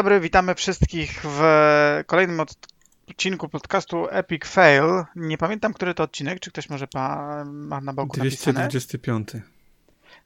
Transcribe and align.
Dobry, 0.00 0.20
witamy 0.20 0.54
wszystkich 0.54 1.20
w 1.24 1.40
kolejnym 2.06 2.40
odcinku 3.08 3.48
podcastu 3.48 4.06
Epic 4.10 4.46
Fail. 4.46 5.04
Nie 5.16 5.38
pamiętam, 5.38 5.74
który 5.74 5.94
to 5.94 6.02
odcinek, 6.02 6.40
czy 6.40 6.50
ktoś 6.50 6.70
może 6.70 6.86
pa, 6.86 7.44
ma 7.44 7.80
na 7.80 7.92
boku 7.92 8.16
225. 8.16 9.34
napisane? 9.34 9.42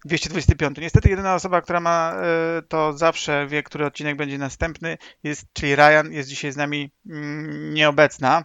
225. 0.04 0.78
Niestety 0.78 1.08
jedyna 1.08 1.34
osoba, 1.34 1.62
która 1.62 1.80
ma 1.80 2.14
y, 2.58 2.62
to 2.62 2.92
zawsze 2.92 3.46
wie, 3.46 3.62
który 3.62 3.86
odcinek 3.86 4.16
będzie 4.16 4.38
następny, 4.38 4.98
jest, 5.22 5.46
czyli 5.52 5.76
Ryan, 5.76 6.12
jest 6.12 6.28
dzisiaj 6.28 6.52
z 6.52 6.56
nami 6.56 6.90
mm, 7.06 7.74
nieobecna, 7.74 8.44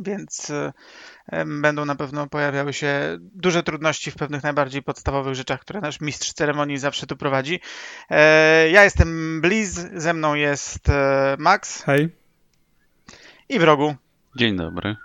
więc 0.00 0.50
y, 0.50 0.72
będą 1.46 1.84
na 1.84 1.94
pewno 1.94 2.26
pojawiały 2.26 2.72
się 2.72 3.18
duże 3.20 3.62
trudności 3.62 4.10
w 4.10 4.16
pewnych 4.16 4.42
najbardziej 4.42 4.82
podstawowych 4.82 5.34
rzeczach, 5.34 5.60
które 5.60 5.80
nasz 5.80 6.00
mistrz 6.00 6.32
ceremonii 6.32 6.78
zawsze 6.78 7.06
tu 7.06 7.16
prowadzi. 7.16 7.60
E, 8.10 8.70
ja 8.70 8.84
jestem 8.84 9.40
Bliz, 9.40 9.70
ze 9.94 10.14
mną 10.14 10.34
jest 10.34 10.88
e, 10.88 11.36
Max. 11.38 11.82
Hej. 11.82 12.08
I 13.48 13.58
w 13.58 13.62
rogu. 13.62 13.94
Dzień 14.36 14.56
dobry. 14.56 14.96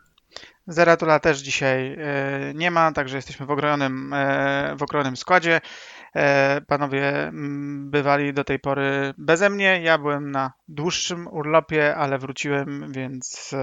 Zeratula 0.68 1.20
też 1.20 1.40
dzisiaj 1.40 1.94
e, 1.94 2.54
nie 2.56 2.72
ma, 2.72 2.92
także 2.92 3.16
jesteśmy 3.16 3.46
w 3.46 3.52
okrojonym, 3.52 4.16
w 4.78 4.84
okrojonym 4.84 5.18
składzie. 5.18 5.62
Panowie 6.68 7.32
bywali 7.78 8.34
do 8.34 8.44
tej 8.44 8.60
pory 8.60 9.14
beze 9.18 9.50
mnie. 9.50 9.82
Ja 9.82 9.98
byłem 9.98 10.32
na 10.32 10.54
dłuższym 10.68 11.28
urlopie, 11.28 11.96
ale 11.96 12.18
wróciłem, 12.18 12.92
więc 12.92 13.56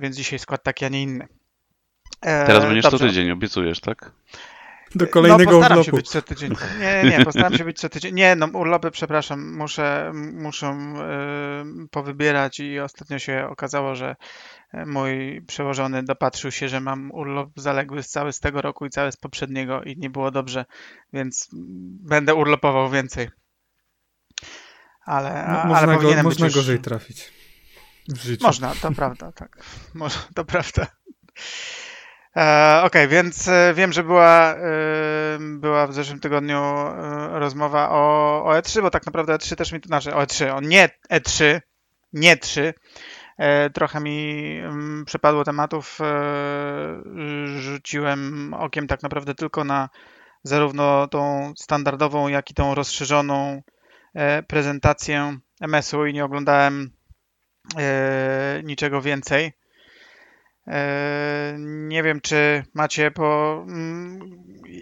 więc 0.00 0.16
dzisiaj 0.16 0.38
skład 0.38 0.62
taki, 0.62 0.84
a 0.84 0.88
nie 0.88 1.02
inny. 1.02 1.28
E, 2.20 2.46
Teraz 2.46 2.64
będziesz 2.64 2.82
Dobrze. 2.82 2.98
co 2.98 3.06
tydzień, 3.06 3.30
obiecujesz, 3.30 3.80
tak? 3.80 4.12
Do 4.94 5.06
kolejnego 5.06 5.52
no, 5.52 5.58
postaram 5.58 5.78
urlopu. 5.78 5.84
się 5.84 5.96
być 5.96 6.08
co 6.08 6.22
tydzień. 6.22 6.52
Nie, 6.80 7.10
nie, 7.10 7.24
postaram 7.24 7.56
się 7.56 7.64
być 7.64 7.78
co 7.78 7.88
tydzień. 7.88 8.14
Nie, 8.14 8.36
no 8.36 8.46
urlopy, 8.46 8.90
przepraszam, 8.90 9.56
muszę, 9.56 10.12
muszę 10.14 10.66
yy, 11.76 11.88
powybierać 11.88 12.60
i 12.60 12.80
ostatnio 12.80 13.18
się 13.18 13.46
okazało, 13.50 13.94
że 13.94 14.16
mój 14.86 15.42
przełożony 15.46 16.02
dopatrzył 16.02 16.50
się, 16.50 16.68
że 16.68 16.80
mam 16.80 17.10
urlop 17.10 17.50
zaległy 17.56 18.02
cały 18.02 18.32
z 18.32 18.40
tego 18.40 18.62
roku 18.62 18.86
i 18.86 18.90
cały 18.90 19.12
z 19.12 19.16
poprzedniego 19.16 19.82
i 19.82 19.96
nie 19.96 20.10
było 20.10 20.30
dobrze, 20.30 20.64
więc 21.12 21.48
będę 22.02 22.34
urlopował 22.34 22.90
więcej. 22.90 23.28
Ale, 25.04 25.46
no, 25.48 25.68
można 25.68 25.92
ale 25.92 25.98
go, 26.02 26.22
można 26.22 26.48
gorzej 26.48 26.78
trafić. 26.78 27.32
Można, 28.40 28.74
to 28.74 28.92
prawda, 28.92 29.32
tak. 29.32 29.58
Może, 29.94 30.18
to 30.34 30.44
prawda. 30.44 30.86
E, 32.36 32.82
Okej, 32.84 33.04
okay, 33.04 33.08
więc 33.08 33.48
e, 33.48 33.74
wiem, 33.74 33.92
że 33.92 34.04
była, 34.04 34.54
e, 34.54 35.38
była 35.40 35.86
w 35.86 35.94
zeszłym 35.94 36.20
tygodniu 36.20 36.62
rozmowa 37.30 37.90
o, 37.90 38.44
o 38.44 38.52
E3, 38.52 38.82
bo 38.82 38.90
tak 38.90 39.06
naprawdę 39.06 39.34
E3 39.34 39.56
też 39.56 39.72
mi 39.72 39.80
to 39.80 39.86
znaczy 39.86 40.14
o 40.14 40.22
E3, 40.22 40.56
o 40.56 40.60
nie 40.60 40.88
E3, 41.12 41.60
nie 42.12 42.36
3. 42.36 42.74
E, 43.38 43.70
trochę 43.70 44.00
mi 44.00 44.40
mm, 44.58 45.04
przepadło 45.04 45.44
tematów. 45.44 45.98
Rzuciłem 47.56 48.54
okiem 48.54 48.86
tak 48.86 49.02
naprawdę 49.02 49.34
tylko 49.34 49.64
na 49.64 49.88
zarówno 50.42 51.08
tą 51.08 51.52
standardową, 51.56 52.28
jak 52.28 52.50
i 52.50 52.54
tą 52.54 52.74
rozszerzoną 52.74 53.62
prezentację 54.46 55.38
MS-u 55.60 56.06
i 56.06 56.12
nie 56.12 56.24
oglądałem 56.24 56.95
niczego 58.64 59.02
więcej. 59.02 59.52
E, 60.66 61.56
nie 61.58 62.02
wiem, 62.02 62.20
czy 62.20 62.64
macie 62.74 63.10
po 63.10 63.64
mm, 63.68 64.20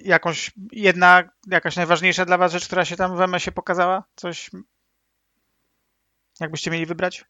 jakąś 0.05 0.51
jedna, 0.73 1.23
jakaś 1.47 1.77
najważniejsza 1.77 2.25
dla 2.25 2.39
Was 2.39 2.53
rzecz, 2.53 2.67
która 2.67 2.85
się 2.85 2.97
tam 2.97 3.17
w 3.17 3.21
MS-ie 3.21 3.53
pokazała? 3.53 4.05
Coś, 4.17 4.51
jakbyście 6.41 6.71
mieli 6.71 6.87
wybrać? 6.87 7.25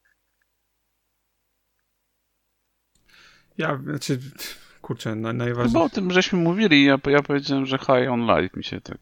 Ja, 3.59 3.81
znaczy, 3.85 4.19
kurczę, 4.85 5.15
na, 5.15 5.33
najważniejsze. 5.33 5.79
Bo 5.79 5.85
o 5.85 5.89
tym 5.89 6.11
żeśmy 6.11 6.39
mówili, 6.39 6.85
ja, 6.85 6.99
ja 7.07 7.23
powiedziałem, 7.23 7.67
że 7.67 7.79
High 7.79 8.11
on 8.11 8.21
Life 8.21 8.57
mi 8.57 8.65
się 8.65 8.81
tak 8.81 8.99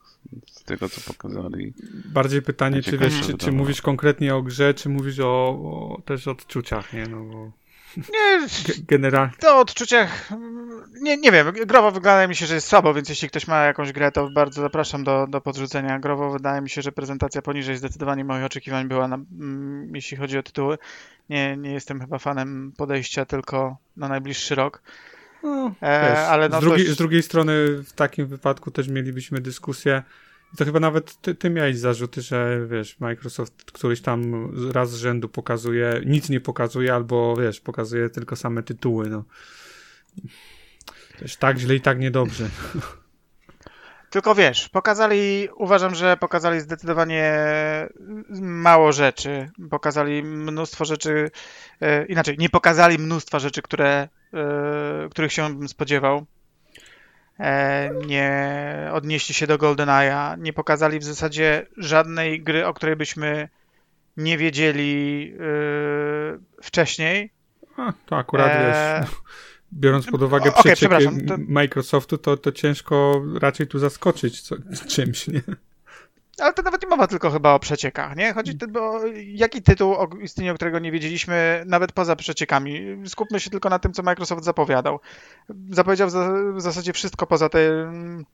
z 0.47 0.65
tego, 0.65 0.89
co 0.89 1.01
pokazali. 1.13 1.73
Bardziej 2.05 2.43
pytanie, 2.43 2.83
czy 2.83 2.99
wiesz, 2.99 3.21
czy, 3.21 3.39
czy, 3.39 3.53
mówisz 3.53 3.83
konkretnie 3.83 4.35
o 4.35 4.43
grze, 4.43 4.75
czy 4.75 4.89
mówisz 4.89 5.21
o, 5.21 5.49
o 5.49 6.01
też 6.05 6.29
odczuciach, 6.29 6.93
nie? 6.93 7.07
No 7.07 7.25
bo... 7.25 7.51
Nie, 7.97 8.47
generalnie. 8.93 9.33
To 9.41 9.57
o 9.57 9.61
odczuciach, 9.61 10.31
nie, 11.01 11.17
nie 11.17 11.33
wiem, 11.33 11.53
growo 11.67 11.91
wygląda 11.91 12.29
mi 12.29 12.37
się, 12.37 12.47
że 12.47 12.55
jest 12.55 12.69
słabo, 12.69 12.95
więc 12.95 13.09
jeśli 13.09 13.29
ktoś 13.29 13.47
ma 13.47 13.63
jakąś 13.63 13.93
grę, 13.93 14.13
to 14.13 14.31
bardzo 14.31 14.63
zapraszam 14.63 15.05
do, 15.05 15.27
do 15.27 15.41
podrzucenia. 15.41 15.99
Growo 15.99 16.31
wydaje 16.31 16.61
mi 16.61 16.71
się, 16.71 16.83
że 16.83 16.93
prezentacja 16.93 17.43
poniżej 17.43 17.77
zdecydowanie 17.77 18.25
moich 18.25 18.45
oczekiwań 18.45 18.89
była, 18.89 19.09
na, 19.09 19.17
mm, 19.17 19.95
jeśli 19.95 20.17
chodzi 20.17 20.39
o 20.39 20.43
tytuły. 20.43 20.79
Nie, 21.31 21.57
nie 21.57 21.73
jestem 21.73 22.01
chyba 22.01 22.19
fanem 22.19 22.73
podejścia 22.77 23.25
tylko 23.25 23.77
na 23.97 24.09
najbliższy 24.09 24.55
rok. 24.55 24.83
No, 25.43 25.75
e, 25.83 26.27
ale 26.27 26.49
no 26.49 26.59
z, 26.59 26.61
drugiej, 26.61 26.87
z 26.87 26.97
drugiej 26.97 27.23
strony 27.23 27.83
w 27.83 27.93
takim 27.93 28.27
wypadku 28.27 28.71
też 28.71 28.89
mielibyśmy 28.89 29.41
dyskusję 29.41 30.03
i 30.55 30.57
to 30.57 30.65
chyba 30.65 30.81
nawet 30.81 31.21
ty, 31.21 31.35
ty 31.35 31.51
miałeś 31.51 31.79
zarzuty, 31.79 32.23
że 32.23 32.67
wiesz, 32.67 33.01
Microsoft 33.01 33.73
któryś 33.73 34.01
tam 34.01 34.51
raz 34.73 34.91
z 34.91 34.95
rzędu 34.95 35.29
pokazuje, 35.29 36.01
nic 36.07 36.29
nie 36.29 36.41
pokazuje, 36.41 36.95
albo 36.95 37.37
wiesz, 37.37 37.61
pokazuje 37.61 38.11
tylko 38.11 38.37
same 38.37 38.63
tytuły, 38.63 39.11
no. 39.11 39.25
Też 41.19 41.37
tak 41.37 41.59
źle 41.59 41.75
i 41.75 41.81
tak 41.81 41.99
niedobrze. 41.99 42.49
Tylko 44.11 44.35
wiesz, 44.35 44.69
pokazali, 44.69 45.49
uważam, 45.57 45.95
że 45.95 46.17
pokazali 46.17 46.61
zdecydowanie 46.61 47.35
mało 48.41 48.93
rzeczy. 48.93 49.51
Pokazali 49.71 50.23
mnóstwo 50.23 50.85
rzeczy, 50.85 51.31
e, 51.81 52.07
inaczej, 52.07 52.37
nie 52.39 52.49
pokazali 52.49 52.99
mnóstwa 52.99 53.39
rzeczy, 53.39 53.63
które, 53.63 53.89
e, 53.93 54.09
których 55.11 55.33
się 55.33 55.59
bym 55.59 55.69
spodziewał. 55.69 56.27
E, 57.41 57.91
nie 58.07 58.91
odnieśli 58.93 59.35
się 59.35 59.47
do 59.47 59.59
GoldenEye'a, 59.59 60.39
nie 60.39 60.53
pokazali 60.53 60.99
w 60.99 61.05
zasadzie 61.05 61.67
żadnej 61.77 62.43
gry, 62.43 62.67
o 62.67 62.75
której 62.75 62.97
byśmy 62.97 63.49
nie 64.17 64.39
wiedzieli 64.39 65.33
e, 65.35 66.63
wcześniej. 66.63 67.31
A, 67.77 67.93
to 68.07 68.17
akurat 68.17 68.51
e... 68.51 69.01
wiesz 69.01 69.11
biorąc 69.73 70.07
pod 70.07 70.23
uwagę 70.23 70.51
okay, 70.51 70.63
przecieki 70.63 71.27
to... 71.27 71.37
Microsoftu, 71.39 72.19
to, 72.19 72.37
to 72.37 72.53
ciężko 72.53 73.23
raczej 73.41 73.67
tu 73.67 73.79
zaskoczyć 73.79 74.41
co, 74.41 74.57
czymś, 74.89 75.29
nie? 75.29 75.43
Ale 76.39 76.53
to 76.53 76.63
nawet 76.63 76.83
nie 76.83 76.89
mowa 76.89 77.07
tylko 77.07 77.31
chyba 77.31 77.55
o 77.55 77.59
przeciekach, 77.59 78.17
nie? 78.17 78.33
Chodzi 78.33 78.59
o 78.81 79.01
jaki 79.25 79.63
tytuł 79.63 79.97
istnieje, 80.21 80.55
którego 80.55 80.79
nie 80.79 80.93
wiedzieliśmy, 80.93 81.65
nawet 81.67 81.93
poza 81.93 82.17
przeciekami. 82.17 82.97
Skupmy 83.07 83.41
się 83.41 83.51
tylko 83.51 83.69
na 83.69 83.79
tym, 83.79 83.93
co 83.93 84.03
Microsoft 84.03 84.45
zapowiadał. 84.45 85.01
Zapowiedział 85.71 86.09
w 86.55 86.61
zasadzie 86.61 86.93
wszystko 86.93 87.27
poza 87.27 87.49
tym 87.49 88.25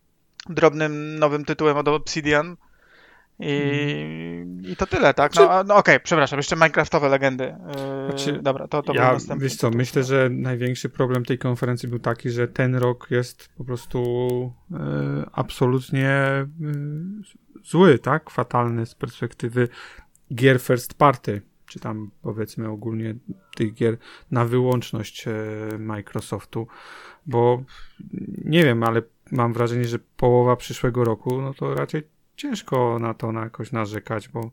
drobnym 0.48 1.18
nowym 1.18 1.44
tytułem 1.44 1.76
od 1.76 1.88
Obsidian, 1.88 2.56
i, 3.40 4.46
I 4.68 4.76
to 4.76 4.86
tyle, 4.86 5.14
tak? 5.14 5.34
No, 5.34 5.42
no 5.42 5.76
okej, 5.76 5.94
okay, 5.94 6.00
przepraszam, 6.00 6.38
jeszcze 6.38 6.56
Minecraftowe 6.56 7.08
legendy. 7.08 7.44
Yy, 7.44 8.06
znaczy, 8.06 8.42
dobra, 8.42 8.68
to, 8.68 8.82
to 8.82 8.94
ja, 8.94 9.16
Wiesz 9.36 9.56
co, 9.56 9.70
myślę, 9.70 10.04
że 10.04 10.28
największy 10.30 10.88
problem 10.88 11.24
tej 11.24 11.38
konferencji 11.38 11.88
był 11.88 11.98
taki, 11.98 12.30
że 12.30 12.48
ten 12.48 12.74
rok 12.74 13.06
jest 13.10 13.48
po 13.58 13.64
prostu 13.64 13.98
yy, 14.70 14.78
absolutnie 15.32 16.20
yy, 16.60 16.72
zły, 17.64 17.98
tak? 17.98 18.30
Fatalny 18.30 18.86
z 18.86 18.94
perspektywy 18.94 19.68
gier 20.34 20.60
first 20.60 20.94
party, 20.94 21.42
czy 21.66 21.80
tam 21.80 22.10
powiedzmy 22.22 22.68
ogólnie 22.68 23.14
tych 23.56 23.74
gier 23.74 23.96
na 24.30 24.44
wyłączność 24.44 25.26
yy, 25.26 25.78
Microsoftu, 25.78 26.66
bo 27.26 27.62
nie 28.44 28.64
wiem, 28.64 28.82
ale 28.82 29.02
mam 29.30 29.52
wrażenie, 29.52 29.84
że 29.84 29.98
połowa 30.16 30.56
przyszłego 30.56 31.04
roku, 31.04 31.42
no 31.42 31.54
to 31.54 31.74
raczej 31.74 32.02
ciężko 32.36 32.98
na 32.98 33.14
to 33.14 33.32
na 33.32 33.40
jakoś 33.40 33.72
narzekać, 33.72 34.28
bo 34.28 34.50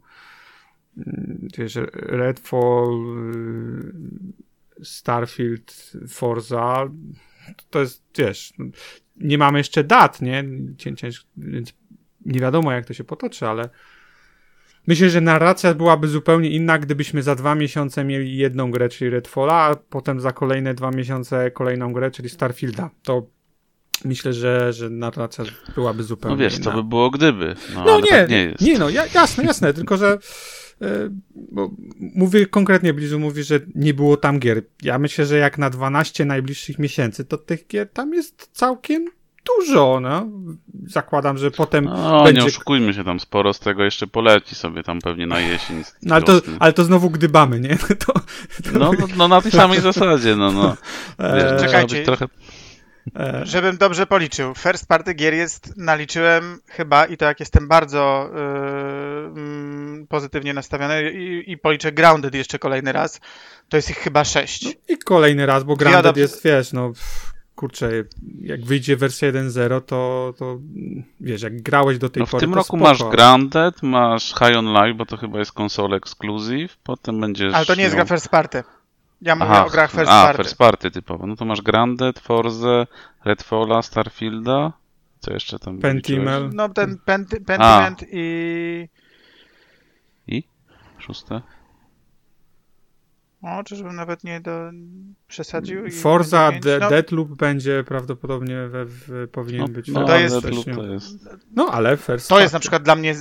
mm, 0.98 1.48
wiesz, 1.58 1.78
Redfall, 1.94 3.18
y, 4.82 4.86
Starfield, 4.86 5.92
Forza, 6.08 6.90
to 7.70 7.80
jest, 7.80 8.04
wiesz, 8.18 8.54
nie 9.16 9.38
mamy 9.38 9.58
jeszcze 9.58 9.84
dat, 9.84 10.22
nie? 10.22 10.44
Ciężko, 10.78 11.28
więc 11.38 11.74
nie 12.26 12.40
wiadomo, 12.40 12.72
jak 12.72 12.86
to 12.86 12.94
się 12.94 13.04
potoczy, 13.04 13.48
ale 13.48 13.70
myślę, 14.88 15.10
że 15.10 15.22
narracja 15.22 15.74
byłaby 15.74 16.08
zupełnie 16.08 16.50
inna, 16.50 16.80
gdybyśmy 16.80 17.24
za 17.24 17.36
dwa 17.36 17.56
miesiące 17.56 18.04
mieli 18.04 18.38
jedną 18.38 18.72
grę, 18.72 18.90
czyli 18.90 19.10
Redfalla, 19.10 19.54
a 19.54 19.76
potem 19.76 20.22
za 20.22 20.32
kolejne 20.32 20.74
dwa 20.74 20.92
miesiące 20.92 21.52
kolejną 21.52 21.94
grę, 21.94 22.12
czyli 22.12 22.30
Starfielda. 22.30 22.90
To 23.04 23.28
myślę, 24.06 24.34
że, 24.34 24.74
że 24.74 24.90
narracja 24.90 25.46
byłaby 25.76 26.04
zupełnie 26.04 26.36
No 26.36 26.42
wiesz, 26.44 26.56
inna. 26.58 26.72
to 26.72 26.78
by 26.78 26.84
było 26.84 27.10
gdyby. 27.10 27.56
No, 27.76 27.86
no 27.86 28.00
nie, 28.00 28.08
tak 28.08 28.30
nie, 28.30 28.56
nie, 28.62 28.80
no 28.80 28.90
jasne, 28.90 29.44
jasne, 29.44 29.74
tylko 29.80 29.98
że 29.98 30.18
yy, 30.82 30.88
bo 31.36 31.72
mówię 32.00 32.46
konkretnie, 32.46 32.94
Blizu 32.94 33.20
mówi, 33.20 33.44
że 33.44 33.60
nie 33.76 33.94
było 33.94 34.18
tam 34.18 34.40
gier. 34.40 34.62
Ja 34.84 35.00
myślę, 35.00 35.26
że 35.26 35.38
jak 35.38 35.58
na 35.58 35.70
12 35.70 36.26
najbliższych 36.26 36.80
miesięcy, 36.80 37.26
to 37.26 37.38
tych 37.38 37.68
gier 37.68 37.90
tam 37.90 38.14
jest 38.14 38.50
całkiem 38.54 39.06
dużo, 39.46 40.00
no. 40.02 40.26
Zakładam, 40.88 41.38
że 41.38 41.52
potem 41.52 41.86
No, 41.86 42.24
będzie... 42.24 42.42
nie 42.42 42.48
oszukujmy 42.48 42.94
się, 42.94 43.04
tam 43.04 43.20
sporo 43.20 43.54
z 43.54 43.60
tego 43.60 43.84
jeszcze 43.84 44.08
poleci 44.08 44.56
sobie 44.56 44.84
tam 44.84 45.00
pewnie 45.02 45.28
na 45.28 45.40
jesień. 45.40 45.84
No, 46.02 46.16
ale, 46.16 46.24
to, 46.24 46.42
ale 46.60 46.74
to 46.74 46.84
znowu 46.84 47.10
gdybamy, 47.10 47.60
nie? 47.60 47.78
To, 48.06 48.14
to 48.14 48.80
No, 48.80 48.92
no, 49.00 49.08
no 49.18 49.28
na 49.28 49.42
tej 49.42 49.52
samej 49.52 49.82
zasadzie, 49.82 50.36
no, 50.36 50.52
no. 50.52 50.78
Wiesz, 51.20 51.30
Eee, 51.44 51.58
trzeba 51.58 51.60
Czekajcie. 51.66 52.04
trochę... 52.04 52.26
e, 53.20 53.42
Żebym 53.46 53.78
dobrze 53.78 54.06
policzył. 54.08 54.54
First 54.56 54.88
party 54.88 55.14
gier 55.14 55.34
jest, 55.34 55.78
naliczyłem 55.78 56.60
chyba 56.68 57.06
i 57.06 57.18
to 57.18 57.26
jak 57.26 57.40
jestem 57.40 57.68
bardzo 57.68 58.30
yy, 60.00 60.06
pozytywnie 60.08 60.54
nastawiony 60.54 61.12
i, 61.12 61.52
i 61.52 61.58
policzę 61.58 61.92
Grounded 61.92 62.36
jeszcze 62.36 62.60
kolejny 62.60 62.92
raz, 62.92 63.20
to 63.70 63.78
jest 63.78 63.90
ich 63.90 63.98
chyba 63.98 64.24
sześć. 64.24 64.78
I 64.90 64.98
kolejny 64.98 65.46
raz, 65.46 65.64
bo 65.64 65.76
Grounded 65.76 66.18
jest, 66.18 66.44
wiesz, 66.44 66.74
no 66.74 66.88
pff, 66.90 67.35
kurczę, 67.56 67.92
jak 68.42 68.66
wyjdzie 68.66 68.98
wersja 68.98 69.32
1.0, 69.32 69.82
to, 69.82 70.34
to 70.38 70.58
wiesz, 71.20 71.42
jak 71.42 71.62
grałeś 71.62 71.98
do 71.98 72.10
tej 72.10 72.20
No 72.22 72.26
w 72.26 72.32
pory, 72.32 72.42
tym 72.42 72.50
to 72.52 72.56
roku 72.56 72.78
spoko. 72.78 72.84
masz 72.84 73.04
Grounded, 73.04 73.84
masz 73.84 74.30
High 74.34 74.58
on 74.58 74.66
Life, 74.74 74.94
bo 74.94 75.06
to 75.06 75.18
chyba 75.18 75.40
jest 75.40 75.60
console 75.60 75.98
exclusive, 75.98 76.78
potem 76.84 77.22
będziesz... 77.22 77.54
Ale 77.54 77.66
to 77.66 77.76
nie 77.76 77.84
jest 77.84 77.96
miał- 77.96 78.06
gra 78.06 78.16
first 78.18 78.30
party. 78.30 78.64
Ja 79.22 79.36
mówię 79.36 79.52
Aha, 79.52 79.66
o 79.66 79.70
grach 79.70 79.92
first 79.92 80.12
a, 80.12 80.24
party. 80.26 80.38
first 80.44 80.58
party 80.58 80.92
typowo. 80.92 81.28
No 81.28 81.36
to 81.36 81.46
masz 81.46 81.62
Grounded, 81.62 82.20
Forza, 82.20 82.88
Redfalla, 83.26 83.82
Starfielda. 83.82 84.74
Co 85.20 85.34
jeszcze 85.34 85.60
tam 85.60 85.80
Pentimel. 85.80 86.34
liczyłeś? 86.36 86.56
No 86.56 86.70
ten 86.70 86.98
Penti- 87.08 87.46
Pentiment 87.46 88.04
i... 88.12 88.88
I? 90.28 90.44
Szóste? 91.00 91.42
O, 93.46 93.64
czyżbym 93.64 93.96
nawet 93.96 94.24
nie 94.24 94.42
do... 94.42 94.72
przesadził? 95.28 95.86
i 95.86 95.92
Forza? 95.92 96.52
De- 96.62 96.80
no, 96.80 96.90
Deathloop 96.90 97.30
będzie 97.30 97.84
prawdopodobnie 97.88 98.68
we, 98.68 98.86
w, 98.86 99.28
powinien 99.32 99.62
No, 99.62 99.68
być. 99.68 99.88
no, 99.88 100.00
we 100.00 100.06
to 100.08 100.18
jest- 100.20 100.42
to 100.76 100.84
jest... 100.84 101.30
No, 101.56 101.70
ale 101.72 101.98
first 101.98 102.30
To 102.30 102.40
jest 102.40 102.54
na 102.54 102.60
przykład 102.60 102.84
dla 102.84 102.96
mnie, 102.96 103.16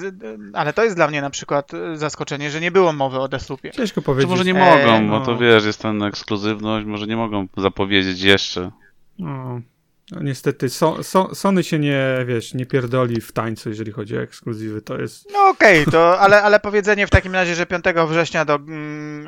ale 0.52 0.72
to 0.72 0.84
jest 0.84 0.96
dla 0.96 1.08
mnie 1.08 1.20
na 1.22 1.30
przykład 1.30 1.74
y, 1.74 1.96
zaskoczenie, 1.96 2.50
że 2.50 2.60
nie 2.60 2.70
było 2.70 2.92
mowy 2.92 3.18
o 3.18 3.28
Deathloopie. 3.28 3.70
Ciężko 3.70 4.00
To 4.00 4.04
powiedzieć. 4.04 4.30
może 4.30 4.44
nie 4.44 4.54
E, 4.54 4.76
mogą, 4.76 5.06
no. 5.06 5.18
bo 5.18 5.26
to 5.26 5.36
wiesz, 5.36 5.64
jest 5.64 5.82
ten 5.82 6.02
ekskluzywność, 6.02 6.86
może 6.86 7.06
nie 7.06 7.16
mogą 7.16 7.46
zapowiedzieć 7.56 8.20
jeszcze. 8.22 8.70
No, 9.18 9.60
no 10.10 10.22
niestety, 10.22 10.68
so, 10.68 11.02
so, 11.02 11.34
Sony 11.34 11.62
się 11.62 11.78
nie, 11.78 12.24
wiesz, 12.26 12.54
nie 12.54 12.66
pierdoli 12.66 13.20
w 13.20 13.32
tańcu, 13.32 13.68
jeżeli 13.68 13.92
chodzi 13.92 14.18
o 14.18 14.22
ekskluzywy. 14.22 14.82
To 14.82 15.00
jest... 15.00 15.32
No 15.32 15.48
okej, 15.48 15.84
to 15.86 16.20
ale, 16.20 16.42
ale 16.42 16.60
powiedzenie 16.60 17.06
w 17.06 17.10
takim 17.10 17.34
razie, 17.34 17.54
że 17.54 17.66
5 17.66 17.84
września 18.08 18.44
do, 18.44 18.54
mm, 18.54 19.26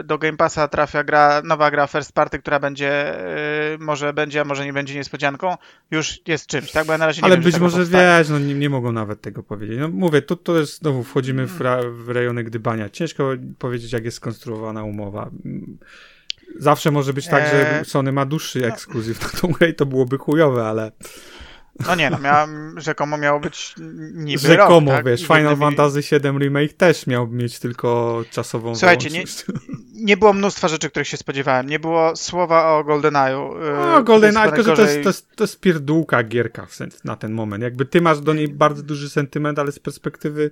y, 0.00 0.04
do 0.04 0.18
Game 0.18 0.36
Passa 0.36 0.68
trafia 0.68 1.04
gra, 1.04 1.42
nowa 1.44 1.70
gra 1.70 1.86
First 1.86 2.12
Party, 2.12 2.38
która 2.38 2.60
będzie, 2.60 3.18
y, 3.74 3.78
może 3.78 4.12
będzie, 4.12 4.40
a 4.40 4.44
może 4.44 4.64
nie 4.64 4.72
będzie 4.72 4.94
niespodzianką, 4.94 5.56
już 5.90 6.20
jest 6.26 6.46
czymś, 6.46 6.72
tak? 6.72 6.86
Bo 6.86 6.92
ja 6.92 6.98
na 6.98 7.06
razie 7.06 7.20
nie 7.20 7.26
Ale 7.26 7.34
wiem, 7.34 7.44
być 7.44 7.58
może, 7.58 7.78
powstanie. 7.78 8.18
wiesz, 8.18 8.28
no 8.28 8.38
nie, 8.38 8.54
nie 8.54 8.70
mogą 8.70 8.92
nawet 8.92 9.20
tego 9.20 9.42
powiedzieć. 9.42 9.78
No 9.80 9.88
mówię, 9.88 10.22
to, 10.22 10.36
to 10.36 10.58
jest, 10.58 10.78
znowu 10.78 11.04
wchodzimy 11.04 11.46
w, 11.46 11.60
ra, 11.60 11.78
w 11.90 12.08
rejony 12.08 12.44
gdybania. 12.44 12.88
Ciężko 12.90 13.30
powiedzieć, 13.58 13.92
jak 13.92 14.04
jest 14.04 14.16
skonstruowana 14.16 14.84
umowa. 14.84 15.30
Zawsze 16.58 16.90
może 16.90 17.12
być 17.12 17.28
tak, 17.28 17.46
że 17.50 17.78
Eee, 17.78 17.84
Sony 17.84 18.12
ma 18.12 18.26
dłuższy 18.26 18.66
ekskluzyw 18.66 19.22
na 19.22 19.40
tą 19.40 19.48
grę 19.48 19.68
i 19.68 19.74
to 19.74 19.86
byłoby 19.86 20.18
chujowe, 20.18 20.66
ale 20.66 20.92
No 21.86 21.94
nie, 21.94 22.10
no 22.10 22.18
miałem, 22.18 22.80
rzekomo 22.80 23.18
miało 23.18 23.40
być 23.40 23.74
niby 24.14 24.38
rzekomo, 24.38 24.90
rok, 24.90 24.98
tak? 24.98 25.06
wiesz, 25.06 25.20
Final 25.22 25.46
gdyby- 25.46 25.60
Fantasy 25.60 26.00
VII 26.00 26.38
Remake 26.38 26.72
też 26.72 27.06
miał 27.06 27.28
mieć 27.28 27.58
tylko 27.58 28.22
czasową 28.30 28.74
Słuchajcie, 28.74 29.10
nie-. 29.10 29.24
Nie 30.04 30.16
było 30.16 30.32
mnóstwa 30.32 30.68
rzeczy, 30.68 30.90
których 30.90 31.08
się 31.08 31.16
spodziewałem. 31.16 31.68
Nie 31.68 31.78
było 31.78 32.16
słowa 32.16 32.72
o 32.72 32.84
GoldenEye'u. 32.84 33.54
No, 33.92 34.02
Golden 34.02 34.34
to 34.34 34.40
Eye, 34.40 34.44
jest 34.46 34.56
tylko 34.56 34.76
że 34.76 34.82
to 34.82 34.90
jest, 34.90 35.02
to, 35.02 35.08
jest, 35.08 35.36
to 35.36 35.44
jest 35.44 35.60
pierdółka 35.60 36.22
gierka 36.22 36.66
na 37.04 37.16
ten 37.16 37.32
moment. 37.32 37.62
Jakby 37.62 37.84
ty 37.84 38.00
masz 38.00 38.20
do 38.20 38.34
niej 38.34 38.48
bardzo 38.48 38.82
duży 38.82 39.10
sentyment, 39.10 39.58
ale 39.58 39.72
z 39.72 39.78
perspektywy 39.78 40.50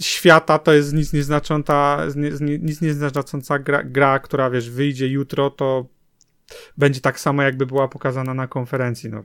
świata 0.00 0.58
to 0.58 0.72
jest 0.72 0.92
nic 0.92 1.12
nieznacząca, 1.12 1.98
nie- 2.16 2.30
nie- 2.40 2.58
nic 2.58 2.80
nieznacząca 2.80 3.58
gra, 3.58 3.82
gra, 3.84 4.18
która 4.18 4.50
wiesz, 4.50 4.70
wyjdzie 4.70 5.08
jutro, 5.08 5.50
to 5.50 5.86
będzie 6.78 7.00
tak 7.00 7.20
samo 7.20 7.42
jakby 7.42 7.66
była 7.66 7.88
pokazana 7.88 8.34
na 8.34 8.46
konferencji. 8.46 9.10
No. 9.10 9.24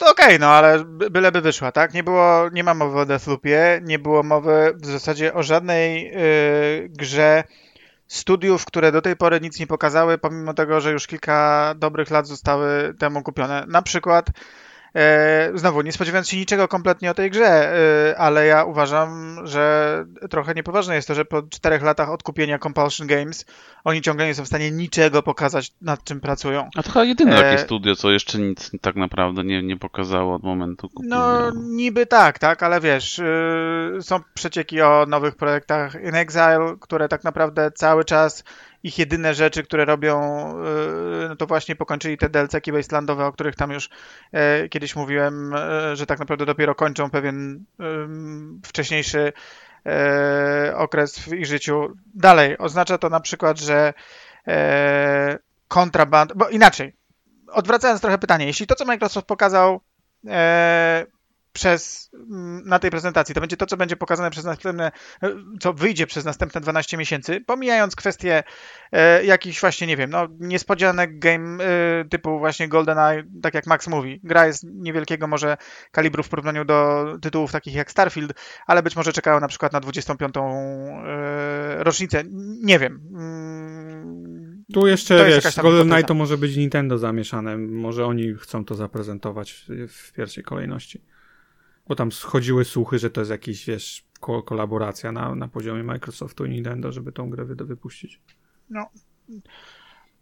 No 0.00 0.10
okej, 0.10 0.38
no 0.38 0.46
ale 0.46 0.84
by- 0.84 1.10
byleby 1.10 1.40
wyszła, 1.40 1.72
tak? 1.72 1.94
Nie 1.94 2.02
było, 2.02 2.48
nie 2.52 2.64
ma 2.64 2.74
mowy 2.74 2.98
o 2.98 3.06
Deathloopie, 3.06 3.80
nie 3.84 3.98
było 3.98 4.22
mowy 4.22 4.72
w 4.76 4.86
zasadzie 4.86 5.34
o 5.34 5.42
żadnej 5.42 6.12
y, 6.14 6.88
grze 6.88 7.44
studiów, 8.08 8.64
które 8.64 8.92
do 8.92 9.02
tej 9.02 9.16
pory 9.16 9.40
nic 9.40 9.60
nie 9.60 9.66
pokazały, 9.66 10.18
pomimo 10.18 10.54
tego, 10.54 10.80
że 10.80 10.92
już 10.92 11.06
kilka 11.06 11.74
dobrych 11.78 12.10
lat 12.10 12.26
zostały 12.26 12.94
temu 12.98 13.22
kupione. 13.22 13.64
Na 13.68 13.82
przykład, 13.82 14.26
znowu, 15.54 15.82
nie 15.82 15.92
spodziewając 15.92 16.28
się 16.28 16.36
niczego 16.36 16.68
kompletnie 16.68 17.10
o 17.10 17.14
tej 17.14 17.30
grze, 17.30 17.76
y, 18.10 18.18
ale 18.18 18.46
ja 18.46 18.64
uważam, 18.64 19.40
że 19.44 20.04
trochę 20.30 20.54
niepoważne 20.54 20.94
jest 20.94 21.08
to, 21.08 21.14
że 21.14 21.24
po 21.24 21.42
czterech 21.42 21.82
latach 21.82 22.10
od 22.10 22.22
kupienia 22.22 22.58
Compulsion 22.58 23.06
Games 23.06 23.44
oni 23.84 24.02
ciągle 24.02 24.26
nie 24.26 24.34
są 24.34 24.44
w 24.44 24.46
stanie 24.46 24.70
niczego 24.70 25.22
pokazać, 25.22 25.72
nad 25.82 26.04
czym 26.04 26.20
pracują. 26.20 26.68
A 26.76 26.82
to 26.82 26.92
chyba 26.92 27.04
jedyne 27.04 27.38
E, 27.38 27.42
takie 27.42 27.58
studio, 27.58 27.96
co 27.96 28.10
jeszcze 28.10 28.38
nic 28.38 28.70
tak 28.80 28.96
naprawdę 28.96 29.44
nie, 29.44 29.62
nie 29.62 29.76
pokazało 29.76 30.34
od 30.34 30.42
momentu 30.42 30.88
kupienia. 30.88 31.16
No, 31.16 31.50
niby 31.54 32.06
tak, 32.06 32.38
tak, 32.38 32.62
ale 32.62 32.80
wiesz, 32.80 33.20
są 34.00 34.20
przecieki 34.34 34.82
o 34.82 35.06
nowych 35.08 35.34
projektach 35.36 35.94
In 35.94 36.14
Exile, 36.14 36.76
które 36.80 37.08
tak 37.08 37.24
naprawdę 37.24 37.70
cały 37.70 38.04
czas 38.04 38.44
ich 38.82 38.98
jedyne 38.98 39.34
rzeczy, 39.34 39.62
które 39.62 39.84
robią, 39.84 40.48
yy, 40.64 41.28
no 41.28 41.36
to 41.36 41.46
właśnie 41.46 41.76
pokończyli 41.76 42.18
te 42.18 42.28
DLC-ki 42.28 42.72
wastelandowe, 42.72 43.26
o 43.26 43.32
których 43.32 43.56
tam 43.56 43.70
już 43.70 43.90
yy, 44.32 44.68
kiedyś 44.68 44.96
mówiłem, 44.96 45.54
yy, 45.90 45.96
że 45.96 46.06
tak 46.06 46.18
naprawdę 46.18 46.46
dopiero 46.46 46.74
kończą 46.74 47.10
pewien 47.10 47.64
wcześniejszy 48.64 49.32
okres 50.74 51.18
w 51.18 51.32
ich 51.32 51.46
życiu. 51.46 51.96
Dalej, 52.14 52.58
oznacza 52.58 52.98
to 52.98 53.08
na 53.08 53.20
przykład, 53.20 53.60
że 53.60 53.94
kontraband, 55.68 56.32
bo 56.34 56.48
inaczej, 56.48 56.96
odwracając 57.52 58.00
trochę 58.00 58.18
pytanie, 58.18 58.46
jeśli 58.46 58.66
to, 58.66 58.74
co 58.74 58.84
Microsoft 58.84 59.26
pokazał 59.26 59.80
e, 60.26 61.06
przez, 61.56 62.10
m, 62.14 62.62
na 62.64 62.78
tej 62.78 62.90
prezentacji, 62.90 63.34
to 63.34 63.40
będzie 63.40 63.56
to, 63.56 63.66
co 63.66 63.76
będzie 63.76 63.96
pokazane 63.96 64.30
przez 64.30 64.44
następne, 64.44 64.92
e, 65.22 65.30
co 65.60 65.72
wyjdzie 65.72 66.06
przez 66.06 66.24
następne 66.24 66.60
12 66.60 66.96
miesięcy, 66.96 67.40
pomijając 67.40 67.96
kwestie 67.96 68.42
e, 68.92 69.24
jakichś 69.24 69.60
właśnie, 69.60 69.86
nie 69.86 69.96
wiem, 69.96 70.10
no 70.10 70.28
niespodzianek 70.40 71.18
game 71.18 71.64
e, 71.64 72.04
typu 72.04 72.38
właśnie 72.38 72.68
GoldenEye, 72.68 73.24
tak 73.42 73.54
jak 73.54 73.66
Max 73.66 73.88
mówi. 73.88 74.20
Gra 74.22 74.46
jest 74.46 74.64
niewielkiego 74.64 75.26
może 75.26 75.56
kalibru 75.90 76.22
w 76.22 76.28
porównaniu 76.28 76.64
do 76.64 77.04
tytułów 77.22 77.52
takich 77.52 77.74
jak 77.74 77.90
Starfield, 77.90 78.32
ale 78.66 78.82
być 78.82 78.96
może 78.96 79.12
czekają 79.12 79.40
na 79.40 79.48
przykład 79.48 79.72
na 79.72 79.80
25. 79.80 80.34
e, 80.36 81.84
rocznicę. 81.84 82.22
Nie 82.62 82.78
wiem. 82.78 83.00
Mm, 83.14 84.64
Tu 84.72 84.86
jeszcze, 84.86 85.24
wiesz, 85.24 85.34
jakaś 85.34 85.54
tam 85.54 85.62
Golden 85.62 85.82
hipoteza. 85.82 85.96
Knight 85.96 86.08
to 86.08 86.14
może 86.14 86.38
być 86.38 86.56
Nintendo 86.56 86.98
zamieszane. 86.98 87.56
Może 87.58 88.06
oni 88.06 88.34
chcą 88.34 88.64
to 88.64 88.74
zaprezentować 88.74 89.66
w 89.88 90.12
pierwszej 90.12 90.44
kolejności. 90.44 91.00
Bo 91.88 91.94
tam 91.96 92.12
schodziły 92.12 92.64
słuchy, 92.64 92.98
że 92.98 93.10
to 93.10 93.20
jest 93.20 93.30
jakiś, 93.30 93.66
wiesz, 93.66 94.04
ko- 94.20 94.42
kolaboracja 94.42 95.12
na, 95.12 95.34
na 95.34 95.48
poziomie 95.48 95.82
Microsoftu 95.82 96.44
i 96.44 96.50
Nintendo, 96.50 96.92
żeby 96.92 97.12
tą 97.12 97.30
grę 97.30 97.44
wy- 97.44 97.54
wypuścić. 97.64 98.20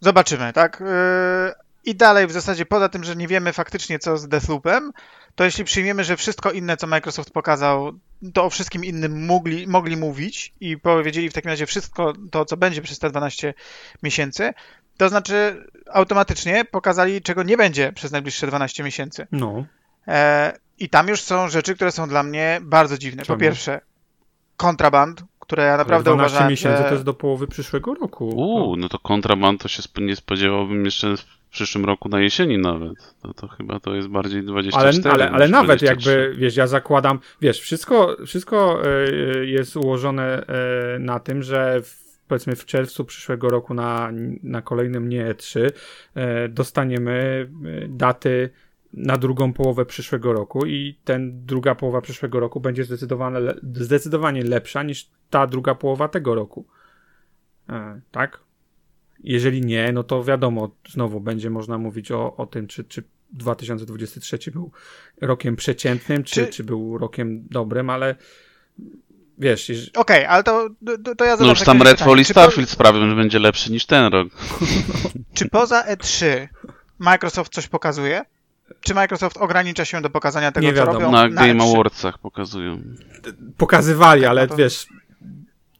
Zobaczymy, 0.00 0.52
tak? 0.52 0.80
Yy, 0.80 1.52
I 1.85 1.94
dalej 1.94 2.26
w 2.26 2.33
zasadzie 2.33 2.66
poza 2.66 2.88
tym, 2.88 3.04
że 3.04 3.16
nie 3.16 3.28
wiemy 3.28 3.52
faktycznie 3.52 3.99
co 3.99 4.18
z 4.18 4.28
Deathloopem, 4.28 4.92
to 5.35 5.44
jeśli 5.44 5.64
przyjmiemy, 5.64 6.04
że 6.04 6.16
wszystko 6.16 6.50
inne, 6.52 6.76
co 6.76 6.87
Microsoft 6.87 7.30
pokazał, 7.30 7.92
to 8.35 8.44
o 8.44 8.50
wszystkim 8.50 8.85
innym 8.85 9.26
mogli, 9.26 9.66
mogli 9.66 9.97
mówić 9.97 10.54
i 10.61 10.78
powiedzieli 10.78 11.30
w 11.30 11.33
takim 11.33 11.50
razie 11.50 11.66
wszystko 11.66 12.12
to, 12.30 12.44
co 12.44 12.56
będzie 12.56 12.83
przez 12.83 12.99
te 12.99 13.11
12 13.11 13.54
miesięcy, 14.02 14.52
to 14.97 15.09
znaczy 15.09 15.66
automatycznie 15.92 16.64
pokazali, 16.64 17.23
czego 17.23 17.42
nie 17.42 17.56
będzie 17.56 17.92
przez 17.92 18.12
najbliższe 18.12 18.47
12 18.47 18.85
miesięcy. 18.85 19.26
No, 19.33 19.66
I 20.78 20.88
tam 20.88 21.08
już 21.08 21.20
są 21.20 21.49
rzeczy, 21.49 21.75
które 21.75 21.92
są 21.92 22.08
dla 22.08 22.23
mnie 22.23 22.61
bardzo 22.62 22.99
dziwne. 22.99 23.23
Po 23.23 23.26
Czemu? 23.26 23.40
pierwsze, 23.40 23.80
kontraband, 24.56 25.25
które 25.40 25.64
ja 25.64 25.76
naprawdę 25.76 26.11
12 26.11 26.26
uważałem, 26.26 26.50
miesięcy 26.50 26.78
że... 26.78 26.84
to 26.84 26.92
jest 26.94 27.04
do 27.04 27.14
połowy 27.14 27.46
przyszłego 27.46 27.94
roku. 27.94 28.28
Uuu, 28.28 28.76
no 28.76 28.88
to 28.88 28.99
kontraband 28.99 29.62
to 29.62 29.68
się 29.68 29.82
nie 30.00 30.16
spodziewałbym 30.16 30.84
jeszcze 30.84 31.16
w 31.16 31.25
przyszłym 31.50 31.84
roku 31.84 32.08
na 32.08 32.20
jesieni 32.20 32.58
nawet. 32.58 33.14
To, 33.23 33.34
to 33.34 33.49
chyba 33.49 33.80
to 33.80 33.94
jest 33.94 34.08
bardziej 34.08 34.42
24 34.42 35.00
Ale, 35.04 35.25
ale, 35.25 35.30
ale 35.30 35.49
nawet 35.49 35.78
23. 35.78 36.11
jakby, 36.11 36.37
wiesz, 36.38 36.56
ja 36.56 36.66
zakładam, 36.66 37.18
wiesz, 37.40 37.61
wszystko, 37.61 38.16
wszystko 38.26 38.82
e, 38.84 39.46
jest 39.46 39.76
ułożone 39.76 40.46
e, 40.46 40.99
na 40.99 41.20
tym, 41.20 41.42
że 41.42 41.80
w, 41.82 42.18
powiedzmy 42.28 42.56
w 42.56 42.66
czerwcu 42.66 43.04
przyszłego 43.04 43.49
roku 43.49 43.75
na, 43.75 44.11
na 44.42 44.62
kolejnym 44.62 45.08
nie 45.08 45.34
E3 45.34 45.70
e, 46.14 46.49
dostaniemy 46.49 47.49
e, 47.64 47.88
daty 47.88 48.50
na 48.97 49.17
drugą 49.17 49.53
połowę 49.53 49.87
przyszłego 49.87 50.33
roku 50.33 50.67
i 50.67 50.99
ten 51.05 51.47
druga 51.47 51.75
połowa 51.75 52.01
przyszłego 52.01 52.41
roku 52.41 52.61
będzie 52.61 52.85
zdecydowanie, 52.85 53.39
zdecydowanie 53.63 54.43
lepsza 54.43 54.83
niż 54.83 55.11
ta 55.31 55.47
druga 55.47 55.75
połowa 55.75 56.09
tego 56.09 56.35
roku. 56.35 56.67
E, 57.69 58.01
tak? 58.11 58.41
Jeżeli 59.25 59.61
nie, 59.61 59.93
no 59.93 60.03
to 60.03 60.25
wiadomo, 60.25 60.71
znowu 60.89 61.21
będzie 61.21 61.51
można 61.51 61.79
mówić 61.79 62.13
o, 62.13 62.37
o 62.37 62.47
tym, 62.47 62.67
czy, 62.67 62.85
czy 62.85 63.03
2023 63.33 64.51
był 64.51 64.71
rokiem 65.21 65.57
przeciętnym, 65.57 66.25
czy, 66.25 66.35
czy... 66.35 66.47
czy 66.47 66.65
był 66.65 66.99
rokiem 66.99 67.47
dobrym, 67.51 67.91
ale 67.91 68.15
wiesz... 69.39 69.71
Okej, 69.71 69.91
okay, 69.95 70.29
ale 70.29 70.43
to, 70.43 70.69
to, 71.05 71.15
to 71.15 71.25
ja 71.25 71.37
No 71.37 71.47
już 71.47 71.61
tam 71.61 71.83
Redfall 71.83 72.19
i 72.19 72.25
Starfield 72.25 72.69
po... 72.69 72.75
sprawią, 72.75 73.11
że 73.11 73.17
będzie 73.17 73.39
lepszy 73.39 73.73
niż 73.73 73.87
ten 73.87 74.13
rok. 74.13 74.29
Czy 75.35 75.49
poza 75.49 75.85
E3 75.95 76.49
Microsoft 76.99 77.53
coś 77.53 77.69
pokazuje? 77.69 78.25
Czy 78.80 78.94
Microsoft 78.94 79.37
ogranicza 79.37 79.85
się 79.85 80.00
do 80.00 80.11
pokazania 80.11 80.52
tego, 80.52 80.66
nie 80.66 80.73
co 80.73 80.76
wiadomo. 80.78 80.99
robią? 80.99 81.12
Na, 81.12 81.28
na 81.28 81.47
Game 81.47 81.64
Awardsach 81.64 82.18
pokazują. 82.18 82.80
Pokazywali, 83.56 84.26
ale 84.26 84.49
to... 84.49 84.56
wiesz, 84.56 84.87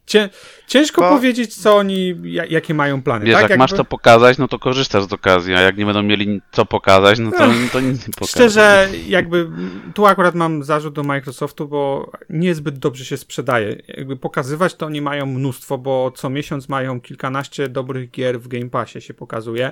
Cię, 0.05 0.29
ciężko 0.67 1.01
Bo... 1.01 1.09
powiedzieć, 1.09 1.55
co 1.55 1.75
oni, 1.75 2.15
jakie 2.49 2.73
mają 2.73 3.03
plany. 3.03 3.25
Wiesz, 3.25 3.33
tak? 3.33 3.41
jak 3.41 3.49
Jakby... 3.49 3.63
masz 3.63 3.73
to 3.73 3.85
pokazać, 3.85 4.37
no 4.37 4.47
to 4.47 4.59
korzystasz 4.59 5.03
z 5.03 5.13
okazji, 5.13 5.53
a 5.53 5.61
jak 5.61 5.77
nie 5.77 5.85
będą 5.85 6.03
mieli 6.03 6.41
co 6.51 6.65
pokazać, 6.65 7.19
no 7.19 7.31
to, 7.31 7.51
to 7.71 7.81
nic 7.81 8.07
nie 8.07 8.13
pokażą. 8.13 8.31
Szczerze, 8.31 8.89
jakby 9.07 9.49
tu 9.93 10.05
akurat 10.05 10.35
mam 10.35 10.63
zarzut 10.63 10.93
do 10.93 11.03
Microsoftu, 11.03 11.67
bo 11.67 12.11
niezbyt 12.29 12.77
dobrze 12.77 13.05
się 13.05 13.17
sprzedaje. 13.17 13.81
Jakby 13.87 14.17
pokazywać 14.17 14.75
to 14.75 14.85
oni 14.85 15.01
mają 15.01 15.25
mnóstwo, 15.25 15.77
bo 15.77 16.11
co 16.11 16.29
miesiąc 16.29 16.69
mają 16.69 17.01
kilkanaście 17.01 17.69
dobrych 17.69 18.11
gier 18.11 18.39
w 18.39 18.47
Game 18.47 18.69
Passie 18.69 19.01
się 19.01 19.13
pokazuje 19.13 19.71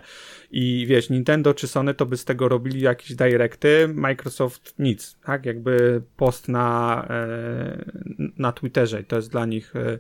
i 0.51 0.85
wiesz, 0.87 1.09
Nintendo 1.09 1.53
czy 1.53 1.67
Sony 1.67 1.93
to 1.93 2.05
by 2.05 2.17
z 2.17 2.25
tego 2.25 2.47
robili 2.47 2.81
jakieś 2.81 3.15
directy, 3.15 3.87
Microsoft 3.93 4.73
nic, 4.79 5.17
tak? 5.25 5.45
Jakby 5.45 6.01
post 6.17 6.47
na, 6.47 7.05
e, 7.09 7.85
na 8.37 8.51
Twitterze 8.51 9.01
i 9.01 9.05
to 9.05 9.15
jest 9.15 9.31
dla 9.31 9.45
nich 9.45 9.75
e, 9.75 9.99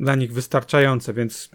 dla 0.00 0.14
nich 0.14 0.32
wystarczające, 0.32 1.14
więc 1.14 1.50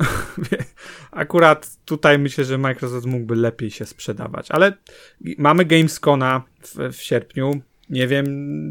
akurat 1.10 1.76
tutaj 1.84 2.18
myślę, 2.18 2.44
że 2.44 2.58
Microsoft 2.58 3.06
mógłby 3.06 3.36
lepiej 3.36 3.70
się 3.70 3.86
sprzedawać, 3.86 4.50
ale 4.50 4.72
mamy 5.38 5.64
Gamescona 5.64 6.42
w, 6.62 6.92
w 6.92 7.02
sierpniu. 7.02 7.60
Nie 7.90 8.06
wiem, 8.06 8.26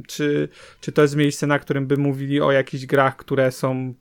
czy, 0.07 0.49
czy 0.81 0.91
to 0.91 1.01
jest 1.01 1.15
miejsce, 1.15 1.47
na 1.47 1.59
którym 1.59 1.87
by 1.87 1.97
mówili 1.97 2.41
o 2.41 2.51
jakichś 2.51 2.85
grach, 2.85 3.15
które 3.15 3.51
są 3.51 3.93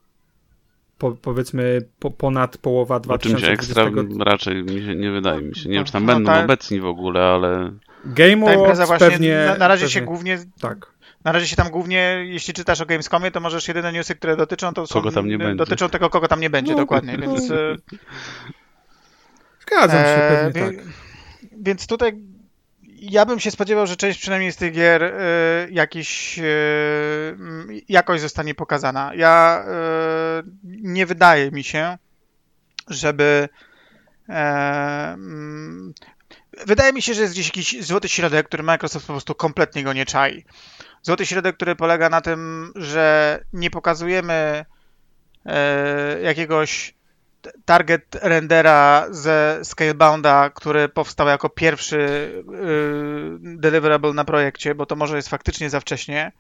po, 0.99 1.13
powiedzmy 1.13 1.83
po, 1.99 2.11
ponad 2.11 2.59
połowa 2.59 3.01
2020. 3.01 3.47
O 3.47 3.57
czymś 3.57 3.59
ekstra 3.59 4.05
raczej 4.25 4.63
mi 4.65 4.83
się, 4.83 4.95
nie 4.95 5.11
wydaje 5.11 5.43
mi 5.43 5.57
się. 5.57 5.69
Nie 5.69 5.75
wiem, 5.75 5.85
czy 5.85 5.93
tam 5.93 6.07
no, 6.07 6.15
będą 6.15 6.33
ta... 6.33 6.45
obecni 6.45 6.81
w 6.81 6.85
ogóle, 6.85 7.21
ale... 7.21 7.73
Game 8.05 8.53
Awards 8.53 8.99
pewnie... 8.99 9.45
Na, 9.47 9.57
na 9.57 9.69
razie 9.69 9.85
pewnie, 9.87 10.01
się 10.01 10.01
głównie... 10.01 10.39
Tak. 10.61 10.98
Na 11.25 11.33
razie 11.33 11.49
się 11.49 11.57
tam 11.57 11.71
głównie, 11.71 12.25
jeśli 12.27 12.55
czytasz 12.55 12.81
o 12.81 12.87
Gamescomie, 12.87 13.31
to 13.31 13.41
możesz 13.41 13.69
jedyne 13.69 13.93
newsy, 13.93 14.15
które 14.15 14.37
dotyczą, 14.37 14.75
to 14.75 14.87
kogo 14.87 15.13
tam 15.13 15.29
nie 15.29 15.39
dotyczą 15.39 15.67
będzie. 15.67 15.89
tego, 15.89 16.11
kogo 16.11 16.29
tam 16.29 16.41
nie 16.41 16.51
będzie, 16.51 16.73
no, 16.73 16.79
dokładnie, 16.79 17.17
no. 17.17 17.21
więc... 17.21 17.51
E, 17.51 17.77
Zgadzam 19.61 20.05
się, 20.05 20.09
e, 20.09 20.51
pewnie 20.53 20.77
tak. 20.79 20.87
Więc 21.53 21.87
tutaj 21.87 22.13
ja 23.01 23.27
bym 23.27 23.41
się 23.41 23.51
spodziewał, 23.51 23.87
że 23.87 23.97
część 23.97 24.21
przynajmniej 24.21 24.53
z 24.53 24.57
tych 24.57 24.73
gier 24.73 25.03
y, 25.03 25.13
jakiś 25.71 26.39
y, 26.39 27.83
jakoś 27.89 28.21
zostanie 28.21 28.55
pokazana. 28.55 29.15
Ja 29.15 29.65
y, 30.45 30.51
nie 30.65 31.07
wydaje 31.07 31.51
mi 31.51 31.65
się, 31.65 31.99
żeby 32.89 33.49
wydaje 36.67 36.93
mi 36.93 37.03
się, 37.03 37.15
że 37.15 37.23
jest 37.23 37.35
gdzieś 37.35 37.47
jakiś 37.47 37.85
złoty 37.85 38.09
środek, 38.09 38.47
który 38.47 38.63
Microsoft 38.63 39.07
po 39.07 39.13
prostu 39.13 39.35
kompletnie 39.35 39.85
go 39.85 39.93
nie 39.93 40.07
czai. 40.07 40.45
Złoty 41.03 41.27
środek, 41.27 41.57
który 41.57 41.77
polega 41.77 42.09
na 42.09 42.21
tym, 42.21 42.73
że 42.77 43.41
nie 43.53 43.71
pokazujemy 43.71 44.65
jakiegoś 46.23 46.95
target 47.65 48.19
rendera 48.23 49.07
ze 49.11 49.61
Scalebounda, 49.63 50.51
który 50.51 50.89
powstał 50.89 51.29
jako 51.29 51.49
pierwszy 51.49 51.99
yy, 52.51 53.39
deliverable 53.57 54.13
na 54.13 54.25
projekcie, 54.25 54.75
bo 54.75 54.87
to 54.87 54.97
może 54.97 55.17
jest 55.17 55.29
faktycznie 55.29 55.71
za 55.71 55.81
wcześnie. 55.81 56.33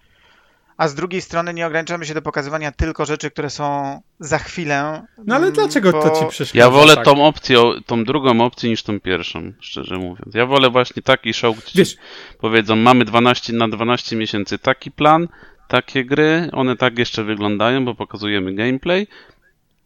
A 0.78 0.88
z 0.88 0.94
drugiej 0.94 1.22
strony 1.22 1.54
nie 1.54 1.66
ograniczamy 1.66 2.06
się 2.06 2.14
do 2.14 2.22
pokazywania 2.22 2.72
tylko 2.72 3.06
rzeczy, 3.06 3.30
które 3.30 3.50
są 3.50 4.00
za 4.20 4.38
chwilę. 4.38 5.02
No 5.26 5.34
ale 5.34 5.52
dlaczego 5.52 5.92
bo... 5.92 6.02
to 6.02 6.20
ci 6.20 6.26
przeszkadza? 6.30 6.64
Ja 6.64 6.70
wolę 6.70 6.94
tak? 6.94 7.04
tą 7.04 7.26
opcję, 7.26 7.58
tą 7.86 8.04
drugą 8.04 8.40
opcję 8.40 8.70
niż 8.70 8.82
tą 8.82 9.00
pierwszą, 9.00 9.52
szczerze 9.60 9.96
mówiąc. 9.96 10.34
Ja 10.34 10.46
wolę 10.46 10.70
właśnie 10.70 11.02
taki 11.02 11.34
show, 11.34 11.56
gdzie 11.56 11.72
Wiesz... 11.74 11.96
powiedzą, 12.40 12.76
mamy 12.76 13.04
12 13.04 13.52
na 13.52 13.68
12 13.68 14.16
miesięcy 14.16 14.58
taki 14.58 14.90
plan, 14.90 15.28
takie 15.68 16.04
gry, 16.04 16.50
one 16.52 16.76
tak 16.76 16.98
jeszcze 16.98 17.24
wyglądają, 17.24 17.84
bo 17.84 17.94
pokazujemy 17.94 18.54
gameplay, 18.54 19.06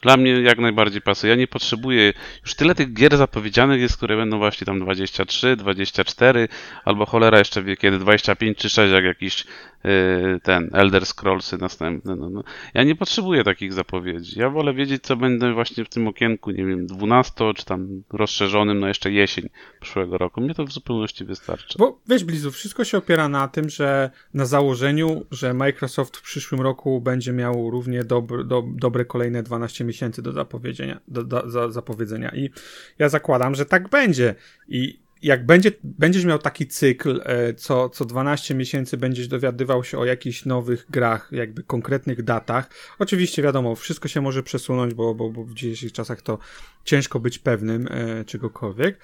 dla 0.03 0.17
mnie 0.17 0.31
jak 0.31 0.59
najbardziej 0.59 1.03
pasuje. 1.03 1.31
Ja 1.31 1.37
nie 1.37 1.47
potrzebuję. 1.47 2.13
Już 2.43 2.55
tyle 2.55 2.75
tych 2.75 2.93
gier 2.93 3.17
zapowiedzianych 3.17 3.81
jest, 3.81 3.97
które 3.97 4.17
będą 4.17 4.39
właśnie 4.39 4.65
tam 4.65 4.81
23, 4.81 5.57
24, 5.57 6.49
albo 6.85 7.07
cholera 7.07 7.39
jeszcze 7.39 7.63
wie 7.63 7.77
kiedy, 7.77 7.99
25 7.99 8.59
czy 8.59 8.71
6, 8.71 8.93
jak 8.93 9.05
jakiś 9.05 9.45
ten 10.43 10.71
Elder 10.73 11.07
Scrollsy 11.07 11.59
następny. 11.59 12.17
No, 12.17 12.31
no. 12.31 12.45
Ja 12.75 12.83
nie 12.83 12.97
potrzebuję 12.97 13.45
takich 13.45 13.73
zapowiedzi. 13.73 14.41
Ja 14.41 14.51
wolę 14.51 14.75
wiedzieć, 14.75 15.03
co 15.03 15.17
będę 15.17 15.55
właśnie 15.55 15.85
w 15.85 15.89
tym 15.89 16.09
okienku, 16.09 16.51
nie 16.51 16.65
wiem, 16.65 16.87
12 16.87 17.55
czy 17.57 17.65
tam 17.65 18.03
rozszerzonym, 18.13 18.81
no 18.81 18.89
jeszcze 18.89 19.11
jesień 19.11 19.49
przyszłego 19.81 20.19
roku. 20.19 20.41
Mnie 20.41 20.55
to 20.55 20.65
w 20.65 20.73
zupełności 20.73 21.25
wystarczy. 21.25 21.79
Bo 21.79 22.01
weź 22.07 22.25
Blizu, 22.25 22.51
wszystko 22.51 22.85
się 22.85 22.99
opiera 22.99 23.29
na 23.29 23.49
tym, 23.49 23.69
że 23.69 24.11
na 24.35 24.47
założeniu, 24.47 25.27
że 25.31 25.55
Microsoft 25.55 26.17
w 26.17 26.23
przyszłym 26.23 26.61
roku 26.61 27.01
będzie 27.01 27.33
miał 27.33 27.71
równie 27.71 28.05
dobre, 28.05 28.45
do, 28.45 28.65
dobre 28.67 29.05
kolejne 29.05 29.43
12 29.43 29.85
miesięcy 29.85 30.03
miesięcy 30.03 30.23
do 30.23 30.33
zapowiedzenia, 30.33 31.01
do, 31.09 31.25
do, 31.25 31.43
do 31.43 31.73
zapowiedzenia. 31.73 32.31
I 32.35 32.51
ja 32.99 33.09
zakładam, 33.09 33.55
że 33.55 33.67
tak 33.67 33.89
będzie. 33.89 34.35
I 34.69 35.02
jak 35.23 35.47
będzie, 35.47 35.73
będziesz 35.85 36.25
miał 36.25 36.39
taki 36.39 36.67
cykl, 36.67 37.21
e, 37.25 37.55
co, 37.55 37.89
co 37.89 38.05
12 38.05 38.55
miesięcy 38.55 38.97
będziesz 38.97 39.29
dowiadywał 39.29 39.85
się 39.85 39.99
o 39.99 40.05
jakichś 40.05 40.45
nowych 40.45 40.87
grach, 40.91 41.29
jakby 41.33 41.63
konkretnych 41.63 42.23
datach. 42.23 42.71
Oczywiście 42.99 43.43
wiadomo, 43.43 43.75
wszystko 43.75 44.09
się 44.09 44.21
może 44.21 44.43
przesunąć, 44.43 44.95
bo, 44.95 45.15
bo, 45.15 45.31
bo 45.31 45.45
w 45.45 45.55
dzisiejszych 45.55 45.93
czasach 45.93 46.23
to 46.23 46.39
ciężko 46.85 47.21
być 47.21 47.39
pewnym 47.39 47.89
e, 47.91 48.25
czegokolwiek. 48.25 48.99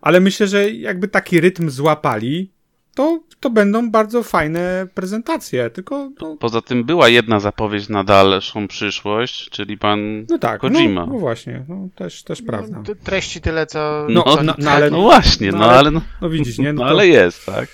Ale 0.00 0.20
myślę, 0.20 0.46
że 0.46 0.70
jakby 0.70 1.08
taki 1.08 1.40
rytm 1.40 1.70
złapali, 1.70 2.52
to, 2.94 3.20
to 3.40 3.50
będą 3.50 3.90
bardzo 3.90 4.22
fajne 4.22 4.86
prezentacje, 4.94 5.70
tylko... 5.70 6.10
No... 6.20 6.36
Poza 6.40 6.60
tym 6.60 6.84
była 6.84 7.08
jedna 7.08 7.40
zapowiedź 7.40 7.88
na 7.88 8.04
dalszą 8.04 8.68
przyszłość, 8.68 9.50
czyli 9.50 9.78
pan 9.78 10.26
no 10.30 10.38
tak, 10.38 10.60
Kojima. 10.60 11.06
No, 11.06 11.12
no 11.12 11.18
właśnie, 11.18 11.64
no, 11.68 11.88
też, 11.94 12.22
też 12.22 12.40
no, 12.40 12.46
prawda. 12.46 12.82
No, 12.88 12.94
treści 13.04 13.40
tyle, 13.40 13.66
co... 13.66 14.06
No, 14.10 14.24
no, 14.26 14.42
no, 14.42 14.54
no 14.58 14.70
ale, 14.70 14.90
no 14.90 15.00
właśnie, 15.00 15.52
no, 15.52 15.70
ale... 15.70 15.90
No, 15.90 16.00
no 16.20 16.30
widzisz, 16.30 16.58
nie? 16.58 16.72
No, 16.72 16.82
to... 16.82 16.88
ale 16.88 17.06
jest, 17.06 17.46
tak? 17.46 17.68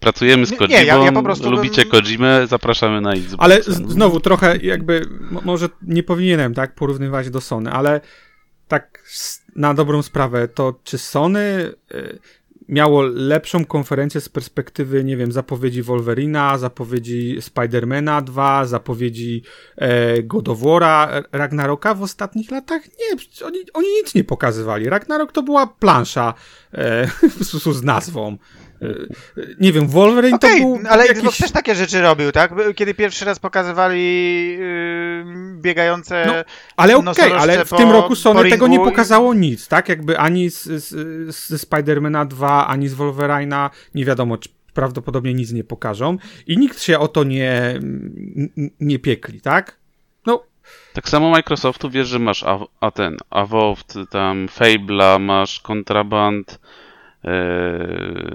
Pracujemy 0.00 0.46
z 0.46 0.50
Kojimą, 0.50 0.78
nie, 0.78 0.84
ja, 0.84 0.96
ja 0.96 1.12
prostu 1.22 1.50
lubicie 1.50 1.82
bym... 1.82 1.90
Kojimę, 1.90 2.46
zapraszamy 2.46 3.00
na 3.00 3.12
Xbox. 3.12 3.36
Ale 3.38 3.62
znowu 3.62 4.20
trochę 4.20 4.56
jakby, 4.56 5.08
może 5.44 5.68
nie 5.82 6.02
powinienem 6.02 6.54
tak 6.54 6.74
porównywać 6.74 7.30
do 7.30 7.40
Sony, 7.40 7.70
ale 7.70 8.00
tak 8.68 9.04
na 9.56 9.74
dobrą 9.74 10.02
sprawę, 10.02 10.48
to 10.48 10.74
czy 10.84 10.98
Sony... 10.98 11.72
Miało 12.68 13.02
lepszą 13.02 13.64
konferencję 13.64 14.20
z 14.20 14.28
perspektywy, 14.28 15.04
nie 15.04 15.16
wiem, 15.16 15.32
zapowiedzi 15.32 15.82
Wolverina, 15.82 16.58
zapowiedzi 16.58 17.36
Spidermana 17.40 18.22
2, 18.22 18.66
zapowiedzi 18.66 19.42
e, 19.76 20.22
God 20.22 20.48
of 20.48 20.58
War'a, 20.58 21.22
Ragnaroka 21.32 21.94
w 21.94 22.02
ostatnich 22.02 22.50
latach? 22.50 22.82
Nie, 22.84 23.46
oni, 23.46 23.58
oni 23.74 23.88
nic 23.88 24.14
nie 24.14 24.24
pokazywali. 24.24 24.88
Ragnarok 24.88 25.32
to 25.32 25.42
była 25.42 25.66
plansza 25.66 26.34
e, 26.72 27.08
z 27.72 27.82
nazwą. 27.82 28.36
E, 28.82 28.86
nie 29.60 29.72
wiem, 29.72 29.88
Wolverine 29.88 30.36
okay, 30.36 30.50
to 30.50 30.56
był 30.56 30.78
ale 30.88 31.06
jakiś... 31.06 31.18
Xbox 31.18 31.38
też 31.38 31.50
takie 31.50 31.74
rzeczy 31.74 32.00
robił, 32.00 32.32
tak? 32.32 32.52
Kiedy 32.74 32.94
pierwszy 32.94 33.24
raz 33.24 33.38
pokazywali 33.38 34.02
yy, 34.58 35.24
biegające 35.60 36.24
no, 36.26 36.32
Ale 36.76 36.96
okej, 36.96 37.12
okay, 37.12 37.38
ale 37.38 37.64
w 37.64 37.68
po, 37.68 37.76
tym 37.76 37.90
roku 37.90 38.16
Sony 38.16 38.50
tego 38.50 38.66
nie 38.66 38.78
pokazało 38.78 39.34
nic, 39.34 39.68
tak? 39.68 39.88
Jakby 39.88 40.18
ani 40.18 40.50
z, 40.50 40.64
z, 40.64 40.88
z 41.36 41.60
Spidermana 41.60 42.24
2, 42.24 42.66
ani 42.66 42.88
z 42.88 42.94
Wolverina, 42.94 43.70
nie 43.94 44.04
wiadomo, 44.04 44.38
czy 44.38 44.48
prawdopodobnie 44.74 45.34
nic 45.34 45.52
nie 45.52 45.64
pokażą 45.64 46.18
i 46.46 46.58
nikt 46.58 46.82
się 46.82 46.98
o 46.98 47.08
to 47.08 47.24
nie, 47.24 47.80
nie 48.80 48.98
piekli, 48.98 49.40
tak? 49.40 49.78
No, 50.26 50.42
tak 50.92 51.08
samo 51.08 51.30
Microsoftu 51.30 51.90
wiesz, 51.90 52.08
że 52.08 52.18
masz 52.18 52.42
a, 52.42 52.58
a 52.80 52.90
ten 52.90 53.16
Avowed, 53.30 53.94
tam 54.10 54.46
Fable'a, 54.46 55.20
masz 55.20 55.60
Contraband, 55.60 56.58
Yy, 56.58 56.83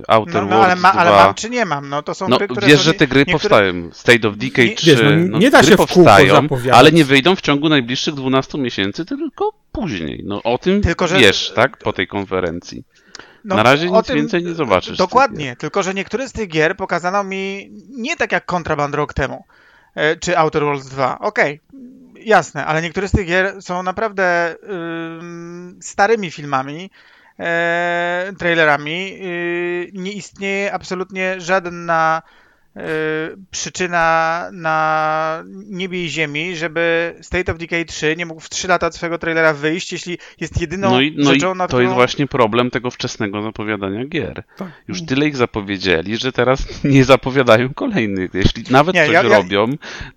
Outer 0.07 0.43
no, 0.43 0.49
no, 0.49 0.63
ale, 0.63 0.75
ma, 0.75 0.93
ale 0.93 1.11
mam 1.11 1.33
czy 1.33 1.49
nie 1.49 1.65
mam? 1.65 1.89
No 1.89 2.03
to 2.03 2.13
są 2.13 2.27
no, 2.27 2.37
gry, 2.37 2.47
które 2.47 2.67
Wiesz, 2.67 2.81
że 2.81 2.93
te 2.93 3.07
gry 3.07 3.19
niektóre... 3.19 3.39
powstają. 3.39 3.89
State 3.93 4.27
of 4.27 4.37
Decay 4.37 4.65
nie, 4.65 4.75
3, 4.75 4.91
wiesz, 4.91 5.01
no, 5.03 5.09
no, 5.29 5.37
nie 5.37 5.49
da 5.49 5.63
się 5.63 5.75
powstają, 5.75 6.47
ale 6.73 6.91
nie 6.91 7.05
wyjdą 7.05 7.35
w 7.35 7.41
ciągu 7.41 7.69
najbliższych 7.69 8.13
12 8.13 8.57
miesięcy, 8.57 9.05
tylko 9.05 9.53
później. 9.71 10.23
No 10.25 10.43
o 10.43 10.57
tym 10.57 10.81
tylko, 10.81 11.07
że... 11.07 11.19
wiesz, 11.19 11.51
tak? 11.55 11.77
Po 11.77 11.93
tej 11.93 12.07
konferencji. 12.07 12.83
No, 13.45 13.55
Na 13.55 13.63
razie 13.63 13.89
nic 13.89 14.05
tym, 14.07 14.15
więcej 14.15 14.43
nie 14.43 14.53
zobaczysz. 14.53 14.97
Dokładnie, 14.97 15.55
tylko 15.55 15.83
że 15.83 15.93
niektóre 15.93 16.29
z 16.29 16.31
tych 16.31 16.47
gier 16.47 16.77
pokazano 16.77 17.23
mi 17.23 17.71
nie 17.89 18.15
tak 18.15 18.31
jak 18.31 18.45
Contraband 18.45 18.95
rok 18.95 19.13
temu, 19.13 19.45
e, 19.95 20.15
czy 20.15 20.37
Outer 20.37 20.63
Worlds 20.63 20.89
2. 20.89 21.19
Okej, 21.19 21.61
okay, 21.69 22.23
jasne, 22.23 22.65
ale 22.65 22.81
niektóre 22.81 23.07
z 23.07 23.11
tych 23.11 23.27
gier 23.27 23.61
są 23.61 23.83
naprawdę 23.83 24.55
yy, 24.63 25.81
starymi 25.81 26.31
filmami, 26.31 26.83
e, 26.83 26.89
trailerami, 28.37 29.13
y, 29.13 29.91
nie 29.93 30.11
istnieje 30.11 30.73
absolutnie 30.73 31.41
żadna 31.41 32.21
E, 32.21 32.48
przyczyna 33.51 34.45
na 34.53 35.43
niebie 35.69 36.05
i 36.05 36.09
ziemi, 36.09 36.55
żeby 36.55 37.15
State 37.21 37.51
of 37.51 37.57
Decay 37.57 37.85
3 37.85 38.15
nie 38.17 38.25
mógł 38.25 38.41
w 38.41 38.49
3 38.49 38.67
lata 38.67 38.91
swojego 38.91 39.17
trailera 39.17 39.53
wyjść, 39.53 39.91
jeśli 39.91 40.17
jest 40.39 40.61
jedyną 40.61 40.89
no 40.89 41.01
i, 41.01 41.15
no 41.17 41.33
rzeczą, 41.33 41.53
i 41.53 41.57
na 41.57 41.63
to 41.63 41.67
którą... 41.67 41.81
jest 41.81 41.93
właśnie 41.93 42.27
problem 42.27 42.71
tego 42.71 42.91
wczesnego 42.91 43.41
zapowiadania 43.41 44.05
gier. 44.05 44.43
Tak. 44.57 44.67
Już 44.87 45.05
tyle 45.05 45.27
ich 45.27 45.37
zapowiedzieli, 45.37 46.17
że 46.17 46.31
teraz 46.31 46.65
nie 46.83 47.03
zapowiadają 47.03 47.73
kolejnych. 47.73 48.33
Jeśli 48.33 48.63
nawet 48.69 48.95
nie, 48.95 49.05
coś 49.05 49.13
ja, 49.13 49.21
robią, 49.21 49.67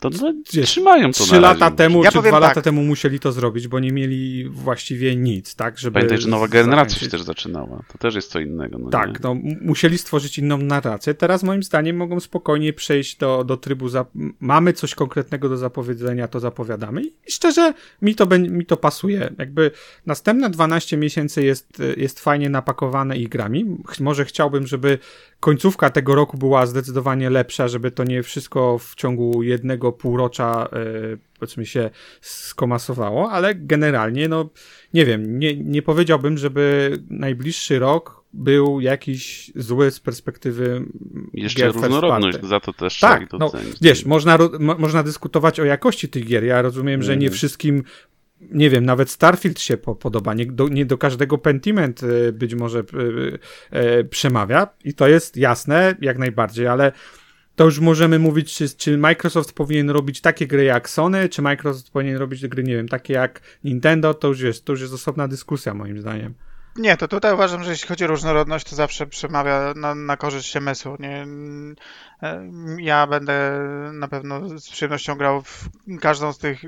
to 0.00 0.10
no, 0.10 0.32
Wiesz, 0.52 0.70
trzymają 0.70 1.12
to 1.12 1.24
3 1.24 1.40
lata 1.40 1.70
temu, 1.70 2.04
ja 2.04 2.10
czy 2.10 2.18
2 2.18 2.30
tak. 2.30 2.40
lata 2.40 2.62
temu 2.62 2.82
musieli 2.82 3.20
to 3.20 3.32
zrobić, 3.32 3.68
bo 3.68 3.80
nie 3.80 3.92
mieli 3.92 4.48
właściwie 4.48 5.16
nic, 5.16 5.54
tak? 5.54 5.78
Żeby 5.78 5.94
Pamiętaj, 5.94 6.18
że 6.18 6.28
nowa 6.28 6.48
generacja 6.48 7.00
się 7.00 7.08
też 7.08 7.22
zaczynała. 7.22 7.82
To 7.92 7.98
też 7.98 8.14
jest 8.14 8.30
co 8.30 8.40
innego. 8.40 8.78
No 8.78 8.90
tak, 8.90 9.08
nie? 9.08 9.16
no 9.22 9.36
musieli 9.60 9.98
stworzyć 9.98 10.38
inną 10.38 10.58
narrację. 10.58 11.14
Teraz 11.14 11.42
moim 11.42 11.62
zdaniem 11.62 11.96
mogą 11.96 12.20
spokojnie 12.20 12.51
przejść 12.72 13.16
do, 13.16 13.44
do 13.44 13.56
trybu, 13.56 13.88
za, 13.88 14.06
mamy 14.40 14.72
coś 14.72 14.94
konkretnego 14.94 15.48
do 15.48 15.56
zapowiedzenia, 15.56 16.28
to 16.28 16.40
zapowiadamy 16.40 17.02
i 17.02 17.32
szczerze 17.32 17.74
mi 18.02 18.14
to, 18.14 18.26
mi 18.38 18.66
to 18.66 18.76
pasuje. 18.76 19.32
Jakby 19.38 19.70
następne 20.06 20.50
12 20.50 20.96
miesięcy 20.96 21.44
jest, 21.44 21.82
jest 21.96 22.20
fajnie 22.20 22.50
napakowane 22.50 23.16
i 23.16 23.28
grami. 23.28 23.76
Może 24.00 24.24
chciałbym, 24.24 24.66
żeby 24.66 24.98
końcówka 25.40 25.90
tego 25.90 26.14
roku 26.14 26.38
była 26.38 26.66
zdecydowanie 26.66 27.30
lepsza, 27.30 27.68
żeby 27.68 27.90
to 27.90 28.04
nie 28.04 28.22
wszystko 28.22 28.78
w 28.78 28.94
ciągu 28.94 29.42
jednego 29.42 29.92
półrocza 29.92 30.68
yy, 30.72 31.18
powiedzmy 31.38 31.66
się 31.66 31.90
skomasowało, 32.20 33.30
ale 33.30 33.54
generalnie 33.54 34.28
no 34.28 34.48
nie 34.94 35.06
wiem, 35.06 35.38
nie, 35.38 35.56
nie 35.56 35.82
powiedziałbym, 35.82 36.38
żeby 36.38 36.92
najbliższy 37.10 37.78
rok 37.78 38.21
był 38.32 38.80
jakiś 38.80 39.52
zły 39.56 39.90
z 39.90 40.00
perspektywy 40.00 40.84
Jeszcze 41.34 41.62
gier 41.62 41.72
różnorodność, 41.72 42.38
za 42.42 42.60
to 42.60 42.72
też 42.72 43.00
tak, 43.00 43.32
no, 43.32 43.52
wiesz, 43.80 44.06
można, 44.06 44.38
mo, 44.60 44.78
można 44.78 45.02
dyskutować 45.02 45.60
o 45.60 45.64
jakości 45.64 46.08
tych 46.08 46.26
gier, 46.26 46.44
ja 46.44 46.62
rozumiem, 46.62 46.94
mm. 46.94 47.02
że 47.02 47.16
nie 47.16 47.26
mhm. 47.26 47.36
wszystkim 47.36 47.82
nie 48.50 48.70
wiem, 48.70 48.84
nawet 48.84 49.10
Starfield 49.10 49.60
się 49.60 49.76
po, 49.76 49.94
podoba, 49.94 50.34
nie 50.34 50.46
do, 50.46 50.68
nie 50.68 50.86
do 50.86 50.98
każdego 50.98 51.38
Pentiment 51.38 52.02
y, 52.02 52.32
być 52.32 52.54
może 52.54 52.78
y, 52.78 53.38
y, 54.00 54.04
przemawia 54.04 54.68
i 54.84 54.94
to 54.94 55.08
jest 55.08 55.36
jasne, 55.36 55.94
jak 56.00 56.18
najbardziej, 56.18 56.66
ale 56.66 56.92
to 57.56 57.64
już 57.64 57.80
możemy 57.80 58.18
mówić, 58.18 58.54
czy, 58.54 58.68
czy 58.76 58.98
Microsoft 58.98 59.52
powinien 59.52 59.90
robić 59.90 60.20
takie 60.20 60.46
gry 60.46 60.64
jak 60.64 60.90
Sony, 60.90 61.28
czy 61.28 61.42
Microsoft 61.42 61.90
powinien 61.90 62.16
robić 62.16 62.48
gry, 62.48 62.62
nie 62.62 62.76
wiem, 62.76 62.88
takie 62.88 63.14
jak 63.14 63.40
Nintendo, 63.64 64.14
to 64.14 64.28
już 64.28 64.40
jest, 64.40 64.64
to 64.64 64.72
już 64.72 64.80
jest 64.80 64.94
osobna 64.94 65.28
dyskusja 65.28 65.74
moim 65.74 66.00
zdaniem. 66.00 66.34
Nie, 66.76 66.96
to 66.96 67.08
tutaj 67.08 67.34
uważam, 67.34 67.64
że 67.64 67.70
jeśli 67.70 67.88
chodzi 67.88 68.04
o 68.04 68.08
różnorodność, 68.08 68.70
to 68.70 68.76
zawsze 68.76 69.06
przemawia 69.06 69.72
na, 69.76 69.94
na 69.94 70.16
korzyść 70.16 70.56
MSU. 70.56 70.96
Nie, 70.98 71.26
ja 72.78 73.06
będę 73.06 73.60
na 73.92 74.08
pewno 74.08 74.58
z 74.58 74.70
przyjemnością 74.70 75.14
grał 75.14 75.42
w 75.42 75.68
każdą 76.00 76.32
z 76.32 76.38
tych 76.38 76.62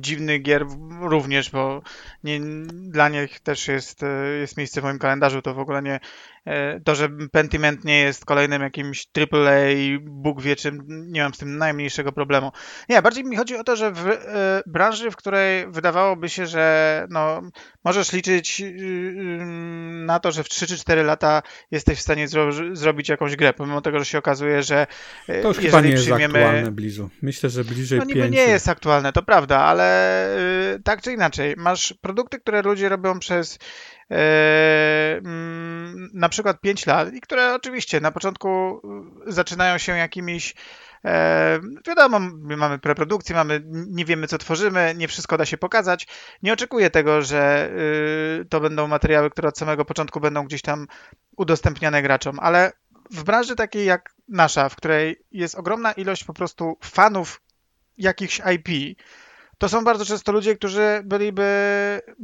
dziwnych 0.00 0.42
gier 0.42 0.66
również, 1.00 1.50
bo 1.50 1.82
nie, 2.24 2.40
dla 2.66 3.08
nich 3.08 3.40
też 3.40 3.68
jest, 3.68 4.02
e, 4.02 4.26
jest 4.40 4.56
miejsce 4.56 4.80
w 4.80 4.84
moim 4.84 4.98
kalendarzu. 4.98 5.42
To 5.42 5.54
w 5.54 5.58
ogóle 5.58 5.82
nie, 5.82 6.00
E, 6.46 6.80
to, 6.80 6.94
że 6.94 7.08
Pentiment 7.32 7.84
nie 7.84 8.00
jest 8.00 8.24
kolejnym 8.24 8.62
jakimś 8.62 9.06
AAA, 9.18 9.98
Bóg 10.00 10.42
wie 10.42 10.56
czym, 10.56 10.84
nie 10.88 11.22
mam 11.22 11.34
z 11.34 11.38
tym 11.38 11.58
najmniejszego 11.58 12.12
problemu. 12.12 12.52
Nie, 12.88 13.02
bardziej 13.02 13.24
mi 13.24 13.36
chodzi 13.36 13.56
o 13.56 13.64
to, 13.64 13.76
że 13.76 13.92
w 13.92 14.08
e, 14.08 14.62
branży, 14.66 15.10
w 15.10 15.16
której 15.16 15.66
wydawałoby 15.70 16.28
się, 16.28 16.46
że 16.46 17.06
no, 17.10 17.42
możesz 17.84 18.12
liczyć 18.12 18.60
y, 18.60 18.64
y, 18.64 19.44
na 20.06 20.20
to, 20.20 20.32
że 20.32 20.44
w 20.44 20.48
3 20.48 20.66
czy 20.66 20.78
4 20.78 21.02
lata 21.02 21.42
jesteś 21.70 21.98
w 21.98 22.02
stanie 22.02 22.28
zro 22.28 22.50
zrobić 22.72 23.08
jakąś 23.08 23.36
grę, 23.36 23.52
pomimo 23.52 23.80
tego, 23.80 23.98
że 23.98 24.04
się 24.04 24.18
okazuje, 24.18 24.62
że 24.62 24.86
to 25.42 25.48
już 25.48 25.58
chyba 25.58 25.80
nie 25.80 25.94
przyjmiemy... 25.94 26.38
jest 26.38 26.46
aktualne 26.46 26.70
Blizu. 26.70 27.10
Myślę, 27.22 27.50
że 27.50 27.64
bliżej 27.64 27.98
no, 27.98 28.06
5. 28.06 28.34
nie 28.34 28.42
jest 28.42 28.68
aktualne, 28.68 29.12
to 29.12 29.22
prawda, 29.22 29.58
ale 29.58 30.26
y, 30.74 30.82
tak 30.82 31.02
czy 31.02 31.12
inaczej, 31.12 31.54
masz 31.56 31.94
produkty, 32.00 32.40
które 32.40 32.62
ludzie 32.62 32.88
robią 32.88 33.18
przez 33.18 33.58
E, 34.10 35.20
mm, 35.24 36.10
na 36.14 36.28
przykład 36.28 36.60
5 36.60 36.86
lat 36.86 37.14
i 37.14 37.20
które 37.20 37.54
oczywiście 37.54 38.00
na 38.00 38.10
początku 38.10 38.80
zaczynają 39.26 39.78
się 39.78 39.96
jakimiś 39.96 40.54
e, 41.04 41.60
wiadomo, 41.86 42.20
mamy 42.56 42.78
preprodukcję, 42.78 43.34
mamy, 43.36 43.62
nie 43.70 44.04
wiemy 44.04 44.26
co 44.26 44.38
tworzymy, 44.38 44.94
nie 44.96 45.08
wszystko 45.08 45.38
da 45.38 45.44
się 45.44 45.56
pokazać. 45.56 46.06
Nie 46.42 46.52
oczekuję 46.52 46.90
tego, 46.90 47.22
że 47.22 47.70
y, 48.40 48.44
to 48.44 48.60
będą 48.60 48.86
materiały, 48.86 49.30
które 49.30 49.48
od 49.48 49.58
samego 49.58 49.84
początku 49.84 50.20
będą 50.20 50.44
gdzieś 50.44 50.62
tam 50.62 50.86
udostępniane 51.36 52.02
graczom, 52.02 52.38
ale 52.40 52.72
w 53.10 53.24
branży 53.24 53.56
takiej 53.56 53.86
jak 53.86 54.14
nasza, 54.28 54.68
w 54.68 54.76
której 54.76 55.24
jest 55.32 55.54
ogromna 55.54 55.92
ilość 55.92 56.24
po 56.24 56.34
prostu 56.34 56.78
fanów 56.82 57.40
jakichś 57.98 58.40
IP, 58.54 58.98
to 59.58 59.68
są 59.68 59.84
bardzo 59.84 60.04
często 60.04 60.32
ludzie, 60.32 60.56
którzy 60.56 61.02
byliby 61.04 61.44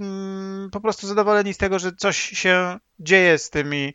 mm, 0.01 0.71
po 0.71 0.81
prostu 0.81 1.07
zadowoleni 1.07 1.55
z 1.55 1.59
tego, 1.59 1.79
że 1.79 1.93
coś 1.93 2.17
się 2.17 2.79
dzieje 2.99 3.39
z 3.39 3.51
tymi 3.51 3.95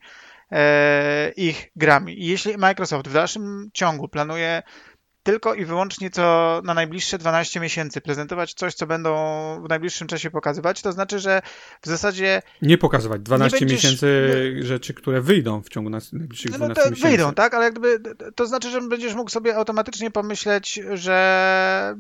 e, 0.52 1.30
ich 1.30 1.72
grami. 1.76 2.24
I 2.24 2.26
jeśli 2.26 2.58
Microsoft 2.58 3.08
w 3.08 3.14
dalszym 3.14 3.70
ciągu 3.74 4.08
planuje 4.08 4.64
tylko 5.26 5.54
i 5.54 5.66
wyłącznie 5.66 6.10
co 6.10 6.62
na 6.64 6.74
najbliższe 6.74 7.18
12 7.18 7.60
miesięcy 7.60 8.02
prezentować 8.02 8.54
coś, 8.54 8.74
co 8.74 8.88
będą 8.88 9.14
w 9.66 9.70
najbliższym 9.70 10.08
czasie 10.08 10.32
pokazywać, 10.32 10.82
to 10.82 10.92
znaczy, 10.92 11.20
że 11.20 11.42
w 11.82 11.88
zasadzie. 11.88 12.42
Nie 12.62 12.78
pokazywać 12.78 13.22
12 13.22 13.60
będziesz... 13.60 13.84
miesięcy 13.84 14.30
no, 14.60 14.68
rzeczy, 14.68 14.94
które 14.94 15.22
wyjdą 15.22 15.62
w 15.62 15.70
ciągu 15.70 15.90
najbliższych 15.90 16.52
12 16.52 16.68
no 16.68 16.76
to 16.76 16.90
miesięcy. 16.90 17.10
Wyjdą, 17.10 17.34
tak, 17.34 17.54
ale 17.54 17.66
jak 17.66 17.74
gdyby 17.74 18.16
to 18.36 18.46
znaczy, 18.46 18.70
że 18.70 18.82
będziesz 18.82 19.14
mógł 19.14 19.30
sobie 19.30 19.56
automatycznie 19.56 20.12
pomyśleć, 20.12 20.80
że 20.94 21.96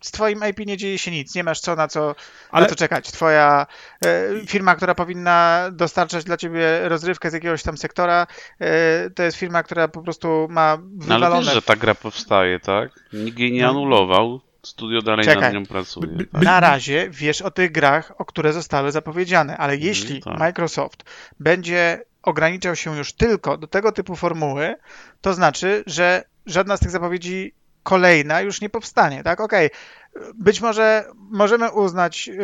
z 0.00 0.10
Twoim 0.10 0.40
IP 0.50 0.66
nie 0.66 0.76
dzieje 0.76 0.98
się 0.98 1.10
nic, 1.10 1.34
nie 1.34 1.44
masz 1.44 1.60
co 1.60 1.76
na 1.76 1.88
co, 1.88 2.14
ale... 2.50 2.62
na 2.62 2.68
co 2.68 2.76
czekać. 2.76 3.12
Twoja 3.12 3.66
e, 4.04 4.46
firma, 4.46 4.74
która 4.74 4.94
powinna 4.94 5.68
dostarczać 5.72 6.24
dla 6.24 6.36
Ciebie 6.36 6.88
rozrywkę 6.88 7.30
z 7.30 7.32
jakiegoś 7.32 7.62
tam 7.62 7.78
sektora, 7.78 8.26
e, 8.60 9.10
to 9.10 9.22
jest 9.22 9.36
firma, 9.36 9.62
która 9.62 9.88
po 9.88 10.02
prostu 10.02 10.46
ma 10.50 10.76
wywalone. 10.76 11.30
No 11.30 11.36
ale 11.36 11.44
wiesz, 11.44 11.54
że 11.54 11.62
ta 11.62 11.76
gra 11.76 11.94
powstaje 11.94 12.61
tak? 12.62 12.90
Nikt 13.12 13.38
jej 13.38 13.52
nie 13.52 13.62
no. 13.62 13.70
anulował. 13.70 14.40
Studio 14.62 15.02
dalej 15.02 15.24
Czekaj. 15.24 15.42
nad 15.42 15.54
nią 15.54 15.66
pracuje. 15.66 16.08
Tak? 16.32 16.42
Na 16.42 16.60
razie 16.60 17.10
wiesz 17.10 17.42
o 17.42 17.50
tych 17.50 17.72
grach, 17.72 18.12
o 18.18 18.24
które 18.24 18.52
zostały 18.52 18.92
zapowiedziane, 18.92 19.56
ale 19.56 19.72
mhm, 19.72 19.88
jeśli 19.88 20.22
tak. 20.22 20.38
Microsoft 20.38 21.04
będzie 21.40 22.04
ograniczał 22.22 22.76
się 22.76 22.96
już 22.96 23.12
tylko 23.12 23.58
do 23.58 23.66
tego 23.66 23.92
typu 23.92 24.16
formuły, 24.16 24.74
to 25.20 25.34
znaczy, 25.34 25.84
że 25.86 26.24
żadna 26.46 26.76
z 26.76 26.80
tych 26.80 26.90
zapowiedzi 26.90 27.54
kolejna 27.82 28.40
już 28.40 28.60
nie 28.60 28.68
powstanie, 28.68 29.22
tak? 29.22 29.40
Okej, 29.40 29.70
okay. 30.14 30.32
być 30.34 30.60
może 30.60 31.04
możemy 31.16 31.70
uznać... 31.70 32.26
Yy, 32.26 32.36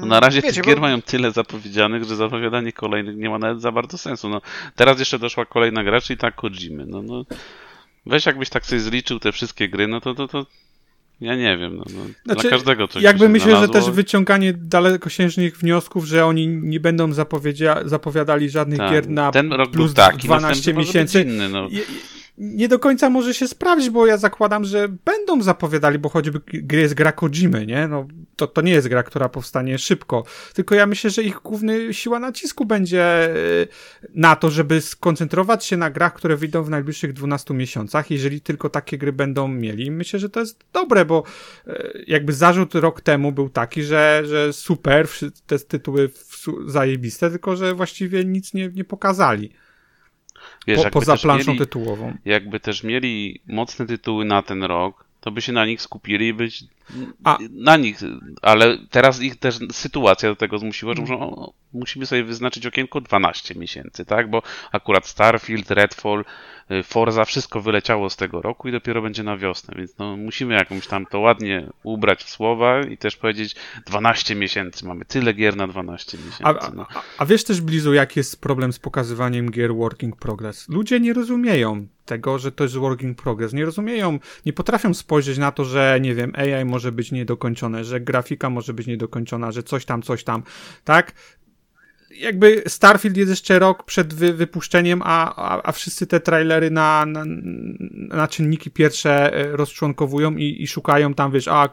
no 0.00 0.06
na 0.06 0.20
razie 0.20 0.40
wiecie, 0.40 0.62
gier 0.62 0.76
bo... 0.76 0.80
mają 0.80 1.02
tyle 1.02 1.30
zapowiedzianych, 1.30 2.04
że 2.04 2.16
zapowiadanie 2.16 2.72
kolejnych 2.72 3.16
nie 3.16 3.30
ma 3.30 3.38
nawet 3.38 3.62
za 3.62 3.72
bardzo 3.72 3.98
sensu. 3.98 4.28
No, 4.28 4.40
teraz 4.76 4.98
jeszcze 4.98 5.18
doszła 5.18 5.44
kolejna 5.44 5.84
gra, 5.84 6.00
czyli 6.00 6.18
tak 6.18 6.34
Kojimy. 6.34 6.86
No, 6.86 7.02
no, 7.02 7.24
Weź 8.06 8.26
jakbyś 8.26 8.48
tak 8.48 8.66
sobie 8.66 8.80
zliczył 8.80 9.18
te 9.20 9.32
wszystkie 9.32 9.68
gry, 9.68 9.88
no 9.88 10.00
to 10.00 10.14
to, 10.14 10.28
to 10.28 10.46
ja 11.20 11.36
nie 11.36 11.58
wiem, 11.58 11.76
no, 11.76 11.84
no 11.94 12.04
znaczy, 12.24 12.40
dla 12.42 12.50
każdego 12.50 12.88
coś 12.88 13.02
Jakby 13.02 13.28
myślę, 13.28 13.50
znalazło. 13.50 13.74
że 13.74 13.80
też 13.80 13.94
wyciąganie 13.94 14.52
dalekosiężnych 14.52 15.58
wniosków, 15.58 16.04
że 16.04 16.26
oni 16.26 16.48
nie 16.48 16.80
będą 16.80 17.12
zapowiadali 17.84 18.50
żadnych 18.50 18.78
tak. 18.78 18.90
gier 18.90 19.08
na 19.08 19.30
Ten 19.30 19.52
rok 19.52 19.70
plus 19.70 19.94
taki, 19.94 20.26
12 20.26 20.74
miesięcy. 20.74 21.22
Inny, 21.22 21.48
no 21.48 21.68
nie 22.38 22.68
do 22.68 22.78
końca 22.78 23.10
może 23.10 23.34
się 23.34 23.48
sprawdzić, 23.48 23.90
bo 23.90 24.06
ja 24.06 24.16
zakładam, 24.16 24.64
że 24.64 24.88
będą 25.04 25.42
zapowiadali, 25.42 25.98
bo 25.98 26.08
choćby 26.08 26.40
gry 26.46 26.80
jest 26.80 26.94
gra 26.94 27.12
Kojimy, 27.12 27.66
nie? 27.66 27.88
No, 27.88 28.06
to, 28.36 28.46
to 28.46 28.60
nie 28.60 28.72
jest 28.72 28.88
gra, 28.88 29.02
która 29.02 29.28
powstanie 29.28 29.78
szybko. 29.78 30.24
Tylko 30.54 30.74
ja 30.74 30.86
myślę, 30.86 31.10
że 31.10 31.22
ich 31.22 31.40
główny 31.44 31.94
siła 31.94 32.18
nacisku 32.18 32.64
będzie 32.64 33.04
e, 33.04 33.34
na 34.14 34.36
to, 34.36 34.50
żeby 34.50 34.80
skoncentrować 34.80 35.64
się 35.64 35.76
na 35.76 35.90
grach, 35.90 36.14
które 36.14 36.36
wyjdą 36.36 36.62
w 36.62 36.70
najbliższych 36.70 37.12
12 37.12 37.54
miesiącach, 37.54 38.10
jeżeli 38.10 38.40
tylko 38.40 38.70
takie 38.70 38.98
gry 38.98 39.12
będą 39.12 39.48
mieli. 39.48 39.90
Myślę, 39.90 40.18
że 40.18 40.28
to 40.28 40.40
jest 40.40 40.64
dobre, 40.72 41.04
bo 41.04 41.22
e, 41.66 41.92
jakby 42.06 42.32
zarzut 42.32 42.74
rok 42.74 43.00
temu 43.00 43.32
był 43.32 43.48
taki, 43.48 43.82
że, 43.82 44.22
że 44.26 44.52
super, 44.52 45.08
te 45.46 45.58
tytuły 45.58 46.10
zajebiste, 46.66 47.30
tylko 47.30 47.56
że 47.56 47.74
właściwie 47.74 48.24
nic 48.24 48.54
nie, 48.54 48.68
nie 48.68 48.84
pokazali. 48.84 49.50
Wiesz, 50.66 50.82
po, 50.82 50.90
poza 50.90 51.16
planszą 51.16 51.46
mieli, 51.46 51.58
tytułową. 51.58 52.16
Jakby 52.24 52.60
też 52.60 52.82
mieli 52.82 53.40
mocne 53.46 53.86
tytuły 53.86 54.24
na 54.24 54.42
ten 54.42 54.62
rok, 54.62 55.04
to 55.20 55.30
by 55.30 55.42
się 55.42 55.52
na 55.52 55.66
nich 55.66 55.82
skupili 55.82 56.28
i 56.28 56.34
być 56.34 56.64
A. 57.24 57.38
na 57.50 57.76
nich, 57.76 58.00
ale 58.42 58.78
teraz 58.90 59.22
ich 59.22 59.36
też 59.36 59.58
sytuacja 59.72 60.28
do 60.28 60.36
tego 60.36 60.58
zmusiła, 60.58 60.94
że 60.94 61.00
muszą, 61.00 61.20
o, 61.20 61.52
musimy 61.72 62.06
sobie 62.06 62.24
wyznaczyć 62.24 62.66
okienko 62.66 63.00
12 63.00 63.54
miesięcy, 63.54 64.04
tak? 64.04 64.30
Bo 64.30 64.42
akurat 64.72 65.06
Starfield, 65.06 65.70
Redfall, 65.70 66.24
Forza, 66.84 67.24
wszystko 67.24 67.60
wyleciało 67.60 68.10
z 68.10 68.16
tego 68.16 68.42
roku 68.42 68.68
i 68.68 68.72
dopiero 68.72 69.02
będzie 69.02 69.22
na 69.22 69.36
wiosnę, 69.36 69.74
więc 69.78 69.98
no, 69.98 70.16
musimy 70.16 70.54
jakąś 70.54 70.86
tam 70.86 71.06
to 71.06 71.20
ładnie 71.20 71.70
ubrać 71.82 72.24
w 72.24 72.30
słowa 72.30 72.80
i 72.80 72.98
też 72.98 73.16
powiedzieć 73.16 73.56
12 73.86 74.34
miesięcy, 74.34 74.86
mamy 74.86 75.04
tyle 75.04 75.32
gier 75.32 75.56
na 75.56 75.68
12 75.68 76.18
miesięcy. 76.18 76.44
A, 76.44 76.70
no. 76.74 76.86
a, 76.94 77.02
a 77.18 77.26
wiesz 77.26 77.44
też, 77.44 77.60
Blizu, 77.60 77.94
jaki 77.94 78.20
jest 78.20 78.40
problem 78.40 78.72
z 78.72 78.78
pokazywaniem 78.78 79.50
gier 79.50 79.74
Working 79.74 80.16
Progress? 80.16 80.68
Ludzie 80.68 81.00
nie 81.00 81.12
rozumieją 81.12 81.86
tego, 82.04 82.38
że 82.38 82.52
to 82.52 82.64
jest 82.64 82.76
working 82.76 83.22
progress. 83.22 83.52
Nie 83.52 83.64
rozumieją, 83.64 84.18
nie 84.46 84.52
potrafią 84.52 84.94
spojrzeć 84.94 85.38
na 85.38 85.52
to, 85.52 85.64
że 85.64 85.98
nie 86.00 86.14
wiem, 86.14 86.32
AI 86.36 86.64
może 86.64 86.92
być 86.92 87.12
niedokończone, 87.12 87.84
że 87.84 88.00
grafika 88.00 88.50
może 88.50 88.74
być 88.74 88.86
niedokończona, 88.86 89.52
że 89.52 89.62
coś 89.62 89.84
tam, 89.84 90.02
coś 90.02 90.24
tam, 90.24 90.42
tak? 90.84 91.12
Jakby 92.18 92.62
Starfield 92.66 93.16
jest 93.16 93.30
jeszcze 93.30 93.58
rok 93.58 93.84
przed 93.84 94.14
wy, 94.14 94.32
wypuszczeniem, 94.32 95.02
a, 95.04 95.36
a, 95.36 95.68
a 95.68 95.72
wszyscy 95.72 96.06
te 96.06 96.20
trailery 96.20 96.70
na, 96.70 97.06
na, 97.06 97.24
na 97.90 98.28
czynniki 98.28 98.70
pierwsze 98.70 99.34
e, 99.34 99.56
rozczłonkowują 99.56 100.36
i, 100.36 100.62
i 100.62 100.66
szukają 100.66 101.14
tam, 101.14 101.32
wiesz, 101.32 101.48
a 101.48 101.68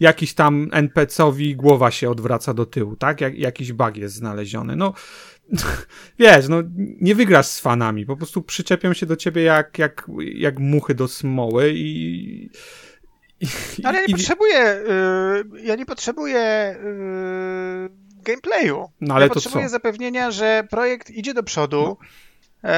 jakiś 0.00 0.34
tam 0.34 0.68
NPC-owi 0.72 1.56
głowa 1.56 1.90
się 1.90 2.10
odwraca 2.10 2.54
do 2.54 2.66
tyłu, 2.66 2.96
tak? 2.96 3.20
Jak, 3.20 3.38
jakiś 3.38 3.72
bug 3.72 3.96
jest 3.96 4.14
znaleziony. 4.14 4.76
No, 4.76 4.92
wiesz, 6.18 6.48
no 6.48 6.62
nie 7.00 7.14
wygrasz 7.14 7.46
z 7.46 7.60
fanami, 7.60 8.06
po 8.06 8.16
prostu 8.16 8.42
przyczepią 8.42 8.92
się 8.92 9.06
do 9.06 9.16
ciebie 9.16 9.42
jak, 9.42 9.78
jak, 9.78 10.06
jak 10.34 10.58
muchy 10.58 10.94
do 10.94 11.08
smoły 11.08 11.72
i... 11.72 12.50
i 13.40 13.46
Ale 13.84 13.98
ja 13.98 14.06
nie 14.06 14.06
i, 14.06 14.12
potrzebuję, 14.12 14.80
yy, 15.52 15.62
ja 15.62 15.76
nie 15.76 15.86
potrzebuję 15.86 16.76
yy, 16.84 18.05
gameplayu. 18.26 18.90
No, 19.00 19.14
ale 19.14 19.24
ja 19.24 19.28
to 19.28 19.34
potrzebuję 19.34 19.64
co? 19.64 19.70
zapewnienia, 19.70 20.30
że 20.30 20.66
projekt 20.70 21.10
idzie 21.10 21.34
do 21.34 21.42
przodu, 21.42 21.98
no. 22.62 22.70
yy, 22.70 22.76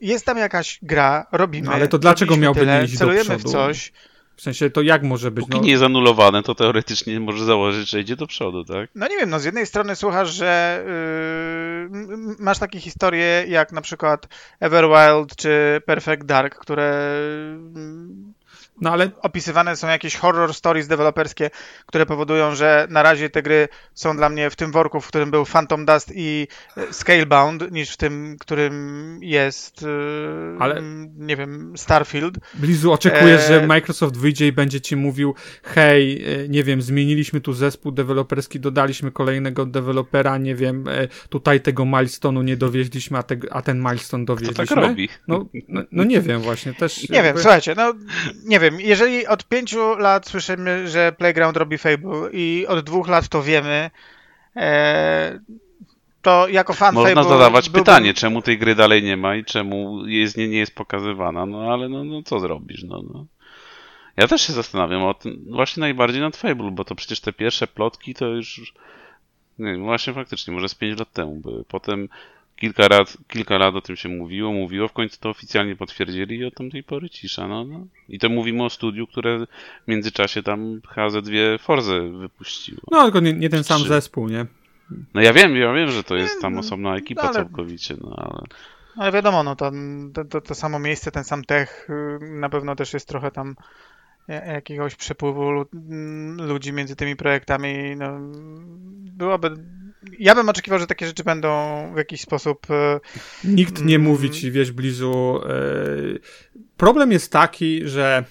jest 0.00 0.26
tam 0.26 0.38
jakaś 0.38 0.78
gra, 0.82 1.26
robimy. 1.32 1.66
No, 1.66 1.72
ale 1.72 1.88
to 1.88 1.98
dlaczego 1.98 2.36
miałby 2.36 2.60
tyle, 2.60 2.78
nie 2.78 2.84
iść 2.84 2.98
do 2.98 3.08
przodu? 3.08 3.48
w 3.48 3.52
coś. 3.52 3.92
W 4.36 4.42
sensie 4.42 4.70
to 4.70 4.82
jak 4.82 5.02
może 5.02 5.30
być? 5.30 5.44
Póki 5.44 5.56
no... 5.58 5.64
nie 5.64 5.70
jest 5.70 5.82
anulowane, 5.82 6.42
to 6.42 6.54
teoretycznie 6.54 7.20
może 7.20 7.44
założyć, 7.44 7.90
że 7.90 8.00
idzie 8.00 8.16
do 8.16 8.26
przodu, 8.26 8.64
tak? 8.64 8.90
No 8.94 9.08
nie 9.08 9.16
wiem, 9.16 9.30
no 9.30 9.40
z 9.40 9.44
jednej 9.44 9.66
strony 9.66 9.96
słuchasz, 9.96 10.30
że 10.30 10.84
yy, 11.92 12.36
masz 12.38 12.58
takie 12.58 12.80
historie 12.80 13.44
jak 13.48 13.72
na 13.72 13.80
przykład 13.80 14.28
Everwild 14.60 15.36
czy 15.36 15.82
Perfect 15.86 16.24
Dark, 16.24 16.54
które 16.54 17.16
yy, 17.74 18.41
no 18.80 18.90
ale 18.90 19.10
opisywane 19.22 19.76
są 19.76 19.88
jakieś 19.88 20.16
horror 20.16 20.54
stories 20.54 20.88
deweloperskie, 20.88 21.50
które 21.86 22.06
powodują, 22.06 22.54
że 22.54 22.86
na 22.90 23.02
razie 23.02 23.30
te 23.30 23.42
gry 23.42 23.68
są 23.94 24.16
dla 24.16 24.28
mnie 24.28 24.50
w 24.50 24.56
tym 24.56 24.72
worku, 24.72 25.00
w 25.00 25.08
którym 25.08 25.30
był 25.30 25.44
Phantom 25.44 25.86
Dust 25.86 26.12
i 26.14 26.48
e, 26.76 26.92
Scalebound, 26.92 27.72
niż 27.72 27.90
w 27.90 27.96
tym, 27.96 28.36
którym 28.40 29.18
jest, 29.22 29.82
e, 29.82 29.86
ale 30.58 30.82
nie 31.16 31.36
wiem, 31.36 31.72
Starfield. 31.76 32.34
Blizu, 32.54 32.92
oczekujesz, 32.92 33.40
e... 33.40 33.46
że 33.46 33.66
Microsoft 33.66 34.16
wyjdzie 34.16 34.46
i 34.46 34.52
będzie 34.52 34.80
ci 34.80 34.96
mówił, 34.96 35.34
hej, 35.62 36.24
e, 36.44 36.48
nie 36.48 36.64
wiem, 36.64 36.82
zmieniliśmy 36.82 37.40
tu 37.40 37.52
zespół 37.52 37.92
deweloperski, 37.92 38.60
dodaliśmy 38.60 39.10
kolejnego 39.10 39.66
dewelopera, 39.66 40.38
nie 40.38 40.54
wiem, 40.54 40.84
tutaj 41.28 41.60
tego 41.60 41.84
milestonu 41.84 42.42
nie 42.42 42.56
dowieźliśmy, 42.56 43.18
a, 43.18 43.22
te, 43.22 43.36
a 43.50 43.62
ten 43.62 43.78
milestone 43.78 44.24
dowieźliśmy. 44.24 44.66
Kto 44.66 44.74
tak 44.74 44.84
robi? 44.84 45.08
No, 45.28 45.46
no, 45.68 45.82
no, 45.92 46.04
nie 46.04 46.20
wiem 46.20 46.40
właśnie, 46.40 46.74
też... 46.74 47.08
Nie 47.08 47.16
jakby... 47.16 47.32
wiem, 47.32 47.42
słuchajcie, 47.42 47.74
no 47.76 47.94
nie 48.44 48.60
wiem, 48.60 48.61
jeżeli 48.78 49.26
od 49.26 49.44
pięciu 49.44 49.96
lat 49.98 50.28
słyszymy, 50.28 50.88
że 50.88 51.12
Playground 51.12 51.56
robi 51.56 51.78
Fable 51.78 52.30
i 52.32 52.66
od 52.68 52.80
dwóch 52.80 53.08
lat 53.08 53.28
to 53.28 53.42
wiemy, 53.42 53.90
e, 54.56 55.40
to 56.22 56.48
jako 56.48 56.72
fan 56.72 56.94
Można 56.94 57.14
Fable 57.14 57.28
zadawać 57.28 57.68
byłbym... 57.68 57.84
pytanie, 57.84 58.14
czemu 58.14 58.42
tej 58.42 58.58
gry 58.58 58.74
dalej 58.74 59.02
nie 59.02 59.16
ma 59.16 59.36
i 59.36 59.44
czemu 59.44 60.06
jest, 60.06 60.36
nie, 60.36 60.48
nie 60.48 60.58
jest 60.58 60.74
pokazywana, 60.74 61.46
no 61.46 61.72
ale 61.72 61.88
no, 61.88 62.04
no 62.04 62.22
co 62.22 62.40
zrobisz, 62.40 62.82
no, 62.82 63.02
no. 63.14 63.26
Ja 64.16 64.28
też 64.28 64.42
się 64.42 64.52
zastanawiam 64.52 65.02
o 65.02 65.14
tym, 65.14 65.44
właśnie 65.50 65.80
najbardziej 65.80 66.20
nad 66.20 66.36
Fable, 66.36 66.70
bo 66.70 66.84
to 66.84 66.94
przecież 66.94 67.20
te 67.20 67.32
pierwsze 67.32 67.66
plotki 67.66 68.14
to 68.14 68.26
już, 68.26 68.74
nie 69.58 69.78
właśnie 69.78 70.12
faktycznie, 70.12 70.54
może 70.54 70.68
z 70.68 70.74
pięć 70.74 70.98
lat 70.98 71.12
temu 71.12 71.36
były. 71.36 71.64
Potem 71.64 72.08
Kilka 72.62 72.88
lat, 72.90 73.16
kilka 73.28 73.58
lat 73.58 73.74
o 73.74 73.80
tym 73.80 73.96
się 73.96 74.08
mówiło, 74.08 74.52
mówiło, 74.52 74.88
w 74.88 74.92
końcu 74.92 75.20
to 75.20 75.30
oficjalnie 75.30 75.76
potwierdzili 75.76 76.36
i 76.36 76.44
od 76.44 76.54
tamtej 76.54 76.82
pory 76.82 77.10
cisza. 77.10 77.48
No, 77.48 77.64
no. 77.64 77.86
I 78.08 78.18
to 78.18 78.28
mówimy 78.28 78.64
o 78.64 78.70
studiu, 78.70 79.06
które 79.06 79.38
w 79.84 79.88
międzyczasie 79.88 80.42
tam 80.42 80.80
HZ2 80.80 81.58
Forze 81.58 82.08
wypuściło. 82.08 82.80
No, 82.90 83.02
tylko 83.02 83.20
nie, 83.20 83.32
nie 83.32 83.48
ten 83.48 83.64
sam 83.64 83.82
zespół, 83.82 84.28
nie? 84.28 84.46
No 85.14 85.20
ja 85.20 85.32
wiem, 85.32 85.56
ja 85.56 85.72
wiem, 85.72 85.90
że 85.90 86.04
to 86.04 86.16
jest 86.16 86.40
tam 86.40 86.58
osobna 86.58 86.96
ekipa 86.96 87.22
no, 87.22 87.28
ale... 87.28 87.34
całkowicie, 87.34 87.94
no 88.00 88.14
ale... 88.16 88.42
Ale 88.96 89.12
wiadomo, 89.12 89.42
no 89.42 89.56
to, 89.56 89.72
to, 90.30 90.40
to, 90.40 90.54
samo 90.54 90.78
miejsce, 90.78 91.10
ten 91.10 91.24
sam 91.24 91.44
tech 91.44 91.90
y, 91.90 92.18
na 92.30 92.48
pewno 92.48 92.76
też 92.76 92.92
jest 92.92 93.08
trochę 93.08 93.30
tam 93.30 93.56
jakiegoś 94.28 94.94
przepływu 94.94 95.64
ludzi 96.38 96.72
między 96.72 96.96
tymi 96.96 97.16
projektami. 97.16 97.96
No, 97.96 98.18
byłoby 99.16 99.56
ja 100.18 100.34
bym 100.34 100.48
oczekiwał, 100.48 100.78
że 100.78 100.86
takie 100.86 101.06
rzeczy 101.06 101.24
będą 101.24 101.48
w 101.94 101.96
jakiś 101.96 102.20
sposób. 102.20 102.66
E, 102.70 103.00
Nikt 103.44 103.84
nie 103.84 103.96
mm, 103.96 104.08
mówi 104.08 104.30
ci, 104.30 104.50
wiesz, 104.50 104.72
blizu. 104.72 105.40
E, 105.44 105.52
problem 106.76 107.12
jest 107.12 107.32
taki, 107.32 107.88
że 107.88 108.24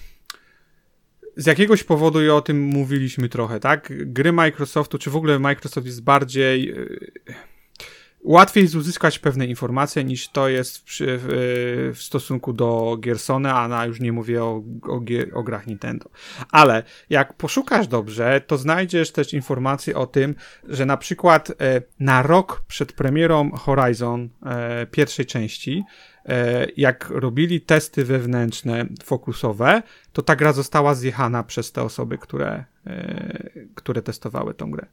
z 1.36 1.46
jakiegoś 1.46 1.84
powodu 1.84 2.22
i 2.22 2.28
o 2.28 2.40
tym 2.40 2.62
mówiliśmy 2.62 3.28
trochę, 3.28 3.60
tak? 3.60 3.92
Gry 4.12 4.32
Microsoftu, 4.32 4.98
czy 4.98 5.10
w 5.10 5.16
ogóle 5.16 5.38
Microsoft 5.38 5.86
jest 5.86 6.02
bardziej 6.02 6.70
e, 6.70 6.74
łatwiej 8.22 8.62
jest 8.62 8.74
uzyskać 8.74 9.18
pewne 9.18 9.46
informacje 9.46 10.04
niż 10.04 10.28
to 10.28 10.48
jest 10.48 10.78
w, 10.78 10.84
w, 10.98 11.92
w 11.94 12.02
stosunku 12.02 12.52
do 12.52 12.96
Gersona, 13.00 13.60
a 13.60 13.68
na 13.68 13.86
już 13.86 14.00
nie 14.00 14.12
mówię 14.12 14.44
o, 14.44 14.62
o, 14.82 15.00
o, 15.34 15.42
grach 15.42 15.66
Nintendo. 15.66 16.10
Ale 16.50 16.82
jak 17.10 17.36
poszukasz 17.36 17.86
dobrze, 17.86 18.40
to 18.46 18.58
znajdziesz 18.58 19.10
też 19.10 19.32
informacje 19.32 19.96
o 19.96 20.06
tym, 20.06 20.34
że 20.68 20.86
na 20.86 20.96
przykład 20.96 21.50
e, 21.50 21.82
na 22.00 22.22
rok 22.22 22.64
przed 22.68 22.92
premierą 22.92 23.50
Horizon 23.50 24.28
e, 24.46 24.86
pierwszej 24.86 25.26
części 25.26 25.84
jak 26.76 27.10
robili 27.10 27.60
testy 27.60 28.04
wewnętrzne, 28.04 28.86
fokusowe, 29.04 29.82
to 30.12 30.22
ta 30.22 30.36
gra 30.36 30.52
została 30.52 30.94
zjechana 30.94 31.42
przez 31.42 31.72
te 31.72 31.82
osoby, 31.82 32.18
które, 32.18 32.64
e, 32.86 33.50
które 33.74 34.02
testowały 34.02 34.54
tą 34.54 34.70
grę. 34.70 34.86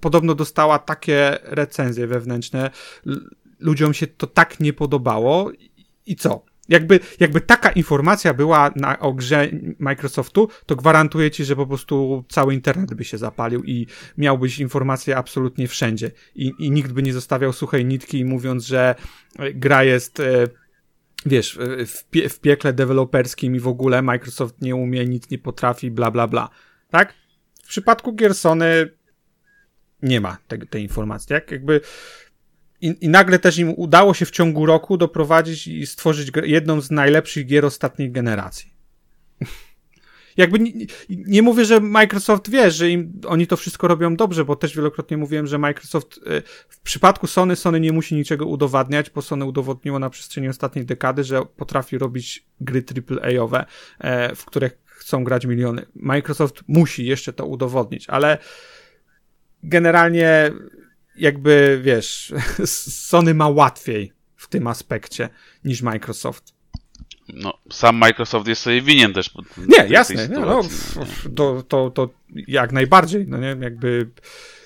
podobno 0.00 0.34
dostała 0.34 0.78
takie 0.78 1.38
recenzje 1.42 2.06
wewnętrzne, 2.06 2.70
ludziom 3.60 3.94
się 3.94 4.06
to 4.06 4.26
tak 4.26 4.60
nie 4.60 4.72
podobało 4.72 5.52
i 6.06 6.16
co? 6.16 6.44
Jakby, 6.68 7.00
jakby 7.20 7.40
taka 7.40 7.70
informacja 7.70 8.34
była 8.34 8.70
na, 8.76 8.98
o 8.98 9.12
grze 9.12 9.48
Microsoftu, 9.78 10.48
to 10.66 10.76
gwarantuję 10.76 11.30
ci, 11.30 11.44
że 11.44 11.56
po 11.56 11.66
prostu 11.66 12.24
cały 12.28 12.54
internet 12.54 12.94
by 12.94 13.04
się 13.04 13.18
zapalił 13.18 13.64
i 13.64 13.86
miałbyś 14.18 14.58
informacje 14.58 15.16
absolutnie 15.16 15.68
wszędzie. 15.68 16.10
I, 16.34 16.52
i 16.58 16.70
nikt 16.70 16.92
by 16.92 17.02
nie 17.02 17.12
zostawiał 17.12 17.52
suchej 17.52 17.84
nitki, 17.84 18.24
mówiąc, 18.24 18.66
że 18.66 18.94
gra 19.54 19.84
jest 19.84 20.20
e, 20.20 20.46
wiesz, 21.26 21.58
w, 21.86 22.04
pie 22.04 22.28
w 22.28 22.40
piekle 22.40 22.72
deweloperskim 22.72 23.56
i 23.56 23.60
w 23.60 23.68
ogóle 23.68 24.02
Microsoft 24.02 24.62
nie 24.62 24.76
umie, 24.76 25.06
nic 25.06 25.30
nie 25.30 25.38
potrafi, 25.38 25.90
bla, 25.90 26.10
bla, 26.10 26.26
bla. 26.26 26.50
Tak? 26.90 27.14
W 27.64 27.68
przypadku 27.68 28.12
Gersony 28.12 28.90
nie 30.02 30.20
ma 30.20 30.38
te, 30.48 30.58
tej 30.58 30.82
informacji, 30.82 31.28
tak? 31.28 31.50
Jakby 31.50 31.80
i, 32.80 32.96
i, 33.00 33.08
nagle 33.08 33.38
też 33.38 33.58
im 33.58 33.74
udało 33.76 34.14
się 34.14 34.26
w 34.26 34.30
ciągu 34.30 34.66
roku 34.66 34.96
doprowadzić 34.96 35.66
i 35.66 35.86
stworzyć 35.86 36.30
jedną 36.44 36.80
z 36.80 36.90
najlepszych 36.90 37.46
gier 37.46 37.64
ostatniej 37.64 38.10
generacji. 38.10 38.74
Jakby 40.36 40.58
nie, 40.58 40.72
nie, 41.08 41.42
mówię, 41.42 41.64
że 41.64 41.80
Microsoft 41.80 42.50
wie, 42.50 42.70
że 42.70 42.90
im, 42.90 43.20
oni 43.26 43.46
to 43.46 43.56
wszystko 43.56 43.88
robią 43.88 44.16
dobrze, 44.16 44.44
bo 44.44 44.56
też 44.56 44.76
wielokrotnie 44.76 45.16
mówiłem, 45.16 45.46
że 45.46 45.58
Microsoft 45.58 46.20
e, 46.26 46.42
w 46.68 46.80
przypadku 46.80 47.26
Sony, 47.26 47.56
Sony 47.56 47.80
nie 47.80 47.92
musi 47.92 48.14
niczego 48.14 48.46
udowadniać, 48.46 49.10
bo 49.10 49.22
Sony 49.22 49.44
udowodniło 49.44 49.98
na 49.98 50.10
przestrzeni 50.10 50.48
ostatniej 50.48 50.84
dekady, 50.86 51.24
że 51.24 51.42
potrafi 51.56 51.98
robić 51.98 52.46
gry 52.60 52.84
AAA-owe, 53.22 53.64
e, 53.98 54.34
w 54.34 54.44
których 54.44 54.78
chcą 54.84 55.24
grać 55.24 55.46
miliony. 55.46 55.86
Microsoft 55.94 56.62
musi 56.68 57.06
jeszcze 57.06 57.32
to 57.32 57.46
udowodnić, 57.46 58.08
ale 58.08 58.38
generalnie 59.62 60.52
jakby, 61.16 61.80
wiesz, 61.82 62.34
Sony 63.08 63.34
ma 63.34 63.48
łatwiej 63.48 64.12
w 64.36 64.48
tym 64.48 64.66
aspekcie 64.66 65.28
niż 65.64 65.82
Microsoft. 65.82 66.53
No, 67.28 67.58
sam 67.70 67.96
Microsoft 67.96 68.46
jest 68.46 68.62
sobie 68.62 68.82
winien 68.82 69.12
też. 69.12 69.30
Nie, 69.68 69.86
jasne, 69.88 70.28
nie, 70.28 70.38
no, 70.38 70.60
to, 71.36 71.62
to, 71.68 71.90
to 71.90 72.08
jak 72.32 72.72
najbardziej, 72.72 73.26
no 73.28 73.38
nie, 73.38 73.56
jakby 73.60 74.10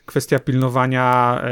kwestia 0.06 0.38
pilnowania 0.38 1.40
e, 1.44 1.50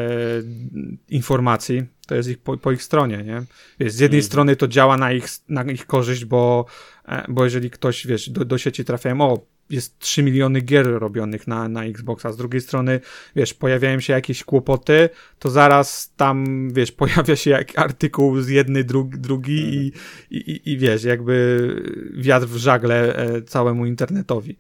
informacji 1.09 1.85
To 2.07 2.15
jest 2.15 2.29
ich 2.29 2.39
po, 2.39 2.57
po 2.57 2.73
ich 2.73 2.83
stronie, 2.83 3.17
nie? 3.17 3.43
Wiesz, 3.81 3.93
z 3.93 3.99
jednej 3.99 4.21
mm. 4.21 4.27
strony 4.27 4.57
to 4.57 4.69
działa 4.69 4.97
na 4.97 5.13
ich, 5.13 5.27
na 5.49 5.63
ich 5.63 5.87
korzyść, 5.87 6.25
bo, 6.25 6.67
e, 7.09 7.25
bo 7.29 7.45
jeżeli 7.45 7.71
ktoś, 7.71 8.07
wiesz, 8.07 8.31
do, 8.31 8.45
do 8.45 8.59
sieci 8.59 8.85
trafiają, 8.85 9.21
o, 9.21 9.41
jest 9.71 9.99
3 9.99 10.23
miliony 10.23 10.61
gier 10.61 10.87
robionych 10.87 11.47
na, 11.47 11.69
na 11.69 11.85
Xboxa, 11.85 12.33
z 12.33 12.37
drugiej 12.37 12.61
strony, 12.61 13.01
wiesz, 13.37 13.55
pojawiają 13.55 14.01
się 14.01 14.13
jakieś 14.13 14.45
kłopoty, 14.45 15.09
to 15.39 15.51
zaraz 15.51 16.13
tam, 16.17 16.69
wiesz, 16.73 16.93
pojawia 17.03 17.37
się 17.37 17.51
jak 17.51 17.79
artykuł 17.79 18.41
z 18.41 18.49
jednej, 18.49 18.85
drugi, 18.85 19.19
drugi 19.19 19.75
i, 19.75 19.93
i, 20.31 20.73
i 20.73 20.79
wiesz, 20.79 21.05
jakby 21.05 21.69
wiatr 22.15 22.47
w 22.47 22.57
żagle 22.57 23.17
e, 23.17 23.43
całemu 23.43 23.87
internetowi. 23.87 24.57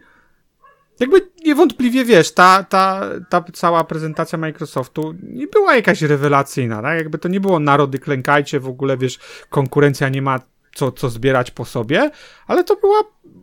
Jakby 1.01 1.31
niewątpliwie 1.45 2.05
wiesz, 2.05 2.35
ta, 2.35 2.64
ta, 2.64 3.11
ta 3.31 3.45
cała 3.53 3.85
prezentacja 3.85 4.38
Microsoftu 4.38 5.14
nie 5.23 5.47
była 5.47 5.77
jakaś 5.77 6.03
rewelacyjna, 6.03 6.83
tak? 6.83 6.99
Jakby 6.99 7.19
to 7.19 7.29
nie 7.29 7.40
było 7.40 7.61
narody 7.61 7.99
klękajcie, 7.99 8.61
w 8.61 8.69
ogóle 8.69 8.97
wiesz, 8.97 9.19
konkurencja 9.51 10.09
nie 10.09 10.23
ma 10.23 10.40
co, 10.77 10.93
co 10.93 11.11
zbierać 11.11 11.51
po 11.51 11.65
sobie, 11.65 12.11
ale 12.47 12.65
to 12.65 12.77
była 12.77 13.03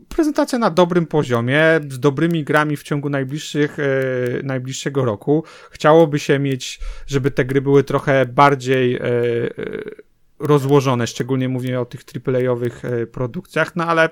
prezentacja 0.10 0.60
na 0.60 0.70
dobrym 0.70 1.06
poziomie, 1.06 1.62
z 1.90 2.00
dobrymi 2.00 2.44
grami 2.44 2.78
w 2.78 2.84
ciągu 2.84 3.10
najbliższych, 3.10 3.80
e, 3.80 3.84
najbliższego 4.44 5.06
roku. 5.06 5.44
Chciałoby 5.72 6.20
się 6.20 6.40
mieć, 6.40 6.80
żeby 7.08 7.32
te 7.32 7.46
gry 7.46 7.62
były 7.62 7.84
trochę 7.84 8.26
bardziej 8.26 8.96
e, 8.96 9.02
e 9.02 9.50
rozłożone, 10.40 11.08
szczególnie 11.08 11.50
mówię 11.50 11.80
o 11.80 11.86
tych 11.86 12.02
AAA-owych 12.28 12.86
e, 12.86 13.08
produkcjach, 13.08 13.76
no 13.76 13.86
ale 13.86 14.10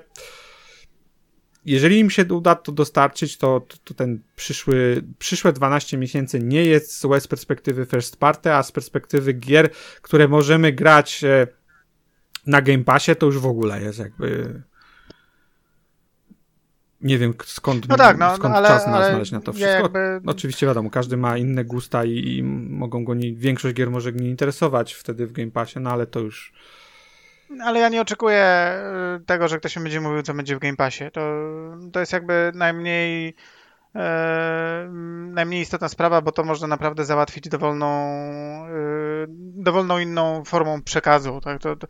jeżeli 1.64 1.98
im 1.98 2.10
się 2.10 2.24
uda 2.24 2.54
to 2.54 2.72
dostarczyć, 2.72 3.36
to, 3.36 3.60
to, 3.60 3.76
to, 3.84 3.94
ten 3.94 4.20
przyszły, 4.36 5.02
przyszłe 5.18 5.52
12 5.52 5.96
miesięcy 5.98 6.38
nie 6.38 6.64
jest 6.64 7.00
złe 7.00 7.20
z 7.20 7.28
perspektywy 7.28 7.86
first 7.86 8.16
party, 8.16 8.52
a 8.52 8.62
z 8.62 8.72
perspektywy 8.72 9.32
gier, 9.32 9.70
które 10.02 10.28
możemy 10.28 10.72
grać 10.72 11.24
e, 11.24 11.46
na 12.46 12.62
Game 12.62 12.84
Passie, 12.84 13.16
to 13.16 13.26
już 13.26 13.38
w 13.38 13.46
ogóle 13.46 13.82
jest 13.82 13.98
jakby 13.98 14.62
nie 17.00 17.18
wiem 17.18 17.34
skąd, 17.44 17.88
no 17.88 17.96
tak, 17.96 18.18
no, 18.18 18.36
skąd 18.36 18.52
no, 18.52 18.58
ale, 18.58 18.68
czas 18.68 18.86
na, 18.86 19.08
znaleźć 19.08 19.32
na 19.32 19.40
to 19.40 19.52
wszystko. 19.52 19.82
Jakby... 19.82 20.20
Oczywiście 20.26 20.66
wiadomo, 20.66 20.90
każdy 20.90 21.16
ma 21.16 21.38
inne 21.38 21.64
gusta 21.64 22.04
i, 22.04 22.36
i 22.36 22.42
mogą 22.42 23.04
go 23.04 23.14
nie, 23.14 23.34
większość 23.34 23.74
gier 23.74 23.90
może 23.90 24.12
nie 24.12 24.28
interesować 24.28 24.94
wtedy 24.94 25.26
w 25.26 25.32
Game 25.32 25.50
Passie, 25.50 25.80
no 25.80 25.90
ale 25.90 26.06
to 26.06 26.20
już 26.20 26.52
ale 27.60 27.80
ja 27.80 27.88
nie 27.88 28.00
oczekuję 28.00 28.72
y, 29.20 29.24
tego, 29.24 29.48
że 29.48 29.58
ktoś 29.58 29.76
mi 29.76 29.82
będzie 29.82 30.00
mówił, 30.00 30.22
co 30.22 30.34
będzie 30.34 30.56
w 30.56 30.58
Game 30.58 30.76
Passie. 30.76 31.04
To, 31.12 31.20
to 31.92 32.00
jest 32.00 32.12
jakby 32.12 32.52
najmniej 32.54 33.34
e, 33.94 34.88
najmniej 35.32 35.60
istotna 35.62 35.88
sprawa, 35.88 36.20
bo 36.20 36.32
to 36.32 36.44
można 36.44 36.66
naprawdę 36.66 37.04
załatwić 37.04 37.48
dowolną, 37.48 37.88
e, 38.66 38.70
dowolną 39.38 39.98
inną 39.98 40.44
formą 40.44 40.82
przekazu. 40.82 41.40
Tak? 41.40 41.62
To, 41.62 41.76
to, 41.76 41.86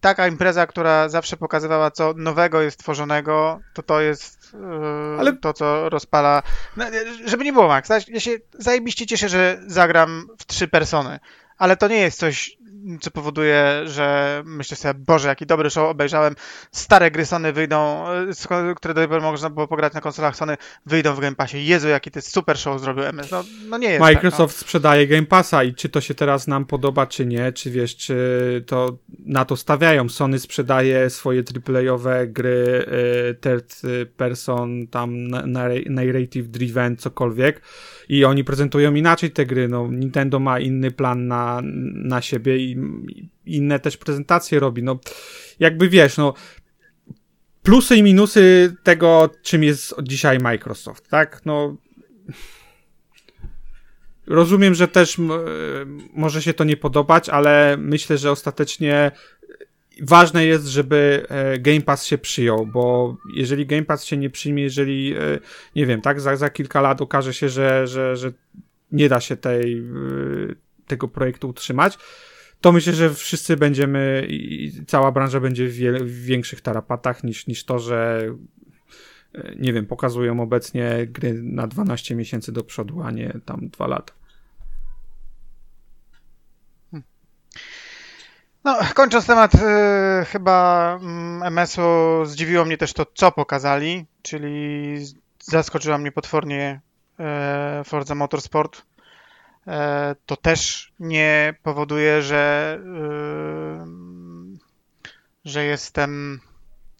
taka 0.00 0.28
impreza, 0.28 0.66
która 0.66 1.08
zawsze 1.08 1.36
pokazywała, 1.36 1.90
co 1.90 2.14
nowego 2.16 2.60
jest 2.60 2.78
tworzonego, 2.78 3.60
to 3.74 3.82
to 3.82 4.00
jest 4.00 4.54
e, 4.54 5.18
Ale... 5.18 5.36
to, 5.36 5.52
co 5.52 5.88
rozpala. 5.88 6.42
No, 6.76 6.84
żeby 7.24 7.44
nie 7.44 7.52
było, 7.52 7.68
Max, 7.68 7.90
ja 8.08 8.20
się 8.20 8.30
zajebiście 8.52 9.06
cieszę, 9.06 9.28
że 9.28 9.60
zagram 9.66 10.28
w 10.38 10.46
trzy 10.46 10.68
persony 10.68 11.18
ale 11.58 11.76
to 11.76 11.88
nie 11.88 11.96
jest 11.96 12.18
coś 12.18 12.56
co 13.00 13.10
powoduje, 13.10 13.82
że 13.84 14.42
myślę 14.46 14.76
sobie, 14.76 15.00
Boże, 15.06 15.28
jaki 15.28 15.46
dobry 15.46 15.70
show 15.70 15.90
obejrzałem. 15.90 16.34
Stare 16.72 17.10
gry 17.10 17.26
Sony 17.26 17.52
wyjdą, 17.52 18.08
e, 18.08 18.74
które 18.76 18.94
do 18.94 19.00
tej 19.00 19.08
pory 19.08 19.20
można 19.20 19.50
było 19.50 19.68
pograć 19.68 19.94
na 19.94 20.00
konsolach 20.00 20.36
Sony, 20.36 20.56
wyjdą 20.86 21.14
w 21.14 21.20
Game 21.20 21.36
Passie. 21.36 21.66
Jezu, 21.66 21.88
jaki 21.88 22.10
to 22.10 22.18
jest 22.18 22.32
super 22.32 22.58
show 22.58 22.80
zrobił 22.80 23.04
MS. 23.04 23.30
No, 23.30 23.44
no 23.68 23.78
nie 23.78 23.88
jest 23.88 24.00
Microsoft 24.00 24.54
tak, 24.54 24.62
no. 24.62 24.66
sprzedaje 24.66 25.06
Game 25.06 25.26
Passa 25.26 25.64
i 25.64 25.74
czy 25.74 25.88
to 25.88 26.00
się 26.00 26.14
teraz 26.14 26.46
nam 26.46 26.64
podoba, 26.64 27.06
czy 27.06 27.26
nie, 27.26 27.52
czy 27.52 27.70
wiesz, 27.70 27.96
czy 27.96 28.64
to 28.66 28.98
na 29.26 29.44
to 29.44 29.56
stawiają. 29.56 30.08
Sony 30.08 30.38
sprzedaje 30.38 31.10
swoje 31.10 31.42
AAA-owe 31.42 32.26
gry 32.26 32.86
y, 33.30 33.34
third 33.34 33.82
person, 34.16 34.86
tam 34.86 35.28
narrative 35.86 36.48
driven, 36.48 36.96
cokolwiek 36.96 37.62
i 38.08 38.24
oni 38.24 38.44
prezentują 38.44 38.94
inaczej 38.94 39.30
te 39.30 39.46
gry. 39.46 39.68
No, 39.68 39.88
Nintendo 39.90 40.40
ma 40.40 40.60
inny 40.60 40.90
plan 40.90 41.26
na, 41.26 41.60
na 41.94 42.22
siebie 42.22 42.56
i 42.56 42.76
inne 43.46 43.78
też 43.78 43.96
prezentacje 43.96 44.60
robi. 44.60 44.82
No, 44.82 45.00
jakby 45.60 45.88
wiesz, 45.88 46.16
no, 46.16 46.34
plusy 47.62 47.96
i 47.96 48.02
minusy 48.02 48.76
tego, 48.82 49.30
czym 49.42 49.64
jest 49.64 49.94
dzisiaj 50.02 50.38
Microsoft, 50.38 51.08
tak? 51.08 51.40
No, 51.44 51.76
rozumiem, 54.26 54.74
że 54.74 54.88
też 54.88 55.16
może 56.12 56.42
się 56.42 56.54
to 56.54 56.64
nie 56.64 56.76
podobać, 56.76 57.28
ale 57.28 57.76
myślę, 57.80 58.18
że 58.18 58.30
ostatecznie 58.30 59.10
ważne 60.02 60.46
jest, 60.46 60.66
żeby 60.66 61.26
e, 61.28 61.58
Game 61.58 61.80
Pass 61.80 62.04
się 62.04 62.18
przyjął, 62.18 62.66
bo 62.66 63.16
jeżeli 63.34 63.66
Game 63.66 63.84
Pass 63.84 64.04
się 64.04 64.16
nie 64.16 64.30
przyjmie, 64.30 64.62
jeżeli, 64.62 65.14
e, 65.14 65.38
nie 65.76 65.86
wiem, 65.86 66.00
tak, 66.00 66.20
za, 66.20 66.36
za 66.36 66.50
kilka 66.50 66.80
lat 66.80 67.02
okaże 67.02 67.34
się, 67.34 67.48
że, 67.48 67.86
że, 67.86 68.16
że 68.16 68.32
nie 68.92 69.08
da 69.08 69.20
się 69.20 69.36
tej, 69.36 69.78
e, 69.78 69.84
tego 70.86 71.08
projektu 71.08 71.48
utrzymać, 71.48 71.98
to 72.60 72.72
myślę, 72.72 72.92
że 72.92 73.14
wszyscy 73.14 73.56
będziemy 73.56 74.26
i 74.28 74.72
cała 74.86 75.12
branża 75.12 75.40
będzie 75.40 75.68
w, 75.68 75.72
wie, 75.72 75.92
w 75.92 76.24
większych 76.24 76.60
tarapatach 76.60 77.24
niż, 77.24 77.46
niż 77.46 77.64
to, 77.64 77.78
że 77.78 78.28
nie 79.58 79.72
wiem, 79.72 79.86
pokazują 79.86 80.40
obecnie 80.40 81.06
gry 81.06 81.42
na 81.42 81.66
12 81.66 82.14
miesięcy 82.14 82.52
do 82.52 82.64
przodu, 82.64 83.02
a 83.02 83.10
nie 83.10 83.40
tam 83.44 83.68
2 83.68 83.86
lata. 83.86 84.17
No, 88.64 88.78
kończąc 88.94 89.26
temat, 89.26 89.54
y, 89.54 89.58
chyba 90.24 90.98
mm, 91.02 91.42
MS-u 91.42 92.24
zdziwiło 92.24 92.64
mnie 92.64 92.78
też 92.78 92.92
to, 92.92 93.06
co 93.14 93.32
pokazali, 93.32 94.06
czyli 94.22 94.96
zaskoczyła 95.42 95.98
mnie 95.98 96.12
potwornie 96.12 96.80
y, 97.80 97.84
Forza 97.84 98.14
Motorsport. 98.14 98.78
Y, 98.78 99.70
to 100.26 100.36
też 100.36 100.92
nie 101.00 101.54
powoduje, 101.62 102.22
że, 102.22 102.78
że 105.44 105.64
jestem 105.64 106.40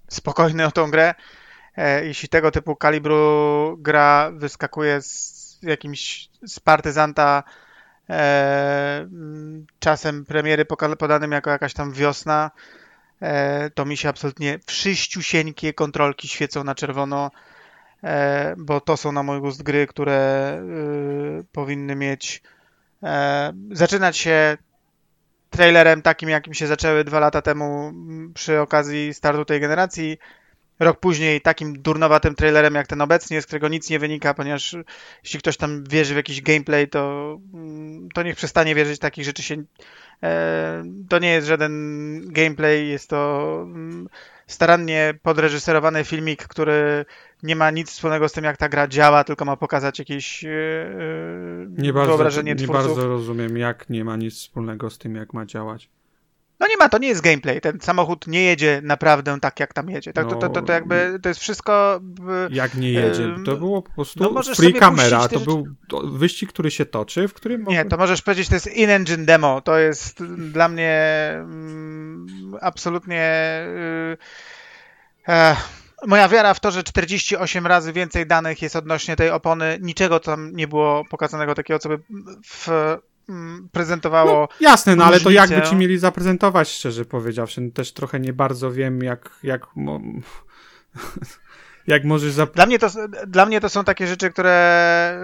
spokojny 0.09 0.67
o 0.67 0.71
tą 0.71 0.91
grę. 0.91 1.15
Jeśli 2.03 2.29
tego 2.29 2.51
typu 2.51 2.77
kalibru 2.77 3.77
gra 3.79 4.31
wyskakuje 4.35 5.03
z 5.03 5.59
jakimś 5.63 6.29
z 6.47 6.61
partyzanta 6.61 7.43
E, 7.43 7.68
czasem 9.79 10.25
premiery 10.25 10.65
podanym 10.99 11.33
jako 11.33 11.51
jakaś 11.51 11.75
tam 11.75 11.93
wiosna, 11.93 12.51
e, 13.23 13.71
to 13.71 13.85
mi 13.85 13.97
się 13.97 14.09
absolutnie 14.09 14.59
wszyściusieńkie 14.67 15.73
kontrolki 15.75 16.29
świecą 16.29 16.65
na 16.65 16.75
czerwono, 16.75 17.31
e, 18.05 18.55
bo 18.59 18.81
to 18.81 18.97
są 18.97 19.13
na 19.13 19.23
mój 19.23 19.41
gust 19.41 19.63
gry, 19.63 19.87
które 19.87 20.63
powinny 21.53 21.95
mieć 21.95 22.43
zaczynać 23.73 24.17
się 24.17 24.57
trailerem 25.51 26.03
takim, 26.03 26.29
jakim 26.29 26.55
się 26.55 26.67
zaczęły 26.67 27.05
dwa 27.05 27.21
lata 27.21 27.43
temu 27.43 27.93
przy 28.35 28.61
okazji 28.61 29.15
startu 29.15 29.45
tej 29.45 29.61
generacji, 29.61 30.19
rok 30.81 31.01
później 31.01 31.41
takim 31.41 31.83
durnowatym 31.83 32.35
trailerem 32.35 32.75
jak 32.75 32.87
ten 32.87 33.01
obecnie, 33.01 33.43
z 33.43 33.47
którego 33.47 33.69
nic 33.69 33.91
nie 33.91 33.99
wynika, 33.99 34.35
ponieważ 34.35 34.77
jeśli 35.25 35.39
ktoś 35.39 35.57
tam 35.57 35.85
wierzy 35.85 36.15
w 36.15 36.17
jakiś 36.17 36.43
gameplay, 36.43 36.89
to, 36.89 37.37
mm, 37.55 38.09
to 38.15 38.23
niech 38.23 38.37
przestanie 38.37 38.75
wierzyć 38.75 38.99
takich 38.99 39.25
rzeczy 39.25 39.43
się. 39.43 39.63
E, 40.23 40.85
to 41.09 41.19
nie 41.19 41.33
jest 41.33 41.47
żaden 41.47 42.21
gameplay, 42.33 42.89
jest 42.89 43.11
to 43.11 43.61
mm, 43.63 44.09
starannie 44.47 45.15
podreżyserowany 45.23 46.05
filmik, 46.05 46.47
który 46.47 47.05
nie 47.43 47.57
ma 47.57 47.71
nic 47.71 47.91
wspólnego 47.91 48.29
z 48.29 48.33
tym, 48.33 48.45
jak 48.45 48.57
ta 48.57 48.69
gra 48.69 48.89
działa, 48.89 49.25
tylko 49.25 49.45
ma 49.45 49.57
pokazać 49.57 49.99
jakieś 49.99 50.45
e, 50.45 50.49
nie 51.69 51.93
wyobrażenie 51.93 52.55
bardzo, 52.55 52.65
twórców. 52.65 52.89
Nie 52.89 52.95
bardzo 52.95 53.09
rozumiem, 53.09 53.57
jak 53.57 53.91
nie 53.91 54.05
ma 54.05 54.17
nic 54.17 54.35
wspólnego 54.35 54.91
z 54.91 54.99
tym, 54.99 55.15
jak 55.15 55.33
ma 55.33 55.47
działać. 55.47 55.91
No 56.61 56.67
nie 56.67 56.77
ma, 56.77 56.89
to 56.89 56.99
nie 56.99 57.09
jest 57.09 57.21
gameplay. 57.21 57.61
Ten 57.61 57.81
samochód 57.81 58.27
nie 58.27 58.43
jedzie 58.43 58.81
naprawdę 58.85 59.41
tak, 59.41 59.61
jak 59.61 59.75
tam 59.75 59.91
jedzie. 59.91 60.13
Tak, 60.13 60.25
no, 60.25 60.31
to, 60.31 60.37
to, 60.37 60.49
to, 60.49 60.63
to, 60.63 60.73
jakby 60.73 61.19
to 61.23 61.29
jest 61.29 61.41
wszystko. 61.41 62.01
Jak 62.51 62.75
nie 62.75 62.93
jedzie? 62.93 63.35
To 63.45 63.57
było 63.57 63.83
po 63.83 63.93
prostu 63.93 64.33
no 64.35 64.43
free 64.43 64.75
camera. 64.75 65.29
To 65.29 65.41
był 65.41 65.67
wyścig, 66.05 66.53
który 66.53 66.71
się 66.71 66.87
toczy, 66.87 67.29
w 67.29 67.35
którym. 67.35 67.65
Nie, 67.65 67.85
to 67.85 67.97
możesz 67.97 68.23
powiedzieć, 68.23 68.49
to 68.49 68.55
jest 68.55 68.67
in-engine 68.67 69.25
demo. 69.25 69.61
To 69.61 69.79
jest 69.79 70.25
dla 70.25 70.69
mnie 70.69 71.31
mm, 71.35 72.27
absolutnie. 72.61 73.63
Yy, 75.29 75.57
moja 76.07 76.29
wiara 76.29 76.55
w 76.55 76.61
to, 76.61 76.71
że 76.71 76.83
48 76.83 77.67
razy 77.67 77.93
więcej 77.93 78.27
danych 78.27 78.63
jest 78.63 78.77
odnośnie 78.77 79.17
tej 79.17 79.31
opony, 79.31 79.79
niczego 79.81 80.21
tam 80.21 80.57
nie 80.57 80.69
było 80.69 81.05
pokazanego 81.05 81.55
takiego, 81.55 81.79
co 81.79 81.89
by 81.89 81.99
w 82.45 82.69
prezentowało. 83.73 84.33
No, 84.33 84.49
jasne, 84.61 84.97
no 84.97 85.05
ale 85.05 85.21
to 85.21 85.31
jakby 85.31 85.63
ci 85.63 85.77
mieli 85.77 85.99
zaprezentować, 85.99 86.69
szczerze 86.69 87.05
powiedziawszy. 87.05 87.71
Też 87.71 87.93
trochę 87.93 88.21
nie 88.21 88.33
bardzo 88.33 88.73
wiem, 88.73 89.03
jak. 89.03 89.31
jak 89.43 89.67
jak 91.87 92.05
możesz 92.05 92.33
zap... 92.33 92.55
dla, 92.55 92.67
mnie 92.67 92.79
to, 92.79 92.89
dla 93.27 93.47
mnie 93.47 93.61
to 93.61 93.69
są 93.69 93.85
takie 93.85 94.07
rzeczy, 94.07 94.31
które, 94.31 95.21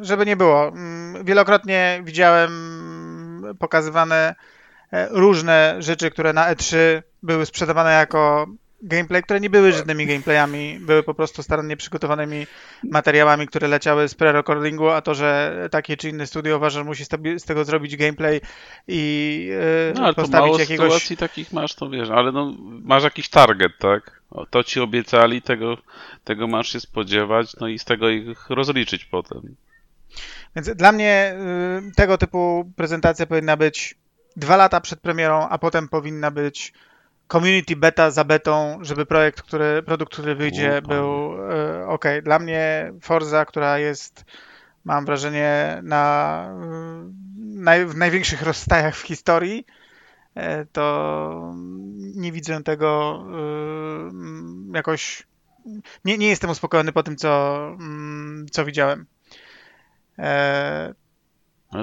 y, 0.00 0.04
żeby 0.04 0.26
nie 0.26 0.36
było. 0.36 0.68
Mm, 0.68 1.24
wielokrotnie 1.24 2.02
widziałem 2.04 2.50
pokazywane 3.58 4.34
różne 5.10 5.76
rzeczy, 5.78 6.10
które 6.10 6.32
na 6.32 6.54
E3 6.54 6.76
były 7.22 7.46
sprzedawane 7.46 7.90
jako 7.90 8.46
gameplay, 8.82 9.22
które 9.22 9.40
nie 9.40 9.50
były 9.50 9.72
żadnymi 9.72 10.06
gameplayami, 10.06 10.78
były 10.80 11.02
po 11.02 11.14
prostu 11.14 11.42
starannie 11.42 11.76
przygotowanymi 11.76 12.46
materiałami, 12.84 13.46
które 13.46 13.68
leciały 13.68 14.08
z 14.08 14.14
pre-recordingu, 14.14 14.88
a 14.90 15.02
to, 15.02 15.14
że 15.14 15.68
takie 15.70 15.96
czy 15.96 16.08
inne 16.08 16.26
studio 16.26 16.56
uważa, 16.56 16.78
że 16.78 16.84
musi 16.84 17.04
z 17.38 17.44
tego 17.44 17.64
zrobić 17.64 17.96
gameplay 17.96 18.40
i 18.88 19.44
yy, 19.50 19.92
no, 19.96 20.04
ale 20.04 20.14
postawić 20.14 20.32
to 20.32 20.46
mało 20.46 20.58
jakiegoś... 20.58 20.92
sytuacji 20.92 21.16
takich 21.16 21.52
masz, 21.52 21.74
to 21.74 21.90
wiesz, 21.90 22.10
ale 22.10 22.32
no, 22.32 22.54
masz 22.82 23.04
jakiś 23.04 23.28
target, 23.28 23.72
tak? 23.78 24.22
O, 24.30 24.46
to 24.46 24.64
ci 24.64 24.80
obiecali, 24.80 25.42
tego, 25.42 25.76
tego 26.24 26.46
masz 26.46 26.72
się 26.72 26.80
spodziewać, 26.80 27.56
no 27.60 27.68
i 27.68 27.78
z 27.78 27.84
tego 27.84 28.08
ich 28.08 28.50
rozliczyć 28.50 29.04
potem. 29.04 29.56
Więc 30.56 30.70
dla 30.70 30.92
mnie 30.92 31.36
yy, 31.84 31.92
tego 31.92 32.18
typu 32.18 32.72
prezentacja 32.76 33.26
powinna 33.26 33.56
być 33.56 33.94
dwa 34.36 34.56
lata 34.56 34.80
przed 34.80 35.00
premierą, 35.00 35.48
a 35.48 35.58
potem 35.58 35.88
powinna 35.88 36.30
być 36.30 36.72
community 37.28 37.76
beta 37.76 38.10
za 38.10 38.24
betą, 38.24 38.78
żeby 38.80 39.06
projekt, 39.06 39.42
który, 39.42 39.82
produkt, 39.82 40.12
który 40.12 40.34
wyjdzie, 40.34 40.82
był 40.82 41.34
y, 41.82 41.86
ok. 41.86 42.04
Dla 42.22 42.38
mnie 42.38 42.92
Forza, 43.00 43.44
która 43.44 43.78
jest, 43.78 44.24
mam 44.84 45.04
wrażenie, 45.04 45.80
na, 45.82 46.44
na 47.36 47.86
w 47.86 47.96
największych 47.96 48.42
rozstajach 48.50 48.96
w 48.96 49.02
historii, 49.02 49.66
y, 50.36 50.40
to 50.72 51.54
nie 52.14 52.32
widzę 52.32 52.62
tego 52.62 53.22
y, 54.72 54.76
jakoś. 54.76 55.28
Nie, 56.04 56.18
nie 56.18 56.28
jestem 56.28 56.50
uspokojony 56.50 56.92
po 56.92 57.02
tym, 57.02 57.16
co, 57.16 57.58
mm, 57.80 58.46
co 58.50 58.64
widziałem. 58.64 59.06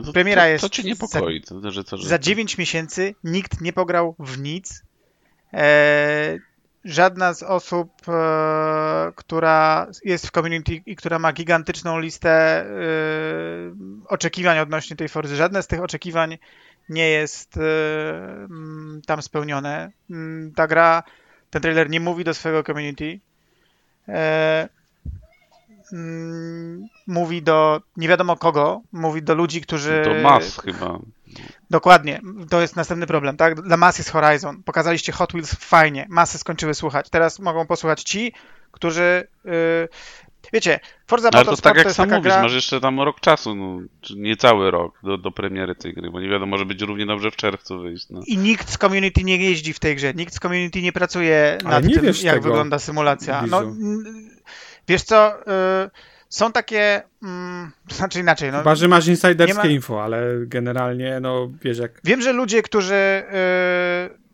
to, 0.05 0.13
Premiera 0.13 0.41
to, 0.41 0.47
jest. 0.47 0.61
To 0.61 0.69
cię 0.69 0.83
niepokoi, 0.83 1.41
za, 1.45 1.61
to, 1.61 1.71
że, 1.71 1.83
to, 1.83 1.97
że... 1.97 2.07
za 2.07 2.19
9 2.19 2.57
miesięcy 2.57 3.15
nikt 3.23 3.61
nie 3.61 3.73
pograł 3.73 4.15
w 4.19 4.39
nic 4.39 4.84
E, 4.84 4.84
żadna 6.85 7.33
z 7.33 7.43
osób, 7.43 7.91
e, 8.07 9.11
która 9.15 9.87
jest 10.05 10.27
w 10.27 10.31
community 10.31 10.81
i 10.85 10.95
która 10.95 11.19
ma 11.19 11.33
gigantyczną 11.33 11.99
listę 11.99 12.29
e, 12.31 12.65
oczekiwań 14.07 14.59
odnośnie 14.59 14.95
tej 14.95 15.09
Forzy, 15.09 15.35
żadne 15.35 15.63
z 15.63 15.67
tych 15.67 15.81
oczekiwań 15.81 16.37
nie 16.89 17.09
jest 17.09 17.59
tam 19.05 19.21
spełnione. 19.21 19.91
Ta 20.55 20.67
gra, 20.67 21.03
ten 21.49 21.61
trailer 21.61 21.89
nie 21.89 21.99
mówi 21.99 22.23
do 22.23 22.33
swojego 22.33 22.63
community. 22.63 23.19
Mm, 25.93 26.87
mówi 27.07 27.41
do 27.41 27.81
nie 27.97 28.07
wiadomo 28.07 28.37
kogo, 28.37 28.81
mówi 28.91 29.23
do 29.23 29.35
ludzi, 29.35 29.61
którzy. 29.61 30.01
Do 30.05 30.13
mas 30.29 30.59
chyba. 30.59 30.99
Dokładnie, 31.69 32.21
to 32.49 32.61
jest 32.61 32.75
następny 32.75 33.07
problem, 33.07 33.37
tak? 33.37 33.61
Dla 33.61 33.77
mas 33.77 33.97
jest 33.97 34.09
Horizon. 34.09 34.63
Pokazaliście 34.63 35.11
Hot 35.11 35.31
Wheels 35.31 35.55
fajnie, 35.55 36.05
masy 36.09 36.37
skończyły 36.37 36.73
słuchać. 36.73 37.09
Teraz 37.09 37.39
mogą 37.39 37.67
posłuchać 37.67 38.03
ci, 38.03 38.33
którzy. 38.71 39.27
Yy... 39.45 39.89
Wiecie, 40.53 40.79
Forza 41.07 41.29
Ale 41.33 41.45
to 41.45 41.57
tak 41.57 41.77
jak 41.77 41.87
to 41.87 41.93
sam 41.93 42.09
mówisz, 42.09 42.23
gra... 42.23 42.41
masz 42.41 42.53
jeszcze 42.53 42.81
tam 42.81 43.01
rok 43.01 43.19
czasu, 43.19 43.55
no, 43.55 43.79
nie 44.15 44.37
cały 44.37 44.71
rok 44.71 44.99
do, 45.03 45.17
do 45.17 45.31
premiery 45.31 45.75
tej 45.75 45.93
gry, 45.93 46.11
bo 46.11 46.21
nie 46.21 46.29
wiadomo, 46.29 46.49
może 46.49 46.65
być 46.65 46.81
równie 46.81 47.05
dobrze 47.05 47.31
w 47.31 47.35
czerwcu 47.35 47.79
wyjść. 47.79 48.09
No. 48.09 48.21
I 48.27 48.37
nikt 48.37 48.69
z 48.69 48.77
community 48.77 49.23
nie 49.23 49.37
jeździ 49.37 49.73
w 49.73 49.79
tej 49.79 49.95
grze, 49.95 50.13
nikt 50.13 50.35
z 50.35 50.39
community 50.39 50.81
nie 50.81 50.91
pracuje 50.91 51.57
nad 51.63 51.85
nie 51.85 51.95
tym, 51.95 52.05
jak 52.05 52.35
tego, 52.35 52.41
wygląda 52.41 52.79
symulacja. 52.79 53.43
No, 53.47 53.61
wiesz 54.87 55.03
co, 55.03 55.33
yy 55.47 56.14
są 56.29 56.51
takie, 56.51 57.03
mm, 57.23 57.71
znaczy 57.97 58.19
inaczej. 58.19 58.51
No, 58.51 58.57
Chyba, 58.57 58.75
że 58.75 58.87
masz 58.87 59.07
insiderskie 59.07 59.67
ma... 59.67 59.69
info, 59.69 60.03
ale 60.03 60.25
generalnie, 60.45 61.19
no 61.19 61.49
wiesz 61.63 61.77
jak... 61.77 62.01
Wiem, 62.03 62.21
że 62.21 62.33
ludzie, 62.33 62.61
którzy 62.61 63.23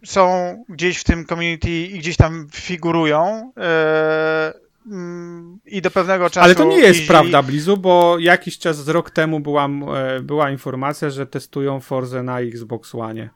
y, 0.02 0.08
są 0.08 0.56
gdzieś 0.70 0.98
w 0.98 1.04
tym 1.04 1.26
community 1.26 1.70
i 1.70 2.00
gdzieś 2.00 2.18
tam 2.18 2.48
figurują 2.54 3.52
y, 3.58 4.72
i 5.66 5.82
do 5.82 5.92
pewnego 5.92 6.30
czasu. 6.30 6.46
Ale 6.46 6.56
to 6.56 6.64
nie 6.64 6.80
jest 6.80 7.08
prawda, 7.08 7.44
Blizu, 7.44 7.78
bo 7.78 8.20
jakiś 8.20 8.58
czas 8.58 8.88
rok 8.88 9.12
temu 9.12 9.40
była, 9.40 9.66
e, 9.66 10.20
była 10.20 10.52
informacja, 10.52 11.10
że 11.10 11.26
testują 11.26 11.80
Forze 11.80 12.24
na 12.24 12.40
Xbox 12.40 12.96
One 12.96 13.30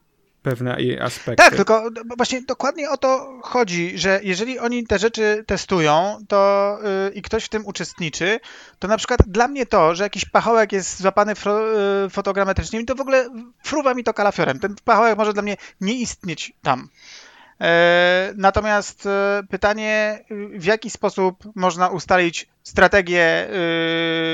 pewne 0.46 0.76
aspekty. 1.00 1.36
Tak, 1.36 1.56
tylko 1.56 1.90
właśnie 2.16 2.42
dokładnie 2.42 2.90
o 2.90 2.96
to 2.96 3.40
chodzi, 3.42 3.98
że 3.98 4.20
jeżeli 4.22 4.58
oni 4.58 4.86
te 4.86 4.98
rzeczy 4.98 5.44
testują 5.46 6.18
to 6.28 6.78
yy, 6.82 7.14
i 7.14 7.22
ktoś 7.22 7.44
w 7.44 7.48
tym 7.48 7.66
uczestniczy, 7.66 8.40
to 8.78 8.88
na 8.88 8.96
przykład 8.96 9.20
dla 9.26 9.48
mnie 9.48 9.66
to, 9.66 9.94
że 9.94 10.04
jakiś 10.04 10.24
pachołek 10.24 10.72
jest 10.72 11.00
złapany 11.00 11.32
yy, 12.02 12.10
fotogrametrycznie, 12.10 12.84
to 12.84 12.94
w 12.94 13.00
ogóle 13.00 13.28
fruwa 13.62 13.94
mi 13.94 14.04
to 14.04 14.14
kalafiorem. 14.14 14.58
Ten 14.58 14.76
pachołek 14.84 15.18
może 15.18 15.32
dla 15.32 15.42
mnie 15.42 15.56
nie 15.80 15.94
istnieć 15.94 16.52
tam. 16.62 16.88
E, 17.60 18.32
natomiast 18.36 19.06
e, 19.06 19.42
pytanie, 19.50 20.24
w 20.52 20.64
jaki 20.64 20.90
sposób 20.90 21.44
można 21.54 21.88
ustalić 21.88 22.46
strategię 22.62 23.48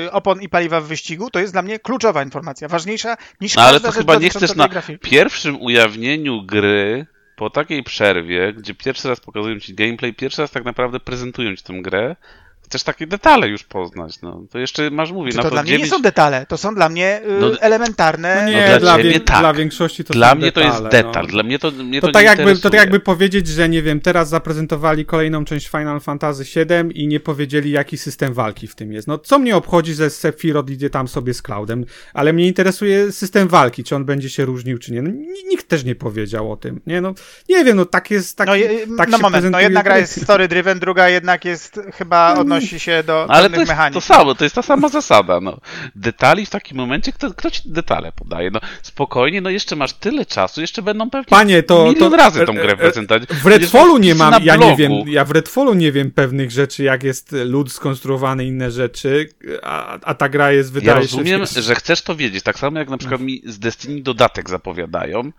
e, 0.07 0.11
opon 0.11 0.41
i 0.41 0.49
paliwa 0.49 0.81
w 0.81 0.87
wyścigu, 0.87 1.29
to 1.29 1.39
jest 1.39 1.53
dla 1.53 1.61
mnie 1.61 1.79
kluczowa 1.79 2.23
informacja, 2.23 2.67
ważniejsza 2.67 3.17
niż 3.41 3.55
no, 3.55 3.61
Ale 3.61 3.79
to 3.79 3.91
chyba 3.91 4.15
nie 4.15 4.29
chcesz 4.29 4.55
na 4.55 4.69
pierwszym 5.01 5.61
ujawnieniu 5.61 6.45
gry 6.45 7.05
po 7.35 7.49
takiej 7.49 7.83
przerwie, 7.83 8.53
gdzie 8.53 8.73
pierwszy 8.73 9.09
raz 9.09 9.19
pokazują 9.19 9.59
ci 9.59 9.73
gameplay, 9.73 10.13
pierwszy 10.13 10.41
raz 10.41 10.51
tak 10.51 10.65
naprawdę 10.65 10.99
prezentują 10.99 11.55
ci 11.55 11.63
tę 11.63 11.73
grę, 11.81 12.15
chcesz 12.65 12.83
takie 12.83 13.07
detale 13.07 13.47
już 13.47 13.63
poznać, 13.63 14.21
no. 14.21 14.43
To 14.51 14.59
jeszcze 14.59 14.91
masz 14.91 15.11
mówić. 15.11 15.35
To, 15.35 15.41
to 15.41 15.49
dla 15.49 15.63
mnie 15.63 15.71
9... 15.71 15.83
nie 15.83 15.97
są 15.97 16.01
detale, 16.01 16.45
to 16.45 16.57
są 16.57 16.75
dla 16.75 16.89
mnie 16.89 17.21
y, 17.21 17.39
no, 17.41 17.61
elementarne. 17.61 18.41
No 18.45 18.51
nie, 18.51 18.69
no 18.73 18.79
dla, 18.79 18.97
ciebie, 18.97 19.19
tak. 19.19 19.39
dla 19.39 19.53
większości 19.53 20.03
to 20.03 20.13
Dla 20.13 20.35
mnie 20.35 20.45
detale, 20.45 20.67
to 20.67 20.71
jest 20.71 20.91
detal, 20.91 21.23
no. 21.23 21.29
dla 21.29 21.43
mnie 21.43 21.59
to 21.59 21.71
mnie 21.71 22.01
to, 22.01 22.07
to 22.07 22.13
tak 22.13 22.23
jakby, 22.23 22.55
To 22.55 22.69
tak 22.69 22.79
jakby 22.79 22.99
powiedzieć, 22.99 23.47
że 23.47 23.69
nie 23.69 23.81
wiem, 23.81 23.99
teraz 23.99 24.29
zaprezentowali 24.29 25.05
kolejną 25.05 25.45
część 25.45 25.67
Final 25.67 25.99
Fantasy 25.99 26.43
VII 26.43 27.03
i 27.03 27.07
nie 27.07 27.19
powiedzieli, 27.19 27.71
jaki 27.71 27.97
system 27.97 28.33
walki 28.33 28.67
w 28.67 28.75
tym 28.75 28.93
jest. 28.93 29.07
No 29.07 29.17
co 29.17 29.39
mnie 29.39 29.55
obchodzi, 29.55 29.93
że 29.93 30.09
Sephiroth 30.09 30.69
idzie 30.69 30.89
tam 30.89 31.07
sobie 31.07 31.33
z 31.33 31.41
Cloudem, 31.41 31.85
ale 32.13 32.33
mnie 32.33 32.47
interesuje 32.47 33.11
system 33.11 33.47
walki, 33.47 33.83
czy 33.83 33.95
on 33.95 34.05
będzie 34.05 34.29
się 34.29 34.45
różnił, 34.45 34.77
czy 34.77 34.93
nie. 34.93 35.01
No, 35.01 35.11
nikt 35.49 35.67
też 35.67 35.83
nie 35.83 35.95
powiedział 35.95 36.51
o 36.51 36.57
tym, 36.57 36.81
nie? 36.87 37.01
No, 37.01 37.13
nie 37.49 37.63
wiem, 37.65 37.77
no 37.77 37.85
tak 37.85 38.11
jest, 38.11 38.37
tak, 38.37 38.47
no, 38.47 38.53
tak 38.97 39.09
no 39.09 39.17
moment, 39.17 39.45
no 39.51 39.59
jedna 39.59 39.83
gra 39.83 39.97
jest 39.97 40.23
story 40.23 40.47
driven, 40.47 40.79
druga 40.79 41.09
jednak 41.09 41.45
jest 41.45 41.79
chyba 41.93 42.35
odnosi 42.37 42.52
odnosi 42.55 42.79
się 42.79 43.03
do 43.03 43.25
Ale 43.29 43.49
to 43.49 43.55
jest 43.55 43.69
mechanik. 43.69 43.93
to 43.93 44.01
samo, 44.01 44.35
to 44.35 44.43
jest 44.43 44.55
ta 44.55 44.61
sama 44.61 44.89
zasada. 44.89 45.39
No. 45.39 45.57
Detali 45.95 46.45
w 46.45 46.49
takim 46.49 46.77
momencie, 46.77 47.11
kto, 47.11 47.33
kto 47.33 47.51
ci 47.51 47.61
detale 47.65 48.11
podaje? 48.11 48.51
No, 48.51 48.59
spokojnie, 48.81 49.41
no 49.41 49.49
jeszcze 49.49 49.75
masz 49.75 49.93
tyle 49.93 50.25
czasu, 50.25 50.61
jeszcze 50.61 50.81
będą 50.81 51.09
pewnie 51.09 51.29
Panie, 51.29 51.63
to, 51.63 51.85
milion 51.85 52.11
to, 52.11 52.17
razy 52.17 52.45
tą 52.45 52.53
grę 52.53 52.69
e, 52.69 52.73
e, 52.73 52.77
prezentować. 52.77 53.23
W 53.29 53.45
Redfallu 53.45 53.97
nie 53.97 54.15
mam, 54.15 54.43
ja 54.43 54.55
nie 54.55 54.75
wiem, 54.75 54.91
ja 55.07 55.25
w 55.25 55.31
Redfallu 55.31 55.73
nie 55.73 55.91
wiem 55.91 56.11
pewnych 56.11 56.51
rzeczy, 56.51 56.83
jak 56.83 57.03
jest 57.03 57.31
lud 57.45 57.71
skonstruowany, 57.71 58.45
inne 58.45 58.71
rzeczy, 58.71 59.29
a, 59.63 59.99
a 60.01 60.13
ta 60.13 60.29
gra 60.29 60.51
jest, 60.51 60.71
wydaje 60.73 60.95
ja 60.97 61.01
rozumiem, 61.01 61.45
się... 61.45 61.61
że 61.61 61.75
chcesz 61.75 62.01
to 62.01 62.15
wiedzieć, 62.15 62.43
tak 62.43 62.59
samo 62.59 62.79
jak 62.79 62.89
na 62.89 62.97
przykład 62.97 63.21
mi 63.21 63.41
z 63.45 63.59
Destiny 63.59 64.01
dodatek 64.01 64.49
zapowiadają, 64.49 65.31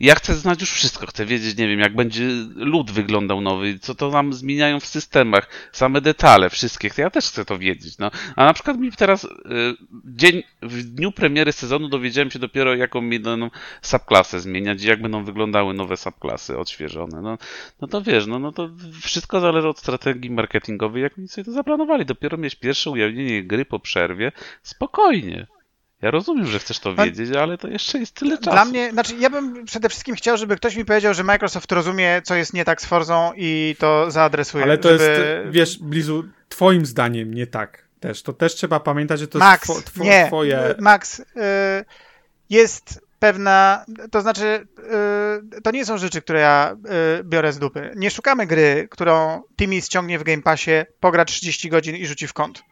ja 0.00 0.14
chcę 0.14 0.34
znać 0.34 0.60
już 0.60 0.70
wszystko, 0.70 1.06
chcę 1.06 1.26
wiedzieć, 1.26 1.56
nie 1.56 1.68
wiem, 1.68 1.80
jak 1.80 1.94
będzie 1.94 2.28
lud 2.54 2.90
wyglądał 2.90 3.40
nowy, 3.40 3.78
co 3.78 3.94
to 3.94 4.10
tam 4.10 4.32
zmieniają 4.32 4.80
w 4.80 4.86
systemach, 4.86 5.48
same 5.72 6.00
detale, 6.00 6.50
wszystkie. 6.50 6.90
Ja 6.98 7.10
też 7.10 7.28
chcę 7.28 7.44
to 7.44 7.58
wiedzieć, 7.58 7.98
no. 7.98 8.10
A 8.36 8.44
na 8.44 8.52
przykład 8.52 8.78
mi 8.78 8.92
teraz 8.92 9.24
y, 9.24 9.28
dzień, 10.04 10.42
w 10.62 10.82
dniu 10.82 11.12
premiery 11.12 11.52
sezonu 11.52 11.88
dowiedziałem 11.88 12.30
się 12.30 12.38
dopiero, 12.38 12.74
jaką 12.74 13.10
będą 13.10 13.50
subklasę 13.82 14.40
zmieniać 14.40 14.82
i 14.82 14.86
jak 14.86 15.02
będą 15.02 15.24
wyglądały 15.24 15.74
nowe 15.74 15.96
subklasy 15.96 16.58
odświeżone. 16.58 17.22
No, 17.22 17.38
no 17.80 17.88
to 17.88 18.02
wiesz, 18.02 18.26
no, 18.26 18.38
no 18.38 18.52
to 18.52 18.70
wszystko 19.02 19.40
zależy 19.40 19.68
od 19.68 19.78
strategii 19.78 20.30
marketingowej, 20.30 21.02
jak 21.02 21.18
oni 21.18 21.28
sobie 21.28 21.44
to 21.44 21.52
zaplanowali. 21.52 22.06
Dopiero 22.06 22.38
mieć 22.38 22.54
pierwsze 22.54 22.90
ujawnienie 22.90 23.44
gry 23.44 23.64
po 23.64 23.80
przerwie, 23.80 24.32
spokojnie. 24.62 25.46
Ja 26.02 26.10
rozumiem, 26.10 26.46
że 26.46 26.58
chcesz 26.58 26.78
to 26.78 26.94
wiedzieć, 26.94 27.36
ale 27.36 27.58
to 27.58 27.68
jeszcze 27.68 27.98
jest 27.98 28.14
tyle 28.14 28.38
czasu. 28.38 28.50
Dla 28.50 28.64
mnie, 28.64 28.90
znaczy 28.90 29.14
ja 29.18 29.30
bym 29.30 29.64
przede 29.64 29.88
wszystkim 29.88 30.14
chciał, 30.14 30.36
żeby 30.36 30.56
ktoś 30.56 30.76
mi 30.76 30.84
powiedział, 30.84 31.14
że 31.14 31.24
Microsoft 31.24 31.72
rozumie, 31.72 32.22
co 32.24 32.34
jest 32.34 32.54
nie 32.54 32.64
tak 32.64 32.82
z 32.82 32.86
Forzą 32.86 33.32
i 33.36 33.76
to 33.78 34.10
zaadresuje. 34.10 34.64
Ale 34.64 34.78
to 34.78 34.88
żeby... 34.88 35.04
jest, 35.04 35.54
wiesz, 35.54 35.78
Blizu, 35.78 36.24
twoim 36.48 36.86
zdaniem 36.86 37.34
nie 37.34 37.46
tak 37.46 37.88
też. 38.00 38.22
To 38.22 38.32
też 38.32 38.54
trzeba 38.54 38.80
pamiętać, 38.80 39.20
że 39.20 39.28
to 39.28 39.38
Max, 39.38 39.68
jest 39.68 39.94
two, 39.94 40.04
nie, 40.04 40.26
twoje... 40.26 40.74
Max, 40.78 41.20
y, 41.20 41.24
jest 42.50 43.00
pewna, 43.18 43.84
to 44.10 44.20
znaczy, 44.20 44.66
y, 45.58 45.62
to 45.62 45.70
nie 45.70 45.84
są 45.84 45.98
rzeczy, 45.98 46.22
które 46.22 46.40
ja 46.40 46.76
y, 47.20 47.24
biorę 47.24 47.52
z 47.52 47.58
dupy. 47.58 47.92
Nie 47.96 48.10
szukamy 48.10 48.46
gry, 48.46 48.88
którą 48.90 49.42
Timmy 49.56 49.80
ściągnie 49.80 50.18
w 50.18 50.24
Game 50.24 50.42
Passie, 50.42 50.70
pogra 51.00 51.24
30 51.24 51.68
godzin 51.68 51.96
i 51.96 52.06
rzuci 52.06 52.26
w 52.26 52.32
kąt. 52.32 52.62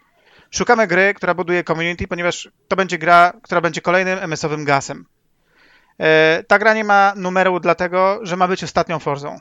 Szukamy 0.51 0.87
gry, 0.87 1.15
która 1.15 1.35
buduje 1.35 1.65
community, 1.65 2.09
ponieważ 2.09 2.49
to 2.69 2.77
będzie 2.77 2.99
gra, 2.99 3.33
która 3.43 3.61
będzie 3.61 3.81
kolejnym 3.81 4.19
MS-owym 4.19 4.65
gasem. 4.65 5.07
E, 6.01 6.43
ta 6.49 6.59
gra 6.59 6.75
nie 6.75 6.85
ma 6.85 7.13
numeru 7.17 7.61
dlatego, 7.61 8.21
że 8.23 8.37
ma 8.37 8.49
być 8.49 8.65
ostatnią 8.65 8.99
Forzą. 8.99 9.41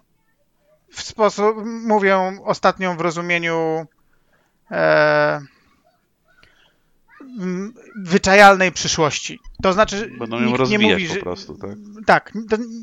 W 0.91 1.01
sposób, 1.01 1.57
mówię 1.65 2.17
ostatnią 2.45 2.97
w 2.97 3.01
rozumieniu 3.01 3.85
e, 4.71 5.41
wyczajalnej 7.95 8.71
przyszłości. 8.71 9.39
To 9.63 9.73
znaczy, 9.73 10.11
Będą 10.19 10.39
ją 10.39 10.45
nikt 10.45 10.69
nie 10.69 10.79
mówi, 10.79 11.07
że, 11.07 11.15
po 11.15 11.21
prostu, 11.21 11.57
tak? 11.57 11.71
Tak, 12.05 12.31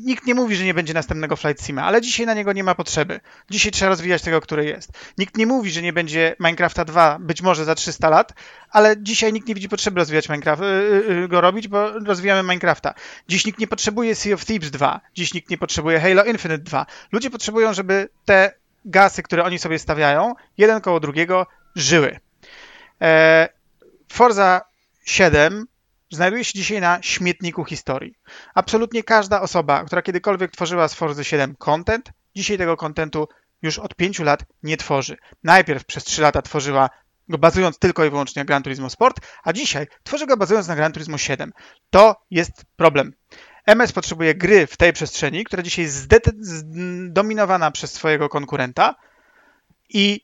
nikt 0.05 0.25
nie 0.25 0.35
mówi, 0.35 0.55
że 0.55 0.63
nie 0.63 0.73
będzie 0.73 0.93
następnego 0.93 1.35
Flight 1.35 1.65
Sima, 1.65 1.83
ale 1.83 2.01
dzisiaj 2.01 2.25
na 2.25 2.33
niego 2.33 2.53
nie 2.53 2.63
ma 2.63 2.75
potrzeby. 2.75 3.19
Dzisiaj 3.49 3.71
trzeba 3.71 3.89
rozwijać 3.89 4.21
tego, 4.21 4.41
który 4.41 4.65
jest. 4.65 4.91
Nikt 5.17 5.37
nie 5.37 5.47
mówi, 5.47 5.71
że 5.71 5.81
nie 5.81 5.93
będzie 5.93 6.35
Minecrafta 6.39 6.85
2, 6.85 7.17
być 7.19 7.41
może 7.41 7.65
za 7.65 7.75
300 7.75 8.09
lat, 8.09 8.33
ale 8.69 8.95
dzisiaj 8.97 9.33
nikt 9.33 9.47
nie 9.47 9.55
widzi 9.55 9.69
potrzeby 9.69 9.99
rozwijać 9.99 10.29
Minecraft, 10.29 10.61
yy, 10.61 11.27
go 11.27 11.41
robić, 11.41 11.67
bo 11.67 11.99
rozwijamy 11.99 12.43
Minecrafta. 12.43 12.93
Dziś 13.27 13.45
nikt 13.45 13.59
nie 13.59 13.67
potrzebuje 13.67 14.15
Sea 14.15 14.33
of 14.33 14.45
Thieves 14.45 14.71
2, 14.71 15.01
dziś 15.15 15.33
nikt 15.33 15.49
nie 15.49 15.57
potrzebuje 15.57 15.99
Halo 15.99 16.23
Infinite 16.23 16.63
2. 16.63 16.85
Ludzie 17.11 17.29
potrzebują, 17.29 17.73
żeby 17.73 18.09
te 18.25 18.53
gasy, 18.85 19.23
które 19.23 19.43
oni 19.43 19.59
sobie 19.59 19.79
stawiają, 19.79 20.35
jeden 20.57 20.81
koło 20.81 20.99
drugiego, 20.99 21.47
żyły. 21.75 22.19
Forza 24.13 24.61
7 25.05 25.65
znajduje 26.11 26.45
się 26.45 26.53
dzisiaj 26.53 26.81
na 26.81 26.99
śmietniku 27.01 27.65
historii. 27.65 28.15
Absolutnie 28.55 29.03
każda 29.03 29.41
osoba, 29.41 29.83
która 29.83 30.01
kiedykolwiek 30.01 30.51
tworzyła 30.51 30.87
z 30.87 30.93
Forza 30.93 31.23
7 31.23 31.55
content, 31.55 32.11
dzisiaj 32.35 32.57
tego 32.57 32.77
contentu 32.77 33.27
już 33.61 33.79
od 33.79 33.95
5 33.95 34.19
lat 34.19 34.43
nie 34.63 34.77
tworzy. 34.77 35.17
Najpierw 35.43 35.85
przez 35.85 36.03
3 36.03 36.21
lata 36.21 36.41
tworzyła 36.41 36.89
go 37.29 37.37
bazując 37.37 37.79
tylko 37.79 38.05
i 38.05 38.09
wyłącznie 38.09 38.39
na 38.39 38.45
Gran 38.45 38.63
Turismo 38.63 38.89
Sport, 38.89 39.19
a 39.43 39.53
dzisiaj 39.53 39.87
tworzy 40.03 40.25
go 40.25 40.37
bazując 40.37 40.67
na 40.67 40.75
Gran 40.75 40.91
Turismo 40.91 41.17
7. 41.17 41.51
To 41.89 42.15
jest 42.31 42.65
problem. 42.75 43.13
MS 43.65 43.91
potrzebuje 43.91 44.35
gry 44.35 44.67
w 44.67 44.77
tej 44.77 44.93
przestrzeni, 44.93 45.43
która 45.43 45.63
dzisiaj 45.63 45.85
jest 45.85 46.13
zdominowana 46.41 47.71
przez 47.71 47.93
swojego 47.93 48.29
konkurenta 48.29 48.95
i 49.89 50.21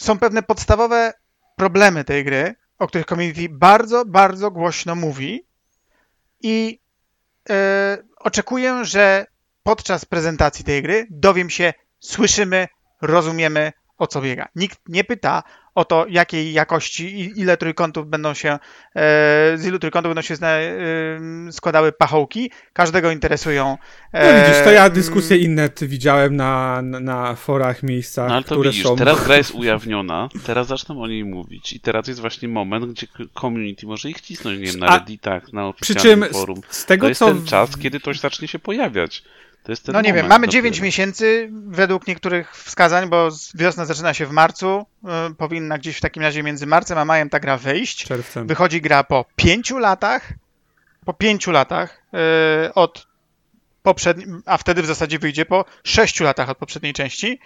są 0.00 0.18
pewne 0.18 0.42
podstawowe 0.42 1.12
problemy 1.56 2.04
tej 2.04 2.24
gry, 2.24 2.54
o 2.78 2.86
których 2.86 3.06
community 3.06 3.48
bardzo, 3.50 4.04
bardzo 4.04 4.50
głośno 4.50 4.94
mówi. 4.94 5.46
I 6.40 6.80
yy, 7.48 7.54
oczekuję, 8.16 8.84
że 8.84 9.26
podczas 9.62 10.04
prezentacji 10.04 10.64
tej 10.64 10.82
gry 10.82 11.06
dowiem 11.10 11.50
się, 11.50 11.74
słyszymy, 12.00 12.68
rozumiemy, 13.02 13.72
o 13.98 14.06
co 14.06 14.20
biega. 14.20 14.48
Nikt 14.56 14.78
nie 14.88 15.04
pyta 15.04 15.42
o 15.74 15.84
to, 15.84 16.06
jakiej 16.08 16.52
jakości 16.52 17.20
i 17.20 17.40
ile 17.40 17.56
trójkątów 17.56 18.06
będą 18.06 18.34
się, 18.34 18.48
e, 18.50 18.58
z 19.56 19.66
ilu 19.66 19.78
trójkątów 19.78 20.10
będą 20.10 20.22
się 20.22 20.34
składały 21.50 21.92
pachołki. 21.92 22.50
Każdego 22.72 23.10
interesują. 23.10 23.78
E, 24.12 24.32
no 24.32 24.48
widzisz, 24.48 24.64
to 24.64 24.70
ja 24.70 24.90
dyskusje 24.90 25.36
inne 25.36 25.68
widziałem 25.82 26.36
na, 26.36 26.82
na, 26.82 27.34
forach, 27.34 27.82
miejscach, 27.82 28.28
no, 28.28 28.34
ale 28.34 28.44
to 28.44 28.54
które 28.54 28.70
widzisz, 28.70 28.86
są... 28.86 28.96
teraz 28.96 29.24
gra 29.24 29.36
jest 29.36 29.54
ujawniona, 29.60 30.28
teraz 30.46 30.66
zaczną 30.66 31.02
o 31.02 31.06
niej 31.06 31.24
mówić 31.24 31.72
i 31.72 31.80
teraz 31.80 32.08
jest 32.08 32.20
właśnie 32.20 32.48
moment, 32.48 32.84
gdzie 32.86 33.06
community 33.40 33.86
może 33.86 34.10
ich 34.10 34.20
cisnąć, 34.20 34.60
nie 34.60 34.66
wiem, 34.66 34.80
na 34.80 34.98
Redditach, 34.98 35.52
na 35.52 35.68
oficjalnym 35.68 36.30
forum. 36.32 36.60
Z 36.68 36.86
tego, 36.86 37.02
to 37.02 37.08
jest 37.08 37.18
co... 37.18 37.26
ten 37.26 37.44
czas, 37.44 37.76
kiedy 37.76 38.00
coś 38.00 38.20
zacznie 38.20 38.48
się 38.48 38.58
pojawiać 38.58 39.22
no 39.92 40.00
nie 40.00 40.12
wiem, 40.12 40.26
mamy 40.26 40.48
9 40.48 40.80
miesięcy 40.80 41.50
według 41.52 42.06
niektórych 42.06 42.56
wskazań, 42.56 43.08
bo 43.08 43.28
wiosna 43.54 43.84
zaczyna 43.84 44.14
się 44.14 44.26
w 44.26 44.30
marcu. 44.30 44.86
Y, 45.30 45.34
powinna 45.34 45.78
gdzieś 45.78 45.96
w 45.96 46.00
takim 46.00 46.22
razie 46.22 46.42
między 46.42 46.66
marcem 46.66 46.98
a 46.98 47.04
majem 47.04 47.30
ta 47.30 47.40
gra 47.40 47.56
wyjść. 47.56 48.04
Czerwcem. 48.04 48.46
Wychodzi 48.46 48.80
gra 48.80 49.04
po 49.04 49.24
5 49.36 49.70
latach. 49.70 50.32
Po 51.04 51.14
5 51.14 51.46
latach 51.46 52.02
y, 52.66 52.74
od 52.74 53.06
poprzedniej, 53.82 54.26
a 54.46 54.58
wtedy 54.58 54.82
w 54.82 54.86
zasadzie 54.86 55.18
wyjdzie 55.18 55.46
po 55.46 55.64
6 55.84 56.20
latach 56.20 56.50
od 56.50 56.58
poprzedniej 56.58 56.92
części. 56.92 57.40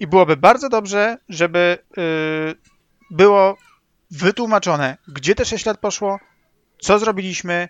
I 0.00 0.06
byłoby 0.06 0.36
bardzo 0.36 0.68
dobrze, 0.68 1.16
żeby 1.28 1.78
y, 1.98 2.54
było 3.10 3.56
wytłumaczone, 4.10 4.96
gdzie 5.08 5.34
te 5.34 5.44
6 5.44 5.66
lat 5.66 5.80
poszło, 5.80 6.18
co 6.78 6.98
zrobiliśmy, 6.98 7.68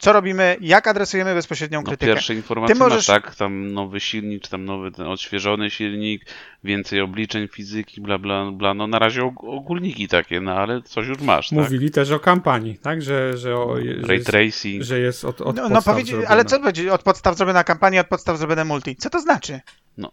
co 0.00 0.12
robimy, 0.12 0.56
jak 0.60 0.86
adresujemy 0.86 1.34
bezpośrednią 1.34 1.78
no, 1.78 1.86
krytykę. 1.86 2.06
No 2.06 2.14
pierwsze 2.14 2.34
informacje 2.34 2.74
Ty 2.74 2.78
możesz... 2.78 3.06
tak, 3.06 3.34
tam 3.34 3.72
nowy 3.72 4.00
silnik, 4.00 4.42
czy 4.42 4.50
tam 4.50 4.64
nowy 4.64 4.90
ten 4.90 5.06
odświeżony 5.06 5.70
silnik, 5.70 6.26
więcej 6.64 7.00
obliczeń 7.00 7.48
fizyki, 7.48 8.00
bla, 8.00 8.18
bla, 8.18 8.50
bla. 8.50 8.74
No 8.74 8.86
na 8.86 8.98
razie 8.98 9.32
ogólniki 9.36 10.08
takie, 10.08 10.40
no 10.40 10.52
ale 10.52 10.82
coś 10.82 11.06
już 11.06 11.20
masz, 11.20 11.48
tak? 11.48 11.58
Mówili 11.58 11.90
też 11.90 12.10
o 12.10 12.20
kampanii, 12.20 12.78
tak, 12.78 13.02
że, 13.02 13.36
że, 13.36 13.56
o, 13.56 13.76
że 13.76 14.06
Ray 14.06 14.16
jest, 14.16 14.26
tracing. 14.26 14.82
że 14.82 14.98
jest 14.98 15.24
od, 15.24 15.40
od 15.40 15.56
no, 15.56 15.68
no 15.68 15.74
podstaw 15.74 15.96
no, 16.12 16.28
Ale 16.28 16.44
co 16.44 16.60
będzie 16.60 16.92
od 16.92 17.02
podstaw 17.02 17.36
zrobiona 17.36 17.64
kampania, 17.64 18.00
od 18.00 18.08
podstaw 18.08 18.38
zrobione 18.38 18.64
multi? 18.64 18.96
Co 18.96 19.10
to 19.10 19.20
znaczy? 19.20 19.60
No... 19.96 20.12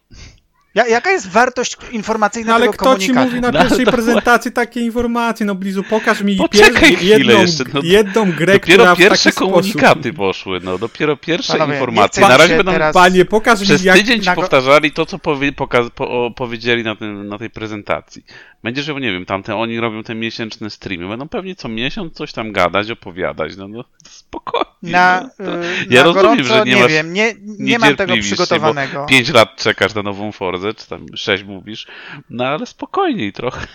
Ja, 0.78 0.88
jaka 0.88 1.12
jest 1.12 1.30
wartość 1.30 1.78
informacyjna 1.92 2.50
no, 2.50 2.56
ale 2.56 2.66
tego 2.66 2.78
komunikatu? 2.78 3.20
Ale 3.20 3.28
kto 3.28 3.32
ci 3.32 3.36
mówi 3.36 3.42
na 3.42 3.52
no, 3.52 3.60
pierwszej 3.60 3.86
no, 3.86 3.92
prezentacji 3.92 4.52
takie 4.52 4.82
informacje? 4.82 5.46
No 5.46 5.56
Blizu, 5.56 5.84
pokaż 5.84 6.22
mi 6.22 6.38
pier- 6.38 7.02
jedną, 7.02 7.42
jeszcze, 7.42 7.64
no, 7.74 7.80
jedną 7.84 8.32
grę, 8.32 8.54
dopiero 8.54 8.84
która 8.84 8.96
pierwsze 8.96 9.32
komunikaty 9.32 10.00
sposób... 10.00 10.16
poszły, 10.18 10.60
no 10.64 10.78
dopiero 10.78 11.18
pierwsze 11.18 11.54
Panowie, 11.54 11.74
informacje. 11.74 12.28
Na 12.28 12.38
razie 12.38 12.58
będą... 12.58 12.72
Teraz... 12.72 12.94
Panie, 12.94 13.26
pokaż 13.26 13.62
Przez 13.62 13.82
mi 13.82 13.88
jak... 13.88 13.98
tydzień 13.98 14.22
ci 14.22 14.32
powtarzali 14.32 14.92
to, 14.92 15.06
co 15.06 15.20
powie, 15.20 15.52
poka- 15.52 15.90
po, 15.90 16.32
powiedzieli 16.36 16.84
na, 16.84 16.96
tym, 16.96 17.28
na 17.28 17.38
tej 17.38 17.50
prezentacji. 17.50 18.24
Będzie, 18.68 18.84
że 18.84 18.94
nie 18.94 19.12
wiem, 19.12 19.26
tamte 19.26 19.56
oni 19.56 19.80
robią 19.80 20.04
te 20.04 20.16
miesięczne 20.16 20.70
streamy, 20.70 21.08
będą 21.08 21.30
pewnie 21.30 21.56
co 21.56 21.70
miesiąc 21.70 22.14
coś 22.14 22.34
tam 22.34 22.52
gadać, 22.52 22.92
opowiadać, 22.92 23.58
no, 23.58 23.68
no 23.68 23.84
spokojnie. 24.08 24.68
Na, 24.82 25.30
no, 25.40 25.52
ja 25.90 26.02
na 26.02 26.04
rozumiem, 26.04 26.14
gorąco, 26.14 26.44
że 26.44 26.64
nie, 26.66 26.76
nie 26.76 26.82
masz, 26.82 26.92
wiem, 26.92 27.14
nie, 27.14 27.34
nie 27.42 27.80
mam 27.80 27.96
tego 27.96 28.18
przygotowanego. 28.18 29.06
Pięć 29.06 29.34
lat 29.34 29.56
czekasz 29.56 29.96
na 29.96 30.04
nową 30.04 30.32
Forzę, 30.32 30.74
czy 30.74 30.88
tam 30.90 31.06
sześć 31.16 31.44
mówisz, 31.44 31.88
no 32.30 32.46
ale 32.46 32.66
spokojniej 32.66 33.34
trochę. 33.34 33.68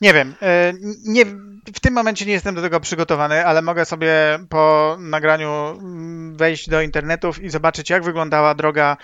Nie 0.00 0.12
wiem, 0.12 0.34
e, 0.42 0.72
nie, 1.04 1.24
w 1.74 1.80
tym 1.80 1.94
momencie 1.94 2.26
nie 2.26 2.32
jestem 2.32 2.54
do 2.54 2.62
tego 2.62 2.80
przygotowany, 2.80 3.46
ale 3.46 3.62
mogę 3.62 3.84
sobie 3.84 4.12
po 4.48 4.96
nagraniu 5.00 5.50
mm, 5.50 6.36
wejść 6.36 6.68
do 6.68 6.80
internetów 6.82 7.42
i 7.42 7.50
zobaczyć, 7.50 7.90
jak 7.90 8.04
wyglądała 8.04 8.54
droga 8.54 8.96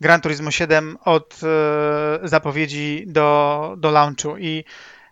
Gran 0.00 0.20
Turismo 0.20 0.50
7 0.50 0.96
od 1.04 1.40
e, 1.42 2.28
zapowiedzi 2.28 3.04
do, 3.06 3.74
do 3.78 3.90
launchu. 3.90 4.38
I 4.38 4.64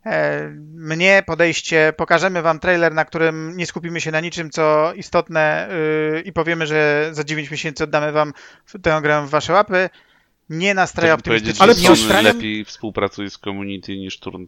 e, 0.06 0.48
mnie 0.74 1.22
podejście, 1.26 1.92
pokażemy 1.96 2.42
wam 2.42 2.58
trailer, 2.58 2.94
na 2.94 3.04
którym 3.04 3.56
nie 3.56 3.66
skupimy 3.66 4.00
się 4.00 4.10
na 4.10 4.20
niczym, 4.20 4.50
co 4.50 4.92
istotne 4.94 5.68
i 6.24 6.32
powiemy, 6.32 6.66
że 6.66 7.08
za 7.12 7.24
9 7.24 7.50
miesięcy 7.50 7.84
oddamy 7.84 8.12
wam 8.12 8.32
tę 8.82 8.98
grę 9.02 9.22
w 9.26 9.30
wasze 9.30 9.52
łapy 9.52 9.90
nie 10.50 10.74
nastraja 10.74 11.14
optymistycznie. 11.14 11.62
Ale 11.62 11.74
przecież 11.74 12.22
lepiej 12.22 12.64
współpracuje 12.64 13.30
z 13.30 13.38
community 13.38 13.96
niż 13.96 14.20
Turn 14.20 14.46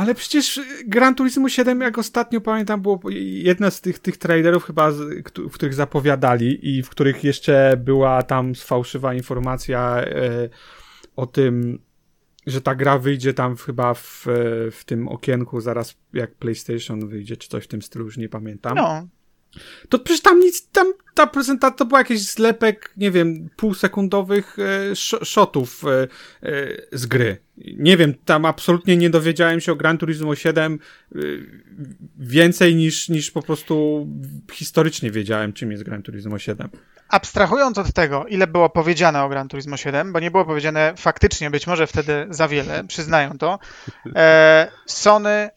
Ale 0.00 0.14
przecież 0.14 0.60
Gran 0.86 1.14
Turismo 1.14 1.48
7, 1.48 1.80
jak 1.80 1.98
ostatnio 1.98 2.40
pamiętam, 2.40 2.82
było 2.82 3.00
jedna 3.20 3.70
z 3.70 3.80
tych, 3.80 3.98
tych 3.98 4.16
trailerów 4.16 4.64
chyba, 4.64 4.90
w 5.36 5.52
których 5.52 5.74
zapowiadali 5.74 6.76
i 6.76 6.82
w 6.82 6.88
których 6.88 7.24
jeszcze 7.24 7.76
była 7.84 8.22
tam 8.22 8.54
fałszywa 8.54 9.14
informacja 9.14 9.96
e, 10.00 10.48
o 11.16 11.26
tym, 11.26 11.78
że 12.46 12.60
ta 12.60 12.74
gra 12.74 12.98
wyjdzie 12.98 13.34
tam 13.34 13.56
chyba 13.56 13.94
w, 13.94 14.26
w 14.70 14.82
tym 14.86 15.08
okienku 15.08 15.60
zaraz 15.60 15.96
jak 16.12 16.34
PlayStation 16.34 17.08
wyjdzie, 17.08 17.36
czy 17.36 17.48
coś 17.48 17.64
w 17.64 17.68
tym 17.68 17.82
stylu, 17.82 18.04
już 18.04 18.16
nie 18.16 18.28
pamiętam. 18.28 18.76
No. 18.76 19.06
To 19.88 19.98
przecież 19.98 20.22
tam 20.22 20.40
nic, 20.40 20.70
tam 20.70 20.92
ta 21.14 21.26
prezentacja 21.26 21.76
to 21.76 21.84
był 21.84 21.98
jakiś 21.98 22.20
zlepek, 22.20 22.92
nie 22.96 23.10
wiem, 23.10 23.48
półsekundowych 23.56 24.56
e, 24.58 24.96
shotów 25.24 25.84
e, 25.84 25.88
e, 26.02 26.08
z 26.92 27.06
gry. 27.06 27.36
Nie 27.58 27.96
wiem, 27.96 28.14
tam 28.24 28.44
absolutnie 28.44 28.96
nie 28.96 29.10
dowiedziałem 29.10 29.60
się 29.60 29.72
o 29.72 29.76
Gran 29.76 29.98
Turismo 29.98 30.34
7 30.34 30.78
e, 31.14 31.18
więcej 32.18 32.74
niż, 32.74 33.08
niż 33.08 33.30
po 33.30 33.42
prostu 33.42 34.06
historycznie 34.52 35.10
wiedziałem, 35.10 35.52
czym 35.52 35.72
jest 35.72 35.82
Gran 35.82 36.02
Turismo 36.02 36.38
7. 36.38 36.68
Abstrahując 37.08 37.78
od 37.78 37.92
tego, 37.92 38.26
ile 38.26 38.46
było 38.46 38.70
powiedziane 38.70 39.22
o 39.22 39.28
Gran 39.28 39.48
Turismo 39.48 39.76
7, 39.76 40.12
bo 40.12 40.20
nie 40.20 40.30
było 40.30 40.44
powiedziane 40.44 40.92
faktycznie, 40.96 41.50
być 41.50 41.66
może 41.66 41.86
wtedy 41.86 42.26
za 42.30 42.48
wiele, 42.48 42.84
przyznają 42.84 43.38
to, 43.38 43.58
e, 44.16 44.68
Sony, 44.86 45.50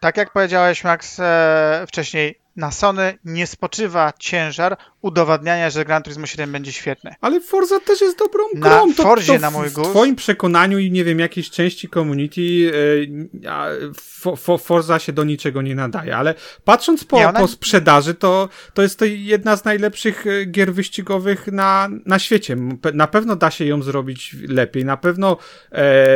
tak 0.00 0.16
jak 0.16 0.32
powiedziałeś 0.32 0.84
Max 0.84 1.20
e, 1.20 1.84
wcześniej, 1.88 2.45
na 2.56 2.70
Sony 2.70 3.18
nie 3.24 3.46
spoczywa 3.46 4.12
ciężar 4.18 4.76
udowadniania, 5.06 5.70
że 5.70 5.84
Gran 5.84 6.02
Turismo 6.02 6.26
7 6.26 6.52
będzie 6.52 6.72
świetne. 6.72 7.14
Ale 7.20 7.40
Forza 7.40 7.80
też 7.80 8.00
jest 8.00 8.18
dobrą 8.18 8.44
grą. 8.54 8.86
Na 8.86 8.94
to, 8.94 9.02
Forzie, 9.02 9.32
to 9.32 9.38
w, 9.38 9.42
na 9.42 9.50
mój 9.50 9.70
gust. 9.70 9.90
W 9.90 9.92
twoim 9.92 10.16
przekonaniu 10.16 10.78
i 10.78 10.90
nie 10.90 11.04
wiem, 11.04 11.18
jakiejś 11.18 11.50
części 11.50 11.88
community 11.88 12.40
yy, 12.40 13.92
for, 13.94 14.38
for, 14.38 14.60
Forza 14.60 14.98
się 14.98 15.12
do 15.12 15.24
niczego 15.24 15.62
nie 15.62 15.74
nadaje, 15.74 16.16
ale 16.16 16.34
patrząc 16.64 17.04
po, 17.04 17.18
nie, 17.18 17.28
ona... 17.28 17.40
po 17.40 17.48
sprzedaży, 17.48 18.14
to, 18.14 18.48
to 18.74 18.82
jest 18.82 18.98
to 18.98 19.04
jedna 19.04 19.56
z 19.56 19.64
najlepszych 19.64 20.26
e, 20.26 20.46
gier 20.46 20.74
wyścigowych 20.74 21.46
na, 21.46 21.88
na 22.06 22.18
świecie. 22.18 22.56
Na 22.94 23.06
pewno 23.06 23.36
da 23.36 23.50
się 23.50 23.64
ją 23.64 23.82
zrobić 23.82 24.36
lepiej. 24.48 24.84
Na 24.84 24.96
pewno 24.96 25.36
e, 25.72 26.06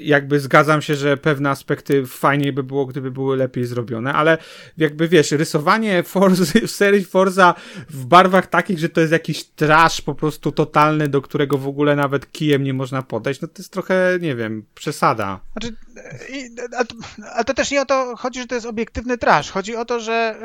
jakby 0.00 0.40
zgadzam 0.40 0.82
się, 0.82 0.94
że 0.94 1.16
pewne 1.16 1.50
aspekty 1.50 2.06
fajniej 2.06 2.52
by 2.52 2.62
było, 2.62 2.86
gdyby 2.86 3.10
były 3.10 3.36
lepiej 3.36 3.64
zrobione, 3.64 4.12
ale 4.12 4.38
jakby 4.76 5.08
wiesz, 5.08 5.32
rysowanie 5.32 6.02
Forza, 6.02 6.44
serii 6.66 7.04
Forza 7.04 7.54
w 7.90 8.06
barwach 8.06 8.37
takich, 8.46 8.78
że 8.78 8.88
to 8.88 9.00
jest 9.00 9.12
jakiś 9.12 9.44
trash 9.44 10.00
po 10.00 10.14
prostu 10.14 10.52
totalny, 10.52 11.08
do 11.08 11.22
którego 11.22 11.58
w 11.58 11.68
ogóle 11.68 11.96
nawet 11.96 12.32
kijem 12.32 12.64
nie 12.64 12.74
można 12.74 13.02
podejść, 13.02 13.40
no 13.40 13.48
to 13.48 13.54
jest 13.58 13.72
trochę, 13.72 14.18
nie 14.20 14.36
wiem, 14.36 14.66
przesada. 14.74 15.40
Znaczy, 15.52 15.76
ale 17.34 17.44
to 17.44 17.54
też 17.54 17.70
nie 17.70 17.82
o 17.82 17.86
to 17.86 18.16
chodzi, 18.16 18.40
że 18.40 18.46
to 18.46 18.54
jest 18.54 18.66
obiektywny 18.66 19.18
trash. 19.18 19.50
Chodzi 19.50 19.76
o 19.76 19.84
to, 19.84 20.00
że 20.00 20.36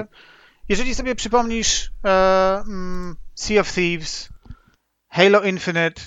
yy, 0.00 0.16
jeżeli 0.68 0.94
sobie 0.94 1.14
przypomnisz 1.14 1.90
yy, 2.04 2.10
Sea 3.34 3.60
of 3.60 3.72
Thieves, 3.72 4.28
Halo 5.08 5.42
Infinite, 5.42 6.02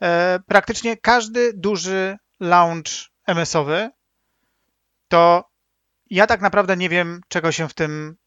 yy, 0.00 0.08
praktycznie 0.46 0.96
każdy 0.96 1.52
duży 1.52 2.16
launch 2.40 3.10
MS-owy, 3.26 3.90
to 5.08 5.52
ja 6.12 6.26
tak 6.26 6.40
naprawdę 6.40 6.76
nie 6.76 6.88
wiem, 6.88 7.20
czego 7.28 7.52
się 7.52 7.68
w 7.68 7.74
tym 7.74 8.08
e, 8.10 8.21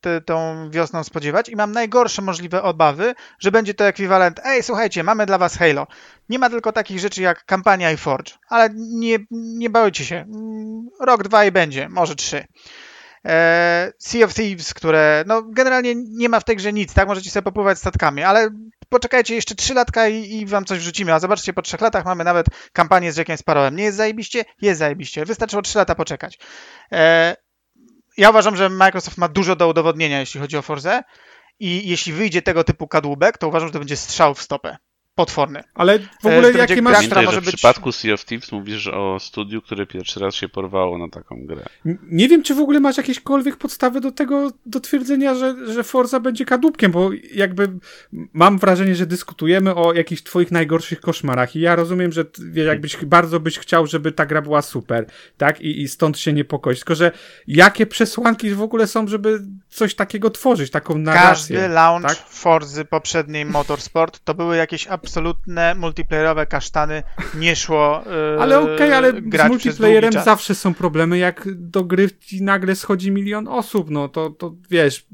te, 0.00 0.20
tą 0.20 0.70
wiosną 0.70 1.04
spodziewać 1.04 1.48
i 1.48 1.56
mam 1.56 1.72
najgorsze 1.72 2.22
możliwe 2.22 2.62
obawy, 2.62 3.14
że 3.38 3.50
będzie 3.50 3.74
to 3.74 3.84
ekwiwalent 3.84 4.40
ej, 4.44 4.62
słuchajcie, 4.62 5.02
mamy 5.02 5.26
dla 5.26 5.38
was 5.38 5.56
Halo. 5.56 5.86
Nie 6.28 6.38
ma 6.38 6.50
tylko 6.50 6.72
takich 6.72 7.00
rzeczy 7.00 7.22
jak 7.22 7.44
kampania 7.44 7.92
i 7.92 7.96
Forge, 7.96 8.32
ale 8.48 8.68
nie, 8.74 9.18
nie 9.30 9.70
bałcie 9.70 10.04
się. 10.04 10.16
Mm, 10.16 10.88
rok, 11.00 11.22
dwa 11.22 11.44
i 11.44 11.52
będzie, 11.52 11.88
może 11.88 12.16
trzy. 12.16 12.44
E, 13.26 13.92
sea 13.98 14.24
of 14.24 14.34
Thieves, 14.34 14.74
które 14.74 15.24
no 15.26 15.42
generalnie 15.42 15.94
nie 15.94 16.28
ma 16.28 16.40
w 16.40 16.44
tej 16.44 16.56
grze 16.56 16.72
nic, 16.72 16.94
tak? 16.94 17.08
Możecie 17.08 17.30
sobie 17.30 17.44
popływać 17.44 17.78
statkami, 17.78 18.22
ale 18.22 18.50
poczekajcie 18.88 19.34
jeszcze 19.34 19.54
3 19.54 19.74
latka 19.74 20.08
i, 20.08 20.36
i 20.36 20.46
wam 20.46 20.64
coś 20.64 20.78
wrzucimy, 20.78 21.14
a 21.14 21.20
zobaczcie, 21.20 21.52
po 21.52 21.62
3 21.62 21.76
latach 21.80 22.04
mamy 22.04 22.24
nawet 22.24 22.46
kampanię 22.72 23.12
z 23.12 23.16
Jackiem 23.16 23.36
Sparrowem. 23.36 23.76
Nie 23.76 23.84
jest 23.84 23.96
zajebiście? 23.96 24.44
Jest 24.60 24.78
zajebiście. 24.78 25.24
Wystarczyło 25.24 25.62
3 25.62 25.78
lata 25.78 25.94
poczekać. 25.94 26.38
E, 26.92 27.36
ja 28.16 28.30
uważam, 28.30 28.56
że 28.56 28.68
Microsoft 28.68 29.18
ma 29.18 29.28
dużo 29.28 29.56
do 29.56 29.68
udowodnienia, 29.68 30.20
jeśli 30.20 30.40
chodzi 30.40 30.56
o 30.56 30.62
Forze 30.62 31.02
i 31.60 31.88
jeśli 31.88 32.12
wyjdzie 32.12 32.42
tego 32.42 32.64
typu 32.64 32.88
kadłubek, 32.88 33.38
to 33.38 33.48
uważam, 33.48 33.68
że 33.68 33.72
to 33.72 33.78
będzie 33.78 33.96
strzał 33.96 34.34
w 34.34 34.42
stopę 34.42 34.76
potworny. 35.14 35.62
Ale 35.74 35.98
w 35.98 36.26
ogóle 36.26 36.48
e, 36.48 36.58
jakie 36.58 36.82
masz... 36.82 36.94
Pamiętaj, 36.94 37.26
że 37.26 37.40
w 37.40 37.44
być... 37.44 37.54
przypadku 37.54 37.92
Sea 37.92 38.14
of 38.14 38.24
Thieves 38.24 38.52
mówisz 38.52 38.88
o 38.88 39.18
studiu, 39.20 39.62
które 39.62 39.86
pierwszy 39.86 40.20
raz 40.20 40.34
się 40.34 40.48
porwało 40.48 40.98
na 40.98 41.08
taką 41.08 41.46
grę. 41.46 41.62
Nie 42.02 42.28
wiem, 42.28 42.42
czy 42.42 42.54
w 42.54 42.58
ogóle 42.58 42.80
masz 42.80 42.96
jakiekolwiek 42.96 43.56
podstawy 43.56 44.00
do 44.00 44.12
tego, 44.12 44.50
do 44.66 44.80
twierdzenia, 44.80 45.34
że, 45.34 45.72
że 45.72 45.84
Forza 45.84 46.20
będzie 46.20 46.44
kadłubkiem, 46.44 46.92
bo 46.92 47.10
jakby 47.34 47.68
mam 48.32 48.58
wrażenie, 48.58 48.94
że 48.94 49.06
dyskutujemy 49.06 49.74
o 49.74 49.92
jakichś 49.92 50.22
twoich 50.22 50.50
najgorszych 50.50 51.00
koszmarach 51.00 51.56
i 51.56 51.60
ja 51.60 51.76
rozumiem, 51.76 52.12
że 52.12 52.24
jakbyś 52.54 52.96
bardzo 52.96 53.40
byś 53.40 53.58
chciał, 53.58 53.86
żeby 53.86 54.12
ta 54.12 54.26
gra 54.26 54.42
była 54.42 54.62
super, 54.62 55.06
tak? 55.36 55.60
I, 55.60 55.82
i 55.82 55.88
stąd 55.88 56.18
się 56.18 56.32
niepokoić. 56.32 56.78
Tylko, 56.78 56.94
że 56.94 57.12
jakie 57.46 57.86
przesłanki 57.86 58.50
w 58.54 58.62
ogóle 58.62 58.86
są, 58.86 59.08
żeby 59.08 59.40
coś 59.68 59.94
takiego 59.94 60.30
tworzyć, 60.30 60.70
taką 60.70 60.98
narrację? 60.98 61.56
Każdy 61.56 61.74
launch 61.74 62.08
tak? 62.08 62.16
Forzy 62.28 62.84
poprzedniej 62.84 63.44
Motorsport 63.44 64.20
to 64.24 64.34
były 64.34 64.56
jakieś 64.56 64.86
absolutne 65.02 65.74
multiplayerowe 65.74 66.46
kasztany 66.46 67.02
nie 67.34 67.56
szło. 67.56 68.02
Yy, 68.06 68.40
ale 68.40 68.60
okej, 68.60 68.74
okay, 68.74 68.96
ale 68.96 69.12
z 69.12 69.48
multiplayerem 69.48 70.12
zawsze 70.12 70.54
są 70.54 70.74
problemy, 70.74 71.18
jak 71.18 71.48
do 71.54 71.84
gry 71.84 72.10
nagle 72.40 72.76
schodzi 72.76 73.10
milion 73.10 73.48
osób, 73.48 73.90
no 73.90 74.08
to, 74.08 74.30
to 74.30 74.54
wiesz, 74.70 75.06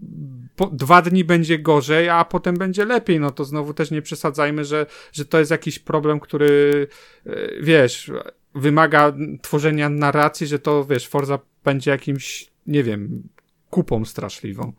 po, 0.57 0.66
dwa 0.66 1.03
dni 1.03 1.24
będzie 1.24 1.59
gorzej, 1.59 2.09
a 2.09 2.24
potem 2.24 2.57
będzie 2.57 2.84
lepiej, 2.84 3.20
no 3.20 3.30
to 3.30 3.45
znowu 3.45 3.74
też 3.74 3.91
nie 3.91 4.03
przesadzajmy, 4.03 4.64
że, 4.64 4.86
że 5.12 5.24
to 5.24 5.39
jest 5.39 5.51
jakiś 5.51 5.78
problem, 5.78 6.20
który, 6.20 6.86
yy, 7.24 7.59
wiesz, 7.62 8.11
wymaga 8.55 9.12
tworzenia 9.43 9.89
narracji, 9.89 10.47
że 10.47 10.59
to, 10.59 10.84
wiesz, 10.84 11.09
Forza 11.09 11.39
będzie 11.64 11.91
jakimś, 11.91 12.51
nie 12.66 12.82
wiem, 12.82 13.22
kupą 13.70 14.05
straszliwą. 14.05 14.72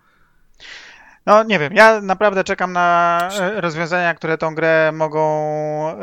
No 1.25 1.43
nie 1.43 1.59
wiem, 1.59 1.73
ja 1.73 2.01
naprawdę 2.01 2.43
czekam 2.43 2.73
na 2.73 3.29
e, 3.39 3.61
rozwiązania, 3.61 4.13
które 4.13 4.37
tą 4.37 4.55
grę 4.55 4.91
mogą 4.93 5.95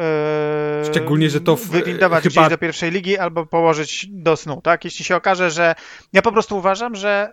yy, 0.79 0.85
Szczególnie, 0.91 1.31
że 1.31 1.41
to 1.41 1.57
w, 1.57 1.67
wywindować 1.67 2.23
chyba... 2.23 2.41
gdzieś 2.41 2.51
do 2.51 2.59
pierwszej 2.59 2.91
ligi 2.91 3.19
albo 3.19 3.47
położyć 3.47 4.07
do 4.11 4.37
snu, 4.37 4.61
tak? 4.61 4.85
Jeśli 4.85 5.05
się 5.05 5.17
okaże, 5.17 5.51
że 5.51 5.75
ja 6.12 6.23
po 6.23 6.33
prostu 6.33 6.59
uważam, 6.59 6.95
że 6.95 7.33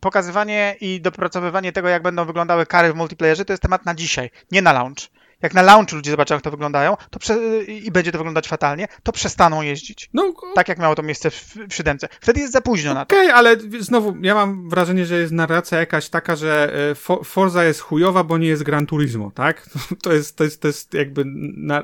pokazywanie 0.00 0.76
i 0.80 1.00
dopracowywanie 1.00 1.72
tego, 1.72 1.88
jak 1.88 2.02
będą 2.02 2.24
wyglądały 2.24 2.66
kary 2.66 2.92
w 2.92 2.96
multiplayerze, 2.96 3.44
to 3.44 3.52
jest 3.52 3.62
temat 3.62 3.86
na 3.86 3.94
dzisiaj, 3.94 4.30
nie 4.50 4.62
na 4.62 4.72
launch 4.72 5.08
jak 5.44 5.54
na 5.54 5.62
launchu 5.62 5.96
ludzie 5.96 6.10
zobaczą, 6.10 6.34
jak 6.34 6.42
to 6.42 6.50
wyglądają, 6.50 6.96
to 7.10 7.18
prze... 7.18 7.64
i 7.64 7.90
będzie 7.90 8.12
to 8.12 8.18
wyglądać 8.18 8.48
fatalnie, 8.48 8.88
to 9.02 9.12
przestaną 9.12 9.62
jeździć. 9.62 10.10
No, 10.14 10.34
tak 10.54 10.68
jak 10.68 10.78
miało 10.78 10.94
to 10.94 11.02
miejsce 11.02 11.30
w, 11.30 11.54
w 11.68 11.74
siódemce. 11.74 12.08
Wtedy 12.20 12.40
jest 12.40 12.52
za 12.52 12.60
późno 12.60 12.94
na 12.94 13.06
to. 13.06 13.16
Okej, 13.16 13.26
okay, 13.26 13.38
ale 13.38 13.56
znowu, 13.80 14.16
ja 14.22 14.34
mam 14.34 14.68
wrażenie, 14.68 15.06
że 15.06 15.18
jest 15.18 15.32
narracja 15.32 15.78
jakaś 15.78 16.08
taka, 16.08 16.36
że 16.36 16.72
e, 16.90 17.24
Forza 17.24 17.64
jest 17.64 17.80
chujowa, 17.80 18.24
bo 18.24 18.38
nie 18.38 18.48
jest 18.48 18.62
Gran 18.62 18.86
Turismo, 18.86 19.30
tak? 19.34 19.66
To 20.02 20.12
jest, 20.12 20.36
to 20.36 20.44
jest, 20.44 20.60
to 20.60 20.68
jest 20.68 20.94
jakby 20.94 21.24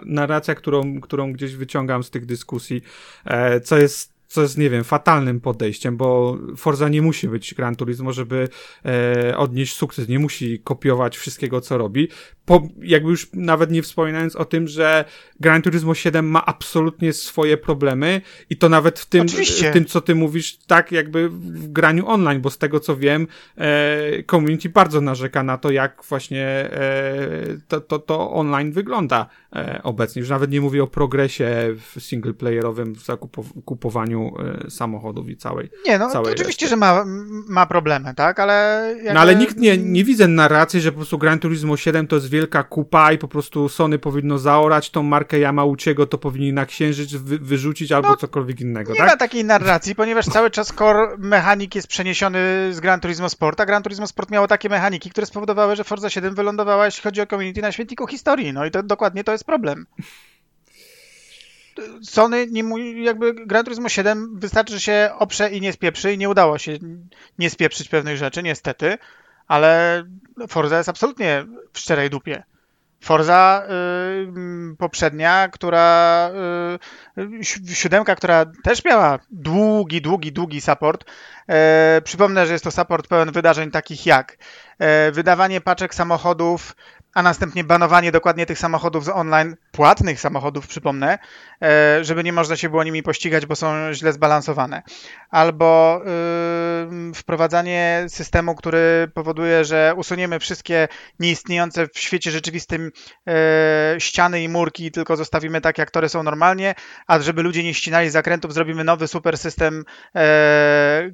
narracja, 0.04 0.54
którą, 0.54 1.00
którą 1.00 1.32
gdzieś 1.32 1.56
wyciągam 1.56 2.04
z 2.04 2.10
tych 2.10 2.26
dyskusji, 2.26 2.82
e, 3.24 3.60
co 3.60 3.78
jest 3.78 4.09
co 4.30 4.42
jest, 4.42 4.58
nie 4.58 4.70
wiem, 4.70 4.84
fatalnym 4.84 5.40
podejściem, 5.40 5.96
bo 5.96 6.38
Forza 6.56 6.88
nie 6.88 7.02
musi 7.02 7.28
być 7.28 7.54
Gran 7.54 7.76
Turismo, 7.76 8.12
żeby 8.12 8.48
e, 8.84 9.36
odnieść 9.36 9.76
sukces, 9.76 10.08
nie 10.08 10.18
musi 10.18 10.60
kopiować 10.60 11.18
wszystkiego, 11.18 11.60
co 11.60 11.78
robi. 11.78 12.08
Po, 12.44 12.68
jakby 12.82 13.10
już 13.10 13.28
nawet 13.32 13.70
nie 13.70 13.82
wspominając 13.82 14.36
o 14.36 14.44
tym, 14.44 14.68
że 14.68 15.04
Gran 15.40 15.62
Turismo 15.62 15.94
7 15.94 16.26
ma 16.26 16.46
absolutnie 16.46 17.12
swoje 17.12 17.56
problemy 17.56 18.20
i 18.50 18.56
to 18.56 18.68
nawet 18.68 18.98
w 19.00 19.06
tym, 19.06 19.28
w 19.28 19.72
tym 19.72 19.84
co 19.84 20.00
ty 20.00 20.14
mówisz, 20.14 20.58
tak 20.58 20.92
jakby 20.92 21.28
w 21.28 21.72
graniu 21.72 22.08
online, 22.08 22.40
bo 22.40 22.50
z 22.50 22.58
tego 22.58 22.80
co 22.80 22.96
wiem, 22.96 23.26
e, 23.56 24.22
community 24.22 24.68
bardzo 24.68 25.00
narzeka 25.00 25.42
na 25.42 25.58
to, 25.58 25.70
jak 25.70 26.02
właśnie 26.08 26.46
e, 26.46 27.58
to, 27.68 27.80
to, 27.80 27.98
to 27.98 28.30
online 28.30 28.72
wygląda 28.72 29.26
e, 29.56 29.80
obecnie. 29.82 30.20
Już 30.20 30.28
nawet 30.30 30.50
nie 30.50 30.60
mówię 30.60 30.82
o 30.82 30.86
progresie 30.86 31.74
w 31.76 32.00
singleplayerowym, 32.00 32.94
w 32.94 33.04
zakupowaniu 33.04 34.19
e, 34.28 34.70
samochodów 34.70 35.28
i 35.28 35.36
całej 35.36 35.70
Nie, 35.86 35.98
no 35.98 36.10
całej 36.10 36.32
oczywiście, 36.32 36.68
że 36.68 36.76
ma, 36.76 37.04
ma 37.48 37.66
problemy, 37.66 38.14
tak, 38.14 38.40
ale... 38.40 38.86
Jakby... 38.96 39.14
No 39.14 39.20
ale 39.20 39.36
nikt 39.36 39.56
nie, 39.56 39.78
nie 39.78 40.04
widzę 40.04 40.28
narracji, 40.28 40.80
że 40.80 40.92
po 40.92 40.96
prostu 40.96 41.18
Gran 41.18 41.38
Turismo 41.38 41.76
7 41.76 42.06
to 42.06 42.16
jest 42.16 42.30
wielka 42.30 42.62
kupa 42.62 43.12
i 43.12 43.18
po 43.18 43.28
prostu 43.28 43.68
Sony 43.68 43.98
powinno 43.98 44.38
zaorać 44.38 44.90
tą 44.90 45.02
markę 45.02 45.38
Yamauchiego, 45.38 46.06
to 46.06 46.18
powinni 46.18 46.52
na 46.52 46.66
księżyc 46.66 47.14
wy, 47.14 47.38
wyrzucić 47.38 47.92
albo 47.92 48.08
no, 48.08 48.16
cokolwiek 48.16 48.60
innego, 48.60 48.92
nie 48.92 48.98
tak? 48.98 49.06
Nie 49.06 49.12
ma 49.12 49.16
takiej 49.16 49.44
narracji, 49.44 49.94
ponieważ 49.94 50.26
cały 50.26 50.50
czas 50.50 50.72
core 50.78 51.16
mechanik 51.18 51.74
jest 51.74 51.88
przeniesiony 51.88 52.38
z 52.72 52.80
Gran 52.80 53.00
Turismo 53.00 53.28
Sport, 53.28 53.60
a 53.60 53.66
Gran 53.66 53.82
Turismo 53.82 54.06
Sport 54.06 54.30
miało 54.30 54.48
takie 54.48 54.68
mechaniki, 54.68 55.10
które 55.10 55.26
spowodowały, 55.26 55.76
że 55.76 55.84
Forza 55.84 56.10
7 56.10 56.34
wylądowała, 56.34 56.84
jeśli 56.84 57.02
chodzi 57.02 57.20
o 57.20 57.26
community, 57.26 57.62
na 57.62 57.72
świetniku 57.72 58.06
historii. 58.06 58.52
No 58.52 58.66
i 58.66 58.70
to 58.70 58.82
dokładnie 58.82 59.24
to 59.24 59.32
jest 59.32 59.44
problem. 59.44 59.86
Sony 62.02 62.46
nie 62.50 63.04
jakby 63.04 63.34
Gran 63.34 63.64
Turismo 63.64 63.88
7 63.88 64.38
wystarczy, 64.38 64.72
że 64.72 64.80
się 64.80 65.10
oprze 65.18 65.50
i 65.50 65.60
nie 65.60 65.72
spieprzy 65.72 66.12
i 66.12 66.18
nie 66.18 66.28
udało 66.28 66.58
się 66.58 66.78
nie 67.38 67.50
spieprzyć 67.50 67.88
pewnych 67.88 68.16
rzeczy, 68.16 68.42
niestety, 68.42 68.98
ale 69.48 70.02
Forza 70.48 70.76
jest 70.76 70.88
absolutnie 70.88 71.46
w 71.72 71.78
szczerej 71.78 72.10
dupie. 72.10 72.42
Forza 73.00 73.62
y, 74.72 74.76
poprzednia, 74.76 75.48
która 75.48 76.30
y, 77.18 77.74
siódemka, 77.74 78.16
która 78.16 78.46
też 78.64 78.84
miała 78.84 79.18
długi, 79.30 80.02
długi, 80.02 80.32
długi 80.32 80.60
support. 80.60 81.04
Y, 81.98 82.02
przypomnę, 82.02 82.46
że 82.46 82.52
jest 82.52 82.64
to 82.64 82.70
support 82.70 83.08
pełen 83.08 83.32
wydarzeń 83.32 83.70
takich 83.70 84.06
jak 84.06 84.32
y, 84.32 85.12
wydawanie 85.12 85.60
paczek 85.60 85.94
samochodów 85.94 86.76
a 87.14 87.22
następnie 87.22 87.64
banowanie 87.64 88.12
dokładnie 88.12 88.46
tych 88.46 88.58
samochodów 88.58 89.04
z 89.04 89.08
online, 89.08 89.56
płatnych 89.72 90.20
samochodów, 90.20 90.66
przypomnę, 90.66 91.18
e, 91.62 92.04
żeby 92.04 92.24
nie 92.24 92.32
można 92.32 92.56
się 92.56 92.68
było 92.68 92.84
nimi 92.84 93.02
pościgać, 93.02 93.46
bo 93.46 93.56
są 93.56 93.92
źle 93.92 94.12
zbalansowane. 94.12 94.82
Albo 95.30 96.00
yy, 96.04 97.14
wprowadzanie 97.14 98.06
systemu, 98.08 98.54
który 98.54 99.10
powoduje, 99.14 99.64
że 99.64 99.94
usuniemy 99.96 100.38
wszystkie 100.38 100.88
nieistniejące 101.20 101.86
w 101.94 101.98
świecie 101.98 102.30
rzeczywistym 102.30 102.90
yy, 103.26 103.34
ściany 103.98 104.42
i 104.42 104.48
murki, 104.48 104.90
tylko 104.90 105.16
zostawimy 105.16 105.60
tak, 105.60 105.78
jak 105.78 105.90
tory 105.90 106.08
są 106.08 106.22
normalnie, 106.22 106.74
a 107.06 107.20
żeby 107.20 107.42
ludzie 107.42 107.64
nie 107.64 107.74
ścinali 107.74 108.10
zakrętów, 108.10 108.54
zrobimy 108.54 108.84
nowy 108.84 109.08
super 109.08 109.38
system 109.38 109.84
yy, 110.14 110.22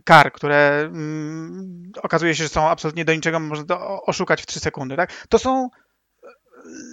kar, 0.04 0.32
które 0.32 0.80
mm, 0.80 1.92
okazuje 2.02 2.34
się, 2.34 2.42
że 2.42 2.48
są 2.48 2.68
absolutnie 2.68 3.04
do 3.04 3.14
niczego, 3.14 3.40
można 3.40 3.64
to 3.64 4.02
oszukać 4.02 4.42
w 4.42 4.46
3 4.46 4.60
sekundy. 4.60 4.96
Tak? 4.96 5.26
To 5.28 5.38
są 5.38 5.68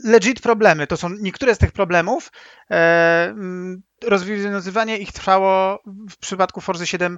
legit 0.04 0.42
problemy. 0.42 0.88
To 0.88 0.98
są 0.98 1.10
niektóre 1.10 1.56
z 1.56 1.58
tych 1.58 1.72
problemów. 1.72 2.32
E, 2.72 2.76
mm, 3.30 3.82
rozwiązywanie 4.04 4.98
ich 4.98 5.12
trwało 5.12 5.80
w 6.10 6.18
przypadku 6.18 6.62
Forzy 6.62 6.88
7 6.88 7.18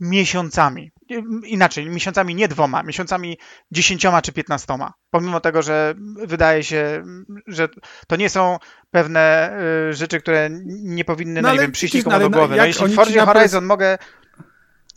miesiącami. 0.00 0.90
Inaczej, 1.46 1.90
miesiącami 1.90 2.34
nie 2.34 2.48
dwoma, 2.48 2.82
miesiącami 2.82 3.38
dziesięcioma 3.70 4.22
czy 4.22 4.32
piętnastoma. 4.32 4.92
Pomimo 5.10 5.40
tego, 5.40 5.62
że 5.62 5.94
wydaje 6.26 6.64
się, 6.64 7.04
że 7.46 7.68
to 8.06 8.16
nie 8.16 8.28
są 8.28 8.58
pewne 8.90 9.52
y, 9.90 9.94
rzeczy, 9.94 10.20
które 10.20 10.48
nie 10.66 11.04
powinny, 11.04 11.42
no, 11.42 11.48
no 11.48 11.54
nie 11.54 11.60
wiem, 11.60 11.72
przyjść 11.72 11.94
nikomu 11.94 12.18
do 12.18 12.30
głowy. 12.30 12.56
No, 12.56 12.66
jeśli 12.66 12.86
w 12.86 12.94
Forzie 12.94 13.20
Horizon 13.20 13.64
mogę 13.64 13.98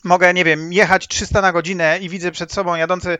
mogę, 0.04 0.34
nie 0.34 0.43
wiem, 0.43 0.74
jechać 0.74 1.08
300 1.08 1.41
na 1.41 1.51
godzinę 1.51 1.97
i 2.01 2.10
widzę 2.10 2.32
przed 2.32 2.51
sobą 2.51 2.76
jadący 2.76 3.18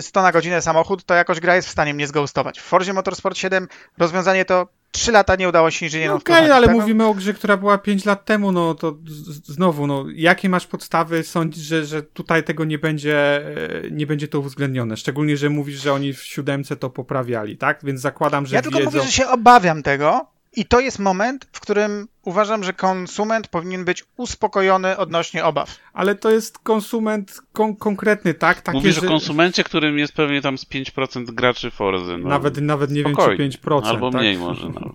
100 0.00 0.20
e, 0.20 0.22
na 0.22 0.32
godzinę 0.32 0.62
samochód, 0.62 1.04
to 1.04 1.14
jakoś 1.14 1.40
gra 1.40 1.56
jest 1.56 1.68
w 1.68 1.70
stanie 1.70 1.94
mnie 1.94 2.06
zghostować. 2.06 2.60
W 2.60 2.62
Forzie 2.62 2.92
Motorsport 2.92 3.36
7 3.36 3.68
rozwiązanie 3.98 4.44
to 4.44 4.68
3 4.92 5.12
lata 5.12 5.36
nie 5.36 5.48
udało 5.48 5.70
się 5.70 5.86
inżynierom 5.86 6.14
no 6.14 6.20
Okej, 6.20 6.36
okay, 6.36 6.54
ale 6.54 6.66
tego? 6.66 6.80
mówimy 6.80 7.06
o 7.06 7.14
grze, 7.14 7.34
która 7.34 7.56
była 7.56 7.78
5 7.78 8.04
lat 8.04 8.24
temu, 8.24 8.52
no 8.52 8.74
to 8.74 8.96
znowu, 9.44 9.86
no 9.86 10.04
jakie 10.14 10.48
masz 10.48 10.66
podstawy 10.66 11.22
sądzić, 11.22 11.64
że, 11.64 11.84
że 11.84 12.02
tutaj 12.02 12.44
tego 12.44 12.64
nie 12.64 12.78
będzie, 12.78 13.46
e, 13.46 13.90
nie 13.90 14.06
będzie 14.06 14.28
to 14.28 14.40
uwzględnione? 14.40 14.96
Szczególnie, 14.96 15.36
że 15.36 15.50
mówisz, 15.50 15.80
że 15.80 15.92
oni 15.92 16.12
w 16.12 16.22
siódemce 16.22 16.76
to 16.76 16.90
poprawiali, 16.90 17.56
tak? 17.56 17.80
Więc 17.82 18.00
zakładam, 18.00 18.46
że 18.46 18.56
Ja 18.56 18.62
tylko 18.62 18.80
mówię, 18.80 19.02
że 19.02 19.12
się 19.12 19.28
obawiam 19.28 19.82
tego, 19.82 20.31
i 20.56 20.64
to 20.64 20.80
jest 20.80 20.98
moment, 20.98 21.48
w 21.52 21.60
którym 21.60 22.08
uważam, 22.22 22.64
że 22.64 22.72
konsument 22.72 23.48
powinien 23.48 23.84
być 23.84 24.04
uspokojony 24.16 24.96
odnośnie 24.96 25.44
obaw. 25.44 25.78
Ale 25.92 26.14
to 26.14 26.30
jest 26.30 26.58
konsument 26.58 27.40
kon 27.52 27.76
konkretny, 27.76 28.34
tak? 28.34 28.60
Takie, 28.60 28.78
Mówisz 28.78 29.00
że... 29.00 29.06
o 29.06 29.10
konsumencie, 29.10 29.64
którym 29.64 29.98
jest 29.98 30.12
pewnie 30.12 30.42
tam 30.42 30.58
z 30.58 30.66
5% 30.66 31.24
graczy 31.24 31.70
Forzy. 31.70 32.18
No. 32.18 32.28
Nawet, 32.28 32.60
nawet 32.60 32.90
nie 32.90 33.02
Spokojnie. 33.02 33.36
wiem, 33.36 33.50
czy 33.50 33.58
5%. 33.58 33.80
Albo 33.84 34.10
tak? 34.10 34.20
mniej 34.20 34.38
może 34.38 34.68
nawet. 34.68 34.92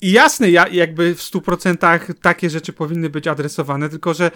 I 0.00 0.12
jasne, 0.12 0.50
ja, 0.50 0.68
jakby 0.68 1.14
w 1.14 1.20
100% 1.20 2.14
takie 2.22 2.50
rzeczy 2.50 2.72
powinny 2.72 3.10
być 3.10 3.26
adresowane, 3.26 3.88
tylko 3.88 4.14
że 4.14 4.26
e, 4.26 4.30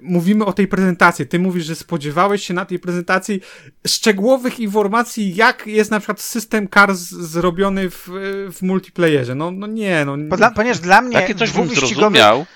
mówimy 0.00 0.44
o 0.44 0.52
tej 0.52 0.68
prezentacji. 0.68 1.26
Ty 1.26 1.38
mówisz, 1.38 1.64
że 1.64 1.74
spodziewałeś 1.74 2.44
się 2.46 2.54
na 2.54 2.64
tej 2.64 2.78
prezentacji 2.78 3.40
szczegółowych 3.86 4.60
informacji, 4.60 5.34
jak 5.34 5.66
jest 5.66 5.90
na 5.90 5.98
przykład 6.00 6.20
system 6.20 6.68
Cars 6.68 6.98
zrobiony 7.00 7.90
w, 7.90 8.08
w 8.52 8.62
multiplayerze. 8.62 9.34
No, 9.34 9.50
no 9.50 9.66
nie, 9.66 10.04
no. 10.04 10.16
Dla, 10.16 10.50
ponieważ 10.50 10.78
dla 10.78 11.00
mnie 11.00 11.14
Takie 11.14 11.34
coś 11.34 11.50
bym 11.50 11.68
zrozumiał. 11.68 12.46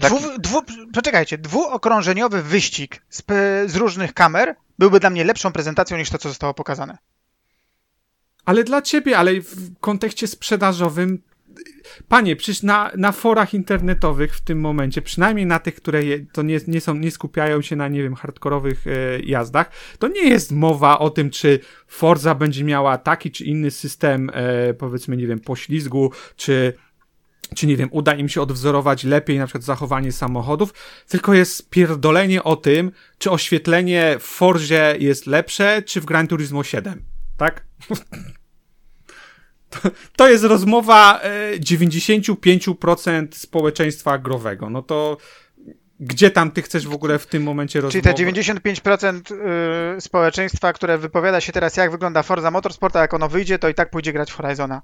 Dwu, 0.00 0.38
dwu, 0.38 0.62
poczekajcie, 0.94 1.38
dwuokrążeniowy 1.38 2.42
wyścig 2.42 3.02
z, 3.10 3.22
z 3.66 3.76
różnych 3.76 4.14
kamer 4.14 4.54
byłby 4.78 5.00
dla 5.00 5.10
mnie 5.10 5.24
lepszą 5.24 5.52
prezentacją 5.52 5.96
niż 5.96 6.10
to, 6.10 6.18
co 6.18 6.28
zostało 6.28 6.54
pokazane. 6.54 6.98
Ale 8.44 8.64
dla 8.64 8.82
ciebie, 8.82 9.18
ale 9.18 9.40
w 9.40 9.78
kontekście 9.80 10.26
sprzedażowym 10.26 11.22
Panie, 12.08 12.36
przecież 12.36 12.62
na, 12.62 12.90
na 12.96 13.12
forach 13.12 13.54
internetowych 13.54 14.36
w 14.36 14.40
tym 14.40 14.60
momencie, 14.60 15.02
przynajmniej 15.02 15.46
na 15.46 15.58
tych, 15.58 15.74
które 15.74 16.04
je, 16.04 16.26
to 16.32 16.42
nie, 16.42 16.60
nie, 16.66 16.80
są, 16.80 16.94
nie 16.94 17.10
skupiają 17.10 17.62
się 17.62 17.76
na, 17.76 17.88
nie 17.88 18.02
wiem, 18.02 18.14
hardkorowych 18.14 18.86
e, 18.86 19.20
jazdach, 19.20 19.70
to 19.98 20.08
nie 20.08 20.28
jest 20.28 20.52
mowa 20.52 20.98
o 20.98 21.10
tym, 21.10 21.30
czy 21.30 21.60
Forza 21.86 22.34
będzie 22.34 22.64
miała 22.64 22.98
taki 22.98 23.30
czy 23.30 23.44
inny 23.44 23.70
system, 23.70 24.30
e, 24.32 24.74
powiedzmy, 24.74 25.16
nie 25.16 25.26
wiem, 25.26 25.40
poślizgu, 25.40 26.12
czy 26.36 26.72
czy 27.54 27.66
nie 27.66 27.76
wiem, 27.76 27.88
uda 27.92 28.14
im 28.14 28.28
się 28.28 28.42
odwzorować 28.42 29.04
lepiej 29.04 29.38
na 29.38 29.46
przykład 29.46 29.64
zachowanie 29.64 30.12
samochodów, 30.12 30.74
tylko 31.08 31.34
jest 31.34 31.70
pierdolenie 31.70 32.42
o 32.42 32.56
tym, 32.56 32.90
czy 33.18 33.30
oświetlenie 33.30 34.16
w 34.20 34.22
Forzie 34.22 34.96
jest 34.98 35.26
lepsze, 35.26 35.82
czy 35.82 36.00
w 36.00 36.04
Gran 36.04 36.26
Turismo 36.26 36.64
7, 36.64 37.02
tak? 37.36 37.64
To, 39.70 39.78
to 40.16 40.28
jest 40.28 40.44
rozmowa 40.44 41.20
95% 41.58 43.22
e, 43.22 43.34
społeczeństwa 43.34 44.18
growego. 44.18 44.70
No 44.70 44.82
to 44.82 45.16
gdzie 46.00 46.30
tam 46.30 46.50
ty 46.50 46.62
chcesz 46.62 46.86
w 46.86 46.92
ogóle 46.92 47.18
w 47.18 47.26
tym 47.26 47.42
momencie 47.42 47.80
rozmawiać? 47.80 48.16
Czyli 48.16 48.32
te 48.34 48.42
95% 48.42 49.34
y, 49.96 50.00
społeczeństwa, 50.00 50.72
które 50.72 50.98
wypowiada 50.98 51.40
się 51.40 51.52
teraz, 51.52 51.76
jak 51.76 51.90
wygląda 51.90 52.22
Forza 52.22 52.50
Motorsport, 52.50 52.96
a 52.96 53.00
jak 53.00 53.14
ono 53.14 53.28
wyjdzie, 53.28 53.58
to 53.58 53.68
i 53.68 53.74
tak 53.74 53.90
pójdzie 53.90 54.12
grać 54.12 54.30
w 54.30 54.34
Horizona. 54.34 54.82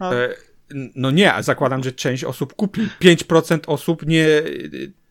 No, 0.00 0.14
e, 0.14 0.34
no 0.94 1.10
nie, 1.10 1.34
zakładam, 1.40 1.84
że 1.84 1.92
część 1.92 2.24
osób 2.24 2.54
kupi. 2.54 2.88
5% 3.02 3.58
osób 3.66 4.06
nie. 4.06 4.26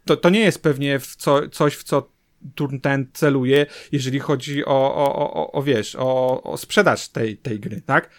To, 0.06 0.18
to 0.18 0.30
nie 0.30 0.40
jest 0.40 0.64
pewnie 0.64 1.00
w 1.00 1.16
co, 1.16 1.50
coś, 1.50 1.76
w 1.76 1.84
co 1.84 2.10
turn 2.56 2.80
ten 2.80 3.08
celuje, 3.14 3.66
jeżeli 3.92 4.20
chodzi 4.20 4.66
o, 4.66 4.96
o, 4.96 5.34
o, 5.34 5.52
o 5.52 5.64
wiesz, 5.64 5.96
o, 6.00 6.44
o 6.44 6.58
sprzedaż 6.58 7.10
tej, 7.10 7.38
tej 7.38 7.60
gry, 7.60 7.82
tak? 7.82 8.10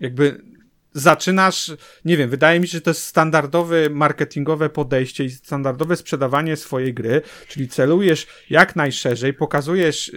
Jakby 0.00 0.56
zaczynasz, 0.96 1.72
nie 2.04 2.16
wiem, 2.16 2.30
wydaje 2.30 2.60
mi 2.60 2.68
się, 2.68 2.72
że 2.72 2.80
to 2.80 2.90
jest 2.90 3.04
standardowe 3.04 3.90
marketingowe 3.90 4.70
podejście 4.70 5.24
i 5.24 5.30
standardowe 5.30 5.96
sprzedawanie 5.96 6.56
swojej 6.56 6.94
gry, 6.94 7.22
czyli 7.48 7.68
celujesz 7.68 8.26
jak 8.50 8.76
najszerzej, 8.76 9.34
pokazujesz 9.34 10.12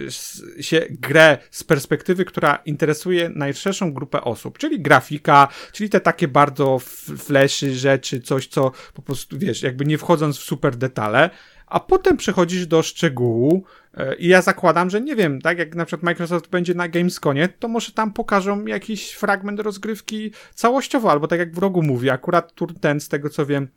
się 0.60 0.86
grę 0.90 1.38
z 1.50 1.64
perspektywy, 1.64 2.24
która 2.24 2.62
interesuje 2.64 3.28
najszerszą 3.28 3.92
grupę 3.92 4.20
osób, 4.20 4.58
czyli 4.58 4.80
grafika, 4.80 5.48
czyli 5.72 5.90
te 5.90 6.00
takie 6.00 6.28
bardzo 6.28 6.78
flashy 7.18 7.74
rzeczy, 7.74 8.20
coś, 8.20 8.46
co 8.46 8.72
po 8.94 9.02
prostu, 9.02 9.38
wiesz, 9.38 9.62
jakby 9.62 9.84
nie 9.84 9.98
wchodząc 9.98 10.38
w 10.38 10.42
super 10.42 10.76
detale, 10.76 11.30
a 11.70 11.80
potem 11.80 12.16
przechodzisz 12.16 12.66
do 12.66 12.82
szczegółu 12.82 13.64
e, 13.94 14.14
i 14.14 14.28
ja 14.28 14.42
zakładam, 14.42 14.90
że 14.90 15.00
nie 15.00 15.16
wiem, 15.16 15.40
tak 15.40 15.58
jak 15.58 15.74
na 15.74 15.84
przykład 15.84 16.02
Microsoft 16.02 16.50
będzie 16.50 16.74
na 16.74 16.88
Gamesconie, 16.88 17.48
to 17.48 17.68
może 17.68 17.92
tam 17.92 18.12
pokażą 18.12 18.66
jakiś 18.66 19.12
fragment 19.12 19.60
rozgrywki 19.60 20.32
całościowo, 20.54 21.10
albo 21.10 21.28
tak 21.28 21.38
jak 21.38 21.54
w 21.54 21.58
rogu 21.58 21.82
mówi, 21.82 22.10
akurat 22.10 22.52
tur 22.52 22.74
ten, 22.80 23.00
z 23.00 23.08
tego 23.08 23.30
co 23.30 23.46
wiem, 23.46 23.68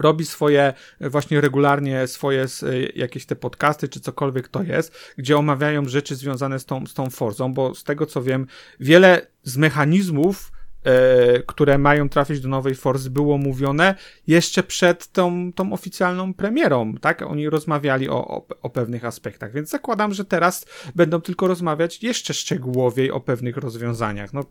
robi 0.00 0.24
swoje, 0.24 0.74
e, 1.00 1.10
właśnie 1.10 1.40
regularnie 1.40 2.06
swoje 2.06 2.42
e, 2.42 2.46
jakieś 2.94 3.26
te 3.26 3.36
podcasty, 3.36 3.88
czy 3.88 4.00
cokolwiek 4.00 4.48
to 4.48 4.62
jest, 4.62 5.14
gdzie 5.18 5.36
omawiają 5.36 5.88
rzeczy 5.88 6.16
związane 6.16 6.58
z 6.58 6.64
tą, 6.64 6.86
z 6.86 6.94
tą 6.94 7.10
Forzą, 7.10 7.54
bo 7.54 7.74
z 7.74 7.84
tego 7.84 8.06
co 8.06 8.22
wiem, 8.22 8.46
wiele 8.80 9.26
z 9.42 9.56
mechanizmów 9.56 10.53
E, 10.84 11.42
które 11.42 11.78
mają 11.78 12.08
trafić 12.08 12.40
do 12.40 12.48
nowej 12.48 12.74
Force, 12.74 13.10
było 13.10 13.38
mówione 13.38 13.94
jeszcze 14.26 14.62
przed 14.62 15.12
tą, 15.12 15.52
tą 15.52 15.72
oficjalną 15.72 16.34
premierą, 16.34 16.94
tak? 16.94 17.22
Oni 17.22 17.48
rozmawiali 17.48 18.08
o, 18.08 18.28
o, 18.28 18.46
o, 18.62 18.70
pewnych 18.70 19.04
aspektach, 19.04 19.52
więc 19.52 19.70
zakładam, 19.70 20.14
że 20.14 20.24
teraz 20.24 20.66
będą 20.94 21.20
tylko 21.20 21.46
rozmawiać 21.46 22.02
jeszcze 22.02 22.34
szczegółowiej 22.34 23.10
o 23.10 23.20
pewnych 23.20 23.56
rozwiązaniach. 23.56 24.32
No. 24.32 24.44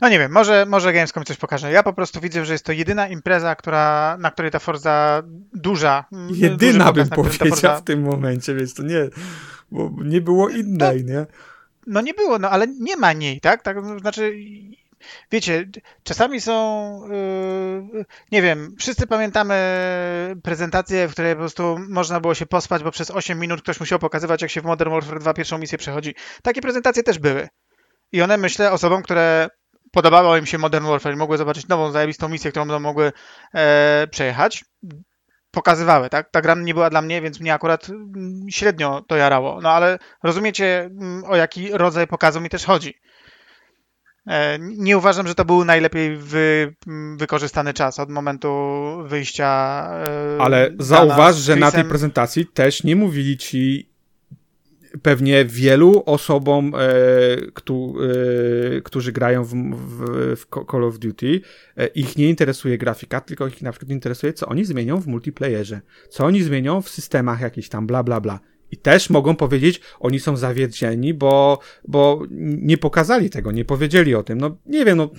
No 0.00 0.08
nie 0.08 0.18
wiem, 0.18 0.32
może, 0.32 0.66
może 0.66 0.92
Gamescom 0.92 1.24
coś 1.24 1.36
pokaże. 1.36 1.72
Ja 1.72 1.82
po 1.82 1.92
prostu 1.92 2.20
widzę, 2.20 2.44
że 2.44 2.52
jest 2.52 2.64
to 2.64 2.72
jedyna 2.72 3.08
impreza, 3.08 3.54
która, 3.54 4.16
na 4.20 4.30
której 4.30 4.50
ta 4.50 4.58
Forza 4.58 5.22
duża. 5.52 6.04
Jedyna 6.30 6.92
bym 6.92 7.08
powiedział 7.08 7.48
Forza... 7.48 7.76
w 7.76 7.84
tym 7.84 8.02
momencie, 8.02 8.54
więc 8.54 8.74
to 8.74 8.82
nie, 8.82 9.08
bo 9.70 9.90
nie 10.04 10.20
było 10.20 10.48
innej, 10.48 11.04
no, 11.04 11.12
nie? 11.12 11.26
No 11.86 12.00
nie 12.00 12.14
było, 12.14 12.38
no 12.38 12.50
ale 12.50 12.66
nie 12.66 12.96
ma 12.96 13.12
niej, 13.12 13.40
tak? 13.40 13.62
tak 13.62 13.76
znaczy, 14.00 14.34
wiecie, 15.32 15.70
czasami 16.02 16.40
są, 16.40 17.00
yy, 17.92 18.04
nie 18.32 18.42
wiem, 18.42 18.74
wszyscy 18.78 19.06
pamiętamy 19.06 19.56
prezentację, 20.42 21.08
w 21.08 21.12
której 21.12 21.34
po 21.34 21.38
prostu 21.38 21.78
można 21.88 22.20
było 22.20 22.34
się 22.34 22.46
pospać, 22.46 22.82
bo 22.82 22.90
przez 22.90 23.10
8 23.10 23.38
minut 23.38 23.62
ktoś 23.62 23.80
musiał 23.80 23.98
pokazywać, 23.98 24.42
jak 24.42 24.50
się 24.50 24.60
w 24.60 24.64
Modern 24.64 24.90
Warfare 24.90 25.18
2 25.18 25.34
pierwszą 25.34 25.58
misję 25.58 25.78
przechodzi. 25.78 26.14
Takie 26.42 26.60
prezentacje 26.60 27.02
też 27.02 27.18
były. 27.18 27.48
I 28.12 28.22
one, 28.22 28.36
myślę, 28.36 28.72
osobom, 28.72 29.02
które 29.02 29.48
podobało 29.92 30.36
im 30.36 30.46
się 30.46 30.58
Modern 30.58 30.86
Warfare 30.86 31.14
i 31.14 31.16
mogły 31.16 31.38
zobaczyć 31.38 31.68
nową, 31.68 31.90
zajebistą 31.90 32.28
misję, 32.28 32.50
którą 32.50 32.66
będą 32.66 32.80
mogły 32.80 33.12
e, 33.54 34.06
przejechać, 34.10 34.64
pokazywały, 35.56 36.10
tak? 36.10 36.30
Ta 36.30 36.40
gra 36.40 36.54
nie 36.54 36.74
była 36.74 36.90
dla 36.90 37.02
mnie, 37.02 37.22
więc 37.22 37.40
mnie 37.40 37.54
akurat 37.54 37.88
mm, 37.88 38.46
średnio 38.50 39.04
to 39.08 39.16
jarało. 39.16 39.60
No 39.60 39.70
ale 39.70 39.98
rozumiecie, 40.22 40.80
mm, 40.80 41.24
o 41.24 41.36
jaki 41.36 41.70
rodzaj 41.72 42.06
pokazu 42.06 42.40
mi 42.40 42.48
też 42.48 42.64
chodzi. 42.64 42.94
E, 44.26 44.58
nie 44.60 44.98
uważam, 44.98 45.28
że 45.28 45.34
to 45.34 45.44
był 45.44 45.64
najlepiej 45.64 46.16
wy, 46.16 46.74
mm, 46.86 47.18
wykorzystany 47.18 47.74
czas 47.74 47.98
od 47.98 48.10
momentu 48.10 48.48
wyjścia. 49.04 49.50
E, 50.36 50.42
ale 50.42 50.70
zauważ, 50.78 51.36
że 51.36 51.56
na 51.56 51.72
tej 51.72 51.84
prezentacji 51.84 52.46
też 52.46 52.84
nie 52.84 52.96
mówili 52.96 53.36
ci, 53.36 53.90
pewnie 55.02 55.44
wielu 55.44 56.02
osobom, 56.06 56.72
e, 56.74 56.78
e, 56.78 58.80
którzy 58.80 59.12
grają 59.12 59.44
w, 59.44 59.54
w, 59.54 60.36
w, 60.36 60.46
Call 60.70 60.84
of 60.84 60.98
Duty, 60.98 61.40
e, 61.76 61.86
ich 61.86 62.16
nie 62.16 62.28
interesuje 62.28 62.78
grafika, 62.78 63.20
tylko 63.20 63.46
ich 63.46 63.62
na 63.62 63.72
przykład 63.72 63.90
interesuje, 63.90 64.32
co 64.32 64.46
oni 64.46 64.64
zmienią 64.64 65.00
w 65.00 65.06
multiplayerze, 65.06 65.80
co 66.08 66.24
oni 66.24 66.42
zmienią 66.42 66.82
w 66.82 66.88
systemach 66.88 67.40
jakichś 67.40 67.68
tam, 67.68 67.86
bla, 67.86 68.02
bla, 68.02 68.20
bla. 68.20 68.40
I 68.70 68.76
też 68.76 69.10
mogą 69.10 69.36
powiedzieć, 69.36 69.80
oni 70.00 70.20
są 70.20 70.36
zawiedzieni, 70.36 71.14
bo, 71.14 71.58
bo 71.88 72.22
nie 72.40 72.78
pokazali 72.78 73.30
tego, 73.30 73.52
nie 73.52 73.64
powiedzieli 73.64 74.14
o 74.14 74.22
tym. 74.22 74.38
No 74.38 74.56
nie 74.66 74.84
wiem, 74.84 74.98
no 74.98 75.10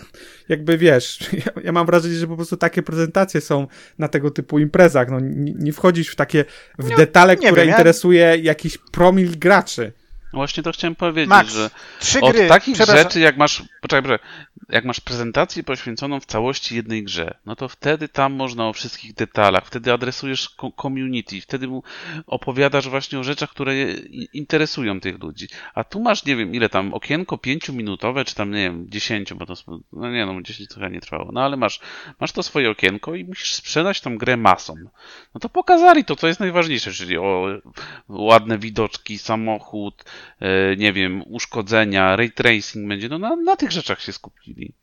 jakby 0.50 0.78
wiesz, 0.78 1.20
ja, 1.46 1.62
ja 1.64 1.72
mam 1.72 1.86
wrażenie, 1.86 2.16
że 2.16 2.28
po 2.28 2.36
prostu 2.36 2.58
takie 2.58 2.84
prezentacje 2.84 3.42
są 3.42 3.68
na 3.98 4.08
tego 4.08 4.32
typu 4.32 4.60
imprezach. 4.60 5.10
No 5.10 5.20
nie, 5.20 5.54
nie 5.54 5.74
wchodzić 5.74 6.10
w 6.10 6.16
takie, 6.16 6.46
w 6.80 6.90
no, 6.90 6.98
detale, 6.98 7.36
które 7.36 7.56
wiem, 7.56 7.70
interesuje 7.70 8.20
ja... 8.20 8.36
jakiś 8.36 8.78
promil 8.78 9.40
graczy. 9.40 9.94
Właśnie 10.38 10.64
to 10.64 10.72
chciałem 10.72 10.96
powiedzieć, 10.96 11.30
Max, 11.30 11.54
że 11.54 11.70
trzy 12.00 12.22
od 12.22 12.36
gry, 12.36 12.48
takich 12.48 12.76
rzeczy, 12.76 13.20
jak 13.20 13.38
masz, 13.38 13.64
poczekaj, 13.82 14.18
jak 14.70 14.86
masz 14.86 15.00
prezentację 15.00 15.64
poświęconą 15.64 16.20
w 16.20 16.26
całości 16.26 16.76
jednej 16.76 17.04
grze, 17.04 17.38
no 17.46 17.56
to 17.56 17.68
wtedy 17.68 18.10
tam 18.10 18.34
można 18.34 18.68
o 18.68 18.74
wszystkich 18.74 19.14
detalach, 19.14 19.66
wtedy 19.66 19.94
adresujesz 19.94 20.56
community, 20.82 21.42
wtedy 21.42 21.68
mu 21.68 21.84
opowiadasz 22.28 22.90
właśnie 22.90 23.20
o 23.20 23.24
rzeczach, 23.24 23.50
które 23.50 23.74
interesują 24.34 25.00
tych 25.00 25.24
ludzi. 25.24 25.48
A 25.76 25.84
tu 25.84 26.00
masz, 26.00 26.26
nie 26.26 26.36
wiem, 26.36 26.56
ile 26.56 26.70
tam, 26.70 26.94
okienko 26.94 27.38
pięciominutowe, 27.38 28.26
czy 28.26 28.36
tam, 28.36 28.52
nie 28.52 28.64
wiem, 28.64 28.86
dziesięciu, 28.90 29.36
bo 29.36 29.46
to, 29.46 29.54
no 29.94 30.12
nie 30.12 30.26
no, 30.26 30.42
dziesięć 30.42 30.70
trochę 30.70 30.90
nie 30.90 31.02
trwało, 31.02 31.32
no 31.32 31.42
ale 31.42 31.58
masz, 31.58 31.80
masz 32.20 32.32
to 32.32 32.44
swoje 32.44 32.70
okienko 32.70 33.16
i 33.16 33.26
musisz 33.26 33.54
sprzedać 33.54 34.02
tą 34.02 34.18
grę 34.18 34.38
masom. 34.38 34.90
No 35.34 35.40
to 35.40 35.50
pokazali 35.50 36.06
to, 36.06 36.16
co 36.16 36.28
jest 36.28 36.40
najważniejsze, 36.40 36.92
czyli 36.92 37.18
o 37.18 37.48
ładne 38.10 38.58
widoczki, 38.58 39.18
samochód, 39.18 40.04
nie 40.78 40.94
wiem, 40.94 41.24
uszkodzenia, 41.26 42.16
ray 42.16 42.32
tracing 42.32 42.88
będzie, 42.88 43.10
no 43.10 43.20
na, 43.20 43.36
na 43.36 43.56
tych 43.56 43.72
rzeczach 43.72 44.02
się 44.02 44.14
skupili. 44.14 44.74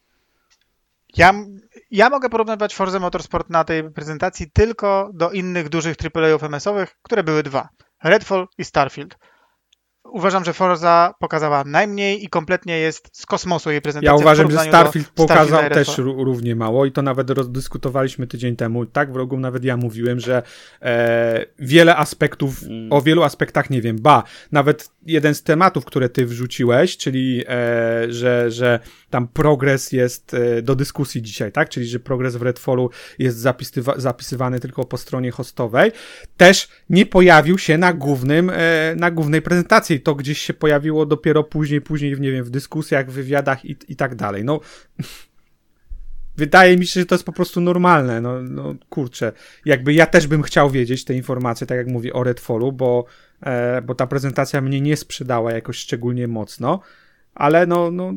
Ja, 1.17 1.35
ja 1.91 2.11
mogę 2.11 2.29
porównywać 2.29 2.75
Forza 2.75 3.01
Motorsport 3.01 3.51
na 3.51 3.65
tej 3.65 3.91
prezentacji 3.91 4.51
tylko 4.51 5.11
do 5.15 5.31
innych 5.31 5.69
dużych 5.69 5.97
AAA-ów 6.15 6.43
MS-owych, 6.43 6.97
które 7.03 7.25
były 7.25 7.43
dwa. 7.43 7.69
Redfall 8.05 8.49
i 8.59 8.65
Starfield 8.65 9.19
uważam, 10.15 10.45
że 10.45 10.53
Forza 10.53 11.15
pokazała 11.19 11.65
najmniej 11.65 12.25
i 12.25 12.29
kompletnie 12.29 12.79
jest 12.79 13.11
z 13.13 13.27
kosmosu 13.27 13.71
jej 13.71 13.81
prezentacja. 13.81 14.13
Ja 14.13 14.21
uważam, 14.21 14.51
że 14.51 14.59
Starfield 14.59 15.09
pokazał 15.09 15.71
też 15.71 15.99
równie 15.99 16.57
mało 16.57 16.87
i 16.87 16.93
to 16.93 17.03
nawet 17.03 17.31
rozdyskutowaliśmy 17.31 18.27
tydzień 18.27 18.57
temu. 18.57 18.87
Tak 18.87 19.13
w 19.13 19.17
rogu 19.17 19.41
nawet 19.41 19.65
ja 19.65 19.77
mówiłem, 19.77 20.21
że 20.21 20.43
e, 20.83 21.47
wiele 21.59 21.97
aspektów, 21.97 22.63
mm. 22.63 22.93
o 22.93 23.03
wielu 23.03 23.23
aspektach 23.23 23.71
nie 23.71 23.83
wiem. 23.83 23.99
Ba, 24.01 24.23
nawet 24.53 24.91
jeden 25.07 25.35
z 25.35 25.43
tematów, 25.43 25.85
które 25.85 26.09
ty 26.09 26.27
wrzuciłeś, 26.27 26.97
czyli 26.97 27.45
e, 27.49 28.13
że, 28.13 28.51
że 28.51 28.81
tam 29.11 29.29
progres 29.29 29.93
jest 29.93 30.35
e, 30.35 30.63
do 30.63 30.75
dyskusji 30.75 31.23
dzisiaj, 31.23 31.53
tak? 31.53 31.69
Czyli 31.69 31.87
że 31.87 32.01
progres 32.01 32.37
w 32.37 32.43
Redfallu 32.43 32.91
jest 33.19 33.47
zapisywany 33.97 34.61
tylko 34.61 34.85
po 34.85 34.99
stronie 34.99 35.31
hostowej, 35.31 35.93
też 36.37 36.69
nie 36.91 37.07
pojawił 37.07 37.59
się 37.59 37.79
na 37.79 37.93
głównym, 37.93 38.51
e, 38.51 38.95
na 38.97 39.11
głównej 39.11 39.43
prezentacji 39.43 40.01
to 40.05 40.15
gdzieś 40.15 40.39
się 40.39 40.55
pojawiło 40.55 41.07
dopiero 41.07 41.45
później, 41.45 41.81
później, 41.81 42.21
nie 42.21 42.33
wiem, 42.33 42.45
w 42.45 42.51
dyskusjach, 42.51 43.11
w 43.11 43.13
wywiadach 43.13 43.65
i, 43.65 43.77
i 43.89 43.97
tak 43.97 44.15
dalej. 44.15 44.45
No, 44.45 44.61
wydaje 46.37 46.77
mi 46.77 46.87
się, 46.87 47.01
że 47.01 47.07
to 47.07 47.15
jest 47.15 47.25
po 47.25 47.33
prostu 47.33 47.61
normalne. 47.61 48.21
No, 48.21 48.43
no 48.43 48.75
kurczę, 48.89 49.33
jakby 49.65 49.95
ja 49.95 50.07
też 50.07 50.27
bym 50.27 50.43
chciał 50.43 50.71
wiedzieć 50.71 51.05
te 51.05 51.15
informacje, 51.15 51.67
tak 51.67 51.79
jak 51.79 51.87
mówię 51.87 52.13
o 52.13 52.25
Redfallu, 52.25 52.73
bo, 52.73 53.05
e, 53.43 53.83
bo 53.83 53.95
ta 53.95 54.07
prezentacja 54.07 54.61
mnie 54.61 54.81
nie 54.81 54.97
sprzedała 54.97 55.53
jakoś 55.53 55.77
szczególnie 55.77 56.29
mocno, 56.29 56.81
ale 57.35 57.67
no, 57.67 57.91
no 57.91 58.13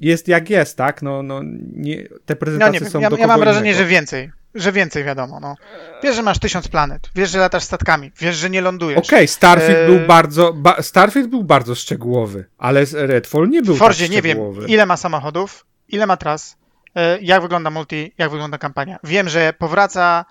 jest 0.00 0.28
jak 0.28 0.50
jest, 0.50 0.76
tak? 0.76 1.02
No, 1.02 1.22
no 1.22 1.40
nie, 1.72 2.08
te 2.26 2.36
prezentacje 2.36 2.80
no 2.80 2.86
nie, 2.86 2.90
są 2.90 3.00
ja, 3.00 3.10
do 3.10 3.16
ja 3.16 3.26
mam 3.26 3.40
wrażenie, 3.40 3.74
że 3.74 3.86
więcej 3.86 4.30
że 4.54 4.72
więcej 4.72 5.04
wiadomo, 5.04 5.40
no. 5.40 5.56
Wiesz, 6.02 6.16
że 6.16 6.22
masz 6.22 6.38
tysiąc 6.38 6.68
planet, 6.68 7.10
wiesz, 7.14 7.30
że 7.30 7.38
latasz 7.38 7.62
statkami, 7.62 8.12
wiesz, 8.18 8.36
że 8.36 8.50
nie 8.50 8.60
lądujesz. 8.60 8.98
Okej, 8.98 9.18
okay, 9.18 9.28
Starfield 9.28 9.78
e... 9.78 9.86
był 9.86 10.06
bardzo, 10.06 10.52
ba 10.52 10.82
Starfield 10.82 11.30
był 11.30 11.44
bardzo 11.44 11.74
szczegółowy, 11.74 12.44
ale 12.58 12.84
Redfall 12.92 13.48
nie 13.48 13.62
był 13.62 13.76
Forzie 13.76 14.04
tak 14.04 14.12
nie 14.12 14.22
wiem, 14.22 14.38
ile 14.66 14.86
ma 14.86 14.96
samochodów, 14.96 15.66
ile 15.88 16.06
ma 16.06 16.16
tras, 16.16 16.56
e, 16.94 17.18
jak 17.20 17.42
wygląda 17.42 17.70
multi, 17.70 18.12
jak 18.18 18.30
wygląda 18.30 18.58
kampania. 18.58 18.98
Wiem, 19.04 19.28
że 19.28 19.52
powraca 19.58 20.24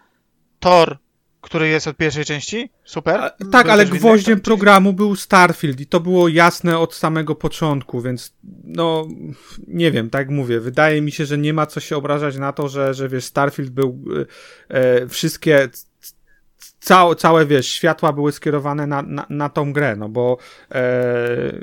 Thor 0.59 0.97
który 1.41 1.67
jest 1.67 1.87
od 1.87 1.97
pierwszej 1.97 2.25
części. 2.25 2.69
Super. 2.83 3.19
A, 3.19 3.31
tak, 3.51 3.69
ale 3.69 3.85
gwoździem 3.85 4.39
programu 4.39 4.93
był 4.93 5.15
Starfield 5.15 5.81
i 5.81 5.85
to 5.85 5.99
było 5.99 6.27
jasne 6.27 6.79
od 6.79 6.95
samego 6.95 7.35
początku, 7.35 8.01
więc 8.01 8.33
no 8.63 9.07
nie 9.67 9.91
wiem, 9.91 10.09
tak 10.09 10.29
mówię. 10.29 10.59
Wydaje 10.59 11.01
mi 11.01 11.11
się, 11.11 11.25
że 11.25 11.37
nie 11.37 11.53
ma 11.53 11.65
co 11.65 11.79
się 11.79 11.97
obrażać 11.97 12.37
na 12.37 12.53
to, 12.53 12.69
że, 12.69 12.93
że 12.93 13.09
wiesz, 13.09 13.25
Starfield 13.25 13.69
był 13.69 13.99
e, 14.69 14.75
e 14.75 15.07
wszystkie 15.07 15.69
całe, 16.79 17.15
całe, 17.15 17.45
wiesz, 17.45 17.67
światła 17.67 18.13
były 18.13 18.31
skierowane 18.31 18.87
na, 18.87 19.01
na, 19.01 19.25
na 19.29 19.49
tą 19.49 19.73
grę, 19.73 19.95
no 19.95 20.09
bo 20.09 20.37
e, 20.71 21.59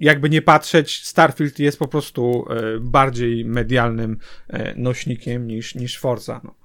jakby 0.00 0.30
nie 0.30 0.42
patrzeć, 0.42 1.06
Starfield 1.06 1.58
jest 1.58 1.78
po 1.78 1.88
prostu 1.88 2.44
e, 2.50 2.80
bardziej 2.80 3.44
medialnym 3.44 4.18
e, 4.48 4.74
nośnikiem 4.74 5.46
niż, 5.46 5.74
niż 5.74 5.98
Forza, 5.98 6.40
no. 6.44 6.59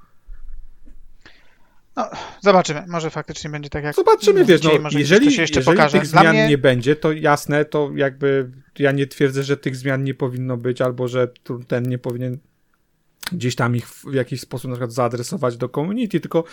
No, 1.95 2.09
zobaczymy. 2.41 2.83
Może 2.87 3.09
faktycznie 3.09 3.49
będzie 3.49 3.69
tak 3.69 3.83
jak. 3.83 3.95
Zobaczymy, 3.95 4.45
wiesz, 4.45 4.63
no, 4.63 4.89
jeżeli, 4.91 5.31
się 5.31 5.41
jeszcze 5.41 5.59
jeżeli 5.59 5.77
pokaże. 5.77 5.99
tych 5.99 6.07
zmian 6.07 6.29
mnie... 6.29 6.47
nie 6.47 6.57
będzie, 6.57 6.95
to 6.95 7.11
jasne, 7.11 7.65
to 7.65 7.91
jakby 7.95 8.51
ja 8.79 8.91
nie 8.91 9.07
twierdzę, 9.07 9.43
że 9.43 9.57
tych 9.57 9.75
zmian 9.75 10.03
nie 10.03 10.13
powinno 10.13 10.57
być, 10.57 10.81
albo 10.81 11.07
że 11.07 11.27
ten 11.67 11.89
nie 11.89 11.97
powinien 11.97 12.37
gdzieś 13.31 13.55
tam 13.55 13.75
ich 13.75 13.87
w 13.89 14.13
jakiś 14.13 14.41
sposób 14.41 14.69
na 14.69 14.75
przykład 14.75 14.93
zaadresować 14.93 15.57
do 15.57 15.69
community, 15.69 16.19
tylko 16.19 16.43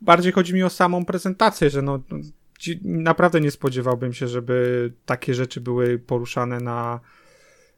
bardziej 0.00 0.32
chodzi 0.32 0.54
mi 0.54 0.62
o 0.62 0.70
samą 0.70 1.04
prezentację, 1.04 1.70
że 1.70 1.82
no 1.82 2.00
naprawdę 2.84 3.40
nie 3.40 3.50
spodziewałbym 3.50 4.12
się, 4.12 4.28
żeby 4.28 4.92
takie 5.06 5.34
rzeczy 5.34 5.60
były 5.60 5.98
poruszane 5.98 6.60
na, 6.60 7.00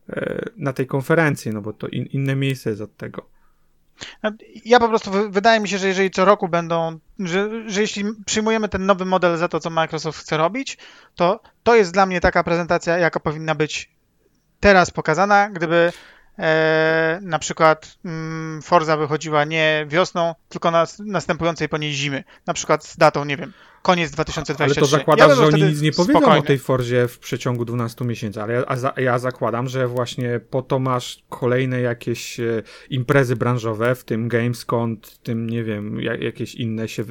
e, 0.08 0.44
na 0.56 0.72
tej 0.72 0.86
konferencji, 0.86 1.52
no 1.52 1.62
bo 1.62 1.72
to 1.72 1.88
in, 1.88 2.06
inne 2.06 2.36
miejsce 2.36 2.70
jest 2.70 2.82
od 2.82 2.96
tego. 2.96 3.29
Ja 4.64 4.80
po 4.80 4.88
prostu, 4.88 5.10
wydaje 5.30 5.60
mi 5.60 5.68
się, 5.68 5.78
że 5.78 5.88
jeżeli 5.88 6.10
co 6.10 6.24
roku 6.24 6.48
będą, 6.48 6.98
że, 7.18 7.70
że 7.70 7.80
jeśli 7.80 8.04
przyjmujemy 8.26 8.68
ten 8.68 8.86
nowy 8.86 9.04
model 9.04 9.36
za 9.36 9.48
to, 9.48 9.60
co 9.60 9.70
Microsoft 9.70 10.20
chce 10.20 10.36
robić, 10.36 10.78
to 11.14 11.40
to 11.62 11.76
jest 11.76 11.92
dla 11.92 12.06
mnie 12.06 12.20
taka 12.20 12.44
prezentacja, 12.44 12.98
jaka 12.98 13.20
powinna 13.20 13.54
być 13.54 13.90
teraz 14.60 14.90
pokazana, 14.90 15.50
gdyby 15.50 15.92
e, 16.38 17.18
na 17.22 17.38
przykład 17.38 17.96
mm, 18.04 18.62
Forza 18.62 18.96
wychodziła 18.96 19.44
nie 19.44 19.86
wiosną, 19.88 20.34
tylko 20.48 20.70
na 20.70 20.86
następującej 20.98 21.68
po 21.68 21.78
niej 21.78 21.92
zimy. 21.92 22.24
Na 22.46 22.54
przykład 22.54 22.84
z 22.84 22.96
datą, 22.96 23.24
nie 23.24 23.36
wiem, 23.36 23.52
koniec 23.82 24.10
2023. 24.10 24.64
Ale 24.64 24.74
to 24.74 24.96
zakładasz, 24.96 25.28
ja 25.28 25.34
że 25.34 25.46
oni 25.46 25.62
nic 25.62 25.80
nie 25.80 25.92
powiedzą 25.92 26.18
spokojny. 26.18 26.38
o 26.38 26.42
tej 26.42 26.58
Forzie 26.58 27.08
w 27.08 27.18
przeciągu 27.18 27.64
12 27.64 28.04
miesięcy, 28.04 28.42
ale 28.42 28.52
ja, 28.54 28.92
ja, 28.96 29.18
zakładam, 29.18 29.68
że 29.68 29.88
właśnie 29.88 30.40
po 30.50 30.62
to 30.62 30.78
masz 30.78 31.22
kolejne 31.28 31.80
jakieś 31.80 32.40
e, 32.40 32.62
imprezy 32.90 33.36
branżowe, 33.36 33.94
w 33.94 34.04
tym 34.04 34.28
Gamescom, 34.28 34.96
w 35.02 35.18
tym, 35.18 35.50
nie 35.50 35.64
wiem, 35.64 36.00
jakieś 36.00 36.54
inne 36.54 36.88
się, 36.88 37.04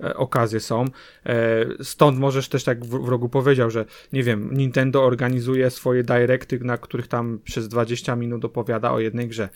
e, 0.00 0.16
okazje 0.16 0.60
są. 0.60 0.84
E, 1.26 1.66
stąd 1.82 2.18
możesz 2.18 2.48
też, 2.48 2.64
tak 2.64 2.84
w, 2.84 3.04
w 3.04 3.08
rogu 3.08 3.28
powiedział, 3.28 3.70
że, 3.70 3.84
nie 4.12 4.22
wiem, 4.22 4.54
Nintendo 4.54 5.04
organizuje 5.04 5.70
swoje 5.70 6.02
directy, 6.02 6.58
na 6.62 6.78
których 6.78 7.08
tam 7.08 7.38
przez 7.44 7.68
20 7.68 8.16
minut 8.16 8.44
opowiada 8.44 8.92
o 8.92 9.00
jednej 9.00 9.28
grze. 9.28 9.48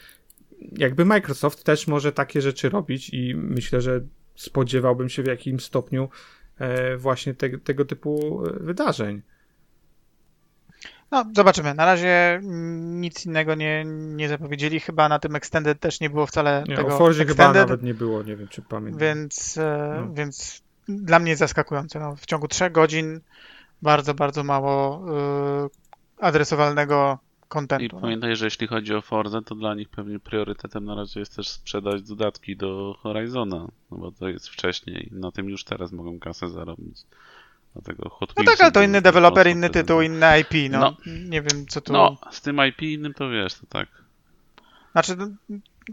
Jakby 0.78 1.04
Microsoft 1.04 1.64
też 1.64 1.86
może 1.86 2.12
takie 2.12 2.42
rzeczy 2.42 2.68
robić 2.68 3.10
i 3.10 3.34
myślę, 3.36 3.80
że 3.80 4.00
spodziewałbym 4.36 5.08
się 5.08 5.22
w 5.22 5.26
jakimś 5.26 5.64
stopniu 5.64 6.08
właśnie 6.98 7.34
te, 7.34 7.58
tego 7.58 7.84
typu 7.84 8.42
e, 8.46 8.64
wydarzeń. 8.64 9.22
No, 11.10 11.24
zobaczymy. 11.36 11.74
Na 11.74 11.84
razie 11.84 12.40
nic 12.80 13.26
innego 13.26 13.54
nie, 13.54 13.84
nie 13.86 14.28
zapowiedzieli. 14.28 14.80
Chyba 14.80 15.08
na 15.08 15.18
tym 15.18 15.36
Extended 15.36 15.80
też 15.80 16.00
nie 16.00 16.10
było 16.10 16.26
wcale 16.26 16.64
nie, 16.68 16.76
tego 16.76 16.94
o 16.94 16.98
Forzie 16.98 17.26
chyba 17.26 17.52
nawet 17.52 17.82
nie 17.82 17.94
było, 17.94 18.22
nie 18.22 18.36
wiem 18.36 18.48
czy 18.48 18.62
pamiętam. 18.62 19.00
Więc, 19.00 19.58
e, 19.58 19.96
no. 20.00 20.14
więc 20.14 20.62
dla 20.88 21.18
mnie 21.18 21.36
zaskakujące. 21.36 22.00
No, 22.00 22.16
w 22.16 22.26
ciągu 22.26 22.48
trzech 22.48 22.72
godzin 22.72 23.20
bardzo, 23.82 24.14
bardzo 24.14 24.44
mało 24.44 25.04
y, 25.66 25.70
adresowalnego 26.18 27.18
kontentu. 27.50 27.84
I 27.84 27.88
no. 27.92 28.00
pamiętaj, 28.00 28.36
że 28.36 28.44
jeśli 28.44 28.66
chodzi 28.66 28.94
o 28.94 29.00
Forza, 29.00 29.42
to 29.42 29.54
dla 29.54 29.74
nich 29.74 29.88
pewnie 29.88 30.18
priorytetem 30.18 30.84
na 30.84 30.94
razie 30.94 31.20
jest 31.20 31.36
też 31.36 31.48
sprzedać 31.48 32.02
dodatki 32.02 32.56
do 32.56 32.96
Horizona, 33.02 33.68
no 33.90 33.96
bo 33.96 34.12
to 34.12 34.28
jest 34.28 34.48
wcześniej. 34.48 35.08
Na 35.12 35.32
tym 35.32 35.48
już 35.48 35.64
teraz 35.64 35.92
mogą 35.92 36.18
kasę 36.18 36.48
zarobić. 36.48 36.96
Dlatego 37.72 38.10
Hot 38.10 38.32
no 38.36 38.44
tak, 38.44 38.60
ale 38.60 38.72
to 38.72 38.82
inny 38.82 39.02
deweloper, 39.02 39.46
inny 39.48 39.70
tytuł, 39.70 40.00
inny 40.00 40.26
IP, 40.40 40.70
no. 40.70 40.78
no. 40.80 40.96
Nie 41.06 41.42
wiem, 41.42 41.66
co 41.68 41.80
tu... 41.80 41.92
No, 41.92 42.16
z 42.30 42.40
tym 42.40 42.60
IP 42.68 42.82
innym 42.82 43.14
to 43.14 43.30
wiesz, 43.30 43.54
to 43.54 43.66
tak. 43.66 43.88
Znaczy, 44.92 45.16
no, 45.16 45.26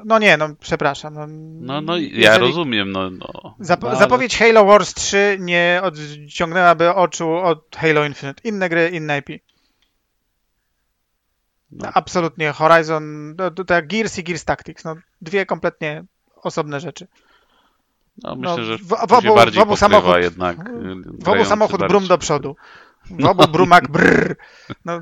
no 0.05 0.19
nie, 0.19 0.37
no 0.37 0.49
przepraszam. 0.59 1.13
No, 1.13 1.27
no, 1.61 1.81
no 1.81 1.97
ja 1.97 2.37
rozumiem, 2.37 2.91
no. 2.91 3.09
no 3.09 3.55
Zap 3.59 3.83
ale... 3.83 3.95
Zapowiedź 3.95 4.37
Halo 4.37 4.65
Wars 4.65 4.93
3 4.93 5.37
nie 5.39 5.81
odciągnęłaby 5.83 6.93
oczu 6.93 7.31
od 7.31 7.75
Halo 7.75 8.05
Infinite. 8.05 8.41
Inne 8.43 8.69
gry, 8.69 8.89
inne 8.93 9.17
IP. 9.19 9.41
No. 11.71 11.89
Absolutnie. 11.93 12.51
Horizon, 12.51 13.35
jak 13.69 13.87
Gears 13.87 14.17
i 14.17 14.23
Gears 14.23 14.45
Tactics. 14.45 14.83
No, 14.83 14.95
dwie 15.21 15.45
kompletnie 15.45 16.03
osobne 16.35 16.79
rzeczy. 16.79 17.07
No, 18.23 18.35
myślę, 18.35 18.57
no, 18.57 18.63
że 18.63 18.77
w, 18.77 18.87
w, 18.87 19.13
obu, 19.13 19.35
bardziej 19.35 19.59
w 19.59 19.63
obu 19.63 19.75
samochód, 19.75 20.15
jednak. 20.17 20.57
W 21.19 21.29
obu 21.29 21.45
samochód 21.45 21.87
brum 21.87 22.07
do 22.07 22.17
przodu. 22.17 22.55
W 23.09 23.25
obu 23.25 23.47
brumak 23.47 23.87
brrr. 23.91 24.35
No. 24.85 25.01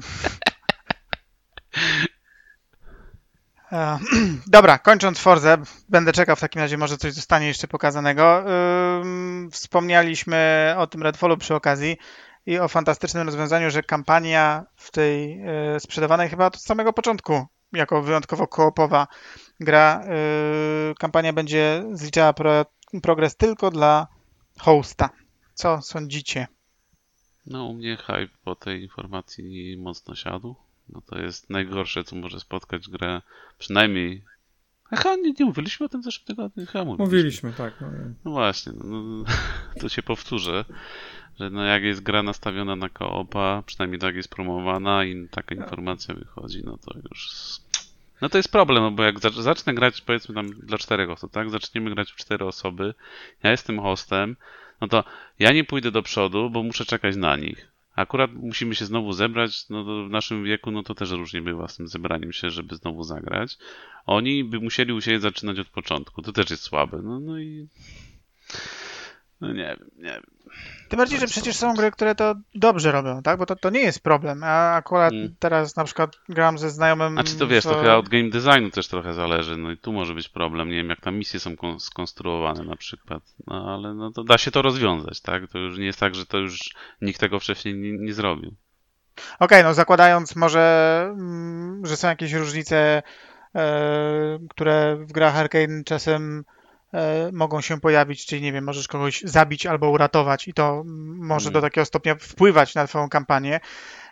E, 3.72 4.00
dobra, 4.48 4.78
kończąc 4.78 5.20
Forzę, 5.20 5.58
będę 5.90 6.12
czekał 6.12 6.36
w 6.36 6.40
takim 6.40 6.62
razie, 6.62 6.78
może 6.78 6.98
coś 6.98 7.14
zostanie 7.14 7.48
jeszcze 7.48 7.68
pokazanego. 7.68 8.44
Wspomnialiśmy 9.52 10.74
o 10.78 10.88
tym 10.88 11.04
Redfallu 11.04 11.38
przy 11.38 11.56
okazji. 11.56 11.98
I 12.46 12.60
o 12.60 12.68
fantastycznym 12.68 13.26
rozwiązaniu, 13.26 13.72
że 13.72 13.84
kampania 13.84 14.66
w 14.76 14.92
tej 14.92 15.42
y, 15.76 15.80
sprzedawanej 15.80 16.30
chyba 16.30 16.46
od 16.46 16.62
samego 16.62 16.94
początku 16.94 17.46
jako 17.74 18.02
wyjątkowo 18.02 18.48
koopowa 18.48 19.08
gra, 19.60 20.04
y, 20.92 20.96
kampania 21.00 21.34
będzie 21.34 21.84
zliczała 21.92 22.34
pro, 22.34 22.66
progres 23.02 23.36
tylko 23.36 23.72
dla 23.72 24.08
hosta. 24.60 25.10
Co 25.54 25.82
sądzicie? 25.82 26.48
No, 27.46 27.66
u 27.66 27.74
mnie 27.74 27.98
hype 27.98 28.38
po 28.44 28.56
tej 28.56 28.84
informacji 28.84 29.78
mocno 29.78 30.16
siadł. 30.16 30.56
No 30.90 31.02
to 31.02 31.20
jest 31.20 31.50
najgorsze, 31.50 32.04
co 32.04 32.16
może 32.16 32.40
spotkać 32.40 32.90
grę, 32.90 33.22
przynajmniej 33.58 34.24
Aha, 34.92 35.16
nie, 35.16 35.34
nie 35.40 35.46
mówiliśmy 35.46 35.86
o 35.86 35.90
tym 35.90 36.02
w 36.02 36.04
zeszłym 36.04 36.26
tygodniu? 36.26 36.66
Chyba 36.66 36.86
mówiliśmy. 36.86 37.06
mówiliśmy 37.06 37.54
tak. 37.54 37.74
No, 37.82 37.88
no 38.26 38.32
właśnie, 38.32 38.74
no, 38.84 39.04
no, 39.04 39.26
to 39.82 39.90
się 39.90 40.04
powtórzę, 40.04 40.66
że 41.40 41.50
no 41.50 41.64
jak 41.64 41.84
jest 41.84 42.04
gra 42.04 42.24
nastawiona 42.24 42.76
na 42.76 42.90
koopa, 42.90 43.64
przynajmniej 43.66 44.00
tak 44.00 44.16
jest 44.16 44.30
promowana 44.30 45.06
i 45.06 45.28
taka 45.28 45.56
tak. 45.56 45.58
informacja 45.58 46.16
wychodzi, 46.16 46.62
no 46.66 46.78
to 46.78 47.00
już... 47.10 47.30
No 48.22 48.30
to 48.30 48.38
jest 48.38 48.52
problem, 48.52 48.84
no 48.84 48.92
bo 48.92 49.04
jak 49.04 49.20
zacznę 49.20 49.74
grać 49.74 50.02
powiedzmy 50.02 50.36
tam 50.36 50.50
dla 50.50 50.78
czterech 50.78 51.10
osób, 51.10 51.32
tak? 51.32 51.50
Zaczniemy 51.50 51.90
grać 51.90 52.12
w 52.12 52.16
cztery 52.16 52.46
osoby, 52.46 52.94
ja 53.44 53.52
jestem 53.52 53.80
hostem, 53.80 54.36
no 54.82 54.88
to 54.88 55.04
ja 55.40 55.52
nie 55.52 55.64
pójdę 55.64 55.92
do 55.92 56.04
przodu, 56.04 56.50
bo 56.50 56.64
muszę 56.64 56.86
czekać 56.86 57.16
na 57.16 57.36
nich. 57.36 57.68
Akurat 57.96 58.34
musimy 58.34 58.76
się 58.76 58.86
znowu 58.86 59.14
zebrać, 59.14 59.70
no 59.70 59.84
w 59.84 60.10
naszym 60.10 60.44
wieku 60.44 60.72
no 60.72 60.84
to 60.84 60.96
też 60.96 61.12
różnie 61.12 61.42
bywa 61.42 61.68
z 61.68 61.78
tym 61.78 61.88
zebraniem 61.88 62.34
się, 62.34 62.50
żeby 62.50 62.76
znowu 62.76 63.04
zagrać. 63.04 63.58
Oni 64.06 64.44
by 64.44 64.60
musieli 64.60 64.94
u 64.94 65.02
siebie 65.02 65.20
zaczynać 65.20 65.60
od 65.60 65.68
początku, 65.68 66.22
to 66.22 66.32
też 66.32 66.50
jest 66.50 66.64
słabe. 66.64 67.02
No, 67.04 67.20
no 67.20 67.40
i... 67.40 67.68
No 69.42 69.48
nie 69.48 69.78
wiem, 69.80 69.90
nie 69.98 70.12
wiem. 70.12 70.24
Tym 70.90 70.98
bardziej, 70.98 71.20
że 71.20 71.28
przecież 71.28 71.56
są 71.56 71.74
gry, 71.74 71.92
które 71.92 72.16
to 72.16 72.36
dobrze 72.56 72.92
robią, 72.92 73.22
tak? 73.22 73.40
Bo 73.40 73.46
to, 73.46 73.56
to 73.56 73.70
nie 73.70 73.80
jest 73.80 74.04
problem. 74.04 74.44
A 74.44 74.76
akurat 74.76 75.12
hmm. 75.12 75.36
teraz 75.40 75.76
na 75.76 75.84
przykład 75.84 76.16
gram 76.30 76.58
ze 76.58 76.70
znajomym. 76.70 77.18
A 77.18 77.24
czy 77.24 77.36
to 77.36 77.48
wiesz, 77.48 77.64
to 77.64 77.80
chyba 77.80 77.96
od 77.96 78.10
game 78.10 78.30
designu 78.30 78.70
też 78.70 78.88
trochę 78.88 79.14
zależy. 79.14 79.58
No 79.58 79.72
i 79.72 79.78
tu 79.78 79.94
może 79.94 80.14
być 80.14 80.30
problem. 80.30 80.70
Nie 80.70 80.76
wiem, 80.76 80.90
jak 80.90 81.02
tam 81.02 81.16
misje 81.16 81.40
są 81.40 81.56
skonstruowane 81.80 82.64
na 82.64 82.76
przykład. 82.76 83.24
No 83.48 83.74
ale 83.74 83.94
no 83.94 84.12
to 84.12 84.24
da 84.24 84.38
się 84.38 84.52
to 84.52 84.62
rozwiązać, 84.62 85.22
tak? 85.22 85.52
To 85.52 85.60
już 85.60 85.78
nie 85.78 85.86
jest 85.86 86.00
tak, 86.00 86.16
że 86.16 86.26
to 86.26 86.38
już 86.38 86.76
nikt 87.02 87.20
tego 87.20 87.40
wcześniej 87.40 87.76
nie, 87.76 87.92
nie 87.92 88.14
zrobił. 88.14 88.56
Okej, 89.16 89.36
okay, 89.40 89.64
no 89.64 89.74
zakładając 89.74 90.36
może, 90.36 91.08
mm, 91.12 91.86
że 91.86 91.98
są 91.98 92.08
jakieś 92.08 92.34
różnice, 92.34 93.04
e, 93.56 94.40
które 94.50 94.96
w 94.96 95.12
grach 95.12 95.36
arcade 95.36 95.84
czasem 95.86 96.46
mogą 97.34 97.62
się 97.62 97.80
pojawić, 97.80 98.26
czyli 98.26 98.42
nie 98.42 98.54
wiem, 98.54 98.64
możesz 98.64 98.88
kogoś 98.88 99.22
zabić 99.22 99.66
albo 99.66 99.90
uratować 99.90 100.48
i 100.48 100.54
to 100.54 100.84
może 101.18 101.52
do 101.52 101.62
takiego 101.62 101.86
stopnia 101.86 102.16
wpływać 102.16 102.76
na 102.76 102.88
twoją 102.88 103.10
kampanię. 103.10 103.60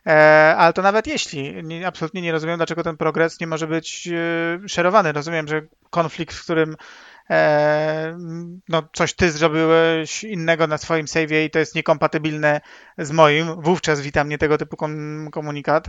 E, 0.08 0.56
ale 0.58 0.74
to 0.74 0.82
nawet 0.82 1.08
jeśli, 1.08 1.64
nie, 1.64 1.88
absolutnie 1.88 2.22
nie 2.22 2.32
rozumiem, 2.32 2.58
dlaczego 2.58 2.84
ten 2.84 2.98
progres 2.98 3.40
nie 3.40 3.48
może 3.48 3.68
być 3.68 4.08
e, 4.08 4.70
szerowany. 4.70 5.12
Rozumiem, 5.12 5.48
że 5.48 5.62
konflikt, 5.90 6.36
w 6.36 6.44
którym 6.44 6.76
no, 8.70 8.84
coś 8.94 9.14
ty 9.14 9.32
zrobiłeś 9.32 10.24
innego 10.24 10.68
na 10.68 10.78
swoim 10.78 11.06
save'ie 11.06 11.46
i 11.46 11.50
to 11.50 11.60
jest 11.60 11.76
niekompatybilne 11.76 12.62
z 12.98 13.12
moim, 13.12 13.62
wówczas 13.62 14.02
witam 14.02 14.30
nie 14.30 14.38
tego 14.38 14.58
typu 14.58 14.78
komunikat 15.32 15.88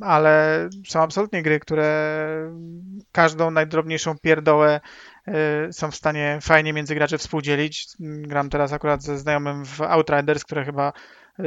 ale 0.00 0.68
są 0.86 1.02
absolutnie 1.02 1.42
gry, 1.42 1.60
które 1.60 1.88
każdą 3.12 3.50
najdrobniejszą 3.50 4.18
pierdołę 4.18 4.80
e, 5.26 5.72
są 5.72 5.90
w 5.90 5.96
stanie 5.96 6.38
fajnie 6.42 6.72
między 6.72 6.94
graczy 6.94 7.18
współdzielić. 7.18 7.86
Gram 8.00 8.50
teraz 8.50 8.72
akurat 8.72 9.02
ze 9.02 9.18
znajomym 9.18 9.64
w 9.64 9.80
Outriders, 9.80 10.44
które 10.44 10.64
chyba 10.64 10.92
e, 11.38 11.42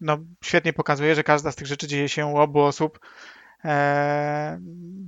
no, 0.00 0.18
świetnie 0.44 0.72
pokazuje, 0.72 1.14
że 1.14 1.24
każda 1.24 1.52
z 1.52 1.56
tych 1.56 1.66
rzeczy 1.66 1.86
dzieje 1.86 2.08
się 2.08 2.26
u 2.26 2.36
obu 2.36 2.60
osób. 2.60 2.98
E, 3.64 4.58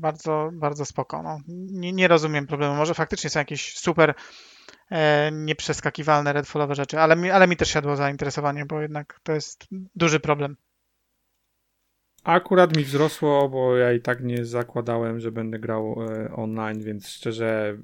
bardzo, 0.00 0.50
bardzo 0.52 0.84
spoko. 0.84 1.22
No. 1.22 1.38
Nie, 1.48 1.92
nie, 1.92 2.08
rozumiem 2.08 2.46
problemu. 2.46 2.74
Może 2.74 2.94
faktycznie 2.94 3.30
są 3.30 3.38
jakieś 3.38 3.78
super 3.78 4.14
e, 4.90 5.30
nieprzeskakiwalne 5.32 6.32
redfallowe 6.32 6.74
rzeczy, 6.74 7.00
ale 7.00 7.16
mi, 7.16 7.30
ale 7.30 7.48
mi 7.48 7.56
też 7.56 7.70
siadło 7.70 7.96
zainteresowanie, 7.96 8.66
bo 8.66 8.80
jednak 8.80 9.20
to 9.22 9.32
jest 9.32 9.66
duży 9.94 10.20
problem. 10.20 10.56
Akurat 12.26 12.76
mi 12.76 12.84
wzrosło, 12.84 13.48
bo 13.48 13.76
ja 13.76 13.92
i 13.92 14.00
tak 14.00 14.24
nie 14.24 14.44
zakładałem, 14.44 15.20
że 15.20 15.32
będę 15.32 15.58
grał 15.58 15.96
e, 16.10 16.32
online, 16.32 16.82
więc 16.82 17.08
szczerze. 17.08 17.76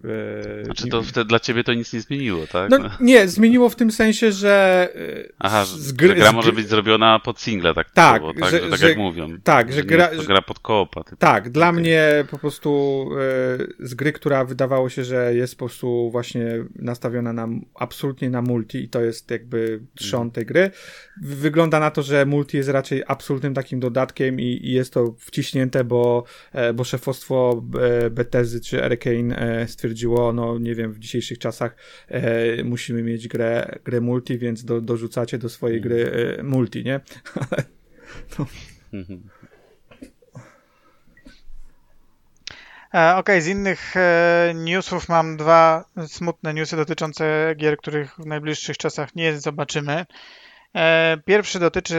E, 0.61 0.65
znaczy 0.65 0.89
to 0.89 1.03
wtedy 1.03 1.29
dla 1.29 1.41
ciebie 1.41 1.65
to 1.65 1.75
nic 1.75 1.93
nie 1.93 2.01
zmieniło, 2.01 2.47
tak? 2.47 2.71
No, 2.71 2.79
nie, 3.01 3.29
zmieniło 3.29 3.69
w 3.69 3.77
tym 3.77 3.91
sensie, 3.91 4.33
że. 4.33 4.89
E, 5.29 5.33
Aha, 5.39 5.65
z 5.65 5.93
gry, 5.93 6.09
że 6.09 6.15
gra 6.15 6.33
może 6.33 6.53
być 6.53 6.69
zrobiona 6.69 7.19
pod 7.19 7.41
single, 7.41 7.75
tak? 7.75 7.91
Tak, 7.91 8.23
tak, 8.41 8.51
że, 8.51 8.61
tak 8.61 8.79
że, 8.79 8.89
jak 8.89 8.99
mówią. 8.99 9.29
Tak, 9.45 9.73
że, 9.73 9.85
gra. 9.85 10.09
To 10.09 10.23
gra 10.23 10.43
pod 10.43 10.59
koopa. 10.59 11.05
Typu. 11.05 11.17
Tak, 11.17 11.51
dla 11.51 11.69
okay. 11.69 11.81
mnie 11.81 12.25
po 12.31 12.39
prostu 12.39 13.09
e, 13.81 13.87
z 13.87 13.95
gry, 13.95 14.13
która 14.13 14.45
wydawało 14.45 14.89
się, 14.89 15.05
że 15.05 15.35
jest 15.35 15.55
po 15.55 15.67
prostu 15.67 16.11
właśnie 16.11 16.65
nastawiona 16.77 17.33
na 17.33 17.49
absolutnie 17.75 18.31
na 18.31 18.43
multi 18.43 18.85
i 18.85 18.89
to 18.89 19.01
jest 19.01 19.31
jakby 19.31 19.81
trzon 19.95 20.21
mhm. 20.21 20.31
tej 20.31 20.47
gry. 20.47 20.71
Wygląda 21.23 21.81
na 21.81 21.91
to, 21.91 22.03
że 22.03 22.27
multi 22.27 22.57
jest 22.57 22.69
raczej 22.69 23.03
absolutnym 23.07 23.55
takim 23.55 23.81
dodatkiem 23.81 24.32
i, 24.41 24.67
i 24.67 24.73
jest 24.73 24.93
to 24.93 25.15
wciśnięte, 25.19 25.85
bo, 25.85 26.25
e, 26.53 26.73
bo 26.73 26.85
szefostwo 26.85 27.63
e, 27.81 28.11
Betezy 28.11 28.61
czy 28.61 28.85
Arkane 28.85 29.39
e, 29.39 29.69
stwierdziło, 29.69 30.33
no 30.33 30.59
nie 30.59 30.75
wiem, 30.75 30.93
w 30.93 30.99
dzisiejszych 30.99 31.39
czasach 31.39 31.77
musimy 32.65 33.03
mieć 33.03 33.29
grę, 33.29 33.79
grę 33.85 34.01
multi, 34.01 34.39
więc 34.39 34.65
do, 34.65 34.81
dorzucacie 34.81 35.39
do 35.39 35.49
swojej 35.49 35.81
gry 35.81 36.37
multi, 36.43 36.85
nie? 36.85 37.01
no. 38.39 38.47
Okej, 42.93 43.19
okay, 43.19 43.43
z 43.43 43.47
innych 43.47 43.95
newsów 44.55 45.09
mam 45.09 45.37
dwa 45.37 45.85
smutne 46.07 46.55
newsy 46.55 46.77
dotyczące 46.77 47.55
gier, 47.57 47.77
których 47.77 48.15
w 48.15 48.27
najbliższych 48.27 48.77
czasach 48.77 49.15
nie 49.15 49.41
zobaczymy. 49.41 50.07
E, 50.77 51.17
pierwszy 51.25 51.59
dotyczy 51.59 51.99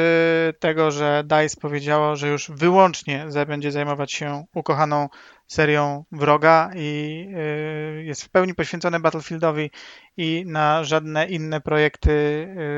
tego, 0.60 0.92
że 0.92 1.24
DICE 1.24 1.62
powiedziało, 1.62 2.16
że 2.16 2.28
już 2.28 2.52
wyłącznie 2.52 3.26
będzie 3.48 3.72
zajmować 3.72 4.12
się 4.12 4.46
ukochaną 4.54 5.10
serią 5.48 6.06
Wroga 6.12 6.72
i 6.76 7.28
e, 7.36 8.04
jest 8.04 8.24
w 8.24 8.30
pełni 8.30 8.56
poświęcone 8.56 9.00
Battlefieldowi 9.00 9.72
i 10.18 10.44
na 10.48 10.84
żadne 10.84 11.28
inne 11.28 11.62
projekty 11.62 12.12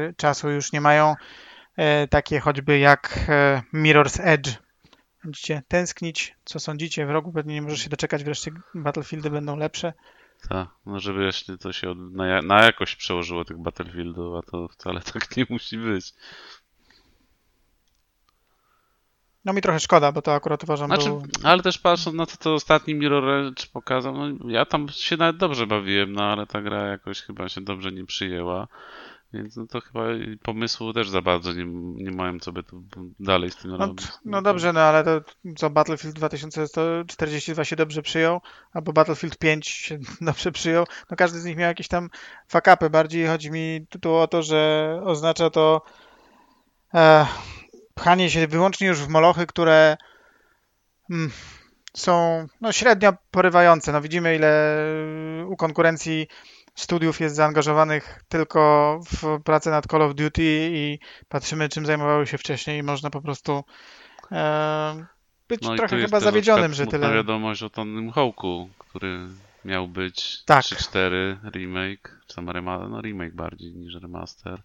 e, 0.09 0.13
czasu 0.13 0.49
już 0.49 0.71
nie 0.71 0.81
mają, 0.81 1.15
takie 2.09 2.39
choćby 2.39 2.79
jak 2.79 3.29
Mirror's 3.73 4.19
Edge. 4.23 4.49
Będziecie 5.23 5.61
tęsknić, 5.67 6.35
co 6.45 6.59
sądzicie? 6.59 7.05
Wrogu 7.05 7.31
pewnie 7.31 7.53
nie 7.53 7.61
może 7.61 7.77
się 7.77 7.89
doczekać, 7.89 8.23
wreszcie 8.23 8.51
Battlefieldy 8.75 9.29
będą 9.29 9.55
lepsze. 9.55 9.93
Tak, 10.49 10.67
no 10.85 10.99
żeby 10.99 11.23
jeśli 11.23 11.57
to 11.57 11.73
się 11.73 11.95
na, 11.95 12.41
na 12.41 12.63
jakość 12.63 12.95
przełożyło 12.95 13.45
tych 13.45 13.57
Battlefieldów, 13.57 14.35
a 14.35 14.51
to 14.51 14.67
wcale 14.67 15.01
tak 15.13 15.37
nie 15.37 15.45
musi 15.49 15.77
być. 15.77 16.13
No 19.45 19.53
mi 19.53 19.61
trochę 19.61 19.79
szkoda, 19.79 20.11
bo 20.11 20.21
to 20.21 20.33
akurat 20.33 20.63
uważam, 20.63 20.87
znaczy, 20.87 21.05
był... 21.05 21.23
Ale 21.43 21.63
też 21.63 21.77
patrząc 21.77 22.15
na 22.15 22.25
to, 22.25 22.37
co 22.39 22.53
ostatni 22.53 22.95
Mirror 22.95 23.29
Edge 23.29 23.67
pokazał, 23.67 24.13
no 24.13 24.49
ja 24.49 24.65
tam 24.65 24.89
się 24.89 25.17
nawet 25.17 25.37
dobrze 25.37 25.67
bawiłem, 25.67 26.13
no 26.13 26.23
ale 26.23 26.47
ta 26.47 26.61
gra 26.61 26.87
jakoś 26.87 27.21
chyba 27.21 27.49
się 27.49 27.61
dobrze 27.61 27.91
nie 27.91 28.05
przyjęła. 28.05 28.67
Więc 29.35 29.55
no 29.55 29.67
to 29.67 29.81
chyba 29.81 30.01
pomysłu 30.43 30.93
też 30.93 31.09
za 31.09 31.21
bardzo 31.21 31.53
nie, 31.53 31.65
nie 31.95 32.11
mają, 32.11 32.39
co 32.39 32.51
by 32.51 32.63
tu 32.63 32.83
dalej 33.19 33.51
z 33.51 33.55
tym 33.55 33.71
no, 33.71 33.77
robić. 33.77 34.07
No 34.25 34.41
dobrze, 34.41 34.73
no 34.73 34.81
ale 34.81 35.03
to 35.03 35.21
co 35.57 35.69
Battlefield 35.69 36.15
2042 36.15 37.65
się 37.65 37.75
dobrze 37.75 38.01
przyjął, 38.01 38.41
albo 38.73 38.93
Battlefield 38.93 39.37
5 39.37 39.67
się 39.67 39.99
dobrze 40.21 40.51
przyjął, 40.51 40.85
no 41.11 41.17
każdy 41.17 41.39
z 41.39 41.45
nich 41.45 41.57
miał 41.57 41.67
jakieś 41.67 41.87
tam 41.87 42.09
fakapy. 42.47 42.89
Bardziej 42.89 43.27
chodzi 43.27 43.51
mi 43.51 43.85
tu 44.01 44.13
o 44.13 44.27
to, 44.27 44.43
że 44.43 45.01
oznacza 45.03 45.49
to 45.49 45.81
e, 46.93 47.25
pchanie 47.93 48.29
się 48.29 48.47
wyłącznie 48.47 48.87
już 48.87 48.99
w 48.99 49.07
molochy, 49.07 49.45
które 49.45 49.97
mm, 51.11 51.31
są 51.93 52.45
no, 52.61 52.71
średnio 52.71 53.13
porywające. 53.31 53.91
No 53.91 54.01
widzimy 54.01 54.35
ile 54.35 54.75
u 55.47 55.55
konkurencji 55.55 56.27
studiów 56.75 57.19
jest 57.19 57.35
zaangażowanych 57.35 58.23
tylko 58.27 58.99
w 59.11 59.43
pracę 59.43 59.71
nad 59.71 59.87
Call 59.87 60.01
of 60.01 60.15
Duty 60.15 60.69
i 60.73 60.99
patrzymy, 61.29 61.69
czym 61.69 61.85
zajmowały 61.85 62.27
się 62.27 62.37
wcześniej 62.37 62.79
i 62.79 62.83
można 62.83 63.09
po 63.09 63.21
prostu 63.21 63.63
e, 64.31 65.05
być 65.47 65.61
no 65.61 65.75
trochę 65.75 66.01
chyba 66.01 66.19
zawiedzionym, 66.19 66.73
że 66.73 66.87
tyle. 66.87 67.13
wiadomość 67.13 67.63
o 67.63 67.69
Tonym 67.69 68.11
Hołku, 68.11 68.69
który 68.77 69.27
miał 69.65 69.87
być 69.87 70.43
tak. 70.43 70.65
3-4 70.65 71.37
remake, 71.53 72.21
czy 72.27 72.35
tam 72.35 72.49
remaster, 72.49 72.89
no 72.89 73.01
remake 73.01 73.35
bardziej 73.35 73.73
niż 73.73 73.95
remaster. 73.95 74.61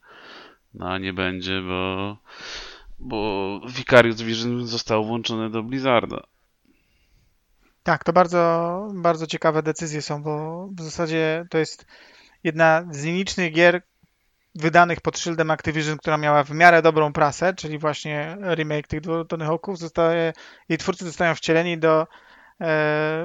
No 0.74 0.88
a 0.88 0.98
nie 0.98 1.12
będzie, 1.12 1.60
bo 1.62 2.16
bo 3.00 3.60
Vicarious 3.68 4.22
Vision 4.22 4.66
został 4.66 5.04
włączony 5.04 5.50
do 5.50 5.62
Blizzarda. 5.62 6.22
Tak, 7.82 8.04
to 8.04 8.12
bardzo, 8.12 8.88
bardzo 8.94 9.26
ciekawe 9.26 9.62
decyzje 9.62 10.02
są, 10.02 10.22
bo 10.22 10.66
w 10.78 10.82
zasadzie 10.82 11.44
to 11.50 11.58
jest 11.58 11.86
jedna 12.44 12.84
z 12.90 13.04
nielicznych 13.04 13.52
gier, 13.52 13.82
wydanych 14.54 15.00
pod 15.00 15.18
szyldem 15.18 15.50
Activision, 15.50 15.98
która 15.98 16.16
miała 16.18 16.44
w 16.44 16.50
miarę 16.50 16.82
dobrą 16.82 17.12
prasę, 17.12 17.54
czyli 17.54 17.78
właśnie 17.78 18.36
remake 18.54 18.86
tych 18.86 19.00
Tony 19.28 19.44
Hawków, 19.44 19.78
zostaje, 19.78 20.32
jej 20.68 20.78
twórcy 20.78 21.04
zostają 21.04 21.34
wcieleni 21.34 21.78
do 21.78 22.00
e, 22.00 22.06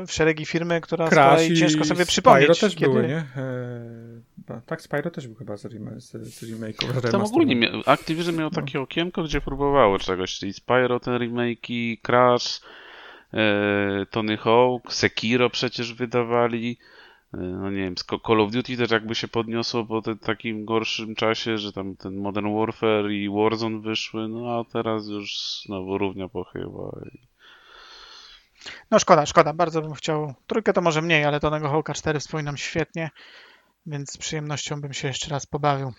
w 0.07 0.11
szeregi 0.11 0.45
firmy, 0.45 0.81
która 0.81 1.07
Crash 1.07 1.39
z 1.39 1.43
kolei 1.43 1.57
ciężko 1.57 1.83
sobie 1.83 2.05
przypomnieć. 2.05 2.43
Spyro 2.43 2.55
też 2.55 2.75
kiedy... 2.75 2.91
były, 2.91 3.07
nie? 3.07 3.17
E, 3.17 4.61
tak, 4.65 4.81
Spyro 4.81 5.11
też 5.11 5.27
był 5.27 5.35
chyba 5.35 5.57
z, 5.57 5.65
rem 5.65 6.01
z, 6.01 6.11
z 6.11 6.43
remake'u. 6.43 7.11
Tam 7.11 7.21
ogólnie 7.21 7.55
mia 7.55 7.69
Activision 7.85 8.35
miał 8.35 8.49
takie 8.49 8.77
no. 8.77 8.83
okienko, 8.83 9.23
gdzie 9.23 9.41
próbowało 9.41 9.99
czegoś, 9.99 10.39
czyli 10.39 10.53
Spyro, 10.53 10.99
ten 10.99 11.13
remake'i, 11.13 11.97
Crash, 12.01 12.61
Tony 14.09 14.37
Hawk, 14.37 14.93
Sekiro 14.93 15.49
przecież 15.49 15.93
wydawali. 15.93 16.77
E, 17.33 17.37
no 17.37 17.71
nie 17.71 17.77
wiem, 17.77 17.95
Call 18.27 18.41
of 18.41 18.51
Duty 18.51 18.77
też 18.77 18.91
jakby 18.91 19.15
się 19.15 19.27
podniosło 19.27 19.85
po 19.85 20.01
tym 20.01 20.17
takim 20.17 20.65
gorszym 20.65 21.15
czasie, 21.15 21.57
że 21.57 21.73
tam 21.73 21.95
ten 21.95 22.15
Modern 22.15 22.57
Warfare 22.59 23.11
i 23.11 23.29
Warzone 23.29 23.81
wyszły, 23.81 24.27
no 24.27 24.59
a 24.59 24.71
teraz 24.73 25.07
już 25.07 25.37
znowu 25.65 25.97
równia 25.97 26.29
pochyła. 26.29 26.99
No 28.91 28.99
szkoda, 28.99 29.25
szkoda, 29.25 29.53
bardzo 29.53 29.81
bym 29.81 29.93
chciał. 29.93 30.33
Trójkę 30.47 30.73
to 30.73 30.81
może 30.81 31.01
mniej, 31.01 31.25
ale 31.25 31.39
Tonego 31.39 31.69
Hawka 31.69 31.93
4 31.93 32.19
wspominam 32.19 32.57
świetnie, 32.57 33.09
więc 33.85 34.11
z 34.11 34.17
przyjemnością 34.17 34.81
bym 34.81 34.93
się 34.93 35.07
jeszcze 35.07 35.29
raz 35.29 35.45
pobawił. 35.45 35.93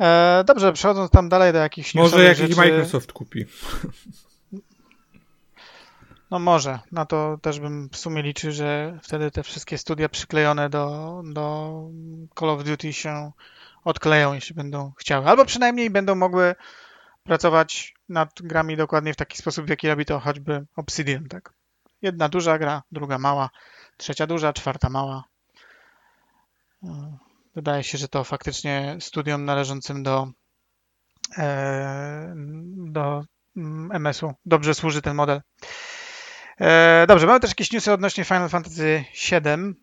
E, 0.00 0.44
dobrze, 0.46 0.72
przechodząc 0.72 1.10
tam 1.10 1.28
dalej 1.28 1.52
do 1.52 1.58
jakichś 1.58 1.94
Może 1.94 2.24
jakiś 2.24 2.38
rzeczy... 2.40 2.56
Microsoft 2.56 3.12
kupi. 3.12 3.44
No 6.34 6.40
może, 6.40 6.78
na 6.92 7.06
to 7.06 7.38
też 7.42 7.60
bym 7.60 7.88
w 7.88 7.96
sumie 7.96 8.22
liczył, 8.22 8.52
że 8.52 8.98
wtedy 9.02 9.30
te 9.30 9.42
wszystkie 9.42 9.78
studia 9.78 10.08
przyklejone 10.08 10.70
do, 10.70 11.22
do 11.24 11.72
Call 12.38 12.50
of 12.50 12.64
Duty 12.64 12.92
się 12.92 13.32
odkleją, 13.84 14.32
jeśli 14.32 14.54
będą 14.54 14.92
chciały. 14.98 15.26
Albo 15.26 15.44
przynajmniej 15.44 15.90
będą 15.90 16.14
mogły 16.14 16.54
pracować 17.22 17.94
nad 18.08 18.42
grami 18.42 18.76
dokładnie 18.76 19.12
w 19.12 19.16
taki 19.16 19.38
sposób, 19.38 19.66
w 19.66 19.68
jaki 19.68 19.88
robi 19.88 20.04
to 20.04 20.20
choćby 20.20 20.66
Obsidian. 20.76 21.28
Tak? 21.28 21.52
Jedna 22.02 22.28
duża 22.28 22.58
gra, 22.58 22.82
druga 22.92 23.18
mała, 23.18 23.50
trzecia 23.96 24.26
duża, 24.26 24.52
czwarta 24.52 24.90
mała. 24.90 25.24
Wydaje 27.54 27.82
się, 27.82 27.98
że 27.98 28.08
to 28.08 28.24
faktycznie 28.24 28.96
studiom 29.00 29.44
należącym 29.44 30.02
do, 30.02 30.28
e, 31.38 32.34
do 32.76 33.22
MS-u 33.92 34.26
mm, 34.26 34.36
dobrze 34.46 34.74
służy 34.74 35.02
ten 35.02 35.14
model. 35.14 35.40
E, 36.60 37.04
dobrze, 37.08 37.26
mamy 37.26 37.40
też 37.40 37.50
jakieś 37.50 37.72
newsy 37.72 37.92
odnośnie 37.92 38.24
Final 38.24 38.48
Fantasy 38.48 39.04
VII. 39.30 39.74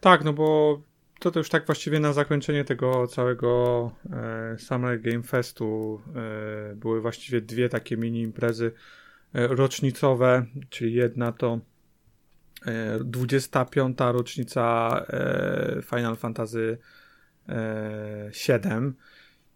Tak, 0.00 0.24
no 0.24 0.32
bo 0.32 0.80
to, 1.20 1.30
to 1.30 1.40
już 1.40 1.48
tak 1.48 1.66
właściwie 1.66 2.00
na 2.00 2.12
zakończenie 2.12 2.64
tego 2.64 3.06
całego 3.06 3.90
e, 4.12 4.58
Summer 4.58 5.00
Game 5.00 5.22
Festu 5.22 6.00
e, 6.72 6.74
były 6.74 7.00
właściwie 7.00 7.40
dwie 7.40 7.68
takie 7.68 7.96
mini 7.96 8.22
imprezy 8.22 8.72
e, 9.34 9.46
rocznicowe, 9.46 10.46
czyli 10.70 10.94
jedna 10.94 11.32
to 11.32 11.60
25. 13.04 14.00
E, 14.00 14.12
rocznica 14.12 14.90
Final 15.82 16.16
Fantasy 16.16 16.78
VII 18.48 18.92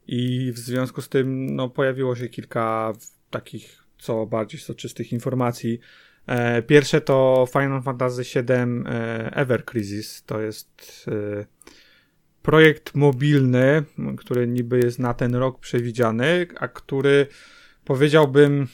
i 0.07 0.53
w 0.53 0.59
związku 0.59 1.03
z 1.03 1.09
tym 1.09 1.57
no, 1.57 1.69
pojawiło 1.69 2.17
się 2.17 2.29
kilka 2.29 2.93
takich 3.31 3.85
co 3.99 4.27
bardziej 4.27 4.61
soczystych 4.61 5.13
informacji 5.13 5.81
pierwsze 6.67 7.01
to 7.01 7.47
Final 7.53 7.83
Fantasy 7.83 8.23
VII 8.23 8.53
e, 8.53 9.37
Ever 9.37 9.65
Crisis. 9.65 10.23
To 10.27 10.41
jest 10.41 11.07
e, 11.09 11.47
projekt 12.43 12.95
mobilny, 12.95 13.85
który 14.19 14.49
niby 14.49 14.79
jest 14.79 14.99
na 14.99 15.15
ten 15.15 15.35
rok 15.35 15.61
przewidziany, 15.61 16.47
a 16.59 16.69
który 16.69 17.27
powiedziałbym, 17.85 18.67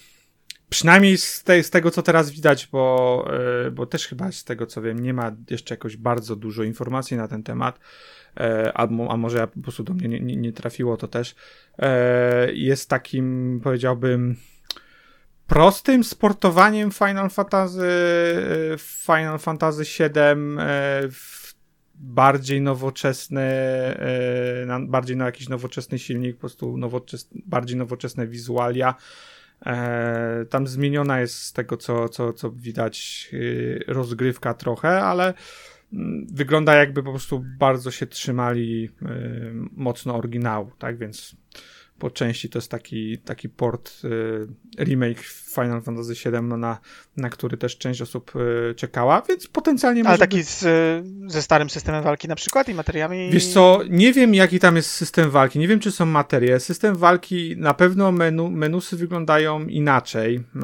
przynajmniej 0.68 1.18
z, 1.18 1.42
te, 1.42 1.62
z 1.62 1.70
tego 1.70 1.90
co 1.90 2.02
teraz 2.02 2.30
widać, 2.30 2.66
bo, 2.66 3.28
bo 3.72 3.86
też 3.86 4.06
chyba 4.06 4.32
z 4.32 4.44
tego 4.44 4.66
co 4.66 4.82
wiem, 4.82 5.00
nie 5.00 5.14
ma 5.14 5.36
jeszcze 5.50 5.74
jakoś 5.74 5.96
bardzo 5.96 6.36
dużo 6.36 6.62
informacji 6.62 7.16
na 7.16 7.28
ten 7.28 7.42
temat. 7.42 7.78
A, 8.74 8.86
może 9.16 9.46
po 9.48 9.60
prostu 9.60 9.84
do 9.84 9.94
mnie 9.94 10.08
nie, 10.08 10.20
nie, 10.20 10.36
nie 10.36 10.52
trafiło 10.52 10.96
to 10.96 11.08
też. 11.08 11.34
Jest 12.52 12.90
takim, 12.90 13.60
powiedziałbym, 13.64 14.36
prostym 15.46 16.04
sportowaniem 16.04 16.90
Final 16.90 17.30
Fantasy 17.30 17.88
Final 18.78 19.38
Fantasy 19.38 19.82
VII 19.82 20.20
e, 20.58 21.00
bardziej 21.94 22.60
nowoczesne 22.60 23.42
e, 24.68 24.86
bardziej 24.88 25.16
na 25.16 25.24
jakiś 25.24 25.48
nowoczesny 25.48 25.98
silnik 25.98 26.36
po 26.36 26.40
prostu 26.40 26.76
nowoczesne, 26.76 27.40
bardziej 27.46 27.76
nowoczesne 27.76 28.26
wizualia. 28.26 28.94
E, 29.66 30.46
tam 30.50 30.66
zmieniona 30.66 31.20
jest 31.20 31.42
z 31.42 31.52
tego 31.52 31.76
co, 31.76 32.08
co, 32.08 32.32
co 32.32 32.50
widać 32.50 33.28
rozgrywka 33.86 34.54
trochę, 34.54 35.02
ale 35.02 35.34
mm, 35.92 36.26
wygląda 36.32 36.74
jakby 36.74 37.02
po 37.02 37.10
prostu 37.10 37.44
bardzo 37.58 37.90
się 37.90 38.06
trzymali 38.06 38.90
mocno 39.72 40.16
oryginału, 40.16 40.70
tak? 40.78 40.98
Więc 40.98 41.36
po 41.98 42.10
części 42.10 42.48
to 42.48 42.58
jest 42.58 42.70
taki, 42.70 43.18
taki 43.18 43.48
port, 43.48 43.92
y, 44.04 44.84
remake 44.84 45.20
Final 45.54 45.82
Fantasy 45.82 46.30
VII, 46.30 46.42
no 46.42 46.56
na, 46.56 46.78
na 47.16 47.30
który 47.30 47.56
też 47.56 47.78
część 47.78 48.02
osób 48.02 48.32
y, 48.70 48.74
czekała, 48.74 49.22
więc 49.28 49.46
potencjalnie 49.46 50.02
Ale 50.06 50.18
taki 50.18 50.42
z, 50.42 50.64
ze 51.26 51.42
starym 51.42 51.70
systemem 51.70 52.04
walki 52.04 52.28
na 52.28 52.34
przykład 52.34 52.68
i 52.68 52.74
materiami? 52.74 53.30
Wiesz 53.30 53.46
co, 53.46 53.80
nie 53.90 54.12
wiem 54.12 54.34
jaki 54.34 54.60
tam 54.60 54.76
jest 54.76 54.90
system 54.90 55.30
walki, 55.30 55.58
nie 55.58 55.68
wiem 55.68 55.80
czy 55.80 55.92
są 55.92 56.06
materie. 56.06 56.60
System 56.60 56.96
walki, 56.96 57.54
na 57.56 57.74
pewno 57.74 58.12
menu, 58.12 58.50
menusy 58.50 58.96
wyglądają 58.96 59.66
inaczej, 59.66 60.36
y, 60.36 60.60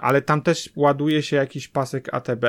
ale 0.00 0.22
tam 0.22 0.42
też 0.42 0.70
ładuje 0.76 1.22
się 1.22 1.36
jakiś 1.36 1.68
pasek 1.68 2.14
ATB. 2.14 2.44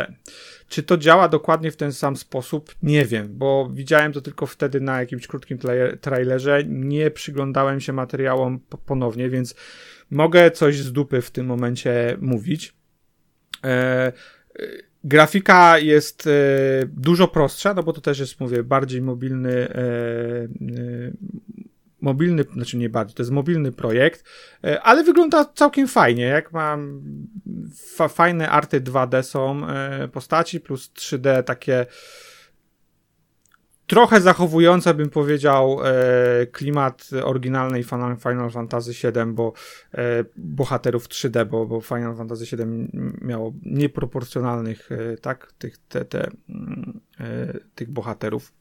Czy 0.68 0.84
to 0.84 0.98
działa 0.98 1.28
dokładnie 1.28 1.72
w 1.72 1.78
ten 1.78 1.94
sam 1.94 2.16
sposób? 2.16 2.76
Nie 2.84 3.06
wiem, 3.06 3.28
bo 3.32 3.70
widziałem 3.74 4.14
to 4.14 4.22
tylko 4.22 4.46
wtedy 4.46 4.82
na 4.82 5.00
jakimś 5.00 5.28
krótkim 5.28 5.58
trailerze. 6.02 6.64
Nie 6.68 7.12
przyglądałem 7.12 7.80
się 7.80 7.94
materiałom 7.94 8.60
ponownie, 8.86 9.30
więc 9.30 9.56
mogę 10.12 10.52
coś 10.52 10.78
z 10.78 10.92
dupy 10.92 11.22
w 11.22 11.32
tym 11.32 11.46
momencie 11.46 12.18
mówić. 12.22 12.74
E, 13.64 13.68
e, 13.68 14.12
grafika 15.04 15.78
jest 15.78 16.28
e, 16.28 16.32
dużo 16.88 17.28
prostsza, 17.28 17.74
no 17.74 17.84
bo 17.84 17.94
to 17.94 18.02
też 18.02 18.20
jest, 18.20 18.40
mówię, 18.40 18.64
bardziej 18.64 19.02
mobilny 19.02 19.52
e, 19.52 19.76
e, 19.76 20.48
mobilny, 22.02 22.44
znaczy 22.54 22.78
nie 22.78 22.90
bardziej, 22.90 23.16
to 23.16 23.24
jest 23.24 23.32
mobilny 23.32 23.72
projekt, 23.72 24.24
e, 24.64 24.82
ale 24.82 25.04
wygląda 25.04 25.46
całkiem 25.46 25.88
fajnie, 25.88 26.24
jak 26.24 26.52
mam 26.52 27.02
fa 27.96 28.08
fajne 28.08 28.50
arty 28.50 28.82
2D 28.82 29.24
są 29.24 29.62
postaci 30.12 30.60
plus 30.60 30.92
3D 30.94 31.44
takie 31.44 31.86
trochę 33.92 34.22
zachowujące, 34.22 34.94
bym 34.94 35.10
powiedział, 35.10 35.80
e, 35.84 36.46
klimat 36.46 37.10
oryginalnej 37.24 37.84
Final, 37.84 38.18
Fantasy 38.52 38.92
VII, 38.92 39.34
bo 39.34 39.54
bohaterów 40.36 41.08
3D, 41.08 41.46
bo, 41.46 41.66
bo 41.66 41.82
Final 41.82 42.16
Fantasy 42.16 42.58
VII 42.58 42.90
miało 43.22 43.54
nieproporcjonalnych, 43.66 44.90
tak, 45.22 45.54
tych, 45.58 45.78
te, 45.78 46.06
te, 46.06 46.32
mm, 46.50 47.00
tych 47.76 47.92
bohaterów. 47.92 48.54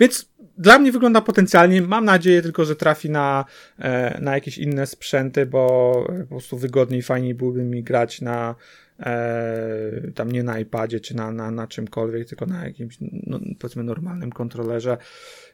Więc 0.00 0.32
dla 0.58 0.78
mnie 0.78 0.92
wygląda 0.92 1.20
potencjalnie. 1.20 1.82
Mam 1.82 2.04
nadzieję 2.04 2.42
tylko, 2.42 2.64
że 2.64 2.76
trafi 2.76 3.10
na, 3.10 3.44
e, 3.78 4.20
na 4.20 4.34
jakieś 4.34 4.58
inne 4.58 4.86
sprzęty, 4.86 5.46
bo 5.46 5.92
po 6.20 6.26
prostu 6.26 6.58
wygodniej, 6.58 7.02
fajniej 7.02 7.34
byłoby 7.34 7.62
mi 7.64 7.82
grać 7.82 8.20
na 8.20 8.54
e, 9.02 10.12
tam 10.14 10.32
nie 10.32 10.42
na 10.42 10.58
iPadzie 10.58 11.00
czy 11.00 11.16
na, 11.16 11.32
na, 11.32 11.50
na 11.50 11.66
czymkolwiek, 11.66 12.28
tylko 12.28 12.46
na 12.46 12.64
jakimś 12.64 12.96
no, 13.00 13.40
powiedzmy 13.58 13.82
normalnym 13.82 14.32
kontrolerze 14.32 14.96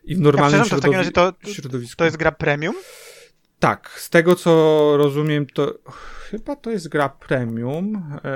i 0.04 0.16
w 0.16 0.20
normalnym 0.20 0.60
ja 0.60 0.64
środowi- 0.64 0.70
to 0.70 0.76
w 0.76 0.80
takim 0.80 0.98
razie 0.98 1.12
to, 1.12 1.32
środowisku. 1.44 1.96
To 1.96 2.04
jest 2.04 2.16
gra 2.16 2.32
premium? 2.32 2.74
Tak, 3.58 3.90
z 3.96 4.10
tego 4.10 4.34
co 4.34 4.94
rozumiem, 4.96 5.46
to 5.46 5.78
chyba 6.30 6.56
to 6.56 6.70
jest 6.70 6.88
gra 6.88 7.08
premium. 7.08 7.96
E, 8.24 8.30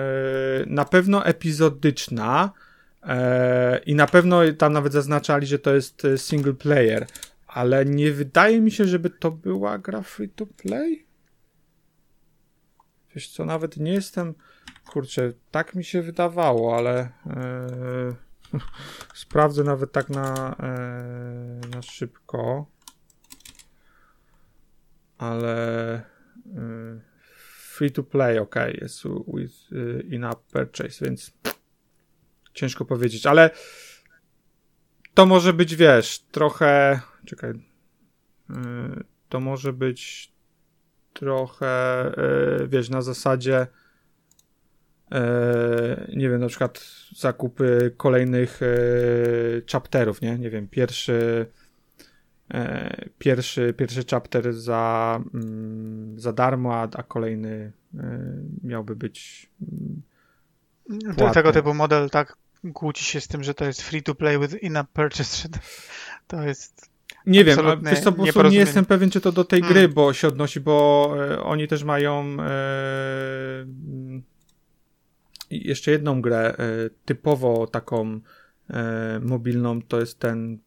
na 0.67 0.85
pewno 0.85 1.27
epizodyczna. 1.27 2.53
E, 3.03 3.81
I 3.87 3.95
na 3.95 4.07
pewno 4.07 4.41
tam 4.59 4.73
nawet 4.73 4.93
zaznaczali, 4.93 5.47
że 5.47 5.59
to 5.59 5.75
jest 5.75 6.05
e, 6.05 6.19
single 6.19 6.55
player, 6.55 7.07
ale 7.47 7.85
nie 7.85 8.13
wydaje 8.13 8.61
mi 8.61 8.71
się, 8.71 8.85
żeby 8.85 9.11
to 9.11 9.31
była 9.31 9.79
gra 9.79 10.03
free 10.03 10.29
to 10.29 10.47
play. 10.47 11.07
Wiesz 13.15 13.29
co, 13.29 13.45
nawet 13.45 13.77
nie 13.77 13.93
jestem. 13.93 14.35
Kurczę, 14.93 15.33
tak 15.51 15.75
mi 15.75 15.85
się 15.85 16.03
wydawało, 16.03 16.77
ale 16.77 17.09
yy, 17.27 18.61
sprawdzę 19.15 19.65
nawet 19.65 19.93
tak 19.93 20.09
na, 20.09 20.57
yy, 21.63 21.69
na 21.71 21.83
szybko. 21.83 22.67
Ale 25.19 26.03
yy, 26.47 27.01
free 27.73 27.91
to 27.91 28.03
play, 28.03 28.39
ok, 28.39 28.55
jest 28.81 29.03
with 29.35 29.55
in-app 30.11 30.41
purchase, 30.53 31.05
więc 31.05 31.33
ciężko 32.55 32.85
powiedzieć, 32.85 33.27
ale 33.27 33.51
to 35.15 35.27
może 35.27 35.53
być, 35.53 35.77
wiesz, 35.77 36.19
trochę. 36.19 37.01
Czekaj. 37.27 37.53
To 39.29 39.41
może 39.41 39.73
być 39.73 40.33
trochę, 41.13 42.13
wiesz, 42.69 42.91
na 42.91 43.03
zasadzie. 43.03 43.67
Yy, 45.13 46.17
nie 46.17 46.31
wiem, 46.31 46.41
na 46.41 46.49
przykład 46.49 46.85
zakupy 47.17 47.95
kolejnych 47.97 48.61
chapterów, 49.73 50.23
nie? 50.23 50.39
Nie 50.39 50.51
wiem, 50.51 50.69
pierwszy. 50.69 51.47
Pierwszy, 53.19 53.75
pierwszy 53.77 54.05
chapter 54.11 54.53
za, 54.53 55.21
mm, 55.35 56.21
za 56.21 56.33
darmo, 56.33 56.75
a, 56.75 56.89
a 56.95 57.03
kolejny 57.03 57.73
miałby 58.65 58.97
być. 58.97 59.51
Mm, 59.63 60.03
płatny. 61.17 61.35
Tego 61.35 61.53
typu 61.53 61.75
model 61.75 62.11
tak 62.11 62.37
kłóci 62.75 63.05
się 63.05 63.21
z 63.21 63.29
tym, 63.29 63.45
że 63.45 63.55
to 63.55 63.65
jest 63.65 63.83
free 63.83 64.03
to 64.03 64.15
play 64.15 64.39
with 64.39 64.63
in-app 64.63 64.89
purchase, 64.93 65.49
to 66.27 66.43
jest 66.43 66.93
nie 67.27 67.45
wiem, 67.45 67.59
a 67.67 67.77
wiesz 67.77 68.01
co, 68.01 68.13
po 68.13 68.23
prostu 68.23 68.49
nie 68.49 68.57
jestem 68.57 68.85
pewien, 68.85 69.11
czy 69.11 69.21
to 69.21 69.33
do 69.33 69.45
tej 69.45 69.61
gry 69.61 69.75
hmm. 69.75 69.93
bo 69.93 70.13
się 70.13 70.29
odnosi, 70.29 70.61
bo 70.61 71.15
e, 71.19 71.43
oni 71.43 71.69
też 71.69 71.85
mają 71.85 72.37
e, 72.41 72.47
jeszcze 75.53 75.91
jedną 75.91 76.23
grę 76.23 76.57
e, 76.57 76.57
typowo 77.05 77.67
taką 77.67 78.21
e, 78.71 79.21
mobilną, 79.23 79.83
to 79.83 80.01
jest 80.01 80.19
ten 80.19 80.59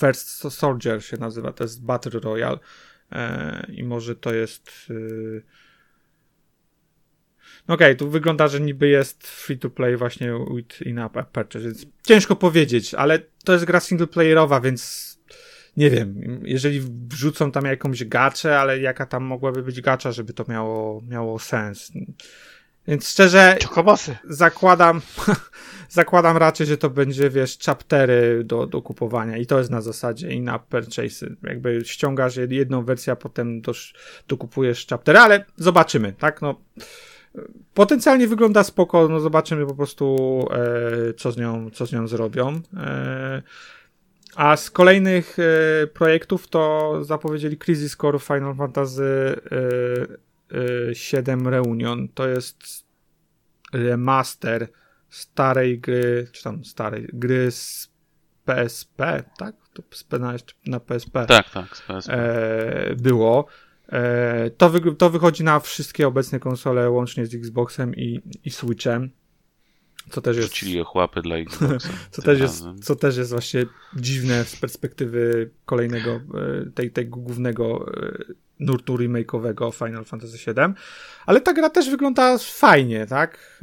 First 0.00 0.28
Soldier 0.28 1.04
się 1.04 1.16
nazywa, 1.16 1.52
to 1.52 1.64
jest 1.64 1.84
Battle 1.84 2.20
Royale 2.20 2.58
e, 3.12 3.66
i 3.72 3.84
może 3.84 4.16
to 4.16 4.34
jest 4.34 4.92
no 7.68 7.74
okej, 7.74 7.86
okay, 7.86 7.96
tu 7.96 8.10
wygląda, 8.10 8.48
że 8.48 8.60
niby 8.60 8.88
jest 8.88 9.26
free 9.26 9.58
to 9.58 9.70
play 9.70 9.96
właśnie 9.96 10.32
with 10.56 10.82
in-app 10.82 11.12
purchase, 11.32 11.64
więc 11.64 11.86
ciężko 12.02 12.36
powiedzieć, 12.36 12.94
ale 12.94 13.18
to 13.44 13.52
jest 13.52 13.64
gra 13.64 13.80
singleplayerowa, 13.80 14.60
więc 14.60 15.12
nie 15.76 15.90
wiem, 15.90 16.40
jeżeli 16.44 16.80
wrzucą 17.08 17.52
tam 17.52 17.64
jakąś 17.64 18.04
gaczę, 18.04 18.58
ale 18.58 18.80
jaka 18.80 19.06
tam 19.06 19.24
mogłaby 19.24 19.62
być 19.62 19.80
gacza, 19.80 20.12
żeby 20.12 20.32
to 20.32 20.44
miało, 20.48 21.02
miało 21.08 21.38
sens. 21.38 21.92
Więc 22.86 23.08
szczerze 23.08 23.58
zakładam, 24.28 25.00
zakładam 25.88 26.36
raczej, 26.36 26.66
że 26.66 26.76
to 26.76 26.90
będzie, 26.90 27.30
wiesz, 27.30 27.58
chaptery 27.58 28.44
do, 28.44 28.66
do 28.66 28.82
kupowania 28.82 29.36
i 29.36 29.46
to 29.46 29.58
jest 29.58 29.70
na 29.70 29.80
zasadzie 29.80 30.30
in-app 30.30 30.66
purchase. 30.66 31.26
Jakby 31.42 31.82
ściągasz 31.84 32.36
jedną 32.36 32.84
wersję, 32.84 33.12
a 33.12 33.16
potem 33.16 33.60
dosz, 33.60 33.94
dokupujesz 34.28 34.86
chaptery, 34.86 35.18
ale 35.18 35.44
zobaczymy, 35.56 36.12
tak? 36.12 36.42
No, 36.42 36.60
Potencjalnie 37.74 38.28
wygląda 38.28 38.64
spoko, 38.64 39.08
no 39.08 39.20
zobaczymy 39.20 39.66
po 39.66 39.74
prostu, 39.74 40.46
e, 40.50 41.14
co, 41.14 41.32
z 41.32 41.36
nią, 41.36 41.70
co 41.70 41.86
z 41.86 41.92
nią 41.92 42.08
zrobią. 42.08 42.60
E, 42.76 43.42
a 44.36 44.56
z 44.56 44.70
kolejnych 44.70 45.36
e, 45.38 45.86
projektów 45.86 46.48
to 46.48 46.92
zapowiedzieli 47.04 47.58
Crisis 47.58 47.96
Core 47.96 48.18
Final 48.18 48.54
Fantasy 48.54 49.40
VII 51.12 51.30
e, 51.30 51.32
e, 51.32 51.50
Reunion. 51.50 52.08
To 52.08 52.28
jest 52.28 52.86
remaster 53.72 54.68
starej 55.10 55.80
gry, 55.80 56.28
czy 56.32 56.42
tam 56.44 56.64
starej 56.64 57.08
gry 57.12 57.50
z 57.50 57.90
PSP, 58.44 59.24
tak? 59.38 59.56
To 59.72 60.18
na, 60.18 60.34
na 60.66 60.80
PSP. 60.80 61.26
Tak, 61.26 61.50
tak, 61.50 61.76
z 61.76 61.82
PSP. 61.82 62.12
było. 62.96 63.46
E, 63.88 64.50
to, 64.50 64.70
wy, 64.70 64.94
to 64.94 65.10
wychodzi 65.10 65.44
na 65.44 65.60
wszystkie 65.60 66.08
obecne 66.08 66.40
konsole, 66.40 66.90
łącznie 66.90 67.26
z 67.26 67.34
Xboxem 67.34 67.94
i, 67.96 68.20
i 68.44 68.50
Switchem. 68.50 69.10
Co 70.10 70.20
też 70.20 70.36
jest. 70.36 70.48
Rzucili 70.48 70.80
ochłapy 70.80 71.22
dla 71.22 71.36
Xboxa. 71.36 71.88
co, 72.10 72.22
też 72.22 72.40
jest, 72.40 72.64
co 72.82 72.96
też 72.96 73.16
jest 73.16 73.30
właśnie 73.30 73.66
dziwne 73.96 74.44
z 74.44 74.56
perspektywy 74.56 75.50
kolejnego, 75.64 76.10
e, 76.10 76.20
tej, 76.74 76.90
tego 76.90 77.16
głównego 77.16 77.92
e, 78.02 78.18
nurtu 78.62 78.96
remake'owego 78.96 79.72
Final 79.74 80.04
Fantasy 80.04 80.36
VII. 80.36 80.74
Ale 81.26 81.40
ta 81.40 81.52
gra 81.52 81.70
też 81.70 81.90
wygląda 81.90 82.38
fajnie, 82.38 83.06
tak? 83.06 83.60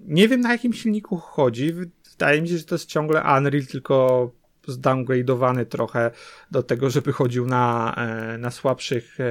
Nie 0.00 0.28
wiem 0.28 0.40
na 0.40 0.52
jakim 0.52 0.72
silniku 0.72 1.16
chodzi. 1.16 1.72
Wydaje 2.10 2.42
mi 2.42 2.48
się, 2.48 2.58
że 2.58 2.64
to 2.64 2.74
jest 2.74 2.86
ciągle 2.86 3.22
Unreal, 3.38 3.66
tylko 3.66 4.30
zdowngrade'owany 4.68 5.66
trochę 5.66 6.10
do 6.50 6.62
tego, 6.62 6.90
żeby 6.90 7.12
chodził 7.12 7.46
na, 7.46 7.94
e, 7.96 8.38
na 8.38 8.50
słabszych 8.50 9.20
e, 9.20 9.24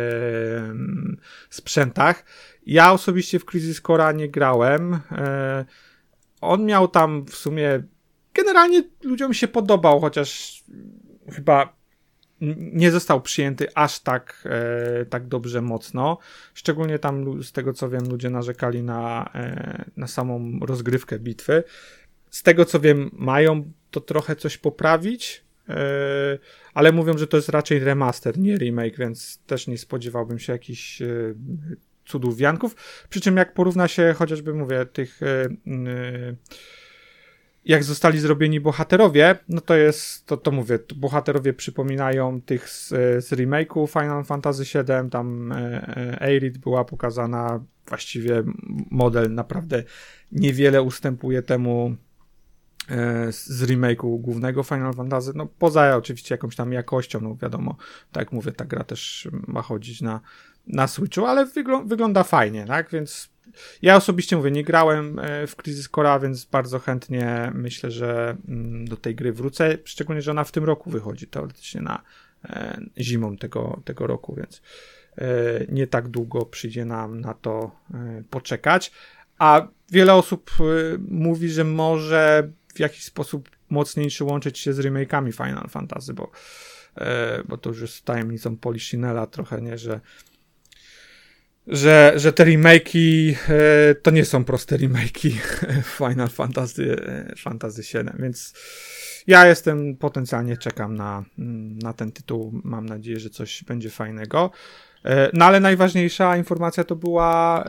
sprzętach. 1.50 2.26
Ja 2.66 2.92
osobiście 2.92 3.40
w 3.40 3.46
Crisis 3.46 3.82
Core 3.82 4.14
nie 4.14 4.30
grałem. 4.30 5.00
E, 5.12 5.66
on 6.42 6.66
miał 6.66 6.88
tam 6.88 7.26
w 7.26 7.36
sumie 7.36 7.84
generalnie 8.34 8.84
ludziom 9.04 9.34
się 9.34 9.48
podobał, 9.48 10.00
chociaż 10.00 10.64
chyba 11.32 11.79
nie 12.42 12.92
został 12.92 13.22
przyjęty 13.22 13.68
aż 13.76 14.00
tak, 14.00 14.44
e, 14.46 15.06
tak 15.06 15.28
dobrze 15.28 15.62
mocno. 15.62 16.18
Szczególnie 16.54 17.00
tam, 17.00 17.44
z 17.44 17.52
tego 17.52 17.74
co 17.74 17.90
wiem, 17.90 18.10
ludzie 18.10 18.30
narzekali 18.30 18.84
na, 18.84 19.30
e, 19.36 19.86
na 19.98 20.08
samą 20.08 20.60
rozgrywkę 20.62 21.20
bitwy. 21.20 21.64
Z 22.30 22.44
tego 22.44 22.66
co 22.66 22.80
wiem, 22.80 23.10
mają 23.14 23.72
to 23.92 24.02
trochę 24.02 24.36
coś 24.36 24.58
poprawić, 24.58 25.44
yy, 25.68 25.76
ale 26.74 26.92
mówią, 26.92 27.18
że 27.18 27.28
to 27.28 27.38
jest 27.38 27.50
raczej 27.50 27.80
remaster, 27.80 28.40
nie 28.40 28.58
remake, 28.58 28.98
więc 28.98 29.40
też 29.48 29.68
nie 29.68 29.78
spodziewałbym 29.78 30.40
się 30.40 30.54
jakichś 30.54 31.02
yy, 31.02 31.36
cudów 32.06 32.38
wianków. 32.38 32.76
Przy 33.10 33.22
czym 33.22 33.38
jak 33.38 33.54
porówna 33.54 33.88
się 33.88 34.16
chociażby, 34.18 34.54
mówię, 34.54 34.86
tych 34.86 35.22
yy, 35.66 36.36
jak 37.66 37.84
zostali 37.84 38.20
zrobieni 38.20 38.60
bohaterowie, 38.60 39.40
no 39.50 39.62
to 39.62 39.76
jest, 39.76 40.26
to, 40.26 40.38
to 40.38 40.52
mówię, 40.52 40.80
to 40.80 40.96
bohaterowie 40.96 41.54
przypominają 41.54 42.42
tych 42.42 42.70
z, 42.70 42.88
z 43.26 43.32
remake'u 43.32 43.88
Final 43.88 44.24
Fantasy 44.24 44.64
VII, 44.64 45.10
tam 45.10 45.54
Aerith 46.20 46.58
była 46.58 46.86
pokazana, 46.86 47.64
właściwie 47.88 48.44
model 48.92 49.34
naprawdę 49.34 49.84
niewiele 50.32 50.82
ustępuje 50.82 51.42
temu 51.42 51.96
E, 52.90 53.32
z 53.32 53.64
remake'u 53.64 54.22
głównego 54.22 54.64
Final 54.64 54.94
Fantasy, 54.94 55.32
no 55.36 55.46
poza 55.46 55.96
oczywiście 55.98 56.36
jakąś 56.36 56.56
tam 56.56 56.74
jakością, 56.74 57.22
no 57.22 57.36
wiadomo, 57.36 57.76
tak 58.12 58.22
jak 58.22 58.32
mówię, 58.32 58.52
ta 58.52 58.66
gra 58.66 58.84
też 58.84 59.28
ma 59.48 59.62
chodzić 59.62 60.02
na, 60.02 60.22
na 60.70 60.88
Switchu, 60.88 61.26
ale 61.26 61.46
wygl 61.46 61.72
wygląda 61.86 62.24
fajnie, 62.24 62.66
tak, 62.66 62.92
więc 62.92 63.30
ja 63.82 63.96
osobiście 63.96 64.38
mówię, 64.38 64.52
nie 64.52 64.64
grałem 64.64 65.20
e, 65.20 65.48
w 65.48 65.56
Crisis 65.56 65.90
Core, 65.90 66.20
więc 66.22 66.46
bardzo 66.46 66.80
chętnie 66.80 67.52
myślę, 67.56 67.92
że 67.92 68.38
mm, 68.48 68.86
do 68.86 68.98
tej 68.98 69.16
gry 69.16 69.34
wrócę, 69.34 69.78
szczególnie, 69.84 70.22
że 70.22 70.32
ona 70.32 70.44
w 70.44 70.52
tym 70.52 70.64
roku 70.64 70.90
wychodzi 70.90 71.28
teoretycznie 71.28 71.82
na 71.82 72.02
e, 72.46 72.82
zimą 72.98 73.38
tego, 73.38 73.82
tego 73.86 74.08
roku, 74.08 74.36
więc 74.36 74.62
nie 75.70 75.88
tak 75.88 76.08
długo 76.08 76.46
przyjdzie 76.46 76.86
nam 76.86 77.22
na 77.22 77.34
to 77.34 77.72
poczekać. 78.30 78.92
A 79.38 79.68
wiele 79.92 80.14
osób 80.14 80.52
mówi, 81.08 81.50
że 81.50 81.64
może 81.64 82.50
w 82.76 82.80
jakiś 82.80 83.04
sposób 83.04 83.50
mocniejszy 83.70 84.24
łączyć 84.24 84.60
się 84.60 84.74
z 84.74 84.80
remake'ami 84.80 85.34
Final 85.34 85.68
Fantasy, 85.70 86.14
bo, 86.14 86.32
e, 86.96 87.44
bo 87.44 87.58
to 87.58 87.70
już 87.70 87.82
jest 87.82 88.06
tajemnicą 88.06 88.58
Polichinela 88.58 89.28
trochę, 89.28 89.62
nie, 89.62 89.78
że 89.78 90.00
że, 91.70 92.14
że 92.16 92.34
te 92.34 92.46
remake'i 92.46 93.36
e, 93.50 93.96
to 93.96 94.12
nie 94.12 94.26
są 94.26 94.44
proste 94.44 94.78
remake'i 94.78 95.32
Final 95.98 96.30
Fantasy, 96.30 96.96
e, 97.06 97.36
Fantasy 97.36 97.84
7, 97.84 98.18
więc 98.20 98.54
ja 99.28 99.48
jestem, 99.48 99.98
potencjalnie 99.98 100.58
czekam 100.58 100.96
na, 100.96 101.24
na 101.84 101.94
ten 101.94 102.12
tytuł, 102.12 102.62
mam 102.64 102.86
nadzieję, 102.86 103.20
że 103.20 103.30
coś 103.30 103.64
będzie 103.64 103.90
fajnego. 103.90 104.52
E, 105.06 105.30
no 105.34 105.46
ale 105.46 105.60
najważniejsza 105.60 106.38
informacja 106.38 106.84
to 106.84 106.96
była 106.96 107.66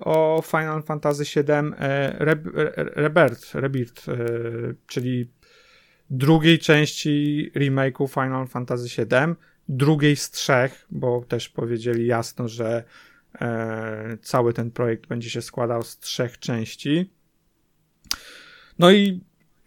o 0.00 0.42
Final 0.46 0.82
Fantasy 0.82 1.24
VII 1.24 1.72
Rebirth, 2.96 3.54
Rebirth 3.54 4.06
czyli 4.86 5.30
drugiej 6.10 6.58
części 6.58 7.50
remake'u 7.54 8.08
Final 8.08 8.46
Fantasy 8.46 8.88
VII, 8.98 9.34
drugiej 9.68 10.16
z 10.16 10.30
trzech, 10.30 10.86
bo 10.90 11.24
też 11.28 11.48
powiedzieli 11.48 12.06
jasno, 12.06 12.48
że 12.48 12.84
cały 14.22 14.52
ten 14.52 14.70
projekt 14.70 15.06
będzie 15.06 15.30
się 15.30 15.42
składał 15.42 15.82
z 15.82 15.98
trzech 15.98 16.38
części. 16.38 17.10
No 18.78 18.90
i 18.90 19.20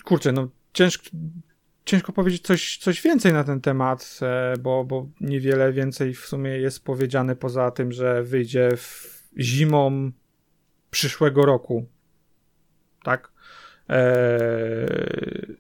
kurczę, 0.04 0.32
no 0.32 0.50
ciężko, 0.74 1.04
ciężko 1.86 2.14
powiedzieć 2.14 2.44
coś, 2.44 2.78
coś 2.78 3.02
więcej 3.02 3.34
na 3.34 3.44
ten 3.44 3.62
temat, 3.62 4.20
e, 4.22 4.54
bo, 4.60 4.84
bo 4.84 5.10
niewiele 5.22 5.74
więcej 5.74 6.14
w 6.14 6.26
sumie 6.26 6.52
jest 6.52 6.84
powiedziane 6.84 7.36
poza 7.36 7.72
tym, 7.72 7.92
że 7.92 8.24
wyjdzie 8.24 8.70
w 8.78 9.22
zimą 9.40 10.12
przyszłego 10.92 11.46
roku. 11.46 11.86
Tak? 13.04 13.32
Eee, 13.90 15.56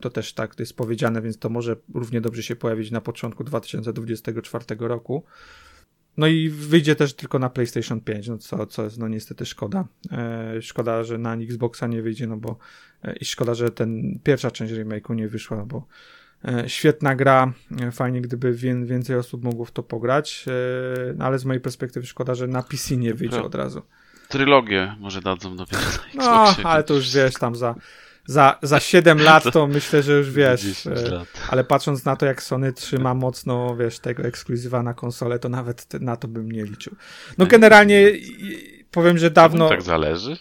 to 0.00 0.10
też 0.10 0.32
tak 0.32 0.58
jest 0.58 0.76
powiedziane, 0.76 1.22
więc 1.22 1.38
to 1.38 1.48
może 1.48 1.76
równie 1.94 2.20
dobrze 2.20 2.42
się 2.42 2.56
pojawić 2.56 2.90
na 2.90 3.00
początku 3.00 3.44
2024 3.44 4.64
roku. 4.78 5.24
No 6.16 6.26
i 6.26 6.48
wyjdzie 6.48 6.96
też 6.96 7.14
tylko 7.14 7.38
na 7.38 7.50
PlayStation 7.50 8.00
5, 8.00 8.28
no 8.28 8.38
co, 8.38 8.66
co 8.66 8.84
jest 8.84 8.98
no 8.98 9.08
niestety 9.08 9.46
szkoda. 9.46 9.84
E, 10.12 10.62
szkoda, 10.62 11.04
że 11.04 11.18
na 11.18 11.34
Xboxa 11.34 11.86
nie 11.86 12.02
wyjdzie, 12.02 12.26
no 12.26 12.36
bo 12.36 12.58
e, 13.04 13.16
i 13.16 13.24
szkoda, 13.24 13.54
że 13.54 13.70
ten 13.70 14.18
pierwsza 14.24 14.50
część 14.50 14.72
remake'u 14.72 15.14
nie 15.14 15.28
wyszła, 15.28 15.56
no 15.56 15.66
bo 15.66 15.86
e, 16.44 16.68
świetna 16.68 17.14
gra, 17.14 17.52
e, 17.80 17.90
fajnie 17.90 18.20
gdyby 18.20 18.52
wie, 18.52 18.84
więcej 18.84 19.16
osób 19.16 19.44
mogło 19.44 19.64
w 19.64 19.72
to 19.72 19.82
pograć, 19.82 20.44
e, 20.48 21.14
no 21.16 21.24
ale 21.24 21.38
z 21.38 21.44
mojej 21.44 21.60
perspektywy 21.60 22.06
szkoda, 22.06 22.34
że 22.34 22.46
na 22.46 22.62
PC 22.62 22.96
nie 22.96 23.14
wyjdzie 23.14 23.42
od 23.42 23.54
razu. 23.54 23.82
Trylogię 24.28 24.96
może 25.00 25.20
dadzą 25.20 25.56
dopiero 25.56 25.82
na 26.14 26.24
No, 26.24 26.54
ale 26.64 26.84
to 26.84 26.94
już 26.94 27.14
wiesz, 27.14 27.34
tam 27.34 27.56
za 27.56 27.74
za, 28.26 28.58
za 28.62 28.80
7 28.80 29.22
lat 29.28 29.44
to 29.52 29.66
myślę, 29.66 30.02
że 30.02 30.12
już 30.12 30.30
wiesz, 30.30 30.86
e, 30.86 31.24
ale 31.48 31.64
patrząc 31.64 32.04
na 32.04 32.16
to, 32.16 32.26
jak 32.26 32.42
Sony 32.42 32.72
trzyma 32.72 33.14
mocno, 33.14 33.76
wiesz, 33.76 33.98
tego 33.98 34.22
ekskluzywa 34.22 34.82
na 34.82 34.94
konsolę, 34.94 35.38
to 35.38 35.48
nawet 35.48 36.00
na 36.00 36.16
to 36.16 36.28
bym 36.28 36.52
nie 36.52 36.64
liczył. 36.64 36.96
No 37.38 37.46
generalnie 37.46 38.12
powiem, 38.90 39.18
że 39.18 39.30
dawno... 39.30 39.68
Tak 39.68 39.82
zależy? 39.82 40.36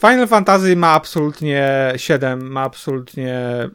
Final 0.00 0.28
Fantasy 0.28 0.76
ma 0.76 0.88
absolutnie 0.88 1.92
7, 1.96 2.50
ma 2.50 2.62
absolutnie 2.62 3.68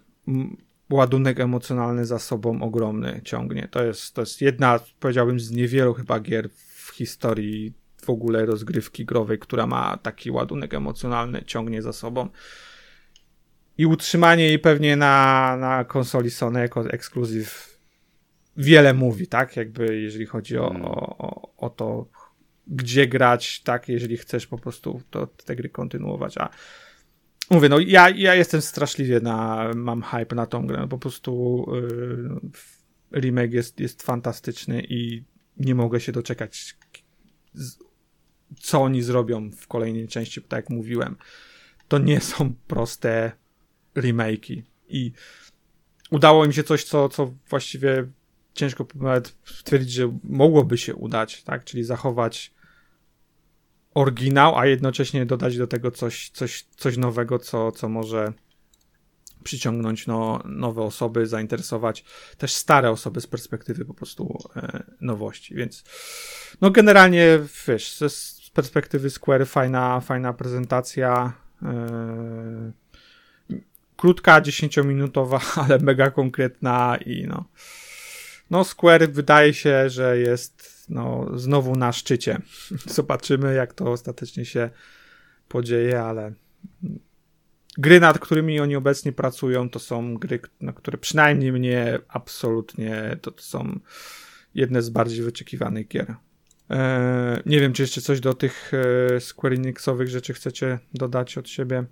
ładunek 0.90 1.40
emocjonalny 1.40 2.06
za 2.06 2.20
sobą 2.20 2.62
ogromny 2.62 3.22
ciągnie. 3.24 3.68
To 3.72 3.84
jest, 3.84 4.14
to 4.14 4.22
jest 4.22 4.42
jedna, 4.42 4.80
powiedziałbym, 5.00 5.40
z 5.40 5.52
niewielu 5.52 5.94
chyba 5.94 6.20
gier 6.20 6.50
w 6.50 6.92
historii 6.94 7.74
w 8.02 8.10
ogóle 8.10 8.46
rozgrywki 8.46 9.06
growej, 9.06 9.40
która 9.40 9.68
ma 9.68 9.98
taki 9.98 10.32
ładunek 10.32 10.74
emocjonalny, 10.74 11.44
ciągnie 11.46 11.82
za 11.82 11.94
sobą. 11.94 12.30
I 13.78 13.86
utrzymanie 13.86 14.44
jej 14.44 14.60
pewnie 14.60 14.96
na, 14.96 15.58
na 15.60 15.84
konsoli 15.84 16.32
Sony 16.32 16.60
jako 16.60 16.90
ekskluzyw 16.90 17.80
wiele 18.58 18.94
mówi, 18.94 19.28
tak? 19.28 19.58
Jakby 19.58 20.02
jeżeli 20.02 20.26
chodzi 20.26 20.58
o, 20.58 20.70
hmm. 20.70 20.86
o, 20.86 21.18
o, 21.18 21.54
o 21.58 21.70
to, 21.70 22.08
gdzie 22.68 23.08
grać, 23.08 23.62
tak? 23.62 23.90
Jeżeli 23.90 24.18
chcesz 24.18 24.48
po 24.48 24.58
prostu 24.58 25.02
to, 25.10 25.28
te 25.28 25.56
gry 25.56 25.70
kontynuować, 25.70 26.38
a 26.38 26.50
mówię, 27.52 27.70
no 27.70 27.80
ja, 27.80 28.10
ja 28.10 28.36
jestem 28.36 28.62
straszliwie 28.62 29.20
na, 29.20 29.72
mam 29.76 30.02
hype 30.02 30.36
na 30.36 30.46
tą 30.46 30.68
grę, 30.68 30.88
po 30.90 30.98
prostu 30.98 31.66
yy, 33.12 33.22
remake 33.22 33.54
jest, 33.54 33.80
jest 33.80 34.04
fantastyczny 34.04 34.84
i 34.90 35.24
nie 35.58 35.76
mogę 35.76 36.00
się 36.00 36.12
doczekać 36.12 36.78
co 38.60 38.82
oni 38.82 39.02
zrobią 39.02 39.52
w 39.52 39.68
kolejnej 39.68 40.08
części, 40.08 40.42
tak 40.42 40.58
jak 40.58 40.70
mówiłem, 40.70 41.16
to 41.88 41.98
nie 41.98 42.22
są 42.22 42.54
proste 42.68 43.32
remake'i. 43.96 44.62
I 44.90 45.12
udało 46.10 46.46
im 46.46 46.52
się 46.52 46.64
coś, 46.64 46.84
co, 46.84 47.10
co 47.10 47.34
właściwie 47.50 48.08
ciężko 48.54 48.88
nawet 48.96 49.36
stwierdzić, 49.46 49.92
że 49.92 50.18
mogłoby 50.24 50.78
się 50.78 50.96
udać, 50.96 51.44
tak? 51.44 51.64
Czyli 51.64 51.84
zachować 51.84 52.54
oryginał, 53.94 54.58
a 54.58 54.66
jednocześnie 54.66 55.26
dodać 55.26 55.58
do 55.58 55.68
tego 55.68 55.92
coś, 55.92 56.30
coś, 56.30 56.66
coś 56.78 56.98
nowego, 56.98 57.40
co, 57.40 57.72
co 57.72 57.90
może 57.90 58.34
przyciągnąć 59.44 60.08
no, 60.08 60.42
nowe 60.46 60.82
osoby, 60.82 61.28
zainteresować 61.28 62.06
też 62.38 62.54
stare 62.54 62.92
osoby 62.92 63.22
z 63.22 63.28
perspektywy 63.28 63.86
po 63.86 63.94
prostu 63.94 64.38
e, 64.56 64.84
nowości. 65.02 65.56
Więc 65.56 65.84
no 66.62 66.72
generalnie 66.72 67.40
wiesz, 67.68 67.92
perspektywy 68.60 69.10
Square 69.10 69.46
fajna, 69.46 70.00
fajna 70.00 70.34
prezentacja. 70.34 71.34
Yy, 71.62 73.60
krótka, 73.98 74.42
10-minutowa, 74.42 75.40
ale 75.64 75.80
mega 75.80 76.12
konkretna 76.12 76.98
i 77.06 77.28
no. 77.28 77.46
No, 78.50 78.64
Square 78.64 79.12
wydaje 79.12 79.54
się, 79.54 79.90
że 79.90 80.18
jest 80.18 80.86
no, 80.90 81.28
znowu 81.36 81.76
na 81.76 81.92
szczycie. 81.92 82.42
Zobaczymy, 82.98 83.54
jak 83.54 83.74
to 83.74 83.92
ostatecznie 83.92 84.46
się 84.46 84.70
podzieje, 85.48 86.02
ale 86.02 86.34
gry, 87.78 88.00
nad 88.00 88.20
którymi 88.20 88.60
oni 88.60 88.76
obecnie 88.76 89.12
pracują, 89.12 89.70
to 89.70 89.80
są 89.80 90.16
gry, 90.18 90.40
na 90.62 90.74
które 90.74 90.98
przynajmniej 90.98 91.52
mnie 91.52 92.00
absolutnie 92.08 93.18
to, 93.22 93.32
to 93.32 93.44
są 93.44 93.80
jedne 94.56 94.82
z 94.82 94.90
bardziej 94.90 95.24
wyczekiwanych 95.24 95.88
gier. 95.88 96.16
E, 96.70 97.42
nie 97.46 97.60
wiem, 97.60 97.74
czy 97.74 97.82
jeszcze 97.82 98.02
coś 98.02 98.20
do 98.20 98.34
tych 98.34 98.72
e, 99.16 99.20
Square 99.20 99.54
Enixowych 99.54 100.10
rzeczy 100.10 100.34
chcecie 100.34 100.80
dodać 100.94 101.38
od 101.38 101.50
siebie? 101.50 101.86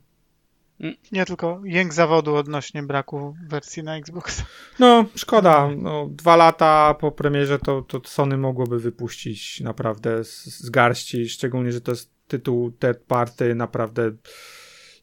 Nie, 1.11 1.25
tylko 1.25 1.61
jęk 1.63 1.93
zawodu 1.93 2.35
odnośnie 2.35 2.83
braku 2.83 3.35
wersji 3.47 3.83
na 3.83 3.97
Xbox. 3.97 4.43
No, 4.79 5.05
szkoda. 5.15 5.69
No, 5.77 6.07
dwa 6.11 6.35
lata 6.35 6.93
po 6.93 7.11
premierze 7.11 7.59
to, 7.59 7.81
to 7.81 8.01
Sony 8.05 8.37
mogłoby 8.37 8.79
wypuścić 8.79 9.61
naprawdę 9.61 10.23
z, 10.23 10.45
z 10.45 10.69
garści, 10.69 11.29
szczególnie, 11.29 11.71
że 11.71 11.81
to 11.81 11.91
jest 11.91 12.11
tytuł 12.27 12.71
third 12.71 13.03
party, 13.03 13.55
naprawdę 13.55 14.11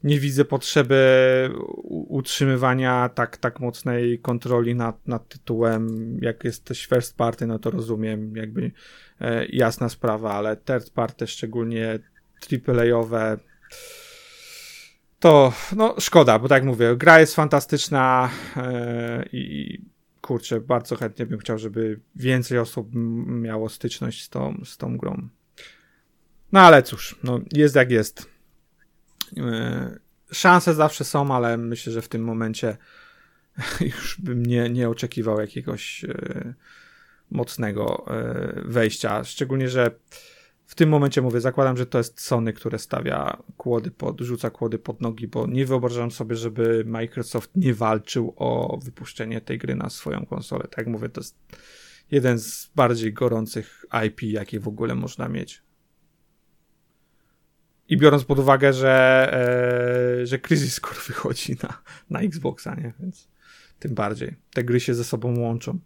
nie 0.05 0.19
widzę 0.19 0.45
potrzeby 0.45 1.49
utrzymywania 2.09 3.09
tak, 3.09 3.37
tak 3.37 3.59
mocnej 3.59 4.19
kontroli 4.19 4.75
nad, 4.75 5.07
nad 5.07 5.27
tytułem. 5.27 6.17
Jak 6.21 6.43
jesteś 6.43 6.85
first 6.85 7.17
party, 7.17 7.47
no 7.47 7.59
to 7.59 7.71
rozumiem, 7.71 8.35
jakby 8.35 8.71
e, 9.21 9.45
jasna 9.45 9.89
sprawa, 9.89 10.33
ale 10.33 10.57
third 10.57 10.89
party, 10.89 11.27
szczególnie 11.27 11.99
AAA-owe, 12.67 13.37
to 15.19 15.53
no 15.75 15.95
szkoda, 15.99 16.39
bo 16.39 16.47
tak 16.47 16.55
jak 16.55 16.65
mówię, 16.65 16.95
gra 16.95 17.19
jest 17.19 17.35
fantastyczna 17.35 18.29
e, 18.57 19.25
i 19.31 19.81
kurczę, 20.21 20.61
bardzo 20.61 20.95
chętnie 20.95 21.25
bym 21.25 21.39
chciał, 21.39 21.57
żeby 21.57 21.99
więcej 22.15 22.59
osób 22.59 22.89
miało 23.25 23.69
styczność 23.69 24.23
z 24.23 24.29
tą, 24.29 24.61
z 24.65 24.77
tą 24.77 24.97
grą. 24.97 25.29
No 26.51 26.59
ale 26.59 26.83
cóż, 26.83 27.19
no 27.23 27.39
jest 27.53 27.75
jak 27.75 27.91
jest. 27.91 28.34
E, 29.37 29.99
szanse 30.31 30.73
zawsze 30.73 31.03
są, 31.03 31.35
ale 31.35 31.57
myślę, 31.57 31.93
że 31.93 32.01
w 32.01 32.07
tym 32.07 32.23
momencie 32.23 32.77
już 33.95 34.21
bym 34.21 34.45
nie, 34.45 34.69
nie 34.69 34.89
oczekiwał 34.89 35.39
jakiegoś 35.39 36.03
e, 36.03 36.53
mocnego 37.31 38.05
e, 38.07 38.61
wejścia. 38.65 39.23
Szczególnie, 39.23 39.69
że 39.69 39.91
w 40.65 40.75
tym 40.75 40.89
momencie 40.89 41.21
mówię, 41.21 41.41
zakładam, 41.41 41.77
że 41.77 41.85
to 41.85 41.97
jest 41.97 42.21
Sony, 42.21 42.53
które 42.53 42.79
stawia 42.79 43.43
kłody 43.57 43.91
pod, 43.91 44.21
rzuca 44.21 44.49
kłody 44.49 44.79
pod 44.79 45.01
nogi, 45.01 45.27
bo 45.27 45.47
nie 45.47 45.65
wyobrażam 45.65 46.11
sobie, 46.11 46.35
żeby 46.35 46.83
Microsoft 46.87 47.51
nie 47.55 47.73
walczył 47.73 48.33
o 48.37 48.79
wypuszczenie 48.83 49.41
tej 49.41 49.57
gry 49.57 49.75
na 49.75 49.89
swoją 49.89 50.25
konsolę. 50.25 50.63
Tak 50.63 50.77
jak 50.77 50.87
mówię, 50.87 51.09
to 51.09 51.21
jest 51.21 51.37
jeden 52.11 52.39
z 52.39 52.71
bardziej 52.75 53.13
gorących 53.13 53.85
IP, 54.07 54.23
jakie 54.23 54.59
w 54.59 54.67
ogóle 54.67 54.95
można 54.95 55.29
mieć. 55.29 55.64
I 57.89 57.97
biorąc 57.97 58.23
pod 58.23 58.39
uwagę, 58.39 58.73
że, 58.73 59.27
e, 60.21 60.25
że 60.25 60.39
Crisis 60.39 60.79
Core 60.79 61.01
wychodzi 61.07 61.55
na, 61.63 61.81
na 62.09 62.19
Xboxa, 62.19 62.75
nie? 62.75 62.93
Więc 62.99 63.27
tym 63.79 63.95
bardziej. 63.95 64.35
Te 64.53 64.63
gry 64.63 64.79
się 64.79 64.93
ze 64.93 65.03
sobą 65.03 65.39
łączą. 65.39 65.79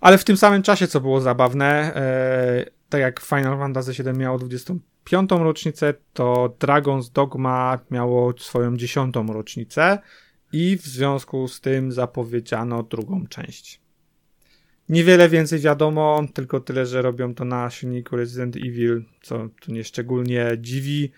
Ale 0.00 0.18
w 0.18 0.24
tym 0.24 0.36
samym 0.36 0.62
czasie, 0.62 0.86
co 0.86 1.00
było 1.00 1.20
zabawne, 1.20 1.94
e, 1.94 2.64
tak 2.88 3.00
jak 3.00 3.20
Final 3.20 3.58
Fantasy 3.58 4.04
VII 4.04 4.12
miało 4.12 4.38
25. 4.38 5.30
rocznicę, 5.30 5.94
to 6.12 6.56
Dragon's 6.60 7.12
Dogma 7.12 7.78
miało 7.90 8.38
swoją 8.38 8.76
10. 8.76 9.14
rocznicę 9.28 9.98
i 10.52 10.76
w 10.76 10.82
związku 10.82 11.48
z 11.48 11.60
tym 11.60 11.92
zapowiedziano 11.92 12.82
drugą 12.82 13.26
część. 13.26 13.83
Niewiele 14.88 15.28
więcej 15.28 15.58
wiadomo, 15.58 16.22
tylko 16.34 16.60
tyle, 16.60 16.86
że 16.86 17.02
robią 17.02 17.34
to 17.34 17.44
na 17.44 17.70
silniku 17.70 18.16
Resident 18.16 18.56
Evil, 18.56 19.04
co 19.22 19.48
tu 19.60 19.72
nie 19.72 19.84
szczególnie 19.84 20.50
dziwi 20.58 21.12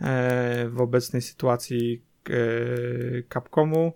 e, 0.00 0.68
w 0.68 0.80
obecnej 0.80 1.22
sytuacji 1.22 2.02
e, 2.30 2.32
Capcomu. 3.34 3.92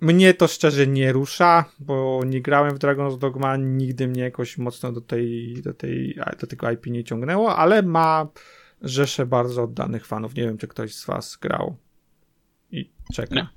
Mnie 0.00 0.34
to 0.34 0.48
szczerze 0.48 0.86
nie 0.86 1.12
rusza, 1.12 1.64
bo 1.78 2.22
nie 2.26 2.42
grałem 2.42 2.74
w 2.74 2.78
Dragon's 2.78 3.18
Dogma, 3.18 3.56
nigdy 3.56 4.08
mnie 4.08 4.22
jakoś 4.22 4.58
mocno 4.58 4.92
do, 4.92 5.00
tej, 5.00 5.54
do, 5.62 5.74
tej, 5.74 6.18
do 6.40 6.46
tego 6.46 6.70
IP 6.70 6.86
nie 6.86 7.04
ciągnęło, 7.04 7.56
ale 7.56 7.82
ma 7.82 8.28
rzesze 8.82 9.26
bardzo 9.26 9.62
oddanych 9.62 10.06
fanów. 10.06 10.34
Nie 10.34 10.42
wiem, 10.42 10.58
czy 10.58 10.68
ktoś 10.68 10.94
z 10.94 11.06
was 11.06 11.36
grał 11.36 11.76
i 12.70 12.90
czeka. 13.14 13.48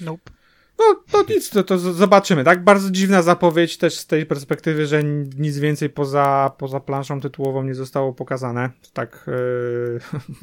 Nope. 0.00 0.30
No, 0.78 1.02
to 1.10 1.24
nic, 1.28 1.50
to, 1.50 1.62
to 1.62 1.78
zobaczymy, 1.78 2.44
tak? 2.44 2.64
Bardzo 2.64 2.90
dziwna 2.90 3.22
zapowiedź 3.22 3.76
też 3.76 3.94
z 3.94 4.06
tej 4.06 4.26
perspektywy, 4.26 4.86
że 4.86 5.04
nic 5.38 5.58
więcej 5.58 5.90
poza, 5.90 6.52
poza 6.58 6.80
planszą 6.80 7.20
tytułową 7.20 7.62
nie 7.62 7.74
zostało 7.74 8.12
pokazane, 8.12 8.70
tak 8.92 9.26
yy, 9.26 10.00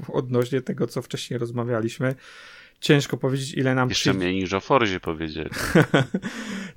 odnośnie 0.20 0.62
tego, 0.62 0.88
co 0.88 1.02
wcześniej 1.02 1.38
rozmawialiśmy. 1.38 2.16
Ciężko 2.80 3.18
powiedzieć, 3.18 3.54
ile 3.54 3.76
nam... 3.76 3.90
Jeszcze 3.90 4.10
przy... 4.10 4.20
mniej 4.20 4.36
niż 4.36 4.54
o 4.54 4.60
Forzie 4.60 5.00
powiedzieli. 5.00 5.50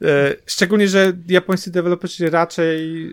E, 0.03 0.35
szczególnie, 0.47 0.89
że 0.89 1.12
japońscy 1.28 1.70
deweloperzy 1.70 2.31
raczej 2.31 3.11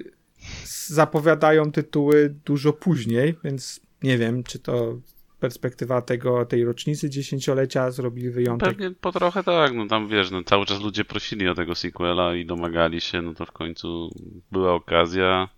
zapowiadają 0.87 1.71
tytuły 1.71 2.35
dużo 2.45 2.73
później, 2.73 3.35
więc 3.43 3.79
nie 4.01 4.17
wiem, 4.17 4.43
czy 4.43 4.59
to 4.59 4.97
perspektywa 5.43 6.01
tego, 6.01 6.45
tej 6.45 6.65
rocznicy 6.65 7.09
dziesięciolecia 7.09 7.91
zrobili 7.91 8.29
wyjątek. 8.29 8.69
Pewnie 8.69 8.91
po 8.91 9.11
trochę 9.11 9.43
tak, 9.43 9.73
no 9.73 9.87
tam 9.87 10.07
wiesz, 10.07 10.31
no 10.31 10.43
cały 10.43 10.65
czas 10.65 10.81
ludzie 10.81 11.05
prosili 11.05 11.47
o 11.47 11.55
tego 11.55 11.75
sequela 11.75 12.35
i 12.35 12.45
domagali 12.45 13.01
się, 13.01 13.21
no 13.21 13.33
to 13.33 13.45
w 13.45 13.51
końcu 13.51 14.09
była 14.51 14.73
okazja, 14.73 15.49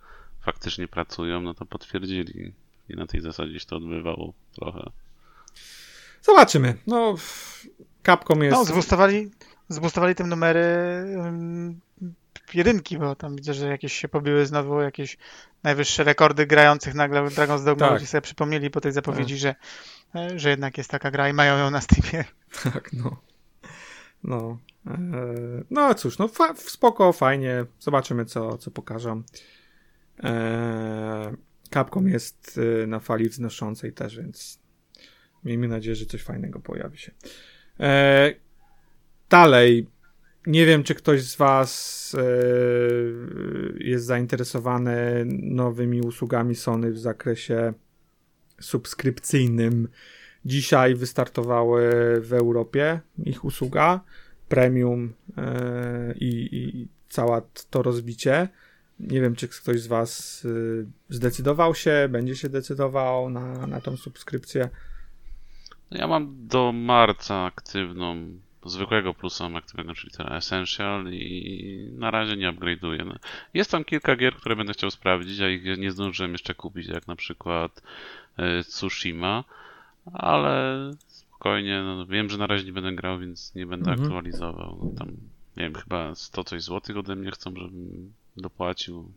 faktycznie 0.41 0.87
pracują, 0.87 1.41
no 1.41 1.53
to 1.53 1.65
potwierdzili. 1.65 2.53
I 2.89 2.95
na 2.95 3.07
tej 3.07 3.21
zasadzie 3.21 3.59
się 3.59 3.65
to 3.65 3.75
odbywało 3.75 4.33
trochę. 4.55 4.89
Zobaczymy. 6.21 6.75
No, 6.87 7.15
Capcom 8.05 8.43
jest... 8.43 8.57
No, 8.57 8.65
zbustowali, 8.65 9.31
zbustowali 9.69 10.15
te 10.15 10.23
numery 10.23 10.65
um, 11.17 11.79
jedynki, 12.53 12.97
bo 12.97 13.15
tam 13.15 13.35
widzę, 13.35 13.53
że 13.53 13.67
jakieś 13.67 13.93
się 13.93 14.07
pobiły 14.07 14.45
znowu 14.45 14.81
jakieś 14.81 15.17
najwyższe 15.65 16.03
rekordy 16.03 16.47
grających 16.47 16.93
nagle 16.93 17.21
Dragon's 17.21 17.65
Dogma. 17.65 17.85
Tak. 17.85 17.93
Ludzie 17.93 18.07
sobie 18.07 18.21
przypomnieli 18.21 18.69
po 18.69 18.81
tej 18.81 18.91
zapowiedzi, 18.91 19.33
tak. 19.33 19.41
że, 19.41 19.55
e, 20.15 20.39
że 20.39 20.49
jednak 20.49 20.77
jest 20.77 20.89
taka 20.89 21.11
gra 21.11 21.29
i 21.29 21.33
mają 21.33 21.57
ją 21.57 21.71
na 21.71 21.81
Steamie. 21.81 22.25
Tak, 22.73 22.93
no. 22.93 23.21
No. 24.23 24.57
E, 24.87 24.97
no 25.69 25.93
cóż, 25.93 26.17
no 26.17 26.27
fa 26.27 26.55
spoko, 26.55 27.13
fajnie. 27.13 27.65
Zobaczymy, 27.79 28.25
co, 28.25 28.57
co 28.57 28.71
pokażą. 28.71 29.23
E, 30.23 31.33
Capcom 31.73 32.07
jest 32.07 32.59
na 32.87 32.99
fali 32.99 33.29
wznoszącej 33.29 33.93
też, 33.93 34.17
więc 34.17 34.59
miejmy 35.43 35.67
nadzieję, 35.67 35.95
że 35.95 36.05
coś 36.05 36.23
fajnego 36.23 36.59
pojawi 36.59 36.97
się. 36.97 37.11
Dalej, 39.29 39.87
nie 40.47 40.65
wiem, 40.65 40.83
czy 40.83 40.95
ktoś 40.95 41.21
z 41.21 41.35
Was 41.35 42.15
e, 42.17 42.23
jest 43.83 44.05
zainteresowany 44.05 45.25
nowymi 45.41 46.01
usługami 46.01 46.55
Sony 46.55 46.91
w 46.91 46.99
zakresie 46.99 47.73
subskrypcyjnym. 48.61 49.87
Dzisiaj 50.45 50.95
wystartowały 50.95 51.89
w 52.21 52.33
Europie 52.33 52.99
ich 53.25 53.45
usługa 53.45 53.99
premium 54.49 55.13
e, 55.37 56.13
i, 56.19 56.49
i 56.51 56.87
to 57.69 57.81
rozbicie. 57.81 58.47
Nie 58.99 59.21
wiem, 59.21 59.35
czy 59.35 59.47
ktoś 59.47 59.81
z 59.81 59.87
Was 59.87 60.45
e, 60.45 60.85
zdecydował 61.09 61.75
się, 61.75 62.07
będzie 62.11 62.35
się 62.35 62.49
decydował 62.49 63.29
na, 63.29 63.67
na 63.67 63.81
tą 63.81 63.97
subskrypcję. 63.97 64.69
Ja 65.91 66.07
mam 66.07 66.47
do 66.47 66.71
marca 66.71 67.45
aktywną 67.45 68.39
zwykłego 68.65 69.13
plusa 69.13 69.45
aktywnego, 69.55 69.93
czyli 69.93 70.13
ten 70.13 70.33
Essential 70.33 71.13
i 71.13 71.89
na 71.91 72.11
razie 72.11 72.37
nie 72.37 72.53
upgrade'uję. 72.53 73.05
No. 73.05 73.15
Jest 73.53 73.71
tam 73.71 73.83
kilka 73.83 74.15
gier, 74.15 74.35
które 74.35 74.55
będę 74.55 74.73
chciał 74.73 74.91
sprawdzić, 74.91 75.39
a 75.41 75.49
ich 75.49 75.77
nie 75.77 75.91
zdążyłem 75.91 76.31
jeszcze 76.31 76.53
kupić, 76.53 76.87
jak 76.87 77.07
na 77.07 77.15
przykład 77.15 77.81
e, 78.37 78.63
Tsushima, 78.63 79.43
ale 80.13 80.91
spokojnie, 81.07 81.81
no, 81.83 82.05
wiem, 82.05 82.29
że 82.29 82.37
na 82.37 82.47
razie 82.47 82.65
nie 82.65 82.73
będę 82.73 82.95
grał, 82.95 83.19
więc 83.19 83.55
nie 83.55 83.65
będę 83.65 83.91
mhm. 83.91 84.03
aktualizował. 84.03 84.79
No, 84.83 84.91
tam, 84.97 85.07
nie 85.57 85.63
wiem, 85.63 85.73
chyba 85.73 86.15
100 86.15 86.43
coś 86.43 86.61
złotych 86.61 86.97
ode 86.97 87.15
mnie 87.15 87.31
chcą, 87.31 87.53
żebym 87.55 88.13
dopłacił 88.37 89.11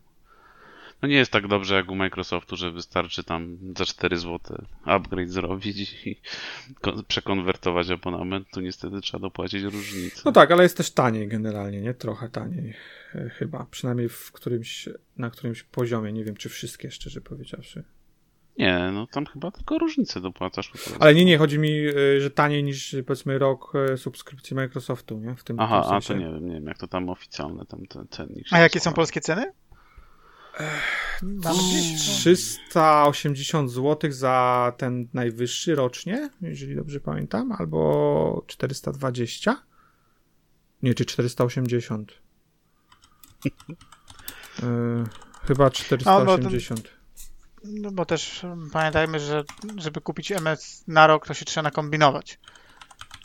no 1.01 1.07
nie 1.07 1.15
jest 1.15 1.31
tak 1.31 1.47
dobrze 1.47 1.75
jak 1.75 1.91
u 1.91 1.95
Microsoftu, 1.95 2.55
że 2.55 2.71
wystarczy 2.71 3.23
tam 3.23 3.57
za 3.77 3.85
4 3.85 4.17
zł 4.17 4.39
upgrade 4.83 5.29
zrobić 5.29 6.05
i 6.07 6.21
przekonwertować 7.07 7.89
abonament. 7.89 8.47
Tu 8.51 8.61
niestety 8.61 9.01
trzeba 9.01 9.21
dopłacić 9.21 9.63
różnicę. 9.63 10.21
No 10.25 10.31
tak, 10.31 10.51
ale 10.51 10.63
jest 10.63 10.77
też 10.77 10.91
taniej 10.91 11.27
generalnie, 11.27 11.81
nie? 11.81 11.93
Trochę 11.93 12.29
taniej 12.29 12.73
e, 13.15 13.29
chyba. 13.29 13.67
Przynajmniej 13.71 14.09
w 14.09 14.31
którymś, 14.31 14.89
na 15.17 15.29
którymś 15.29 15.63
poziomie. 15.63 16.13
Nie 16.13 16.23
wiem, 16.23 16.35
czy 16.35 16.49
wszystkie, 16.49 16.91
szczerze 16.91 17.21
powiedziawszy. 17.21 17.83
Nie, 18.57 18.91
no 18.93 19.07
tam 19.07 19.25
chyba 19.25 19.51
tylko 19.51 19.77
różnicę 19.77 20.21
dopłacasz. 20.21 20.71
Ale 20.99 21.15
nie, 21.15 21.25
nie, 21.25 21.37
chodzi 21.37 21.59
mi, 21.59 21.71
e, 21.87 22.21
że 22.21 22.31
taniej 22.31 22.63
niż 22.63 22.95
powiedzmy 23.07 23.39
rok 23.39 23.73
e, 23.75 23.97
subskrypcji 23.97 24.55
Microsoftu, 24.55 25.19
nie? 25.19 25.35
W 25.35 25.43
tym, 25.43 25.59
Aha, 25.59 25.81
w 25.81 25.87
tym 25.87 25.97
a 25.97 26.01
to 26.01 26.13
nie 26.13 26.33
wiem, 26.33 26.47
nie 26.47 26.53
wiem, 26.53 26.65
jak 26.65 26.77
to 26.77 26.87
tam 26.87 27.09
oficjalne 27.09 27.65
tam 27.65 27.85
ten 27.85 28.07
cennik. 28.07 28.47
A 28.51 28.59
jakie 28.59 28.79
są 28.79 28.93
polskie 28.93 29.21
ceny? 29.21 29.51
380 31.97 33.71
zł 33.71 34.11
za 34.11 34.73
ten 34.77 35.07
najwyższy 35.13 35.75
rocznie, 35.75 36.29
jeżeli 36.41 36.75
dobrze 36.75 36.99
pamiętam, 36.99 37.51
albo 37.51 38.43
420? 38.47 39.63
Nie, 40.83 40.93
czy 40.93 41.05
480? 41.05 42.13
yy, 43.45 45.03
chyba 45.47 45.69
480. 45.69 46.83
No, 47.63 47.71
bo, 47.71 47.81
no 47.81 47.91
bo 47.91 48.05
też 48.05 48.45
pamiętajmy, 48.71 49.19
że 49.19 49.43
żeby 49.77 50.01
kupić 50.01 50.31
MS 50.31 50.83
na 50.87 51.07
rok, 51.07 51.27
to 51.27 51.33
się 51.33 51.45
trzeba 51.45 51.63
nakombinować. 51.63 52.39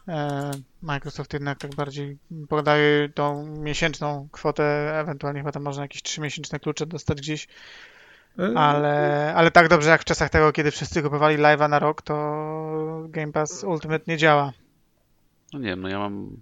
E, 0.09 0.51
Microsoft 0.83 1.33
jednak 1.33 1.59
tak 1.59 1.75
bardziej 1.75 2.19
podaje 2.49 3.09
tą 3.09 3.47
miesięczną 3.47 4.29
kwotę, 4.33 4.99
ewentualnie 5.01 5.41
chyba 5.41 5.53
tam 5.53 5.63
można 5.63 5.83
jakieś 5.83 6.03
trzymiesięczne 6.03 6.61
klucze 6.61 6.87
dostać 6.87 7.19
gdzieś, 7.19 7.49
e, 8.39 8.59
ale, 8.59 9.33
ale 9.37 9.51
tak 9.51 9.69
dobrze 9.69 9.91
jak 9.91 10.03
w 10.03 10.05
czasach 10.05 10.31
tego, 10.31 10.53
kiedy 10.53 10.71
wszyscy 10.71 11.03
kupowali 11.03 11.37
live'a 11.37 11.69
na 11.69 11.79
rok, 11.79 12.03
to 12.03 13.05
Game 13.09 13.33
Pass 13.33 13.65
Ultimate 13.65 14.05
nie 14.07 14.17
działa. 14.17 14.53
No 15.53 15.59
nie 15.59 15.67
wiem, 15.67 15.81
no 15.81 15.89
ja 15.89 15.99
mam 15.99 16.37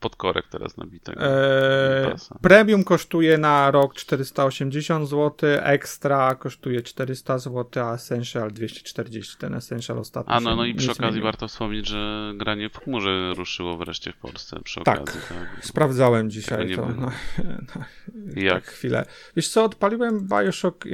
podkorek 0.00 0.48
teraz 0.48 0.76
nabitego. 0.76 1.20
Eee, 1.20 2.14
premium 2.42 2.84
kosztuje 2.84 3.38
na 3.38 3.70
rok 3.70 3.94
480 3.94 5.08
zł, 5.08 5.50
Extra 5.62 6.34
kosztuje 6.34 6.82
400 6.82 7.38
zł, 7.38 7.84
a 7.84 7.94
Essential 7.94 8.50
240. 8.52 9.36
Ten 9.38 9.54
Essential 9.54 9.98
ostatni. 9.98 10.32
A 10.32 10.40
no, 10.40 10.56
no 10.56 10.64
i 10.64 10.74
przy 10.74 10.92
okazji 10.92 11.20
warto 11.20 11.48
wspomnieć, 11.48 11.88
że 11.88 12.32
granie 12.36 12.68
w 12.68 12.78
chmurze 12.78 13.34
ruszyło 13.36 13.76
wreszcie 13.76 14.12
w 14.12 14.16
Polsce. 14.16 14.60
Przy 14.64 14.80
tak, 14.80 15.00
okazji, 15.00 15.20
tak. 15.28 15.64
sprawdzałem 15.64 16.30
dzisiaj 16.30 16.76
to. 16.76 16.88
No, 16.88 17.10
no, 17.44 17.84
Jak? 18.36 18.64
Tak 18.64 18.72
chwilę. 18.72 19.04
Wiesz 19.36 19.48
co, 19.48 19.64
odpaliłem 19.64 20.28
Bioshock 20.28 20.86
e, 20.86 20.90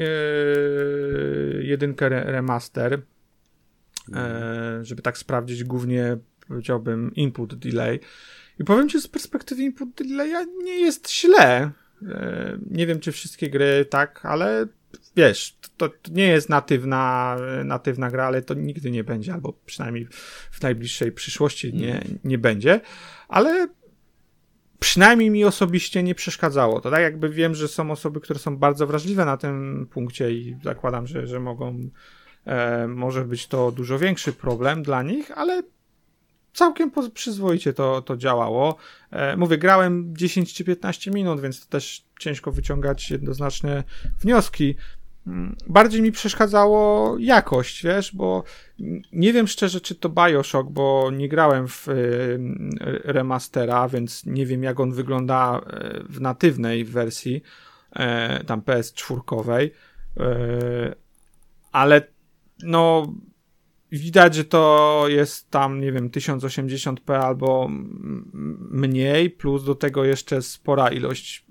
jedynkę 1.62 2.08
remaster, 2.08 3.02
e, 4.14 4.78
żeby 4.82 5.02
tak 5.02 5.18
sprawdzić 5.18 5.64
głównie 5.64 6.16
powiedziałbym 6.50 7.14
input 7.14 7.54
delay 7.54 8.00
i 8.60 8.64
powiem 8.64 8.88
ci 8.88 9.00
z 9.00 9.08
perspektywy 9.08 9.62
input 9.62 9.88
delaya 9.94 10.46
nie 10.64 10.80
jest 10.80 11.12
źle. 11.12 11.70
E, 12.08 12.58
nie 12.70 12.86
wiem, 12.86 13.00
czy 13.00 13.12
wszystkie 13.12 13.50
gry 13.50 13.86
tak, 13.90 14.26
ale 14.26 14.66
wiesz, 15.16 15.56
to, 15.76 15.88
to, 15.88 16.10
nie 16.10 16.26
jest 16.26 16.48
natywna, 16.48 17.36
natywna 17.64 18.10
gra, 18.10 18.26
ale 18.26 18.42
to 18.42 18.54
nigdy 18.54 18.90
nie 18.90 19.04
będzie, 19.04 19.32
albo 19.32 19.52
przynajmniej 19.66 20.08
w 20.50 20.62
najbliższej 20.62 21.12
przyszłości 21.12 21.74
nie, 21.74 22.04
nie 22.24 22.38
będzie, 22.38 22.80
ale 23.28 23.68
przynajmniej 24.78 25.30
mi 25.30 25.44
osobiście 25.44 26.02
nie 26.02 26.14
przeszkadzało. 26.14 26.80
To 26.80 26.90
tak 26.90 27.02
jakby 27.02 27.28
wiem, 27.28 27.54
że 27.54 27.68
są 27.68 27.90
osoby, 27.90 28.20
które 28.20 28.38
są 28.38 28.56
bardzo 28.56 28.86
wrażliwe 28.86 29.24
na 29.24 29.36
tym 29.36 29.86
punkcie 29.90 30.30
i 30.30 30.56
zakładam, 30.64 31.06
że, 31.06 31.26
że 31.26 31.40
mogą, 31.40 31.90
e, 32.44 32.88
może 32.88 33.24
być 33.24 33.46
to 33.46 33.72
dużo 33.72 33.98
większy 33.98 34.32
problem 34.32 34.82
dla 34.82 35.02
nich, 35.02 35.30
ale 35.38 35.62
całkiem 36.52 36.90
przyzwoicie 37.14 37.72
to, 37.72 38.02
to 38.02 38.16
działało. 38.16 38.77
E, 39.10 39.36
mówię, 39.36 39.59
grałem 39.59 40.16
10 40.16 40.55
czy 40.55 40.64
15 40.64 41.10
minut, 41.10 41.40
więc 41.40 41.60
to 41.60 41.70
też 41.70 42.05
ciężko 42.20 42.52
wyciągać 42.52 43.10
jednoznaczne 43.10 43.85
wnioski. 44.20 44.77
Mm, 45.27 45.56
bardziej 45.66 46.02
mi 46.02 46.12
przeszkadzało 46.12 47.16
jakość, 47.18 47.82
wiesz, 47.85 48.14
bo 48.14 48.44
nie 49.12 49.32
wiem 49.32 49.47
szczerze, 49.47 49.81
czy 49.81 49.94
to 49.94 50.09
Bioshock, 50.09 50.70
bo 50.70 51.10
nie 51.10 51.28
grałem 51.28 51.68
w 51.68 51.89
y, 51.89 52.39
remastera, 53.05 53.89
więc 53.89 54.27
nie 54.27 54.47
wiem, 54.47 54.62
jak 54.62 54.81
on 54.81 54.93
wygląda 54.93 55.60
e, 55.66 56.01
w 56.09 56.20
natywnej 56.20 56.85
wersji, 56.85 57.43
e, 57.93 58.44
tam 58.44 58.60
PS4, 58.60 59.70
ale 61.72 62.06
no 62.62 63.12
widać, 63.92 64.34
że 64.34 64.44
to 64.44 65.04
jest 65.08 65.50
tam, 65.50 65.80
nie 65.80 65.92
wiem, 65.92 66.10
1080p 66.10 67.12
albo 67.12 67.68
mniej, 68.70 69.30
plus 69.30 69.64
do 69.64 69.74
tego 69.74 70.04
jeszcze 70.04 70.42
spora 70.42 70.88
ilość, 70.88 71.44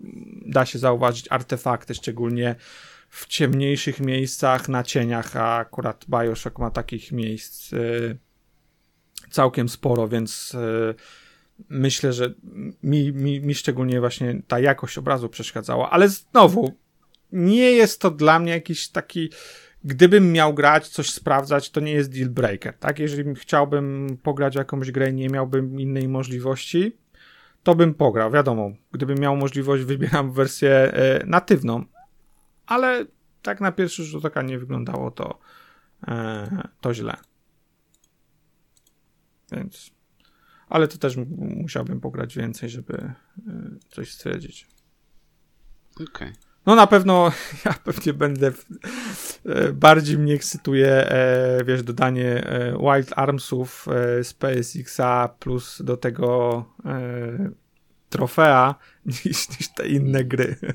da 0.46 0.66
się 0.66 0.80
zauważyć, 0.80 1.28
artefakty, 1.30 1.96
szczególnie 1.96 2.56
w 3.10 3.28
ciemniejszych 3.28 4.00
miejscach, 4.00 4.70
na 4.70 4.84
cieniach, 4.84 5.36
a 5.36 5.58
akurat 5.58 6.06
Bioshock 6.10 6.60
ma 6.60 6.72
takich 6.72 7.12
miejsc 7.12 7.74
y, 7.74 8.18
całkiem 9.30 9.70
sporo, 9.70 10.08
więc 10.08 10.54
y, 10.54 10.96
myślę, 11.70 12.14
że 12.14 12.34
mi, 12.84 13.12
mi, 13.12 13.42
mi 13.42 13.56
szczególnie 13.56 14.00
właśnie 14.00 14.42
ta 14.48 14.60
jakość 14.60 14.98
obrazu 14.98 15.30
przeszkadzała, 15.30 15.90
ale 15.90 16.10
znowu, 16.10 16.78
nie 17.32 17.72
jest 17.72 18.02
to 18.02 18.12
dla 18.12 18.40
mnie 18.40 18.52
jakiś 18.52 18.90
taki 18.90 19.30
gdybym 19.84 20.32
miał 20.32 20.54
grać, 20.54 20.88
coś 20.88 21.12
sprawdzać, 21.12 21.70
to 21.72 21.80
nie 21.80 21.92
jest 21.92 22.12
deal 22.12 22.30
breaker, 22.30 22.78
tak? 22.78 23.00
Jeżeli 23.00 23.36
chciałbym 23.36 24.18
pograć 24.24 24.54
w 24.54 24.58
jakąś 24.58 24.92
grę 24.92 25.10
i 25.10 25.14
nie 25.14 25.30
miałbym 25.30 25.80
innej 25.80 26.08
możliwości, 26.08 26.98
to 27.64 27.76
bym 27.76 27.94
pograł, 27.94 28.32
wiadomo. 28.32 28.72
Gdybym 28.92 29.20
miał 29.20 29.36
możliwość, 29.36 29.84
wybieram 29.84 30.32
wersję 30.32 30.72
e, 30.72 31.26
natywną, 31.26 31.86
ale 32.66 33.06
tak 33.42 33.62
na 33.62 33.72
pierwszy 33.72 34.04
rzut 34.04 34.26
oka 34.26 34.42
nie 34.42 34.60
wyglądało 34.60 35.12
to, 35.12 35.40
e, 36.08 36.68
to 36.82 36.94
źle. 36.94 37.18
Więc. 39.52 39.92
Ale 40.70 40.88
to 40.88 40.98
też 40.98 41.18
musiałbym 41.38 42.02
pograć 42.02 42.36
więcej, 42.36 42.70
żeby 42.70 42.94
e, 42.98 43.14
coś 43.90 44.12
stwierdzić. 44.12 44.68
Okej. 45.96 46.08
Okay. 46.08 46.34
No 46.66 46.76
na 46.76 46.88
pewno 46.88 47.32
ja 47.66 47.74
pewnie 47.74 48.14
będę 48.14 48.48
e, 48.48 48.54
bardziej 49.74 50.18
mnie 50.18 50.34
ekscytuje 50.34 50.88
e, 50.88 51.64
wiesz 51.66 51.84
dodanie 51.84 52.44
Wild 52.80 53.14
Armsów 53.16 53.86
z 54.24 54.34
PSX-a 54.34 55.30
plus 55.40 55.82
do 55.84 55.98
tego 55.98 56.66
trofea 58.10 58.76
niż, 59.06 59.50
niż 59.50 59.68
te 59.76 59.88
inne 59.88 60.24
gry. 60.24 60.56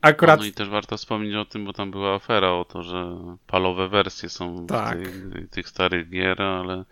Akurat... 0.00 0.40
No 0.40 0.46
i 0.46 0.52
też 0.52 0.68
warto 0.68 0.96
wspomnieć 0.96 1.34
o 1.34 1.44
tym, 1.44 1.64
bo 1.64 1.72
tam 1.72 1.90
była 1.90 2.14
afera 2.14 2.50
o 2.52 2.64
to, 2.64 2.82
że 2.82 3.16
palowe 3.46 3.88
wersje 3.88 4.28
są 4.28 4.66
tak. 4.66 4.98
tych, 4.98 5.50
tych 5.50 5.68
starych 5.68 6.10
gier, 6.10 6.42
ale 6.42 6.84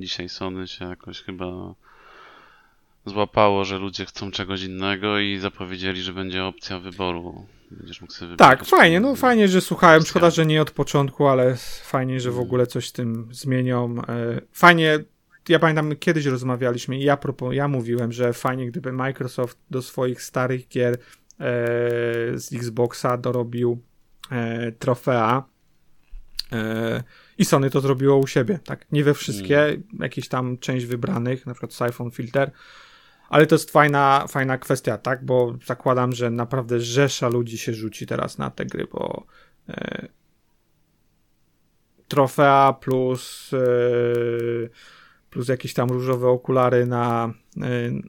dzisiaj 0.00 0.28
Sony 0.28 0.68
się 0.68 0.88
jakoś 0.88 1.22
chyba 1.22 1.74
złapało, 3.04 3.64
że 3.64 3.78
ludzie 3.78 4.06
chcą 4.06 4.30
czegoś 4.30 4.62
innego 4.62 5.18
i 5.18 5.38
zapowiedzieli, 5.38 6.02
że 6.02 6.12
będzie 6.12 6.44
opcja 6.44 6.78
wyboru. 6.78 7.46
Będziesz 7.78 8.00
mógł 8.00 8.12
sobie 8.12 8.36
Tak, 8.36 8.64
fajnie, 8.64 9.00
no 9.00 9.16
fajnie, 9.16 9.48
że 9.48 9.60
słuchałem. 9.60 10.02
Szkoda, 10.02 10.30
że 10.30 10.46
nie 10.46 10.62
od 10.62 10.70
początku, 10.70 11.26
ale 11.26 11.56
fajnie, 11.84 12.20
że 12.20 12.30
w 12.30 12.34
mm. 12.34 12.46
ogóle 12.46 12.66
coś 12.66 12.88
z 12.88 12.92
tym 12.92 13.28
zmienią. 13.32 13.94
E, 14.08 14.40
fajnie, 14.52 14.98
ja 15.48 15.58
pamiętam, 15.58 15.96
kiedyś 15.96 16.26
rozmawialiśmy 16.26 16.98
i 16.98 17.04
ja, 17.04 17.18
ja 17.50 17.68
mówiłem, 17.68 18.12
że 18.12 18.32
fajnie, 18.32 18.66
gdyby 18.66 18.92
Microsoft 18.92 19.58
do 19.70 19.82
swoich 19.82 20.22
starych 20.22 20.68
gier 20.68 20.98
E, 21.42 22.38
z 22.38 22.52
Xboxa 22.52 23.16
dorobił 23.16 23.82
e, 24.30 24.72
trofea 24.72 25.44
i 27.38 27.44
Sony 27.44 27.70
to 27.70 27.80
zrobiło 27.80 28.16
u 28.16 28.26
siebie, 28.26 28.58
tak? 28.64 28.86
Nie 28.92 29.04
we 29.04 29.14
wszystkie, 29.14 29.64
mm. 29.64 29.82
jakieś 30.00 30.28
tam 30.28 30.58
część 30.58 30.86
wybranych, 30.86 31.46
na 31.46 31.54
przykład 31.54 31.74
Siphon 31.74 32.10
Filter, 32.10 32.50
ale 33.32 33.46
to 33.46 33.54
jest 33.54 33.70
fajna, 33.70 34.26
fajna 34.28 34.58
kwestia, 34.58 34.98
tak? 34.98 35.24
Bo 35.24 35.54
zakładam, 35.66 36.12
że 36.12 36.30
naprawdę 36.30 36.80
rzesza 36.80 37.28
ludzi 37.28 37.58
się 37.58 37.74
rzuci 37.74 38.06
teraz 38.06 38.38
na 38.38 38.50
te 38.50 38.66
gry, 38.66 38.86
bo 38.92 39.26
e, 39.68 40.08
trofea 42.08 42.72
plus 42.72 43.50
e, 43.52 43.58
plus 45.30 45.48
jakieś 45.48 45.74
tam 45.74 45.88
różowe 45.88 46.28
okulary 46.28 46.86
na, 46.86 47.34
y, 47.56 47.60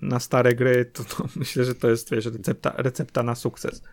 na 0.01 0.19
stare 0.19 0.55
gry, 0.55 0.85
to, 0.85 1.03
to 1.03 1.25
myślę, 1.35 1.63
że 1.65 1.75
to 1.75 1.89
jest 1.89 2.11
wiesz, 2.11 2.25
recepta, 2.25 2.73
recepta 2.77 3.23
na 3.23 3.35
sukces. 3.35 3.83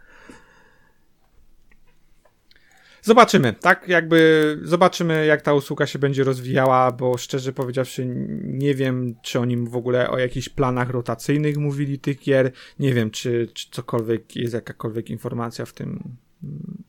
Zobaczymy, 3.02 3.52
tak? 3.52 3.89
Jakby 3.89 4.59
zobaczymy, 4.62 5.27
jak 5.27 5.43
ta 5.43 5.55
usługa 5.55 5.86
się 5.86 5.98
będzie 5.98 6.24
rozwijała, 6.24 6.93
bo 6.93 7.18
szczerze 7.18 7.52
powiedziawszy, 7.52 8.06
nie 8.44 8.74
wiem, 8.74 9.14
czy 9.22 9.40
oni 9.40 9.56
w 9.56 9.77
ogóle 9.77 10.10
o 10.10 10.18
jakichś 10.18 10.48
planach 10.48 10.90
rotacyjnych 10.90 11.56
mówili 11.56 11.98
tych 11.98 12.20
gier. 12.20 12.52
Nie 12.78 12.94
wiem, 12.94 13.10
czy, 13.10 13.48
czy 13.55 13.70
cokolwiek 13.70 14.36
jest 14.36 14.55
jakakolwiek 14.55 15.10
informacja 15.10 15.66
w 15.66 15.72
tym 15.72 16.16
mm, 16.43 16.82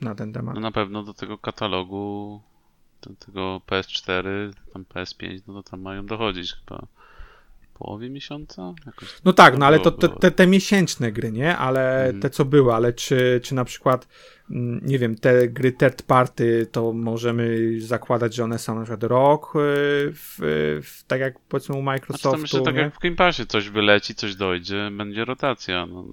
na 0.00 0.14
ten 0.14 0.32
temat. 0.32 0.54
No 0.54 0.60
na 0.60 0.72
pewno 0.72 1.02
do 1.02 1.14
tego 1.14 1.38
katalogu 1.38 2.40
tego 3.00 3.60
PS4, 3.66 4.52
tam 4.72 4.84
PS5, 4.84 5.40
no 5.46 5.62
to 5.62 5.70
tam 5.70 5.80
mają 5.80 6.06
dochodzić 6.06 6.52
chyba 6.52 6.86
w 7.60 7.78
połowie 7.78 8.10
miesiąca? 8.10 8.74
Jakoś 8.86 9.08
no 9.24 9.32
tak, 9.32 9.58
no 9.58 9.66
ale 9.66 9.80
to 9.80 9.90
te, 9.90 10.08
te, 10.08 10.30
te, 10.30 10.46
miesięczne 10.46 11.12
gry, 11.12 11.32
nie? 11.32 11.56
Ale 11.56 12.04
mhm. 12.04 12.20
te 12.20 12.30
co 12.30 12.44
były, 12.44 12.74
ale 12.74 12.92
czy, 12.92 13.40
czy 13.44 13.54
na 13.54 13.64
przykład 13.64 14.08
nie 14.82 14.98
wiem, 14.98 15.16
te 15.16 15.48
gry 15.48 15.72
third 15.72 16.02
party, 16.02 16.66
to 16.72 16.92
możemy 16.92 17.74
zakładać, 17.80 18.34
że 18.34 18.44
one 18.44 18.58
są 18.58 18.74
na 18.74 18.82
przykład 18.82 19.02
rok 19.02 19.56
y, 19.56 19.58
w, 20.12 20.38
w, 20.82 21.04
tak 21.06 21.20
jak 21.20 21.40
powiedzmy 21.40 21.76
u 21.76 21.82
Microsoftu. 21.82 22.28
Znaczy, 22.28 22.42
myślę, 22.42 22.60
tak 22.62 22.76
jak 22.76 22.94
w 22.94 22.98
Game 22.98 23.16
Passie 23.16 23.46
coś 23.46 23.70
wyleci, 23.70 24.14
coś 24.14 24.34
dojdzie, 24.34 24.90
będzie 24.92 25.24
rotacja. 25.24 25.86
No, 25.86 26.04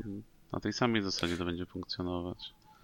na 0.54 0.60
tej 0.60 0.74
samej 0.74 1.02
zasadzie 1.02 1.38
to 1.38 1.46
będzie 1.46 1.66
funkcjonować. 1.66 2.38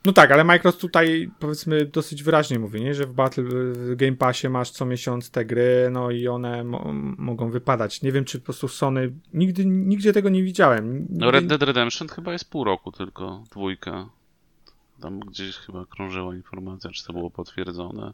No 0.06 0.14
tak, 0.14 0.32
ale 0.32 0.44
Microsoft 0.44 0.82
tutaj 0.82 1.32
powiedzmy 1.40 1.86
dosyć 1.86 2.23
wyraźnie 2.23 2.60
mówi, 2.60 2.82
nie? 2.82 2.94
że 2.94 3.06
w 3.06 3.14
Battle 3.14 3.44
w 3.44 3.95
Game 3.95 4.15
Passie 4.15 4.49
masz 4.49 4.72
co 4.72 4.86
miesiąc 4.86 5.32
te 5.32 5.45
gry, 5.45 5.90
no 5.91 6.11
i 6.11 6.28
one 6.28 6.64
mo 6.64 6.94
mogą 7.18 7.52
wypadać. 7.52 8.02
Nie 8.02 8.11
wiem, 8.11 8.26
czy 8.26 8.40
po 8.40 8.45
prostu 8.45 8.68
Sony 8.68 9.11
nigdy 9.34 9.65
nigdzie 9.65 10.14
tego 10.14 10.30
nie 10.30 10.44
widziałem. 10.44 10.99
Nigdy... 10.99 11.15
No 11.18 11.32
Red 11.32 11.48
Dead 11.48 11.64
Redemption 11.64 12.07
chyba 12.07 12.34
jest 12.34 12.49
pół 12.49 12.64
roku 12.64 12.91
tylko, 12.91 13.44
dwójka. 13.52 14.10
Tam 15.02 15.19
gdzieś 15.19 15.56
chyba 15.56 15.86
krążyła 15.86 16.36
informacja, 16.36 16.90
czy 16.90 17.06
to 17.06 17.14
było 17.14 17.30
potwierdzone. 17.30 18.14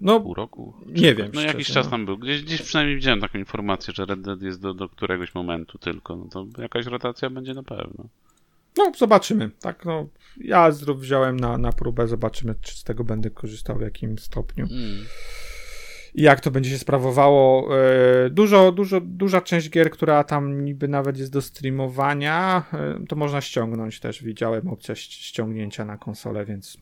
No, 0.00 0.20
pół 0.20 0.34
roku? 0.34 0.74
Nie 0.86 1.14
wiem. 1.14 1.30
No 1.34 1.40
jakiś 1.40 1.66
czas 1.66 1.86
no. 1.86 1.90
tam 1.90 2.06
był. 2.06 2.18
Gdzieś, 2.18 2.42
gdzieś 2.42 2.62
przynajmniej 2.62 2.96
widziałem 2.96 3.20
taką 3.20 3.38
informację, 3.38 3.94
że 3.96 4.04
Red 4.04 4.20
Dead 4.20 4.42
jest 4.42 4.60
do, 4.60 4.74
do 4.74 4.88
któregoś 4.88 5.34
momentu 5.34 5.78
tylko. 5.78 6.16
No 6.16 6.24
to 6.24 6.62
jakaś 6.62 6.86
rotacja 6.86 7.30
będzie 7.30 7.54
na 7.54 7.62
pewno. 7.62 8.04
No, 8.78 8.92
zobaczymy. 8.98 9.50
Tak, 9.60 9.84
no, 9.84 10.06
ja 10.36 10.70
wziąłem 10.96 11.40
na, 11.40 11.58
na 11.58 11.72
próbę, 11.72 12.08
zobaczymy, 12.08 12.54
czy 12.62 12.76
z 12.76 12.84
tego 12.84 13.04
będę 13.04 13.30
korzystał 13.30 13.78
w 13.78 13.80
jakim 13.80 14.18
stopniu. 14.18 14.66
Mm. 14.70 15.04
I 16.14 16.22
jak 16.22 16.40
to 16.40 16.50
będzie 16.50 16.70
się 16.70 16.78
sprawowało. 16.78 17.76
E, 17.78 18.30
dużo, 18.30 18.72
dużo, 18.72 19.00
duża 19.00 19.40
część 19.40 19.70
gier, 19.70 19.90
która 19.90 20.24
tam 20.24 20.64
niby 20.64 20.88
nawet 20.88 21.18
jest 21.18 21.32
do 21.32 21.42
streamowania, 21.42 22.62
e, 22.72 23.06
to 23.08 23.16
można 23.16 23.40
ściągnąć 23.40 24.00
też. 24.00 24.22
Widziałem 24.22 24.68
opcję 24.68 24.96
ściągnięcia 24.96 25.84
na 25.84 25.96
konsolę, 25.96 26.44
więc. 26.44 26.78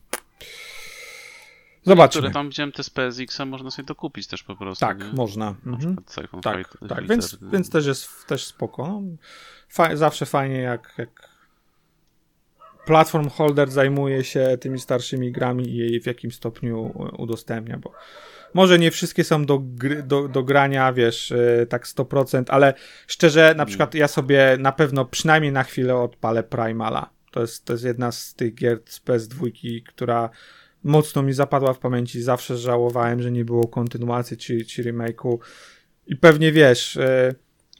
Zobaczymy. 1.83 2.21
Które 2.21 2.33
tam 2.33 2.49
widziałem 2.49 2.71
te 2.71 2.83
z 2.83 2.89
PSX-a 2.89 3.45
można 3.45 3.71
sobie 3.71 3.85
dokupić 3.85 4.27
też 4.27 4.43
po 4.43 4.55
prostu. 4.55 4.85
Tak, 4.85 4.99
nie? 4.99 5.13
można. 5.13 5.55
Mhm. 5.65 5.95
Tak, 6.41 6.77
tak. 6.89 7.07
Więc, 7.07 7.37
więc 7.51 7.69
też 7.69 7.85
jest 7.85 8.27
też 8.27 8.45
spoko. 8.45 8.87
No, 8.87 9.01
fa 9.69 9.95
zawsze 9.95 10.25
fajnie 10.25 10.57
jak, 10.57 10.93
jak 10.97 11.29
platform 12.85 13.29
holder 13.29 13.71
zajmuje 13.71 14.23
się 14.23 14.57
tymi 14.61 14.79
starszymi 14.79 15.31
grami 15.31 15.69
i 15.69 15.77
jej 15.77 16.01
w 16.01 16.05
jakim 16.05 16.31
stopniu 16.31 16.93
udostępnia, 17.17 17.77
bo 17.77 17.93
może 18.53 18.79
nie 18.79 18.91
wszystkie 18.91 19.23
są 19.23 19.45
do, 19.45 19.59
gry, 19.59 20.03
do, 20.03 20.27
do 20.27 20.43
grania, 20.43 20.93
wiesz, 20.93 21.31
e, 21.31 21.65
tak 21.65 21.87
100%, 21.87 22.43
ale 22.47 22.73
szczerze, 23.07 23.41
na 23.41 23.51
mm. 23.51 23.67
przykład 23.67 23.95
ja 23.95 24.07
sobie 24.07 24.57
na 24.59 24.71
pewno 24.71 25.05
przynajmniej 25.05 25.51
na 25.51 25.63
chwilę 25.63 25.95
odpalę 25.95 26.43
Primala. 26.43 27.09
To 27.31 27.41
jest, 27.41 27.65
to 27.65 27.73
jest 27.73 27.85
jedna 27.85 28.11
z 28.11 28.33
tych 28.33 28.55
gier 28.55 28.79
z 28.85 29.01
PS2, 29.01 29.51
która 29.83 30.29
mocno 30.83 31.21
mi 31.21 31.33
zapadła 31.33 31.73
w 31.73 31.79
pamięci. 31.79 32.21
Zawsze 32.21 32.57
żałowałem, 32.57 33.21
że 33.21 33.31
nie 33.31 33.45
było 33.45 33.67
kontynuacji 33.67 34.37
czy, 34.37 34.65
czy 34.65 34.83
remake'u. 34.83 35.37
I 36.07 36.15
pewnie 36.15 36.51
wiesz, 36.51 36.97
e, 36.97 37.35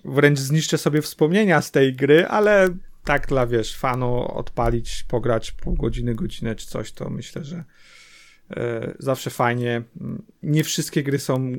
wręcz 0.06 0.40
zniszczę 0.40 0.78
sobie 0.78 1.02
wspomnienia 1.02 1.62
z 1.62 1.72
tej 1.72 1.96
gry, 1.96 2.28
ale 2.28 2.70
tak 3.04 3.28
dla, 3.28 3.48
wiesz, 3.48 3.78
fanu 3.78 4.38
odpalić, 4.38 5.04
pograć 5.08 5.52
pół 5.52 5.76
godziny, 5.76 6.16
godzinę 6.16 6.56
czy 6.56 6.68
coś, 6.68 6.92
to 6.92 7.10
myślę, 7.10 7.44
że 7.44 7.64
zawsze 9.00 9.30
fajnie. 9.30 9.82
Nie 10.44 10.64
wszystkie 10.64 11.04
gry 11.04 11.20
są 11.20 11.52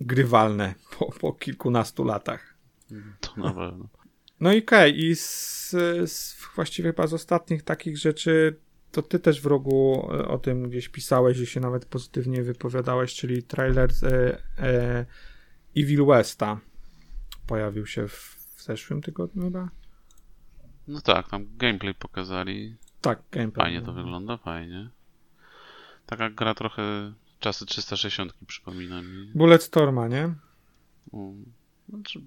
grywalne 0.00 0.74
po, 0.98 1.12
po 1.12 1.32
kilkunastu 1.32 2.04
latach. 2.04 2.54
To 3.20 3.32
na 3.36 3.52
pewno. 3.52 3.88
No 4.40 4.52
i 4.52 4.62
okej, 4.62 4.90
okay. 4.90 5.02
i 5.02 5.16
z, 5.16 5.70
z, 6.06 6.36
właściwie 6.54 6.90
chyba 6.90 7.06
z 7.06 7.14
ostatnich 7.14 7.62
takich 7.62 7.98
rzeczy 7.98 8.56
to 8.92 9.02
ty 9.02 9.18
też 9.18 9.40
w 9.40 9.46
rogu 9.46 10.08
e, 10.12 10.28
o 10.28 10.38
tym 10.38 10.68
gdzieś 10.68 10.88
pisałeś 10.88 11.38
i 11.38 11.46
się 11.46 11.60
nawet 11.60 11.84
pozytywnie 11.84 12.42
wypowiadałeś, 12.42 13.14
czyli 13.14 13.42
trailer 13.42 13.90
e, 14.02 14.38
e, 14.58 15.06
Evil 15.76 16.06
Westa 16.06 16.60
pojawił 17.46 17.86
się 17.86 18.08
w, 18.08 18.14
w 18.56 18.62
zeszłym 18.62 19.02
tygodniu 19.02 19.42
chyba? 19.42 19.68
No 20.88 21.00
tak, 21.00 21.28
tam 21.28 21.46
gameplay 21.56 21.94
pokazali. 21.94 22.76
Tak, 23.00 23.22
gameplay. 23.32 23.66
Fajnie 23.66 23.82
to 23.82 23.92
wygląda, 23.92 24.36
fajnie. 24.36 24.90
Taka 26.10 26.30
gra 26.30 26.54
trochę 26.54 27.12
czasy 27.38 27.66
360 27.66 28.32
przypomina 28.46 29.02
mi. 29.02 29.30
Bulletstorma, 29.34 30.08
nie? 30.08 30.34
Um, 31.12 31.44
znaczy... 31.88 32.20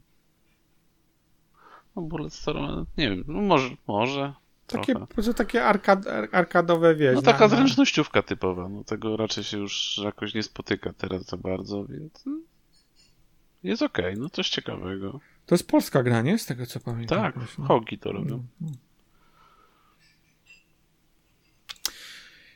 No 1.95 2.01
Bulletstorma, 2.01 2.85
nie 2.97 3.09
wiem, 3.09 3.23
no 3.27 3.41
może, 3.41 3.69
może. 3.87 4.33
Takie, 4.67 4.93
trochę. 4.93 5.33
takie 5.33 5.65
arkad, 5.65 6.05
arkadowe, 6.31 6.95
wiesz. 6.95 7.15
No 7.15 7.21
taka 7.21 7.47
zręcznościówka 7.47 8.21
typowa, 8.21 8.69
no 8.69 8.83
tego 8.83 9.17
raczej 9.17 9.43
się 9.43 9.57
już 9.57 10.01
jakoś 10.03 10.33
nie 10.33 10.43
spotyka 10.43 10.93
teraz 10.93 11.25
za 11.25 11.37
bardzo, 11.37 11.85
więc 11.85 12.23
jest 13.63 13.81
okej, 13.81 14.05
okay, 14.05 14.19
no 14.23 14.29
coś 14.29 14.49
ciekawego. 14.49 15.19
To 15.45 15.55
jest 15.55 15.67
polska 15.67 16.03
gra, 16.03 16.21
nie? 16.21 16.39
Z 16.39 16.45
tego 16.45 16.65
co 16.65 16.79
pamiętam. 16.79 17.19
Tak, 17.19 17.35
no. 17.57 17.65
Hogi 17.65 17.97
to 17.99 18.11
robią. 18.11 18.35
Mm, 18.35 18.47
mm. 18.61 18.73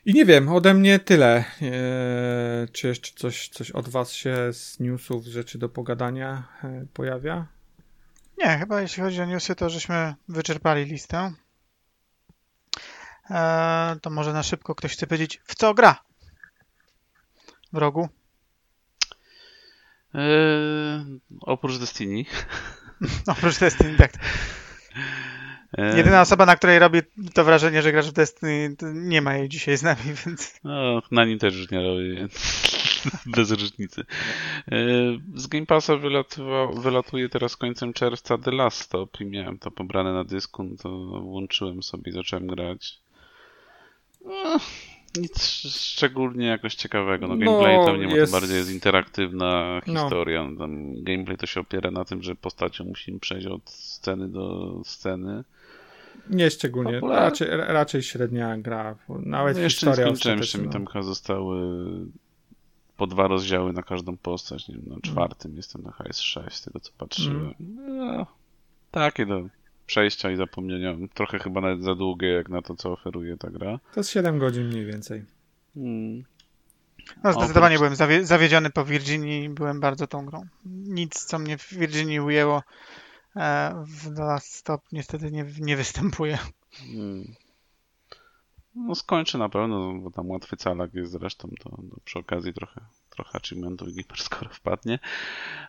I 0.08 0.14
nie 0.14 0.26
wiem, 0.26 0.50
ode 0.50 0.74
mnie 0.74 1.00
tyle. 1.00 1.44
Eee, 1.62 2.68
czy 2.72 2.88
jeszcze 2.88 3.12
coś, 3.16 3.50
coś 3.50 3.72
od 3.72 3.90
was 3.90 4.14
się 4.14 4.54
z 4.54 4.80
newsów, 4.80 5.26
rzeczy 5.26 5.58
do 5.58 5.70
pogadania 5.70 6.44
e, 6.64 6.86
pojawia? 6.94 7.48
Nie, 8.38 8.58
chyba 8.58 8.82
jeśli 8.82 9.04
chodzi 9.04 9.22
o 9.22 9.26
newsy, 9.26 9.56
to 9.56 9.70
żeśmy 9.70 10.16
wyczerpali 10.28 10.86
listę. 10.86 11.34
Eee, 13.30 14.00
to 14.00 14.10
może 14.10 14.34
na 14.34 14.44
szybko 14.44 14.76
ktoś 14.76 14.94
chce 14.94 15.08
powiedzieć, 15.08 15.42
w 15.46 15.56
co 15.56 15.74
gra? 15.74 16.04
W 17.74 17.78
rogu? 17.78 18.10
Eee, 20.14 21.20
oprócz 21.42 21.78
Destiny. 21.78 22.26
oprócz 23.38 23.60
Destiny, 23.60 23.98
tak. 23.98 24.12
Eee. 25.74 25.98
Jedyna 25.98 26.22
osoba, 26.22 26.46
na 26.46 26.56
której 26.56 26.80
robi 26.80 27.00
to 27.34 27.44
wrażenie, 27.44 27.82
że 27.82 27.92
grasz 27.92 28.10
w 28.10 28.14
Destiny, 28.14 28.76
nie 28.94 29.22
ma 29.22 29.36
jej 29.36 29.50
dzisiaj 29.50 29.78
z 29.78 29.84
nami, 29.84 30.02
więc... 30.26 30.60
No, 30.64 31.02
na 31.12 31.26
nim 31.26 31.40
też 31.40 31.56
już 31.56 31.72
nie 31.72 31.82
robi, 31.82 32.16
więc 32.16 32.34
bez 33.36 33.52
różnicy. 33.52 34.06
Eee, 34.68 35.22
z 35.36 35.48
Game 35.48 35.66
Passa 35.66 35.94
wylatuje 36.74 37.30
teraz 37.30 37.56
końcem 37.56 37.94
czerwca 37.94 38.38
The 38.38 38.52
Last 38.52 38.82
Stop 38.82 39.22
i 39.22 39.26
miałem 39.26 39.60
to 39.60 39.72
pobrane 39.72 40.14
na 40.14 40.24
dysku, 40.24 40.64
no 40.64 40.76
to 40.84 40.90
włączyłem 41.22 41.84
sobie 41.84 42.10
i 42.12 42.16
zacząłem 42.16 42.48
grać. 42.48 43.00
No, 44.26 44.60
nic 45.16 45.40
szczególnie 45.70 46.46
jakoś 46.46 46.76
ciekawego. 46.76 47.28
No, 47.28 47.36
no 47.36 47.46
gameplay 47.46 47.78
no, 47.78 47.86
tam 47.86 48.00
nie 48.00 48.08
ma, 48.08 48.16
jest... 48.16 48.32
to 48.32 48.40
bardziej 48.40 48.58
jest 48.58 48.72
interaktywna 48.72 49.82
no. 49.88 50.02
historia. 50.02 50.44
No. 50.44 50.58
Tam 50.58 51.04
gameplay 51.04 51.38
to 51.38 51.46
się 51.46 51.60
opiera 51.60 51.92
na 51.92 52.06
tym, 52.06 52.24
że 52.24 52.36
postacią 52.36 52.84
musimy 52.84 53.20
przejść 53.20 53.48
od 53.48 53.70
sceny 53.70 54.28
do 54.28 54.74
sceny. 54.84 55.44
Nie 56.30 56.52
szczególnie, 56.52 57.00
raczej, 57.00 57.48
raczej 57.52 58.04
średnia 58.04 58.58
gra. 58.58 58.96
Nawet 59.10 59.58
no 59.58 59.64
jeszcze 59.64 59.88
nie 59.88 59.94
skończyłem, 59.94 60.38
jeszcze 60.38 60.58
mi 60.58 60.70
tam 60.70 60.86
chyba 60.86 61.04
zostały 61.04 61.80
po 62.98 63.08
dwa 63.08 63.28
rozdziały 63.28 63.74
na 63.74 63.84
każdą 63.84 64.18
postać. 64.18 64.68
Nie 64.68 64.76
wiem, 64.76 64.84
na 64.86 64.92
mm. 64.92 65.02
czwartym 65.02 65.52
mm. 65.52 65.58
jestem 65.58 65.84
na 65.84 65.92
HS6, 65.92 66.50
z 66.50 66.62
tego 66.62 66.80
co 66.80 66.92
patrzyłem. 66.98 67.54
Mm. 67.60 67.98
No, 67.98 68.26
takie 68.92 69.26
do 69.26 69.48
przejścia 69.86 70.32
i 70.32 70.36
zapomnienia. 70.36 70.96
Trochę 71.14 71.40
chyba 71.40 71.62
nawet 71.62 71.84
za 71.84 71.96
długie 71.96 72.30
jak 72.30 72.50
na 72.50 72.62
to, 72.62 72.76
co 72.76 72.92
oferuje 72.92 73.38
ta 73.38 73.50
gra. 73.50 73.80
To 73.94 74.00
jest 74.00 74.10
7 74.10 74.40
godzin 74.40 74.68
mniej 74.68 74.86
więcej. 74.86 75.26
Hmm. 75.74 76.24
No 77.24 77.34
zdecydowanie 77.34 77.76
Oprócz... 77.76 77.98
byłem 77.98 78.26
zawiedziony 78.26 78.70
po 78.70 78.86
Virginii 78.86 79.50
byłem 79.50 79.80
bardzo 79.80 80.08
tą 80.08 80.26
grą. 80.26 80.46
Nic, 80.66 81.26
co 81.26 81.40
mnie 81.40 81.58
w 81.58 81.74
Virginii 81.74 82.20
ujęło 82.20 82.64
w 83.86 84.16
The 84.16 84.24
Last 84.24 84.56
Stop 84.56 84.82
niestety 84.92 85.32
nie, 85.32 85.46
nie 85.60 85.78
występuje. 85.78 86.38
Hmm. 86.72 87.36
No 88.76 88.96
skończy 88.96 89.38
na 89.38 89.50
pewno, 89.50 89.94
bo 89.94 90.12
tam 90.12 90.30
łatwy 90.30 90.58
calak 90.58 90.94
jest 90.94 91.12
zresztą, 91.12 91.50
to, 91.60 91.70
to 91.70 92.00
przy 92.04 92.20
okazji 92.20 92.54
trochę, 92.54 92.82
trochę 93.10 93.38
achievementów 93.38 93.88
i 93.90 94.06
skoro 94.18 94.50
wpadnie. 94.50 95.00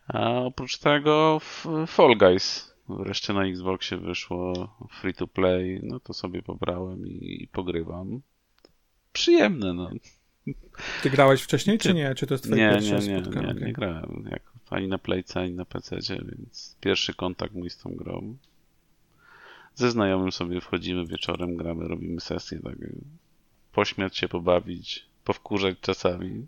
A 0.08 0.30
oprócz 0.30 0.78
tego 0.78 1.40
Fall 1.86 2.18
Guys 2.18 2.74
wreszcie 2.88 3.32
na 3.32 3.46
Xboxie 3.46 3.96
wyszło 3.96 4.76
free 4.90 5.14
to 5.14 5.26
play, 5.26 5.80
no 5.82 6.00
to 6.00 6.12
sobie 6.12 6.42
pobrałem 6.42 7.06
i, 7.06 7.42
i 7.42 7.48
pogrywam. 7.48 8.20
Przyjemne, 9.12 9.72
no. 9.72 9.90
Ty 11.02 11.10
grałeś 11.10 11.42
wcześniej, 11.42 11.78
czy 11.78 11.94
nie? 11.94 12.14
Czy 12.14 12.26
to 12.26 12.34
jest 12.34 12.44
twoje 12.44 12.66
nie, 12.66 12.72
pierwsze 12.72 12.98
nie, 12.98 13.14
nie, 13.14 13.22
spotkanie? 13.22 13.46
Nie, 13.46 13.60
nie, 13.60 13.66
nie 13.66 13.72
grałem. 13.72 14.28
Jak, 14.30 14.42
ani 14.70 14.88
na 14.88 14.98
Playce, 14.98 15.40
ani 15.40 15.52
na 15.52 15.64
PC, 15.64 15.96
więc 16.08 16.76
pierwszy 16.80 17.14
kontakt 17.14 17.54
mój 17.54 17.70
z 17.70 17.78
tą 17.78 17.90
grą. 17.90 18.36
Ze 19.74 19.90
znajomym 19.90 20.32
sobie 20.32 20.60
wchodzimy 20.60 21.06
wieczorem, 21.06 21.56
gramy, 21.56 21.88
robimy 21.88 22.20
sesję, 22.20 22.60
tak 22.60 22.74
pośmiać 23.72 24.16
się, 24.16 24.28
pobawić, 24.28 25.06
powkurzać 25.24 25.80
czasami. 25.80 26.46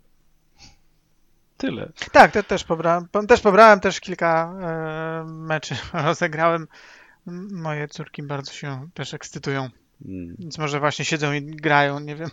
Tyle. 1.57 1.91
Tak, 2.11 2.31
te, 2.31 2.43
też 2.43 2.63
pobrałem. 2.63 3.07
Też 3.27 3.41
pobrałem 3.41 3.79
też 3.79 3.99
kilka 3.99 4.53
e, 4.61 5.25
meczy 5.27 5.75
rozegrałem. 6.05 6.67
Moje 7.51 7.87
córki 7.87 8.23
bardzo 8.23 8.51
się 8.53 8.87
też 8.93 9.13
ekscytują. 9.13 9.69
Hmm. 10.03 10.35
Więc 10.39 10.57
może 10.57 10.79
właśnie 10.79 11.05
siedzą 11.05 11.33
i 11.33 11.41
grają, 11.41 11.99
nie 11.99 12.15
wiem. 12.15 12.29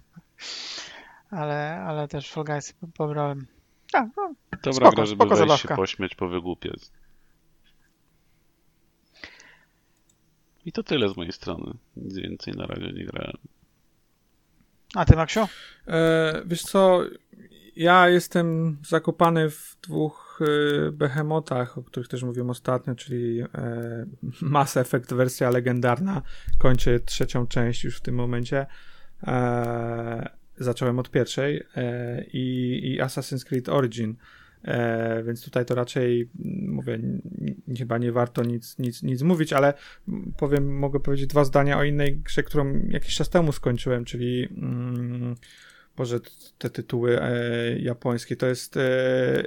Ale, 1.30 1.84
ale 1.86 2.08
też 2.08 2.30
Fall 2.30 2.44
Guys 2.44 2.74
pobrałem. 2.94 3.46
Tak, 3.92 4.08
no, 4.16 4.34
Dobra 4.62 4.72
spoko, 4.72 4.96
gra, 4.96 5.06
żeby 5.06 5.26
wejść 5.26 5.62
się 5.62 5.68
pośmiać, 5.68 6.14
powygłupiać. 6.14 6.80
I 10.64 10.72
to 10.72 10.82
tyle 10.82 11.08
z 11.08 11.16
mojej 11.16 11.32
strony. 11.32 11.74
Nic 11.96 12.16
więcej 12.16 12.54
na 12.54 12.66
razie 12.66 12.92
nie 12.92 13.04
grałem. 13.04 13.36
A 14.94 15.04
ty, 15.04 15.16
Maksiu? 15.16 15.48
E, 15.86 16.42
wiesz 16.46 16.62
co, 16.62 17.00
ja 17.76 18.08
jestem 18.08 18.78
zakopany 18.86 19.50
w 19.50 19.76
dwóch 19.82 20.40
y, 20.88 20.92
behemotach, 20.92 21.78
o 21.78 21.82
których 21.82 22.08
też 22.08 22.22
mówiłem 22.22 22.50
ostatnio, 22.50 22.94
czyli 22.94 23.40
e, 23.40 23.46
Mass 24.42 24.76
Effect 24.76 25.14
wersja 25.14 25.50
legendarna. 25.50 26.22
Kończę 26.58 27.00
trzecią 27.00 27.46
część 27.46 27.84
już 27.84 27.98
w 27.98 28.00
tym 28.00 28.14
momencie. 28.14 28.66
E, 29.26 30.37
zacząłem 30.58 30.98
od 30.98 31.10
pierwszej 31.10 31.62
e, 31.76 32.24
i, 32.24 32.80
i 32.84 33.00
Assassin's 33.00 33.44
Creed 33.44 33.68
Origin. 33.68 34.16
E, 34.64 35.22
więc 35.22 35.44
tutaj 35.44 35.64
to 35.64 35.74
raczej 35.74 36.28
mówię, 36.66 36.98
chyba 37.78 37.98
nie 37.98 38.12
warto 38.12 38.42
nic, 38.42 38.78
nic, 38.78 39.02
nic 39.02 39.22
mówić, 39.22 39.52
ale 39.52 39.74
powiem, 40.36 40.78
mogę 40.78 41.00
powiedzieć 41.00 41.26
dwa 41.26 41.44
zdania 41.44 41.78
o 41.78 41.84
innej 41.84 42.16
grze, 42.16 42.42
którą 42.42 42.80
jakiś 42.88 43.14
czas 43.14 43.30
temu 43.30 43.52
skończyłem, 43.52 44.04
czyli 44.04 44.48
mm, 44.56 45.34
Boże, 45.96 46.20
te 46.58 46.70
tytuły 46.70 47.22
e, 47.22 47.78
japońskie, 47.78 48.36
to 48.36 48.46
jest 48.46 48.76
e, 48.76 49.44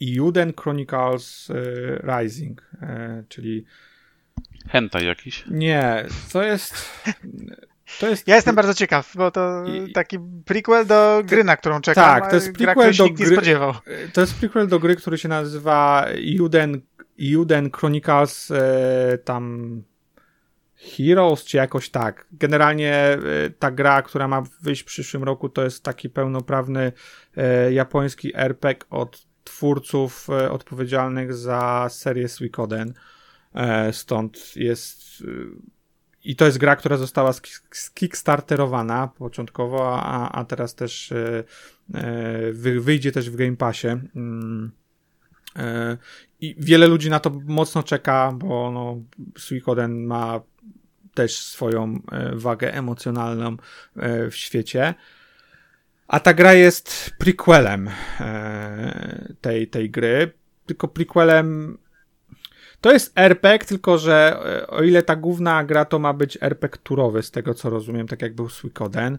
Juden 0.00 0.52
Chronicles 0.52 1.50
e, 1.50 2.20
Rising, 2.22 2.62
e, 2.82 3.24
czyli 3.28 3.64
Hentai 4.68 5.06
jakiś? 5.06 5.44
Nie, 5.50 6.06
to 6.32 6.42
jest... 6.42 6.74
To 8.00 8.08
jest... 8.08 8.28
Ja 8.28 8.36
jestem 8.36 8.54
bardzo 8.54 8.74
ciekaw, 8.74 9.12
bo 9.16 9.30
to 9.30 9.64
taki 9.94 10.18
prequel 10.44 10.86
do 10.86 11.22
gry, 11.24 11.44
na 11.44 11.56
którą 11.56 11.80
czekam. 11.80 12.04
Tak, 12.04 12.30
to 12.30 12.34
jest 12.34 12.52
prequel 12.52 12.94
do 12.94 13.10
gry. 13.10 13.26
spodziewał. 13.26 13.74
To 14.12 14.20
jest 14.20 14.34
prequel 14.34 14.68
do 14.68 14.78
gry, 14.78 14.96
który 14.96 15.18
się 15.18 15.28
nazywa 15.28 16.06
Juden, 16.18 16.80
Juden 17.18 17.70
Chronicles 17.70 18.50
e, 18.50 19.18
tam 19.24 19.82
Heroes, 20.76 21.44
czy 21.44 21.56
jakoś 21.56 21.90
tak. 21.90 22.26
Generalnie 22.32 23.18
y, 23.46 23.50
ta 23.58 23.70
gra, 23.70 24.02
która 24.02 24.28
ma 24.28 24.42
wyjść 24.60 24.82
w 24.82 24.84
przyszłym 24.84 25.24
roku, 25.24 25.48
to 25.48 25.64
jest 25.64 25.82
taki 25.82 26.10
pełnoprawny 26.10 26.92
e, 27.36 27.72
japoński 27.72 28.36
RPG 28.36 28.86
od 28.90 29.26
twórców 29.44 30.30
e, 30.30 30.50
odpowiedzialnych 30.50 31.34
za 31.34 31.86
serię 31.90 32.28
Suikoden. 32.28 32.94
E, 33.54 33.92
stąd 33.92 34.56
jest. 34.56 35.22
I 36.30 36.36
to 36.36 36.46
jest 36.46 36.58
gra, 36.58 36.76
która 36.76 36.96
została 36.96 37.32
skickstarterowana 37.72 39.08
początkowo, 39.08 40.00
a, 40.02 40.32
a 40.32 40.44
teraz 40.44 40.74
też 40.74 41.12
wyjdzie 42.80 43.12
też 43.12 43.30
w 43.30 43.36
Game 43.36 43.56
Passie. 43.56 43.88
Mm. 44.16 44.72
I 46.40 46.54
wiele 46.58 46.86
ludzi 46.86 47.10
na 47.10 47.20
to 47.20 47.30
mocno 47.44 47.82
czeka, 47.82 48.32
bo 48.32 48.70
no, 48.70 49.02
Suikoden 49.38 50.04
ma 50.04 50.40
też 51.16 51.36
swoją 51.36 52.00
e, 52.12 52.36
wagę 52.36 52.74
emocjonalną 52.74 53.56
e, 53.96 54.30
w 54.30 54.36
świecie. 54.36 54.94
A 56.08 56.20
ta 56.20 56.34
gra 56.34 56.52
jest 56.52 57.10
prequelem 57.18 57.90
e, 58.20 59.34
tej, 59.40 59.68
tej 59.68 59.90
gry. 59.90 60.32
Tylko 60.66 60.88
prequelem. 60.88 61.78
To 62.80 62.92
jest 62.92 63.12
RPG, 63.18 63.66
tylko 63.66 63.98
że 63.98 64.40
o 64.68 64.82
ile 64.82 65.02
ta 65.02 65.16
główna 65.16 65.64
gra 65.64 65.84
to 65.84 65.98
ma 65.98 66.12
być 66.12 66.38
RPG 66.40 66.78
turowy, 66.82 67.22
z 67.22 67.30
tego 67.30 67.54
co 67.54 67.70
rozumiem, 67.70 68.08
tak 68.08 68.22
jak 68.22 68.34
był 68.34 68.48
Suikoden. 68.48 69.18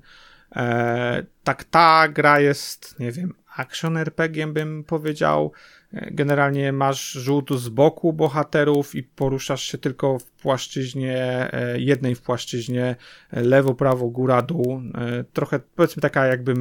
tak 1.43 1.63
ta 1.63 2.07
gra 2.07 2.39
jest, 2.39 2.99
nie 2.99 3.11
wiem, 3.11 3.33
action 3.57 3.97
RPG 3.97 4.47
bym 4.47 4.83
powiedział. 4.83 5.51
Generalnie 5.91 6.73
masz 6.73 7.11
rzut 7.11 7.49
z 7.51 7.69
boku 7.69 8.13
bohaterów 8.13 8.95
i 8.95 9.03
poruszasz 9.03 9.63
się 9.63 9.77
tylko 9.77 10.19
w 10.19 10.31
płaszczyźnie, 10.31 11.49
e, 11.53 11.79
jednej 11.79 12.15
w 12.15 12.21
płaszczyźnie, 12.21 12.95
e, 13.31 13.41
lewo, 13.41 13.75
prawo, 13.75 14.09
góra, 14.09 14.41
dół. 14.41 14.81
E, 14.95 15.23
trochę 15.23 15.59
powiedzmy 15.59 16.01
taka 16.01 16.25
jakby, 16.25 16.53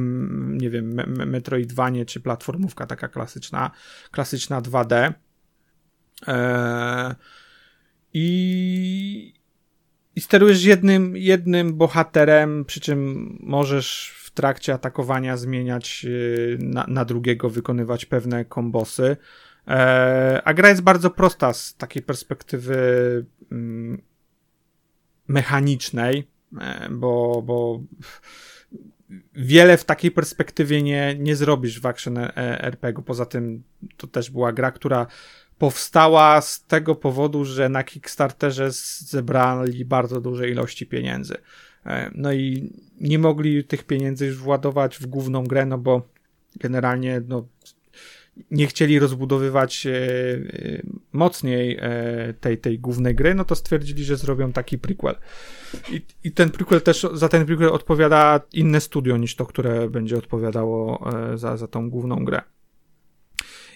nie 0.47 0.69
wiem, 0.69 0.93
Metroidvanie 1.07 2.05
czy 2.05 2.19
platformówka 2.19 2.85
taka 2.85 3.07
klasyczna, 3.07 3.71
klasyczna 4.11 4.61
2D. 4.61 5.13
I, 8.13 9.33
i 10.15 10.21
sterujesz 10.21 10.63
jednym, 10.63 11.17
jednym 11.17 11.77
bohaterem, 11.77 12.65
przy 12.65 12.79
czym 12.79 13.37
możesz 13.39 14.17
trakcie 14.37 14.73
atakowania 14.73 15.37
zmieniać 15.37 16.05
y, 16.05 16.57
na, 16.61 16.85
na 16.87 17.05
drugiego, 17.05 17.49
wykonywać 17.49 18.05
pewne 18.05 18.45
kombosy. 18.45 19.17
E, 19.67 20.41
a 20.45 20.53
gra 20.53 20.69
jest 20.69 20.81
bardzo 20.81 21.09
prosta 21.09 21.53
z 21.53 21.75
takiej 21.75 22.03
perspektywy 22.03 22.77
mm, 23.51 24.01
mechanicznej, 25.27 26.27
e, 26.61 26.89
bo, 26.89 27.41
bo 27.41 27.81
wiele 29.33 29.77
w 29.77 29.85
takiej 29.85 30.11
perspektywie 30.11 30.83
nie, 30.83 31.15
nie 31.19 31.35
zrobisz 31.35 31.81
w 31.81 31.85
action 31.85 32.17
e, 32.17 32.35
RPG. 32.61 33.03
Poza 33.03 33.25
tym 33.25 33.63
to 33.97 34.07
też 34.07 34.31
była 34.31 34.53
gra, 34.53 34.71
która 34.71 35.07
powstała 35.57 36.41
z 36.41 36.65
tego 36.65 36.95
powodu, 36.95 37.45
że 37.45 37.69
na 37.69 37.83
Kickstarterze 37.83 38.71
zebrali 38.99 39.85
bardzo 39.85 40.21
duże 40.21 40.49
ilości 40.49 40.85
pieniędzy. 40.85 41.37
E, 41.85 42.11
no 42.15 42.33
i 42.33 42.73
nie 43.01 43.19
mogli 43.19 43.63
tych 43.63 43.83
pieniędzy 43.83 44.25
już 44.25 44.37
władować 44.37 44.97
w 44.97 45.05
główną 45.05 45.43
grę, 45.43 45.65
no 45.65 45.77
bo 45.77 46.07
generalnie 46.55 47.21
no, 47.27 47.47
nie 48.51 48.67
chcieli 48.67 48.99
rozbudowywać 48.99 49.85
e, 49.85 49.91
e, 49.91 50.37
mocniej 51.13 51.77
e, 51.81 52.33
tej, 52.33 52.57
tej 52.57 52.79
głównej 52.79 53.15
gry, 53.15 53.35
no 53.35 53.45
to 53.45 53.55
stwierdzili, 53.55 54.03
że 54.03 54.17
zrobią 54.17 54.51
taki 54.51 54.77
prequel. 54.77 55.15
I, 55.91 56.01
I 56.23 56.31
ten 56.31 56.49
prequel 56.49 56.81
też, 56.81 57.07
za 57.13 57.29
ten 57.29 57.45
prequel 57.45 57.69
odpowiada 57.69 58.41
inne 58.53 58.81
studio 58.81 59.17
niż 59.17 59.35
to, 59.35 59.45
które 59.45 59.89
będzie 59.89 60.17
odpowiadało 60.17 61.09
za, 61.35 61.57
za 61.57 61.67
tą 61.67 61.89
główną 61.89 62.25
grę. 62.25 62.41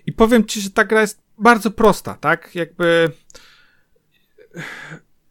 I 0.06 0.12
powiem 0.12 0.46
ci, 0.46 0.62
że 0.62 0.70
ta 0.70 0.86
gra 0.86 1.02
jest 1.02 1.22
bardzo 1.38 1.72
prosta, 1.72 2.14
tak? 2.14 2.56
Jakby 2.56 3.12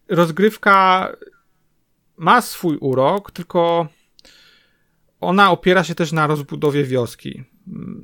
rozgrywka 0.08 1.08
ma 2.16 2.40
swój 2.40 2.76
urok, 2.76 3.30
tylko 3.30 3.88
ona 5.20 5.50
opiera 5.50 5.84
się 5.84 5.94
też 5.94 6.12
na 6.12 6.26
rozbudowie 6.26 6.84
wioski. 6.84 7.44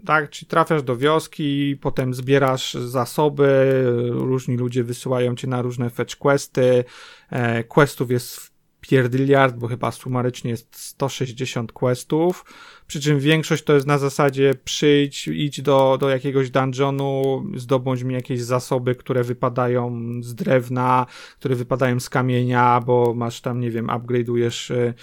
Tak, 0.06 0.30
czyli 0.30 0.48
trafiasz 0.48 0.82
do 0.82 0.96
wioski, 0.96 1.78
potem 1.80 2.14
zbierasz 2.14 2.74
zasoby, 2.74 3.82
różni 4.10 4.56
ludzie 4.56 4.84
wysyłają 4.84 5.36
cię 5.36 5.46
na 5.46 5.62
różne 5.62 5.90
fetch 5.90 6.16
questy. 6.16 6.84
E, 7.30 7.64
questów 7.64 8.10
jest 8.10 8.56
pierdyliard, 8.80 9.56
bo 9.56 9.68
chyba 9.68 9.90
sumarycznie 9.90 10.50
jest 10.50 10.76
160 10.76 11.72
questów. 11.72 12.44
Przy 12.86 13.00
czym 13.00 13.20
większość 13.20 13.64
to 13.64 13.74
jest 13.74 13.86
na 13.86 13.98
zasadzie 13.98 14.54
przyjdź, 14.64 15.28
idź 15.28 15.62
do, 15.62 15.98
do 16.00 16.08
jakiegoś 16.08 16.50
dungeonu, 16.50 17.44
zdobądź 17.56 18.02
mi 18.02 18.14
jakieś 18.14 18.42
zasoby, 18.42 18.94
które 18.94 19.24
wypadają 19.24 20.10
z 20.22 20.34
drewna, 20.34 21.06
które 21.38 21.54
wypadają 21.54 22.00
z 22.00 22.10
kamienia, 22.10 22.80
bo 22.86 23.14
masz 23.14 23.40
tam, 23.40 23.60
nie 23.60 23.70
wiem, 23.70 23.86
upgrade'ujesz 23.86 24.74
y, 24.74 24.94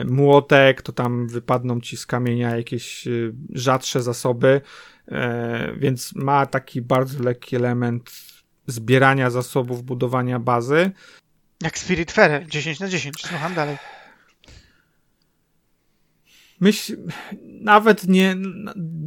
y, 0.00 0.04
młotek, 0.04 0.82
to 0.82 0.92
tam 0.92 1.28
wypadną 1.28 1.80
ci 1.80 1.96
z 1.96 2.06
kamienia 2.06 2.56
jakieś 2.56 3.06
y, 3.06 3.34
rzadsze 3.50 4.02
zasoby, 4.02 4.60
więc 5.76 6.14
ma 6.14 6.46
taki 6.46 6.82
bardzo 6.82 7.22
lekki 7.22 7.56
element 7.56 8.10
zbierania 8.66 9.30
zasobów, 9.30 9.82
budowania 9.82 10.38
bazy. 10.38 10.90
Jak 11.62 11.78
Spirit 11.78 12.12
Fair, 12.12 12.46
10 12.46 12.80
na 12.80 12.88
10, 12.88 13.16
słucham 13.26 13.54
dalej. 13.54 13.76
Myśl, 16.60 16.96
nawet 17.60 18.08
nie, 18.08 18.36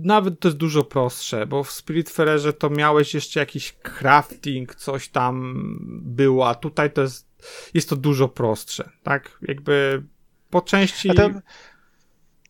nawet 0.03 0.39
to 0.39 0.47
jest 0.47 0.57
dużo 0.57 0.83
prostsze, 0.83 1.45
bo 1.47 1.63
w 1.63 1.71
Spiritfarerze 1.71 2.53
to 2.53 2.69
miałeś 2.69 3.13
jeszcze 3.13 3.39
jakiś 3.39 3.73
crafting, 3.73 4.75
coś 4.75 5.09
tam 5.09 5.55
było, 6.03 6.49
a 6.49 6.55
tutaj 6.55 6.91
to 6.91 7.01
jest, 7.01 7.27
jest 7.73 7.89
to 7.89 7.95
dużo 7.95 8.27
prostsze, 8.27 8.89
tak? 9.03 9.37
Jakby 9.41 10.03
po 10.49 10.61
części... 10.61 11.09
A 11.09 11.13
to, 11.13 11.29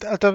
a 0.09 0.17
to, 0.17 0.33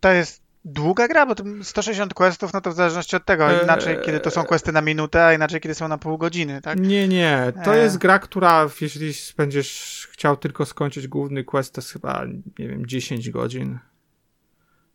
to 0.00 0.12
jest 0.12 0.48
długa 0.64 1.08
gra, 1.08 1.26
bo 1.26 1.34
160 1.62 2.14
questów, 2.14 2.52
no 2.52 2.60
to 2.60 2.70
w 2.70 2.74
zależności 2.74 3.16
od 3.16 3.24
tego, 3.24 3.50
e, 3.50 3.62
inaczej 3.64 3.98
kiedy 4.04 4.20
to 4.20 4.30
są 4.30 4.44
questy 4.44 4.72
na 4.72 4.80
minutę, 4.80 5.24
a 5.24 5.32
inaczej 5.32 5.60
kiedy 5.60 5.74
są 5.74 5.88
na 5.88 5.98
pół 5.98 6.18
godziny, 6.18 6.60
tak? 6.62 6.80
Nie, 6.80 7.08
nie, 7.08 7.52
to 7.64 7.74
e... 7.74 7.78
jest 7.78 7.98
gra, 7.98 8.18
która 8.18 8.68
jeśli 8.80 9.12
będziesz 9.36 10.08
chciał 10.10 10.36
tylko 10.36 10.66
skończyć 10.66 11.08
główny 11.08 11.44
quest, 11.44 11.74
to 11.74 11.80
jest 11.80 11.92
chyba, 11.92 12.24
nie 12.58 12.68
wiem, 12.68 12.86
10 12.86 13.30
godzin. 13.30 13.78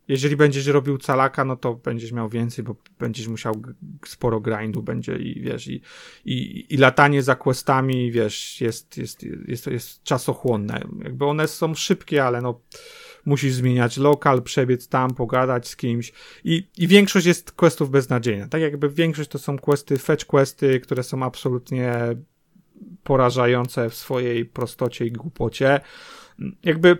Jeżeli 0.08 0.36
będziesz 0.36 0.66
robił 0.66 0.98
calaka, 0.98 1.44
no 1.44 1.56
to 1.56 1.74
będziesz 1.74 2.12
miał 2.12 2.28
więcej, 2.28 2.64
bo 2.64 2.76
będziesz 2.98 3.28
musiał 3.28 3.62
sporo 4.06 4.40
grindu 4.40 4.82
będzie 4.82 5.16
i 5.16 5.40
wiesz, 5.40 5.68
i, 5.68 5.80
i, 6.24 6.66
i 6.74 6.76
latanie 6.76 7.22
za 7.22 7.34
questami, 7.34 8.12
wiesz, 8.12 8.60
jest, 8.60 8.96
jest, 8.96 9.22
jest, 9.48 9.66
jest, 9.66 10.02
czasochłonne. 10.02 10.80
Jakby 11.04 11.24
one 11.24 11.48
są 11.48 11.74
szybkie, 11.74 12.24
ale 12.24 12.42
no 12.42 12.60
musisz 13.24 13.52
zmieniać 13.52 13.96
lokal, 13.96 14.42
przebiec 14.42 14.88
tam, 14.88 15.14
pogadać 15.14 15.68
z 15.68 15.76
kimś 15.76 16.12
i, 16.44 16.68
i 16.78 16.88
większość 16.88 17.26
jest 17.26 17.52
questów 17.52 17.90
beznadziejna. 17.90 18.48
Tak 18.48 18.62
jakby 18.62 18.88
większość 18.90 19.30
to 19.30 19.38
są 19.38 19.58
questy, 19.58 19.98
fetch 19.98 20.24
questy, 20.24 20.80
które 20.80 21.02
są 21.02 21.22
absolutnie 21.22 21.96
porażające 23.04 23.90
w 23.90 23.94
swojej 23.94 24.44
prostocie 24.44 25.06
i 25.06 25.12
głupocie. 25.12 25.80
Jakby 26.62 26.98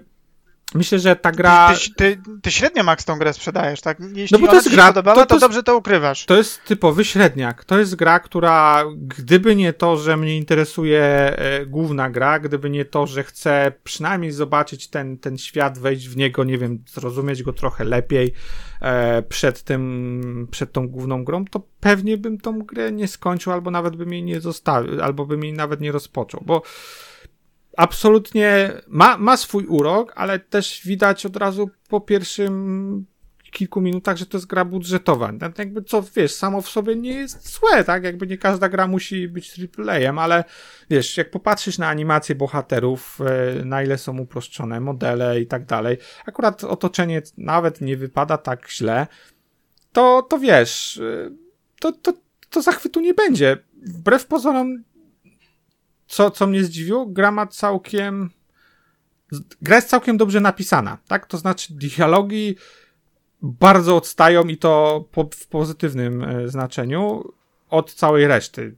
Myślę, 0.74 0.98
że 0.98 1.16
ta 1.16 1.32
gra. 1.32 1.74
Ty, 1.74 1.94
ty, 1.94 2.22
ty, 2.42 2.50
średnio 2.50 2.84
Max 2.84 3.04
tą 3.04 3.18
grę 3.18 3.32
sprzedajesz, 3.32 3.80
tak? 3.80 3.98
Jeśli 4.14 4.34
no 4.34 4.46
bo 4.46 4.46
to 4.46 4.54
jest 4.54 4.70
gra. 4.70 4.86
Podobała, 4.86 5.14
to, 5.16 5.26
to, 5.26 5.34
to, 5.34 5.40
dobrze 5.40 5.62
to 5.62 5.76
ukrywasz. 5.76 6.24
To 6.24 6.36
jest 6.36 6.64
typowy 6.64 7.04
średniak. 7.04 7.64
To 7.64 7.78
jest 7.78 7.94
gra, 7.94 8.20
która, 8.20 8.84
gdyby 8.96 9.56
nie 9.56 9.72
to, 9.72 9.96
że 9.96 10.16
mnie 10.16 10.36
interesuje 10.36 11.02
e, 11.02 11.66
główna 11.66 12.10
gra, 12.10 12.38
gdyby 12.38 12.70
nie 12.70 12.84
to, 12.84 13.06
że 13.06 13.24
chcę 13.24 13.72
przynajmniej 13.84 14.32
zobaczyć 14.32 14.88
ten, 14.88 15.18
ten 15.18 15.38
świat, 15.38 15.78
wejść 15.78 16.08
w 16.08 16.16
niego, 16.16 16.44
nie 16.44 16.58
wiem, 16.58 16.84
zrozumieć 16.86 17.42
go 17.42 17.52
trochę 17.52 17.84
lepiej 17.84 18.32
e, 18.80 19.22
przed 19.22 19.62
tym, 19.62 20.48
przed 20.50 20.72
tą 20.72 20.88
główną 20.88 21.24
grą, 21.24 21.44
to 21.44 21.62
pewnie 21.80 22.18
bym 22.18 22.38
tą 22.38 22.58
grę 22.58 22.92
nie 22.92 23.08
skończył, 23.08 23.52
albo 23.52 23.70
nawet 23.70 23.96
bym 23.96 24.12
jej 24.12 24.22
nie 24.22 24.40
zostawił, 24.40 25.02
albo 25.02 25.26
bym 25.26 25.44
jej 25.44 25.52
nawet 25.52 25.80
nie 25.80 25.92
rozpoczął, 25.92 26.42
bo 26.46 26.62
absolutnie 27.76 28.72
ma, 28.86 29.18
ma 29.18 29.36
swój 29.36 29.66
urok, 29.66 30.12
ale 30.16 30.38
też 30.38 30.80
widać 30.84 31.26
od 31.26 31.36
razu 31.36 31.70
po 31.88 32.00
pierwszym 32.00 33.06
kilku 33.54 33.80
minutach, 33.80 34.16
że 34.16 34.26
to 34.26 34.36
jest 34.36 34.46
gra 34.46 34.64
budżetowa. 34.64 35.32
Tak 35.40 35.58
jakby 35.58 35.82
co, 35.82 36.04
wiesz, 36.16 36.34
samo 36.34 36.62
w 36.62 36.68
sobie 36.68 36.96
nie 36.96 37.12
jest 37.12 37.52
złe, 37.52 37.84
tak? 37.84 38.04
Jakby 38.04 38.26
nie 38.26 38.38
każda 38.38 38.68
gra 38.68 38.86
musi 38.86 39.28
być 39.28 39.60
AAA-em, 39.78 40.18
ale 40.18 40.44
wiesz, 40.90 41.16
jak 41.16 41.30
popatrzysz 41.30 41.78
na 41.78 41.88
animacje 41.88 42.34
bohaterów, 42.34 43.18
e, 43.20 43.64
na 43.64 43.82
ile 43.82 43.98
są 43.98 44.18
uproszczone 44.18 44.80
modele 44.80 45.40
i 45.40 45.46
tak 45.46 45.64
dalej, 45.64 45.98
akurat 46.26 46.64
otoczenie 46.64 47.22
nawet 47.38 47.80
nie 47.80 47.96
wypada 47.96 48.38
tak 48.38 48.70
źle, 48.70 49.06
to, 49.92 50.22
to 50.22 50.38
wiesz, 50.38 50.98
e, 50.98 51.30
to, 51.80 51.92
to, 51.92 52.12
to 52.50 52.62
zachwytu 52.62 53.00
nie 53.00 53.14
będzie. 53.14 53.56
Wbrew 53.82 54.26
pozorom 54.26 54.84
co, 56.06 56.30
co 56.30 56.46
mnie 56.46 56.64
zdziwiło, 56.64 57.06
gra 57.06 57.30
ma 57.30 57.46
całkiem. 57.46 58.30
Gra 59.62 59.76
jest 59.76 59.88
całkiem 59.88 60.16
dobrze 60.16 60.40
napisana, 60.40 60.98
tak? 61.08 61.26
To 61.26 61.38
znaczy, 61.38 61.74
dialogi 61.74 62.56
bardzo 63.42 63.96
odstają 63.96 64.44
i 64.44 64.56
to 64.56 65.04
po, 65.12 65.28
w 65.34 65.46
pozytywnym 65.46 66.24
e, 66.24 66.48
znaczeniu 66.48 67.32
od 67.70 67.94
całej 67.94 68.26
reszty. 68.26 68.76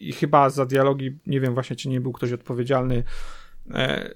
I 0.00 0.12
chyba 0.12 0.50
za 0.50 0.66
dialogi, 0.66 1.18
nie 1.26 1.40
wiem 1.40 1.54
właśnie, 1.54 1.76
czy 1.76 1.88
nie 1.88 2.00
był 2.00 2.12
ktoś 2.12 2.32
odpowiedzialny 2.32 3.04
e, 3.70 3.74
e, 3.74 4.14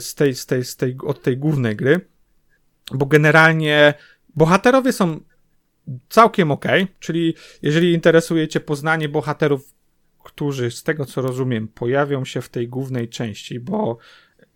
z 0.00 0.14
tej, 0.14 0.34
z 0.34 0.46
tej, 0.46 0.64
z 0.64 0.76
tej, 0.76 0.96
od 1.04 1.22
tej 1.22 1.36
głównej 1.36 1.76
gry, 1.76 2.00
bo 2.92 3.06
generalnie 3.06 3.94
bohaterowie 4.34 4.92
są 4.92 5.20
całkiem 6.08 6.50
ok, 6.50 6.64
czyli 6.98 7.34
jeżeli 7.62 7.92
interesuje 7.92 8.48
cię 8.48 8.60
poznanie 8.60 9.08
bohaterów 9.08 9.74
którzy 10.38 10.70
z 10.70 10.82
tego 10.82 11.04
co 11.04 11.22
rozumiem 11.22 11.68
pojawią 11.68 12.24
się 12.24 12.40
w 12.40 12.48
tej 12.48 12.68
głównej 12.68 13.08
części, 13.08 13.60
bo 13.60 13.98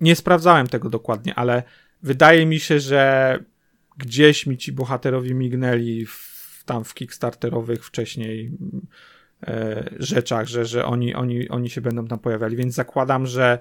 nie 0.01 0.17
sprawdzałem 0.17 0.67
tego 0.67 0.91
dokładnie, 0.91 1.35
ale 1.35 1.63
wydaje 2.03 2.47
mi 2.47 2.61
się, 2.61 2.81
że 2.81 3.39
gdzieś 3.97 4.47
mi 4.47 4.59
ci 4.59 4.73
bohaterowie 4.73 5.35
mignęli 5.35 6.07
w, 6.07 6.63
tam 6.67 6.85
w 6.85 6.95
kickstarterowych 6.95 7.87
wcześniej 7.87 8.53
e, 9.47 9.91
rzeczach, 9.99 10.47
że, 10.47 10.65
że 10.65 10.85
oni, 10.85 11.15
oni, 11.15 11.49
oni 11.49 11.71
się 11.71 11.81
będą 11.81 12.07
tam 12.07 12.19
pojawiali, 12.19 12.57
więc 12.57 12.75
zakładam, 12.75 13.27
że 13.27 13.59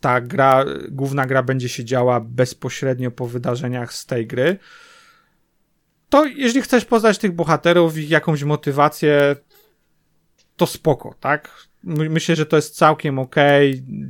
ta 0.00 0.20
gra, 0.20 0.64
główna 0.90 1.26
gra 1.26 1.42
będzie 1.42 1.68
się 1.68 1.84
działa 1.84 2.20
bezpośrednio 2.20 3.10
po 3.10 3.26
wydarzeniach 3.26 3.92
z 3.92 4.06
tej 4.06 4.26
gry. 4.26 4.58
To 6.08 6.24
jeżeli 6.24 6.62
chcesz 6.62 6.84
poznać 6.84 7.18
tych 7.18 7.32
bohaterów, 7.32 7.98
ich 7.98 8.10
jakąś 8.10 8.42
motywację, 8.42 9.36
to 10.60 10.66
spoko, 10.66 11.14
tak? 11.20 11.68
Myślę, 11.84 12.36
że 12.36 12.46
to 12.46 12.56
jest 12.56 12.76
całkiem 12.76 13.18
ok. 13.18 13.36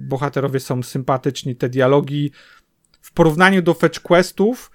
Bohaterowie 0.08 0.60
są 0.60 0.82
sympatyczni, 0.82 1.56
te 1.56 1.68
dialogi. 1.68 2.32
W 3.00 3.12
porównaniu 3.12 3.62
do 3.62 3.74
fetch 3.74 4.00
questów, 4.00 4.70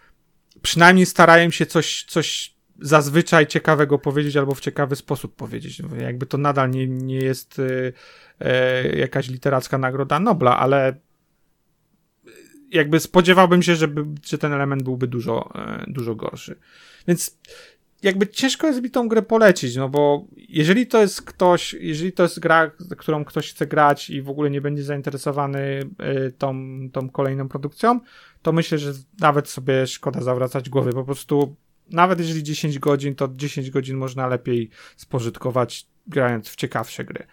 przynajmniej 0.61 1.05
starają 1.05 1.51
się 1.51 1.65
coś, 1.65 2.05
coś 2.09 2.55
zazwyczaj 2.79 3.47
ciekawego 3.47 3.99
powiedzieć 3.99 4.37
albo 4.37 4.55
w 4.55 4.59
ciekawy 4.59 4.95
sposób 4.95 5.35
powiedzieć. 5.35 5.81
Jakby 5.97 6.25
to 6.25 6.37
nadal 6.37 6.69
nie, 6.69 6.87
nie 6.87 7.19
jest 7.19 7.59
e, 7.59 7.91
e, 8.39 8.97
jakaś 8.97 9.29
literacka 9.29 9.77
nagroda 9.77 10.19
Nobla, 10.19 10.59
ale 10.59 10.95
jakby 12.71 12.99
spodziewałbym 12.99 13.63
się, 13.63 13.75
żeby, 13.75 14.05
że 14.25 14.37
ten 14.37 14.53
element 14.53 14.83
byłby 14.83 15.07
dużo, 15.07 15.51
e, 15.55 15.83
dużo 15.87 16.15
gorszy. 16.15 16.59
Więc 17.07 17.37
jakby 18.05 18.27
ciężko 18.27 18.67
jest 18.67 18.81
mi 18.81 18.91
tą 18.91 19.07
grę 19.07 19.21
polecić, 19.21 19.75
no 19.75 19.89
bo 19.89 20.25
jeżeli 20.37 20.87
to 20.87 21.01
jest 21.01 21.21
ktoś, 21.21 21.73
jeżeli 21.73 22.11
to 22.11 22.23
jest 22.23 22.39
gra, 22.39 22.71
którą 22.97 23.25
ktoś 23.25 23.51
chce 23.51 23.67
grać 23.67 24.09
i 24.09 24.21
w 24.21 24.29
ogóle 24.29 24.49
nie 24.49 24.61
będzie 24.61 24.83
zainteresowany 24.83 25.59
y, 26.27 26.31
tą, 26.37 26.55
tą 26.91 27.09
kolejną 27.09 27.49
produkcją, 27.49 27.99
to 28.41 28.51
myślę, 28.51 28.77
że 28.77 28.93
nawet 29.19 29.49
sobie 29.49 29.87
szkoda 29.87 30.21
zawracać 30.21 30.69
głowy. 30.69 30.93
Po 30.93 31.03
prostu 31.03 31.55
nawet 31.91 32.19
jeżeli 32.19 32.43
10 32.43 32.79
godzin, 32.79 33.15
to 33.15 33.29
10 33.35 33.71
godzin 33.71 33.97
można 33.97 34.27
lepiej 34.27 34.69
spożytkować 34.95 35.87
grając 36.07 36.49
w 36.49 36.55
ciekawsze 36.55 37.05
gry. 37.05 37.27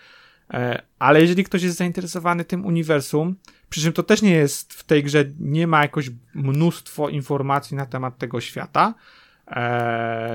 E, 0.50 0.82
ale 0.98 1.20
jeżeli 1.20 1.44
ktoś 1.44 1.62
jest 1.62 1.76
zainteresowany 1.76 2.44
tym 2.44 2.66
uniwersum, 2.66 3.36
przy 3.70 3.80
czym 3.80 3.92
to 3.92 4.02
też 4.02 4.22
nie 4.22 4.34
jest 4.34 4.72
w 4.72 4.84
tej 4.84 5.02
grze, 5.02 5.24
nie 5.40 5.66
ma 5.66 5.82
jakoś 5.82 6.10
mnóstwo 6.34 7.08
informacji 7.08 7.76
na 7.76 7.86
temat 7.86 8.18
tego 8.18 8.40
świata, 8.40 8.94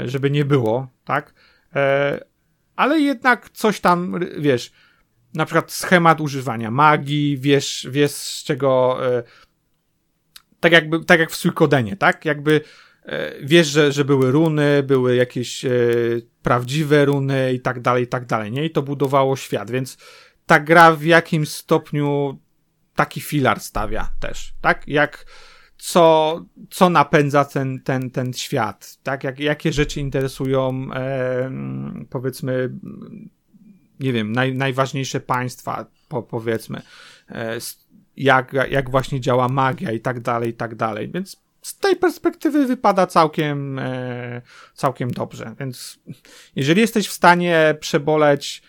żeby 0.06 0.32
nie 0.32 0.46
było, 0.46 0.88
tak? 1.06 1.34
E, 1.76 2.20
ale 2.76 3.00
jednak 3.00 3.50
coś 3.50 3.80
tam, 3.80 4.20
wiesz, 4.40 4.72
na 5.34 5.46
przykład 5.46 5.72
schemat 5.72 6.22
używania 6.22 6.72
magii, 6.72 7.38
wiesz, 7.38 7.88
wiesz 7.92 8.12
z 8.12 8.44
czego, 8.44 9.00
e, 9.18 9.24
tak 10.60 10.72
jakby, 10.72 11.06
tak 11.06 11.20
jak 11.20 11.32
w 11.32 11.36
Suikodenie, 11.36 11.96
tak? 11.96 12.26
Jakby 12.26 12.62
e, 13.06 13.34
wiesz, 13.42 13.68
że, 13.68 13.92
że 13.92 14.06
były 14.06 14.32
runy, 14.32 14.84
były 14.84 15.16
jakieś 15.16 15.66
e, 15.66 15.70
prawdziwe 16.42 17.06
runy 17.06 17.54
i 17.54 17.60
tak 17.60 17.80
dalej, 17.80 18.04
i 18.04 18.08
tak 18.08 18.26
dalej, 18.26 18.52
nie? 18.52 18.66
I 18.66 18.70
to 18.70 18.82
budowało 18.82 19.36
świat, 19.36 19.72
więc 19.72 19.98
ta 20.46 20.60
gra 20.60 20.92
w 20.92 21.04
jakimś 21.04 21.50
stopniu 21.50 22.40
taki 22.96 23.22
filar 23.22 23.60
stawia 23.60 24.10
też, 24.20 24.54
tak? 24.62 24.88
Jak 24.88 25.26
co, 25.78 26.46
co 26.70 26.90
napędza 26.90 27.46
ten, 27.46 27.80
ten, 27.80 28.12
ten 28.12 28.34
świat, 28.34 28.98
tak? 29.04 29.24
Jak, 29.24 29.40
jakie 29.40 29.74
rzeczy 29.74 30.00
interesują, 30.00 30.88
e, 30.94 31.52
powiedzmy, 32.10 32.70
nie 34.00 34.14
wiem, 34.14 34.32
naj, 34.32 34.54
najważniejsze 34.54 35.20
państwa, 35.20 35.86
po, 36.10 36.24
powiedzmy, 36.24 36.82
e, 37.30 37.58
jak, 38.18 38.54
jak 38.70 38.90
właśnie 38.90 39.20
działa 39.20 39.50
magia 39.50 39.92
i 39.92 40.00
tak 40.00 40.20
dalej, 40.20 40.50
i 40.50 40.54
tak 40.54 40.76
dalej. 40.76 41.12
Więc 41.12 41.48
z 41.62 41.78
tej 41.78 41.96
perspektywy 41.96 42.66
wypada 42.66 43.08
całkiem, 43.08 43.80
e, 43.80 44.42
całkiem 44.74 45.12
dobrze. 45.12 45.56
Więc 45.60 46.00
jeżeli 46.56 46.82
jesteś 46.82 47.08
w 47.08 47.14
stanie 47.14 47.76
przeboleć 47.80 48.62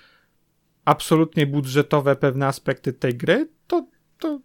absolutnie 0.84 1.46
budżetowe 1.46 2.16
pewne 2.16 2.46
aspekty 2.46 2.92
tej 2.92 3.14
gry, 3.14 3.48
to, 3.66 3.86
to, 4.18 4.40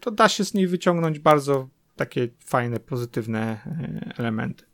to 0.00 0.10
da 0.10 0.28
się 0.28 0.44
z 0.44 0.54
niej 0.54 0.66
wyciągnąć 0.66 1.18
bardzo 1.18 1.68
takie 1.98 2.28
fajne, 2.44 2.80
pozytywne 2.80 3.40
e, 3.40 4.12
elementy. 4.18 4.64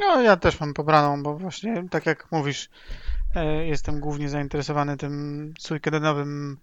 No, 0.00 0.22
ja 0.22 0.36
też 0.36 0.60
mam 0.60 0.74
pobraną, 0.74 1.22
bo 1.22 1.36
właśnie 1.36 1.84
tak 1.90 2.06
jak 2.06 2.32
mówisz, 2.32 2.68
e, 3.34 3.66
jestem 3.66 4.00
głównie 4.00 4.28
zainteresowany 4.28 4.96
tym 4.96 5.54
suikedenowym 5.58 6.58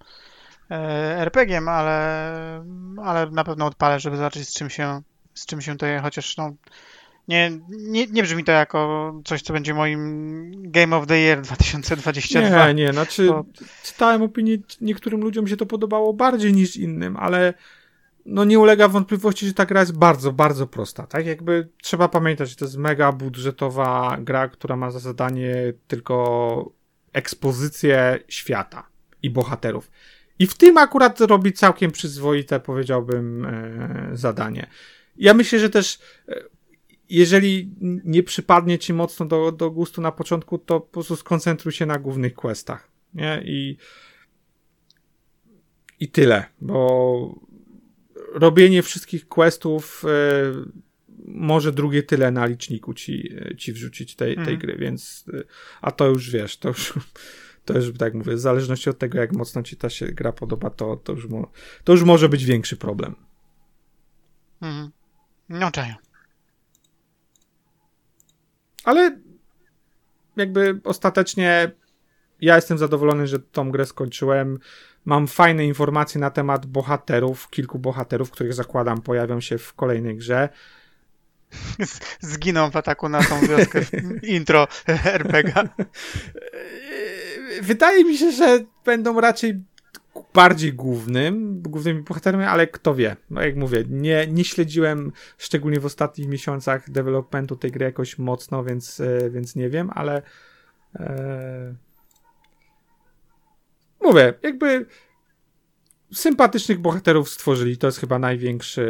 e, 0.71 0.75
RPG-iem, 1.17 1.67
ale, 1.67 2.65
ale 3.03 3.31
na 3.31 3.43
pewno 3.43 3.65
odpalę, 3.65 3.99
żeby 3.99 4.17
zobaczyć 4.17 4.49
z 4.49 4.53
czym 4.53 4.69
się, 4.69 5.01
z 5.33 5.45
czym 5.45 5.61
się 5.61 5.77
to 5.77 5.85
je, 5.85 5.99
chociaż 5.99 6.37
no, 6.37 6.53
nie, 7.27 7.51
nie, 7.69 8.07
nie 8.07 8.23
brzmi 8.23 8.43
to 8.43 8.51
jako 8.51 9.13
coś, 9.25 9.41
co 9.41 9.53
będzie 9.53 9.73
moim 9.73 10.51
Game 10.71 10.97
of 10.97 11.07
the 11.07 11.17
Year 11.19 11.41
2022. 11.41 12.67
Nie, 12.67 12.73
nie, 12.73 12.93
znaczy 12.93 13.27
to... 13.27 13.45
czytałem 13.83 14.21
opinię, 14.21 14.57
niektórym 14.81 15.21
ludziom 15.21 15.47
się 15.47 15.57
to 15.57 15.65
podobało 15.65 16.13
bardziej 16.13 16.53
niż 16.53 16.75
innym, 16.75 17.17
ale 17.17 17.53
no 18.25 18.43
nie 18.43 18.59
ulega 18.59 18.87
wątpliwości, 18.87 19.47
że 19.47 19.53
ta 19.53 19.65
gra 19.65 19.79
jest 19.79 19.97
bardzo, 19.97 20.33
bardzo 20.33 20.67
prosta, 20.67 21.07
tak? 21.07 21.25
Jakby 21.25 21.69
trzeba 21.81 22.07
pamiętać, 22.07 22.49
że 22.49 22.55
to 22.55 22.65
jest 22.65 22.77
mega 22.77 23.11
budżetowa 23.11 24.17
gra, 24.21 24.47
która 24.47 24.75
ma 24.75 24.91
za 24.91 24.99
zadanie 24.99 25.73
tylko 25.87 26.71
ekspozycję 27.13 28.19
świata 28.27 28.87
i 29.23 29.29
bohaterów. 29.29 29.91
I 30.39 30.47
w 30.47 30.53
tym 30.53 30.77
akurat 30.77 31.21
robi 31.21 31.53
całkiem 31.53 31.91
przyzwoite, 31.91 32.59
powiedziałbym, 32.59 33.45
e, 33.45 34.09
zadanie. 34.13 34.67
Ja 35.17 35.33
myślę, 35.33 35.59
że 35.59 35.69
też 35.69 35.99
e, 36.29 36.43
jeżeli 37.09 37.75
nie 38.03 38.23
przypadnie 38.23 38.79
ci 38.79 38.93
mocno 38.93 39.25
do, 39.25 39.51
do 39.51 39.71
gustu 39.71 40.01
na 40.01 40.11
początku, 40.11 40.57
to 40.57 40.79
po 40.79 40.87
prostu 40.87 41.15
skoncentruj 41.15 41.73
się 41.73 41.85
na 41.85 41.99
głównych 41.99 42.33
questach, 42.33 42.91
nie? 43.13 43.41
I 43.45 43.77
i 46.01 46.07
tyle, 46.07 46.45
bo 46.61 47.39
robienie 48.33 48.83
wszystkich 48.83 49.27
questów 49.27 50.03
e, 50.05 50.09
może 51.25 51.71
drugie 51.71 52.03
tyle 52.03 52.31
na 52.31 52.45
liczniku 52.45 52.93
ci, 52.93 53.35
e, 53.35 53.55
ci 53.55 53.73
wrzucić 53.73 54.15
tej, 54.15 54.35
tej 54.35 54.53
mhm. 54.53 54.57
gry, 54.57 54.77
więc 54.77 55.25
e, 55.33 55.43
a 55.81 55.91
to 55.91 56.07
już 56.07 56.29
wiesz, 56.29 56.57
to 56.57 56.67
już 56.69 56.93
to 57.65 57.73
już 57.73 57.97
tak 57.97 58.13
mówię, 58.13 58.35
w 58.35 58.39
zależności 58.39 58.89
od 58.89 58.97
tego, 58.97 59.17
jak 59.17 59.33
mocno 59.33 59.63
ci 59.63 59.77
ta 59.77 59.89
się 59.89 60.05
gra 60.05 60.31
podoba, 60.31 60.69
to, 60.69 60.95
to, 60.95 61.13
już, 61.13 61.27
mo, 61.27 61.51
to 61.83 61.93
już 61.93 62.03
może 62.03 62.29
być 62.29 62.45
większy 62.45 62.77
problem. 62.77 63.15
Mhm. 64.61 64.91
No 65.49 65.71
czaję. 65.71 65.95
Ale 68.83 69.19
jakby 70.37 70.79
ostatecznie 70.83 71.71
ja 72.41 72.55
jestem 72.55 72.77
zadowolony, 72.77 73.27
że 73.27 73.39
tą 73.39 73.71
grę 73.71 73.85
skończyłem. 73.85 74.59
Mam 75.05 75.27
fajne 75.27 75.65
informacje 75.65 76.21
na 76.21 76.29
temat 76.29 76.65
bohaterów, 76.65 77.49
kilku 77.49 77.79
bohaterów, 77.79 78.31
których 78.31 78.53
zakładam 78.53 79.01
pojawią 79.01 79.41
się 79.41 79.57
w 79.57 79.73
kolejnej 79.73 80.17
grze. 80.17 80.49
Zginą 82.19 82.71
w 82.71 82.75
ataku 82.75 83.09
na 83.09 83.23
tą 83.23 83.41
wioskę 83.47 83.81
intro 84.37 84.67
RPG. 84.87 85.53
Wydaje 87.61 88.03
mi 88.03 88.17
się, 88.17 88.31
że 88.31 88.59
będą 88.85 89.21
raczej 89.21 89.61
bardziej 90.33 90.73
głównym, 90.73 91.61
głównymi 91.61 92.01
bohaterami, 92.01 92.43
ale 92.43 92.67
kto 92.67 92.95
wie. 92.95 93.15
No 93.29 93.41
jak 93.41 93.55
mówię, 93.55 93.83
nie, 93.89 94.27
nie 94.27 94.43
śledziłem 94.43 95.11
szczególnie 95.37 95.79
w 95.79 95.85
ostatnich 95.85 96.27
miesiącach 96.27 96.89
developmentu 96.89 97.55
tej 97.55 97.71
gry 97.71 97.85
jakoś 97.85 98.17
mocno, 98.17 98.63
więc, 98.63 98.99
e, 98.99 99.29
więc 99.29 99.55
nie 99.55 99.69
wiem, 99.69 99.89
ale 99.93 100.21
e, 100.95 101.73
mówię, 104.01 104.33
jakby 104.43 104.85
sympatycznych 106.13 106.79
bohaterów 106.79 107.29
stworzyli. 107.29 107.77
To 107.77 107.87
jest 107.87 107.99
chyba 107.99 108.19
największy 108.19 108.85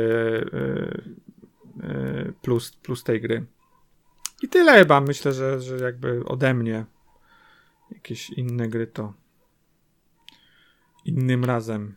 e, 0.53 1.87
e, 1.87 2.31
plus, 2.41 2.71
plus 2.71 3.03
tej 3.03 3.21
gry. 3.21 3.45
I 4.41 4.49
tyle 4.49 4.79
chyba. 4.79 5.01
Myślę, 5.01 5.33
że, 5.33 5.61
że 5.61 5.77
jakby 5.77 6.25
ode 6.25 6.53
mnie 6.53 6.85
jakieś 7.91 8.29
inne 8.29 8.67
gry 8.67 8.87
to 8.87 9.13
innym 11.05 11.45
razem. 11.45 11.95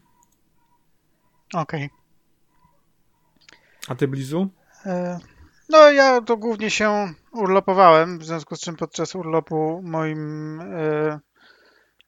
Okej. 1.55 1.85
Okay. 1.85 2.05
A 3.89 3.95
ty, 3.95 4.09
Blizu? 4.09 4.49
E, 4.87 5.19
no, 5.69 5.91
ja 5.91 6.21
to 6.21 6.37
głównie 6.37 6.71
się 6.71 7.15
urlopowałem, 7.33 8.19
w 8.19 8.25
związku 8.25 8.57
z 8.57 8.61
czym 8.61 8.77
podczas 8.77 9.15
urlopu 9.15 9.83
moim 9.85 10.61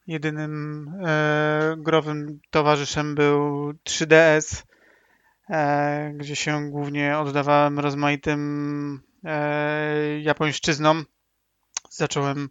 Jedynym 0.07 0.91
e, 1.05 1.75
growym 1.77 2.39
towarzyszem 2.49 3.15
był 3.15 3.71
3DS, 3.71 4.63
e, 5.49 6.13
gdzie 6.15 6.35
się 6.35 6.69
głównie 6.71 7.17
oddawałem 7.17 7.79
rozmaitym 7.79 9.01
e, 9.23 10.19
japońszczyznom. 10.19 11.05
Zacząłem 11.89 12.49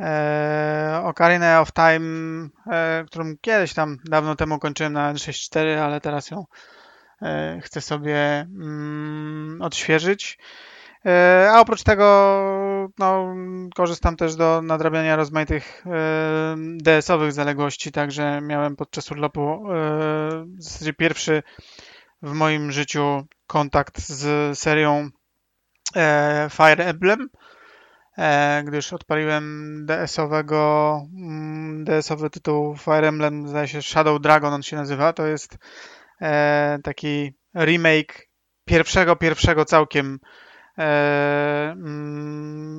e, 0.00 1.00
Ocarina 1.04 1.60
of 1.60 1.72
Time, 1.72 2.48
e, 2.66 3.04
którą 3.06 3.36
kiedyś 3.40 3.74
tam 3.74 3.96
dawno 4.04 4.36
temu 4.36 4.58
kończyłem 4.58 4.92
na 4.92 5.14
N64, 5.14 5.78
ale 5.78 6.00
teraz 6.00 6.30
ją 6.30 6.44
e, 7.22 7.60
chcę 7.62 7.80
sobie 7.80 8.18
mm, 8.40 9.62
odświeżyć. 9.62 10.38
E, 11.06 11.48
a 11.50 11.60
oprócz 11.60 11.82
tego 11.82 12.04
no, 12.98 13.34
korzystam 13.74 14.16
też 14.16 14.36
do 14.36 14.62
nadrabiania 14.62 15.16
rozmaitych 15.16 15.84
e, 15.86 16.56
DS-owych 16.76 17.32
zaległości, 17.32 17.92
także 17.92 18.40
miałem 18.40 18.76
podczas 18.76 19.10
urlopu 19.10 19.40
e, 19.42 19.58
w 20.46 20.62
zasadzie 20.62 20.92
pierwszy 20.92 21.42
w 22.22 22.32
moim 22.32 22.72
życiu 22.72 23.26
kontakt 23.46 23.98
z 23.98 24.58
serią 24.58 25.10
Fire 26.50 26.84
Emblem, 26.84 27.28
gdyż 28.64 28.92
odpaliłem 28.92 29.76
DS-owego 29.86 31.02
mm, 31.16 31.84
DS-owy 31.84 32.30
tytuł 32.30 32.76
Fire 32.76 33.08
Emblem, 33.08 33.48
zdaje 33.48 33.68
się 33.68 33.82
Shadow 33.82 34.20
Dragon 34.20 34.52
on 34.52 34.62
się 34.62 34.76
nazywa, 34.76 35.12
to 35.12 35.26
jest 35.26 35.58
taki 36.82 37.32
remake 37.54 38.28
pierwszego, 38.64 39.16
pierwszego 39.16 39.64
całkiem 39.64 40.18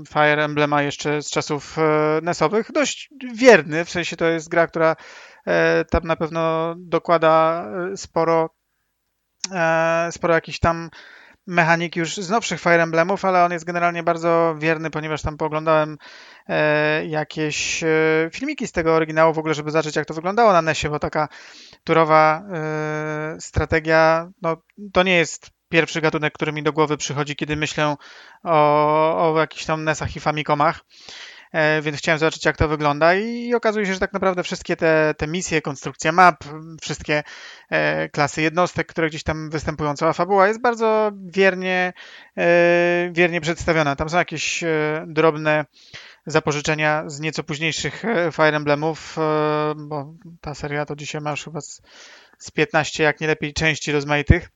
Fire 0.10 0.44
Emblema 0.44 0.82
jeszcze 0.82 1.22
z 1.22 1.30
czasów 1.30 1.78
e, 1.78 2.20
NES-owych. 2.24 2.72
Dość 2.72 3.10
wierny, 3.36 3.86
w 3.86 3.90
sensie 3.90 4.16
to 4.16 4.26
jest 4.26 4.50
gra, 4.50 4.68
która 4.68 4.96
e, 5.48 5.86
tam 5.86 6.04
na 6.04 6.16
pewno 6.16 6.76
dokłada 6.78 7.66
sporo, 7.96 8.50
sporo 10.12 10.34
jakichś 10.34 10.60
tam 10.60 10.90
mechanik 11.48 11.96
już 11.96 12.18
z 12.18 12.30
nowszych 12.30 12.62
Fire 12.62 12.84
Emblemów, 12.84 13.26
ale 13.26 13.46
on 13.46 13.52
jest 13.52 13.66
generalnie 13.66 14.04
bardzo 14.04 14.56
wierny, 14.60 14.90
ponieważ 14.90 15.22
tam 15.22 15.38
pooglądałem 15.38 15.98
jakieś 17.08 17.84
filmiki 18.34 18.68
z 18.68 18.72
tego 18.72 18.96
oryginału 18.96 19.34
w 19.34 19.40
ogóle, 19.40 19.54
żeby 19.54 19.72
zobaczyć 19.72 19.96
jak 19.96 20.06
to 20.06 20.14
wyglądało 20.14 20.54
na 20.54 20.62
NESie, 20.62 20.90
bo 20.90 21.00
taka 21.00 21.28
turowa 21.84 22.44
strategia, 23.40 24.30
no 24.42 24.58
to 24.94 25.04
nie 25.04 25.18
jest 25.18 25.52
pierwszy 25.72 26.02
gatunek, 26.02 26.34
który 26.34 26.52
mi 26.52 26.64
do 26.64 26.74
głowy 26.74 26.98
przychodzi, 26.98 27.36
kiedy 27.36 27.56
myślę 27.56 27.96
o, 28.44 29.34
o 29.34 29.40
jakichś 29.40 29.66
tam 29.66 29.84
NESach 29.84 30.16
i 30.16 30.20
Famicomach. 30.20 30.80
e, 31.52 31.82
więc 31.82 31.98
chciałem 31.98 32.20
zobaczyć, 32.20 32.46
jak 32.46 32.58
to 32.58 32.68
wygląda 32.68 33.16
i 33.16 33.54
okazuje 33.54 33.86
się, 33.86 33.94
że 33.94 34.00
tak 34.00 34.14
naprawdę 34.14 34.44
wszystkie 34.44 34.76
te, 34.76 35.14
te 35.18 35.28
misje, 35.28 35.62
konstrukcja 35.62 36.12
map, 36.12 36.44
wszystkie 36.82 37.24
e, 37.70 38.10
klasy 38.10 38.42
jednostek, 38.42 38.88
które 38.88 39.10
gdzieś 39.10 39.24
tam 39.24 39.50
występują, 39.50 39.96
cała 39.96 40.14
fabuła 40.14 40.48
jest 40.48 40.62
bardzo 40.62 41.12
wiernie, 41.26 41.94
wiernie 43.12 43.42
przedstawiona. 43.42 43.96
Tam 43.96 44.10
są 44.10 44.18
jakieś 44.18 44.64
drobne 45.08 45.66
zapożyczenia 46.26 47.04
z 47.08 47.20
nieco 47.20 47.44
późniejszych 47.44 48.04
Fire 48.32 48.58
Emblemów, 48.58 49.16
bo 49.76 50.14
ta 50.42 50.56
seria 50.56 50.86
to 50.86 50.96
dzisiaj 50.96 51.22
ma 51.22 51.32
już 51.32 51.44
chyba 51.44 51.62
z, 51.62 51.82
z 52.40 52.52
15, 52.52 53.04
jak 53.04 53.22
nie 53.22 53.28
lepiej, 53.28 53.54
części 53.54 53.92
rozmaitych 53.92 54.50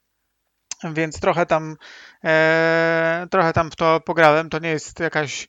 więc 0.94 1.20
trochę 1.20 1.45
tam, 1.45 1.76
e, 2.24 3.28
trochę 3.32 3.53
tam 3.53 3.72
w 3.72 3.76
to 3.76 3.99
pograłem. 3.99 4.49
To 4.49 4.60
nie 4.60 4.70
jest 4.70 4.99
jakaś 4.99 5.48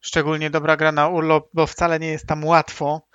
szczególnie 0.00 0.50
dobra 0.50 0.76
gra 0.76 0.92
na 0.92 1.08
urlop, 1.08 1.48
bo 1.54 1.66
wcale 1.66 1.98
nie 1.98 2.08
jest 2.08 2.26
tam 2.26 2.44
łatwo 2.44 3.08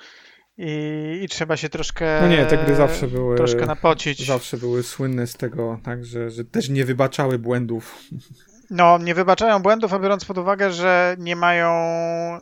i, 0.58 1.20
i 1.24 1.28
trzeba 1.28 1.58
się 1.58 1.70
troszkę. 1.70 2.20
No 2.22 2.28
nie, 2.28 2.46
te 2.46 2.58
gry 2.58 2.76
zawsze 2.76 3.08
były. 3.08 3.38
Troszkę 3.38 3.66
napocić. 3.66 4.26
Zawsze 4.26 4.58
były 4.58 4.84
słynne 4.84 5.28
z 5.28 5.34
tego, 5.34 5.80
tak, 5.84 6.06
że, 6.06 6.30
że 6.30 6.46
też 6.46 6.70
nie 6.70 6.86
wybaczały 6.86 7.40
błędów. 7.40 8.00
No, 8.72 8.98
nie 8.98 9.16
wybaczają 9.16 9.60
błędów, 9.60 9.94
a 9.94 10.00
biorąc 10.00 10.26
pod 10.26 10.38
uwagę, 10.38 10.72
że 10.72 11.16
nie 11.20 11.36
mają. 11.36 11.72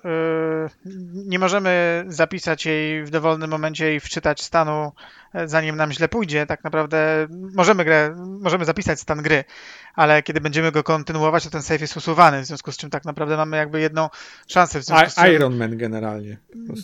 Yy, 0.04 0.70
nie 1.14 1.40
możemy 1.40 2.04
zapisać 2.08 2.66
jej 2.66 3.04
w 3.04 3.10
dowolnym 3.10 3.50
momencie 3.50 3.96
i 3.96 4.00
wczytać 4.00 4.44
stanu, 4.44 4.92
e, 5.34 5.48
zanim 5.48 5.76
nam 5.76 5.92
źle 5.92 6.08
pójdzie. 6.08 6.46
Tak 6.46 6.64
naprawdę 6.64 7.28
możemy 7.56 7.86
grę, 7.86 8.16
możemy 8.42 8.66
zapisać 8.66 9.00
stan 9.00 9.22
gry, 9.22 9.44
ale 9.96 10.24
kiedy 10.24 10.42
będziemy 10.42 10.72
go 10.72 10.84
kontynuować, 10.84 11.44
to 11.44 11.50
ten 11.50 11.62
save 11.62 11.82
jest 11.82 11.98
usuwany, 11.98 12.42
w 12.42 12.46
związku 12.46 12.72
z 12.72 12.78
czym 12.78 12.90
tak 12.90 13.06
naprawdę 13.06 13.38
mamy 13.38 13.58
jakby 13.58 13.80
jedną 13.80 14.10
szansę. 14.48 14.80
W 14.80 14.84
związku 14.84 15.10
z 15.10 15.16
czym, 15.16 15.34
Iron 15.34 15.56
Man 15.56 15.78
generalnie. 15.78 16.38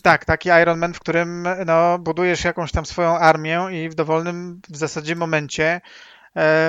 Tak, 0.03 0.25
taki 0.25 0.49
Iron 0.49 0.79
Man, 0.79 0.93
w 0.93 0.99
którym 0.99 1.47
no, 1.65 1.99
budujesz 1.99 2.43
jakąś 2.43 2.71
tam 2.71 2.85
swoją 2.85 3.17
armię 3.17 3.67
i 3.71 3.89
w 3.89 3.95
dowolnym 3.95 4.61
w 4.69 4.77
zasadzie 4.77 5.15
momencie 5.15 5.81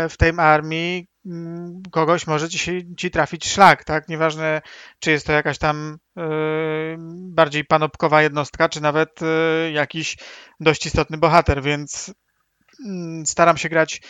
w 0.09 0.15
tej 0.19 0.33
armii 0.39 1.07
Mm, 1.27 1.83
kogoś 1.91 2.27
może 2.27 2.49
ci, 2.49 2.95
ci 2.97 3.11
trafić 3.11 3.49
szlak, 3.49 3.85
tak? 3.85 4.09
Nieważne, 4.09 4.63
czy 4.99 5.11
jest 5.11 5.27
to 5.27 5.33
jakaś 5.33 5.59
tam 5.59 5.99
y, 6.19 6.23
bardziej 7.35 7.65
panopkowa 7.65 8.23
jednostka, 8.23 8.69
czy 8.69 8.81
nawet 8.83 9.23
y, 9.23 9.73
jakiś 9.73 10.17
dość 10.61 10.87
istotny 10.87 11.19
bohater, 11.19 11.63
więc 11.63 12.09
y, 12.09 12.13
staram 13.25 13.57
się 13.57 13.69
grać 13.69 14.03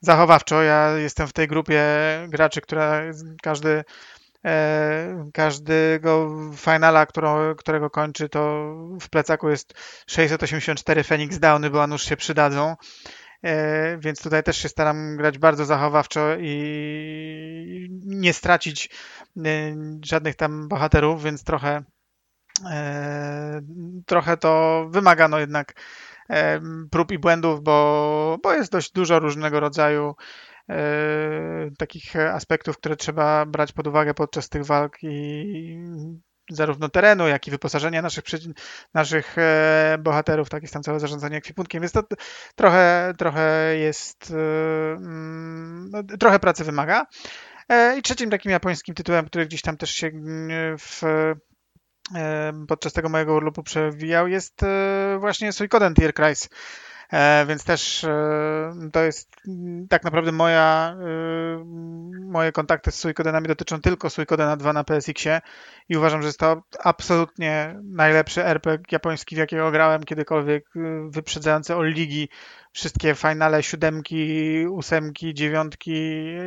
zachowawczo. 0.00 0.62
Ja 0.62 0.90
jestem 0.98 1.26
w 1.28 1.32
tej 1.32 1.48
grupie 1.48 1.84
graczy, 2.28 2.60
która 2.60 3.02
każdy 3.42 3.84
e, 4.44 5.30
każdego 5.34 6.30
finala, 6.56 7.06
którą, 7.06 7.54
którego 7.54 7.90
kończy, 7.90 8.28
to 8.28 8.74
w 9.00 9.08
plecaku 9.10 9.50
jest 9.50 9.74
684 10.06 11.04
Phoenix 11.04 11.38
Downy, 11.38 11.70
bo 11.70 11.86
nuż 11.86 12.02
się 12.02 12.16
przydadzą. 12.16 12.76
E, 13.42 13.98
więc 13.98 14.22
tutaj 14.22 14.42
też 14.42 14.56
się 14.56 14.68
staram 14.68 15.16
grać 15.16 15.38
bardzo 15.38 15.64
zachowawczo 15.64 16.36
i 16.40 17.88
nie 18.06 18.32
stracić 18.32 18.90
e, 19.36 19.76
żadnych 20.04 20.36
tam 20.36 20.68
bohaterów, 20.68 21.22
więc 21.22 21.44
trochę 21.44 21.84
e, 22.70 23.60
trochę 24.06 24.36
to 24.36 24.86
wymaga 24.90 25.28
no 25.28 25.38
jednak 25.38 25.74
prób 26.90 27.12
i 27.12 27.18
błędów, 27.18 27.62
bo, 27.62 28.38
bo 28.42 28.52
jest 28.52 28.72
dość 28.72 28.92
dużo 28.92 29.18
różnego 29.18 29.60
rodzaju 29.60 30.14
takich 31.78 32.16
aspektów, 32.16 32.78
które 32.78 32.96
trzeba 32.96 33.46
brać 33.46 33.72
pod 33.72 33.86
uwagę 33.86 34.14
podczas 34.14 34.48
tych 34.48 34.64
walk 34.64 34.96
i 35.02 35.78
zarówno 36.50 36.88
terenu, 36.88 37.28
jak 37.28 37.46
i 37.46 37.50
wyposażenia 37.50 38.02
naszych, 38.02 38.24
naszych 38.94 39.38
e, 39.38 39.96
bohaterów, 40.00 40.48
tak 40.48 40.62
jest 40.62 40.74
tam 40.74 40.82
całe 40.82 41.00
zarządzanie 41.00 41.36
ekwipunkiem, 41.36 41.80
więc 41.80 41.92
to 41.92 42.02
trochę, 42.54 43.12
trochę 43.18 43.76
jest, 43.76 44.30
e, 44.30 44.92
mm, 44.92 45.90
no, 45.90 46.02
trochę 46.20 46.38
pracy 46.38 46.64
wymaga. 46.64 47.06
E, 47.68 47.98
I 47.98 48.02
trzecim 48.02 48.30
takim 48.30 48.52
japońskim 48.52 48.94
tytułem, 48.94 49.26
który 49.26 49.46
gdzieś 49.46 49.62
tam 49.62 49.76
też 49.76 49.90
się 49.90 50.06
mm, 50.06 50.78
w, 50.78 51.02
podczas 52.68 52.92
tego 52.92 53.08
mojego 53.08 53.34
urlopu 53.34 53.62
przewijał, 53.62 54.28
jest 54.28 54.60
właśnie 55.20 55.52
Suikoden 55.52 55.94
Tier 55.94 56.14
Crisis 56.14 56.48
E, 56.48 56.50
więc 57.46 57.64
też 57.64 58.04
e, 58.04 58.90
to 58.92 59.02
jest 59.02 59.36
tak 59.88 60.04
naprawdę 60.04 60.32
moja, 60.32 60.96
e, 61.00 61.64
moje 62.20 62.52
kontakty 62.52 62.90
z 62.90 62.94
Suikodenami 62.94 63.48
dotyczą 63.48 63.80
tylko 63.80 64.10
Suikodena 64.10 64.56
2 64.56 64.72
na 64.72 64.84
PSX-ie 64.84 65.40
i 65.88 65.96
uważam, 65.96 66.22
że 66.22 66.28
jest 66.28 66.38
to 66.38 66.62
absolutnie 66.84 67.80
najlepszy 67.84 68.44
RPG 68.44 68.84
japoński, 68.92 69.34
w 69.34 69.38
jakiego 69.38 69.70
grałem 69.70 70.04
kiedykolwiek, 70.04 70.64
wyprzedzający 71.08 71.76
o 71.76 71.82
ligi 71.82 72.28
wszystkie 72.72 73.14
finale, 73.14 73.62
siódemki, 73.62 74.66
ósemki, 74.66 75.34
dziewiątki 75.34 75.92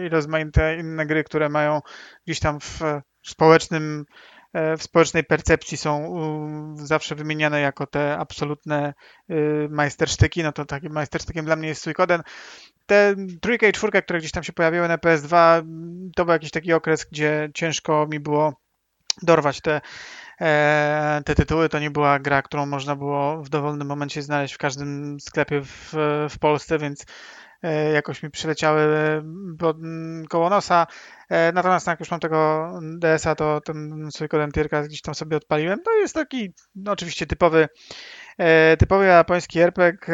i 0.05 0.09
rozmaite 0.09 0.77
inne 0.77 1.05
gry, 1.05 1.23
które 1.23 1.49
mają 1.49 1.81
gdzieś 2.25 2.39
tam 2.39 2.59
w 2.59 2.81
społecznym 3.23 4.05
E, 4.05 4.38
w 4.53 4.83
społecznej 4.83 5.23
percepcji 5.23 5.77
są 5.77 6.75
zawsze 6.75 7.15
wymieniane 7.15 7.61
jako 7.61 7.87
te 7.87 8.17
absolutne 8.17 8.93
y, 9.29 9.67
majstersztyki, 9.71 10.43
no 10.43 10.51
to 10.51 10.65
takim 10.65 10.93
majstersztykiem 10.93 11.45
dla 11.45 11.55
mnie 11.55 11.67
jest 11.67 11.81
Suikoden. 11.81 12.21
Te 12.85 13.15
trójka 13.41 13.67
i 13.67 13.71
czwórka, 13.71 14.01
które 14.01 14.19
gdzieś 14.19 14.31
tam 14.31 14.43
się 14.43 14.53
pojawiły 14.53 14.87
na 14.87 14.97
PS2, 14.97 15.61
to 16.15 16.25
był 16.25 16.33
jakiś 16.33 16.51
taki 16.51 16.73
okres, 16.73 17.05
gdzie 17.11 17.49
ciężko 17.53 18.07
mi 18.11 18.19
było 18.19 18.53
dorwać 19.21 19.61
te, 19.61 19.81
e, 20.41 21.21
te 21.25 21.35
tytuły. 21.35 21.69
To 21.69 21.79
nie 21.79 21.91
była 21.91 22.19
gra, 22.19 22.41
którą 22.41 22.65
można 22.65 22.95
było 22.95 23.43
w 23.43 23.49
dowolnym 23.49 23.87
momencie 23.87 24.21
znaleźć 24.21 24.53
w 24.53 24.57
każdym 24.57 25.19
sklepie 25.19 25.61
w, 25.61 25.93
w 26.29 26.39
Polsce, 26.39 26.77
więc 26.79 27.05
E, 27.05 27.48
jakoś 27.93 28.23
mi 28.23 28.29
przyleciały 28.29 28.87
pod, 29.59 29.77
koło 30.29 30.49
nosa. 30.49 30.87
E, 31.29 31.51
natomiast 31.51 31.87
jak 31.87 31.99
już 31.99 32.11
mam 32.11 32.19
tego 32.19 32.71
DS-a, 32.99 33.35
to 33.35 33.61
ten 33.61 34.09
Suikoden 34.11 34.51
Tierka 34.51 34.83
gdzieś 34.83 35.01
tam 35.01 35.15
sobie 35.15 35.37
odpaliłem. 35.37 35.83
To 35.83 35.91
jest 35.91 36.13
taki 36.13 36.53
no, 36.75 36.91
oczywiście 36.91 37.25
typowy 37.25 37.69
e, 38.37 38.77
typowy 38.77 39.05
japoński 39.05 39.59
RPG, 39.59 40.09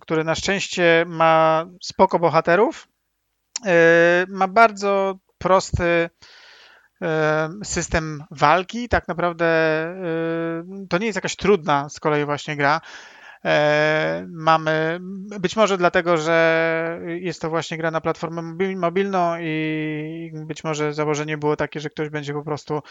który 0.00 0.24
na 0.24 0.34
szczęście 0.34 1.04
ma 1.08 1.66
spoko 1.82 2.18
bohaterów. 2.18 2.88
Ma 4.28 4.48
bardzo 4.48 5.18
prosty 5.38 6.10
system 7.64 8.24
walki. 8.30 8.88
Tak 8.88 9.08
naprawdę 9.08 9.46
to 10.90 10.98
nie 10.98 11.06
jest 11.06 11.16
jakaś 11.16 11.36
trudna 11.36 11.88
z 11.88 12.00
kolei 12.00 12.24
właśnie 12.24 12.56
gra. 12.56 12.80
E, 13.44 14.26
mamy, 14.28 14.98
być 15.40 15.56
może 15.56 15.78
dlatego, 15.78 16.16
że 16.16 17.00
jest 17.06 17.40
to 17.40 17.50
właśnie 17.50 17.76
gra 17.76 17.90
na 17.90 18.00
platformę 18.00 18.56
mobilną 18.76 19.36
i 19.40 20.32
być 20.34 20.64
może 20.64 20.92
założenie 20.92 21.38
było 21.38 21.56
takie, 21.56 21.80
że 21.80 21.90
ktoś 21.90 22.08
będzie 22.08 22.32
po 22.32 22.42
prostu 22.42 22.82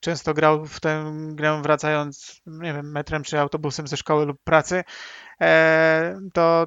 często 0.00 0.34
grał 0.34 0.64
w 0.64 0.80
tę 0.80 1.12
grę 1.32 1.60
wracając, 1.62 2.40
nie 2.46 2.74
wiem, 2.74 2.92
metrem 2.92 3.22
czy 3.22 3.40
autobusem 3.40 3.86
ze 3.86 3.96
szkoły 3.96 4.26
lub 4.26 4.42
pracy, 4.44 4.84
e, 5.40 6.20
to 6.32 6.66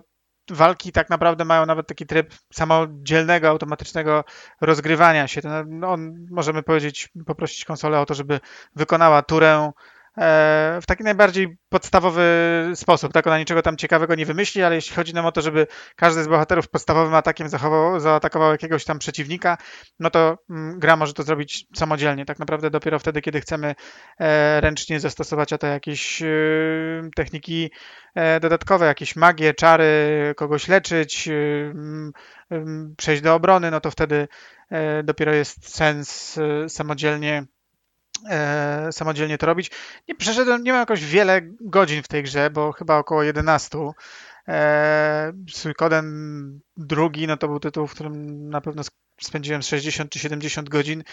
walki 0.49 0.91
tak 0.91 1.10
naprawdę 1.10 1.45
mają 1.45 1.66
nawet 1.66 1.88
taki 1.88 2.06
tryb 2.06 2.34
samodzielnego, 2.53 3.49
automatycznego 3.49 4.24
rozgrywania 4.62 5.28
się. 5.28 5.41
No, 5.68 5.98
możemy 6.32 6.64
powiedzieć, 6.64 7.10
poprosić 7.26 7.66
konsolę 7.66 7.99
o 7.99 8.06
to, 8.06 8.14
żeby 8.14 8.40
wykonała 8.76 9.22
turę 9.22 9.72
w 10.17 10.83
taki 10.88 11.03
najbardziej 11.03 11.57
podstawowy 11.69 12.21
sposób. 12.75 13.13
Tak, 13.13 13.27
ona 13.27 13.39
niczego 13.39 13.61
tam 13.61 13.77
ciekawego 13.77 14.15
nie 14.15 14.25
wymyśli, 14.25 14.63
ale 14.63 14.75
jeśli 14.75 14.95
chodzi 14.95 15.13
nam 15.13 15.25
o 15.25 15.31
to, 15.31 15.41
żeby 15.41 15.67
każdy 15.95 16.23
z 16.23 16.27
bohaterów 16.27 16.69
podstawowym 16.69 17.15
atakiem 17.15 17.49
zachował, 17.49 17.99
zaatakował 17.99 18.51
jakiegoś 18.51 18.85
tam 18.85 18.99
przeciwnika, 18.99 19.57
no 19.99 20.09
to 20.09 20.38
mm, 20.49 20.79
gra 20.79 20.95
może 20.95 21.13
to 21.13 21.23
zrobić 21.23 21.65
samodzielnie. 21.75 22.25
Tak 22.25 22.39
naprawdę 22.39 22.69
dopiero 22.69 22.99
wtedy, 22.99 23.21
kiedy 23.21 23.41
chcemy 23.41 23.75
e, 24.19 24.61
ręcznie 24.61 24.99
zastosować 24.99 25.53
a 25.53 25.57
to 25.57 25.67
jakieś 25.67 26.21
e, 26.21 26.27
techniki 27.15 27.71
dodatkowe, 28.41 28.85
jakieś 28.85 29.15
magie, 29.15 29.53
czary, 29.53 30.33
kogoś 30.38 30.67
leczyć, 30.67 31.29
przejść 32.97 33.21
do 33.21 33.35
obrony, 33.35 33.71
no 33.71 33.81
to 33.81 33.91
wtedy 33.91 34.27
dopiero 35.03 35.33
jest 35.33 35.75
sens 35.75 36.39
samodzielnie 36.67 37.38
e, 37.38 37.60
samodzielnie 38.91 39.38
to 39.38 39.45
robić. 39.45 39.71
Nie 40.07 40.15
przeszedłem, 40.15 40.63
nie 40.63 40.71
mam 40.71 40.79
jakoś 40.79 41.05
wiele 41.05 41.41
godzin 41.61 42.03
w 42.03 42.07
tej 42.07 42.23
grze, 42.23 42.49
bo 42.49 42.71
chyba 42.71 42.97
około 42.97 43.23
11. 43.23 43.77
E, 44.47 45.33
Suikoden 45.49 46.59
drugi, 46.77 47.27
no 47.27 47.38
to 47.38 47.47
był 47.47 47.59
tytuł, 47.59 47.88
w 47.88 47.91
którym 47.91 48.49
na 48.49 48.61
pewno 48.61 48.83
spędziłem 49.21 49.61
60 49.61 50.11
czy 50.11 50.19
70 50.19 50.69
godzin. 50.69 51.03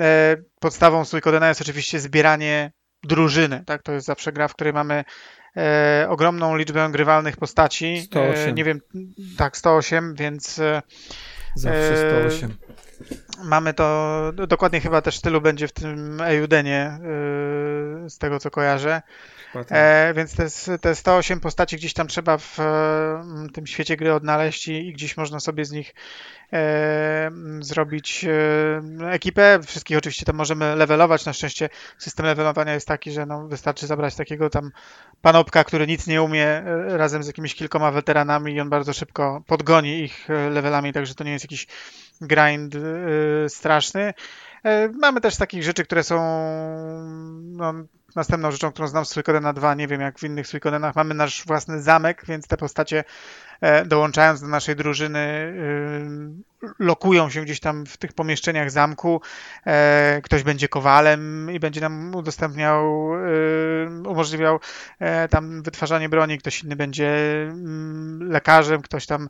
E, 0.00 0.36
podstawą 0.60 1.04
Suikodena 1.04 1.48
jest 1.48 1.60
oczywiście 1.60 2.00
zbieranie 2.00 2.72
drużyny, 3.02 3.64
tak? 3.66 3.82
To 3.82 3.92
jest 3.92 4.06
zawsze 4.06 4.32
gra, 4.32 4.48
w 4.48 4.54
której 4.54 4.72
mamy 4.72 5.04
e, 5.56 6.06
ogromną 6.08 6.56
liczbę 6.56 6.88
grywalnych 6.92 7.36
postaci. 7.36 8.02
108. 8.02 8.48
E, 8.48 8.52
nie 8.52 8.64
wiem, 8.64 8.80
tak, 9.36 9.56
108, 9.56 10.14
więc... 10.14 10.58
E, 10.58 10.82
zawsze 11.56 12.28
108. 12.28 12.56
mamy 13.42 13.74
to, 13.74 14.32
dokładnie 14.48 14.80
chyba 14.80 15.02
też 15.02 15.20
tylu 15.20 15.40
będzie 15.40 15.68
w 15.68 15.72
tym 15.72 16.20
Eudenie, 16.20 16.98
yy, 18.02 18.10
z 18.10 18.18
tego 18.18 18.40
co 18.40 18.50
kojarzę. 18.50 19.02
E, 19.70 20.14
więc 20.16 20.36
te, 20.36 20.78
te 20.78 20.94
108 20.94 21.40
postaci 21.40 21.76
gdzieś 21.76 21.92
tam 21.92 22.08
trzeba 22.08 22.38
w 22.38 22.60
e, 22.60 23.22
tym 23.54 23.66
świecie 23.66 23.96
gry 23.96 24.14
odnaleźć 24.14 24.68
i, 24.68 24.72
i 24.88 24.92
gdzieś 24.92 25.16
można 25.16 25.40
sobie 25.40 25.64
z 25.64 25.70
nich 25.70 25.94
e, 26.52 27.30
zrobić 27.60 28.24
e, 28.24 29.10
ekipę. 29.10 29.60
Wszystkich 29.66 29.98
oczywiście 29.98 30.26
tam 30.26 30.36
możemy 30.36 30.76
levelować. 30.76 31.26
Na 31.26 31.32
szczęście 31.32 31.68
system 31.98 32.26
levelowania 32.26 32.74
jest 32.74 32.88
taki, 32.88 33.12
że 33.12 33.26
no, 33.26 33.48
wystarczy 33.48 33.86
zabrać 33.86 34.14
takiego 34.14 34.50
tam 34.50 34.70
panopka, 35.22 35.64
który 35.64 35.86
nic 35.86 36.06
nie 36.06 36.22
umie 36.22 36.46
e, 36.46 36.96
razem 36.98 37.22
z 37.22 37.26
jakimiś 37.26 37.54
kilkoma 37.54 37.90
weteranami 37.90 38.52
i 38.52 38.60
on 38.60 38.70
bardzo 38.70 38.92
szybko 38.92 39.42
podgoni 39.46 40.00
ich 40.00 40.30
e, 40.30 40.50
levelami, 40.50 40.92
także 40.92 41.14
to 41.14 41.24
nie 41.24 41.32
jest 41.32 41.44
jakiś 41.44 41.66
grind 42.20 42.74
straszny. 43.48 44.14
Mamy 45.00 45.20
też 45.20 45.36
takich 45.36 45.62
rzeczy, 45.62 45.84
które 45.84 46.02
są 46.02 46.16
no, 47.42 47.74
następną 48.14 48.50
rzeczą, 48.50 48.72
którą 48.72 48.88
znam 48.88 49.04
z 49.04 49.08
Suikodena 49.08 49.52
2, 49.52 49.74
nie 49.74 49.88
wiem 49.88 50.00
jak 50.00 50.18
w 50.18 50.24
innych 50.24 50.46
Suikodenach, 50.46 50.94
mamy 50.94 51.14
nasz 51.14 51.44
własny 51.46 51.82
zamek, 51.82 52.22
więc 52.28 52.46
te 52.46 52.56
postacie 52.56 53.04
dołączając 53.86 54.40
do 54.40 54.48
naszej 54.48 54.76
drużyny, 54.76 55.18
y, 55.18 56.54
lokują 56.78 57.30
się 57.30 57.42
gdzieś 57.42 57.60
tam 57.60 57.86
w 57.86 57.96
tych 57.96 58.12
pomieszczeniach 58.12 58.70
zamku. 58.70 59.20
E, 59.66 60.20
ktoś 60.24 60.42
będzie 60.42 60.68
kowalem 60.68 61.50
i 61.52 61.60
będzie 61.60 61.80
nam 61.80 62.14
udostępniał, 62.14 63.14
y, 63.14 64.08
umożliwiał 64.08 64.60
e, 64.98 65.28
tam 65.28 65.62
wytwarzanie 65.62 66.08
broni, 66.08 66.38
ktoś 66.38 66.64
inny 66.64 66.76
będzie 66.76 67.08
mm, 67.50 68.30
lekarzem, 68.30 68.82
ktoś 68.82 69.06
tam 69.06 69.28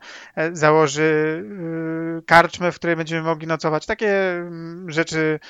założy 0.52 1.44
y, 2.20 2.22
karczmę, 2.26 2.72
w 2.72 2.76
której 2.76 2.96
będziemy 2.96 3.22
mogli 3.22 3.46
nocować. 3.46 3.86
Takie 3.86 4.32
mm, 4.32 4.90
rzeczy 4.90 5.40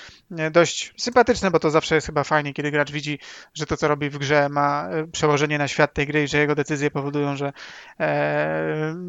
dość 0.50 0.94
sympatyczne, 0.96 1.50
bo 1.50 1.58
to 1.60 1.70
zawsze 1.70 1.94
jest 1.94 2.06
chyba 2.06 2.24
fajnie, 2.24 2.54
kiedy 2.54 2.70
gracz 2.70 2.92
widzi, 2.92 3.18
że 3.54 3.66
to, 3.66 3.76
co 3.76 3.88
robi 3.88 4.10
w 4.10 4.18
grze, 4.18 4.48
ma 4.48 4.88
przełożenie 5.12 5.58
na 5.58 5.68
świat 5.68 5.94
tej 5.94 6.06
gry 6.06 6.22
i 6.22 6.28
że 6.28 6.38
jego 6.38 6.54
decyzje 6.54 6.90
powodują, 6.90 7.36
że 7.36 7.52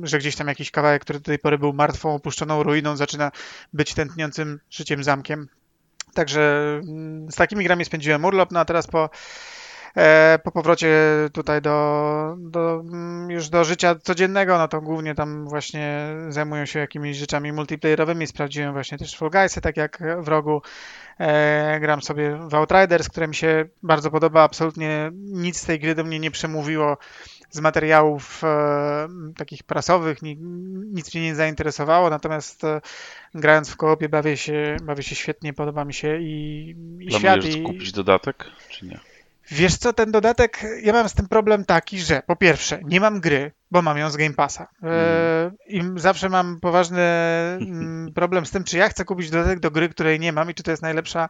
że 0.04 0.18
gdzieś 0.18 0.36
tam 0.36 0.48
jakiś 0.48 0.72
kawałek, 0.72 1.02
który 1.02 1.20
do 1.20 1.26
tej 1.26 1.40
pory 1.40 1.58
był 1.58 1.74
martwą, 1.74 2.16
opuszczoną 2.16 2.64
ruiną, 2.64 2.96
zaczyna 2.98 3.32
być 3.74 3.94
tętniącym 3.94 4.60
życiem 4.70 5.04
zamkiem. 5.04 5.48
Także 6.16 6.72
mm, 6.84 7.32
z 7.32 7.36
takimi 7.36 7.64
grami 7.64 7.86
spędziłem 7.86 8.26
urlop, 8.26 8.52
no 8.52 8.60
a 8.60 8.66
teraz 8.66 8.88
po, 8.88 9.10
e, 9.98 10.40
po 10.44 10.52
powrocie 10.52 10.90
tutaj 11.34 11.62
do, 11.62 12.36
do, 12.40 12.84
mm, 12.90 13.32
już 13.32 13.50
do 13.50 13.64
życia 13.64 13.96
codziennego, 13.96 14.58
no 14.58 14.68
to 14.68 14.82
głównie 14.82 15.16
tam 15.16 15.48
właśnie 15.48 16.08
zajmują 16.30 16.66
się 16.66 16.80
jakimiś 16.80 17.18
rzeczami 17.18 17.52
multiplayerowymi. 17.52 18.28
Sprawdziłem 18.28 18.74
właśnie 18.74 18.98
też 18.98 19.18
Fall 19.18 19.30
Guysy, 19.30 19.62
tak 19.62 19.78
jak 19.78 20.00
w 20.20 20.28
rogu. 20.28 20.62
E, 21.20 21.80
gram 21.80 22.02
sobie 22.02 22.40
w 22.50 22.56
Outriders, 22.56 23.10
które 23.10 23.28
mi 23.28 23.36
się 23.36 23.66
bardzo 23.84 24.12
podoba. 24.12 24.44
Absolutnie 24.44 25.12
nic 25.14 25.58
z 25.58 25.66
tej 25.66 25.80
gry 25.80 25.96
do 25.96 26.04
mnie 26.04 26.20
nie 26.20 26.32
przemówiło 26.32 26.98
z 27.56 27.60
materiałów 27.60 28.44
e, 28.44 29.08
takich 29.38 29.64
prasowych 29.64 30.22
ni, 30.22 30.38
nic 30.94 31.14
mnie 31.14 31.24
nie 31.24 31.36
zainteresowało, 31.36 32.10
natomiast 32.10 32.64
e, 32.64 32.82
grając 33.34 33.70
w 33.70 33.78
koopie 33.78 34.10
bawię 34.10 34.38
się, 34.38 34.78
bawię 34.84 35.04
się 35.04 35.16
świetnie, 35.16 35.54
podoba 35.54 35.86
mi 35.86 35.94
się 35.94 36.18
i, 36.22 36.76
i 37.00 37.12
świat. 37.12 37.46
I... 37.46 37.64
kupić 37.64 37.92
dodatek, 37.92 38.46
czy 38.70 38.86
nie? 38.86 39.00
Wiesz 39.52 39.78
co, 39.78 39.94
ten 39.94 40.12
dodatek, 40.12 40.66
ja 40.84 40.94
mam 40.94 41.10
z 41.10 41.14
tym 41.14 41.28
problem 41.28 41.66
taki, 41.66 42.00
że 42.00 42.22
po 42.28 42.36
pierwsze, 42.36 42.80
nie 42.84 43.00
mam 43.00 43.20
gry, 43.20 43.52
bo 43.72 43.82
mam 43.82 43.98
ją 43.98 44.10
z 44.10 44.18
Game 44.18 44.34
Passa. 44.34 44.68
E, 44.84 45.52
I 45.68 45.82
zawsze 45.96 46.30
mam 46.30 46.60
poważny 46.60 47.02
problem 48.16 48.46
z 48.46 48.52
tym, 48.52 48.64
czy 48.64 48.78
ja 48.78 48.90
chcę 48.90 49.06
kupić 49.06 49.30
dodatek 49.30 49.60
do 49.60 49.72
gry, 49.72 49.90
której 49.90 50.20
nie 50.20 50.34
mam 50.34 50.52
i 50.52 50.54
czy 50.54 50.64
to 50.64 50.72
jest 50.72 50.84
najlepsza 50.84 51.30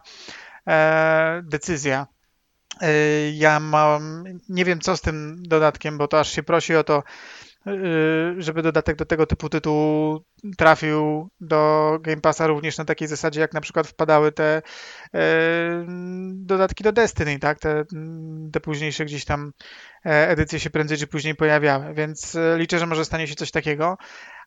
e, 0.68 1.42
decyzja. 1.44 2.06
Y, 2.82 3.32
ja 3.34 3.60
mam, 3.60 4.24
nie 4.48 4.64
wiem 4.64 4.80
co 4.80 4.96
z 4.96 5.00
tym 5.00 5.42
dodatkiem, 5.42 5.98
bo 5.98 6.08
to 6.08 6.20
aż 6.20 6.32
się 6.32 6.42
prosi 6.42 6.74
o 6.76 6.84
to, 6.84 7.02
y, 7.66 7.72
żeby 8.38 8.62
dodatek 8.62 8.96
do 8.96 9.04
tego 9.04 9.26
typu 9.26 9.48
tytułu 9.48 10.24
trafił 10.58 11.28
do 11.40 11.90
Game 12.00 12.20
Passa 12.20 12.46
również 12.46 12.78
na 12.78 12.84
takiej 12.84 13.08
zasadzie, 13.08 13.40
jak 13.40 13.54
na 13.54 13.60
przykład 13.60 13.86
wpadały 13.86 14.32
te 14.32 14.58
y, 14.58 15.18
dodatki 16.32 16.84
do 16.84 16.92
Destiny, 16.92 17.38
tak? 17.38 17.58
Te, 17.58 17.84
te 18.52 18.60
późniejsze 18.60 19.04
gdzieś 19.04 19.24
tam 19.24 19.52
e, 20.06 20.28
edycje 20.28 20.60
się 20.60 20.70
prędzej 20.70 20.98
czy 20.98 21.06
później 21.06 21.34
pojawiały, 21.34 21.94
więc 21.94 22.36
liczę, 22.56 22.78
że 22.78 22.86
może 22.86 23.04
stanie 23.04 23.28
się 23.28 23.34
coś 23.34 23.50
takiego. 23.50 23.96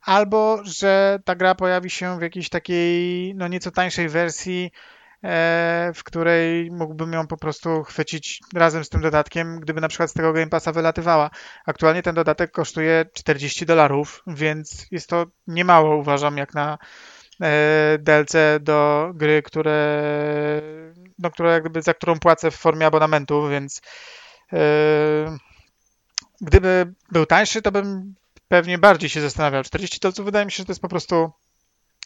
Albo, 0.02 0.60
że 0.64 1.20
ta 1.26 1.36
gra 1.36 1.56
pojawi 1.56 1.90
się 1.90 2.20
w 2.20 2.22
jakiejś 2.22 2.50
takiej, 2.50 3.36
no 3.36 3.48
nieco 3.48 3.72
tańszej 3.72 4.10
wersji, 4.10 4.72
E, 4.72 4.74
w 5.94 6.00
której 6.04 6.72
mógłbym 6.72 7.14
ją 7.14 7.28
po 7.28 7.38
prostu 7.38 7.84
chwycić 7.84 8.42
razem 8.54 8.84
z 8.84 8.90
tym 8.90 9.02
dodatkiem, 9.02 9.60
gdyby 9.60 9.82
na 9.82 9.88
przykład 9.88 10.10
z 10.10 10.14
tego 10.14 10.34
Game 10.34 10.48
Passa 10.48 10.72
wylatywała. 10.72 11.30
Aktualnie 11.66 12.04
ten 12.04 12.16
dodatek 12.16 12.52
kosztuje 12.52 13.06
40 13.14 13.66
dolarów, 13.66 14.24
więc 14.28 14.86
jest 14.92 15.10
to 15.10 15.26
niemało 15.48 15.96
uważam 15.96 16.38
jak 16.38 16.54
na 16.54 16.78
e, 17.42 17.98
DLC 18.00 18.34
do 18.62 19.10
gry, 19.16 19.42
które, 19.44 20.02
no, 21.20 21.32
które 21.32 21.52
jakby, 21.52 21.82
za 21.82 21.94
którą 21.94 22.20
płacę 22.20 22.52
w 22.52 22.56
formie 22.56 22.86
abonamentu, 22.86 23.50
więc 23.50 23.82
e, 24.54 24.58
gdyby 26.42 26.94
był 27.12 27.26
tańszy, 27.26 27.62
to 27.62 27.72
bym 27.72 28.16
pewnie 28.48 28.78
bardziej 28.78 29.10
się 29.10 29.22
zastanawiał. 29.22 29.64
40 29.64 30.00
dolców 30.00 30.26
wydaje 30.26 30.46
mi 30.46 30.52
się, 30.52 30.58
że 30.58 30.66
to 30.66 30.72
jest 30.72 30.82
po 30.82 30.90
prostu 30.90 31.32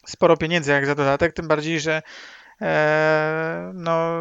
sporo 0.07 0.37
pieniędzy 0.37 0.71
jak 0.71 0.85
za 0.85 0.95
dodatek, 0.95 1.33
tym 1.33 1.47
bardziej, 1.47 1.79
że 1.79 2.01
E, 2.01 2.42
no, 3.73 4.13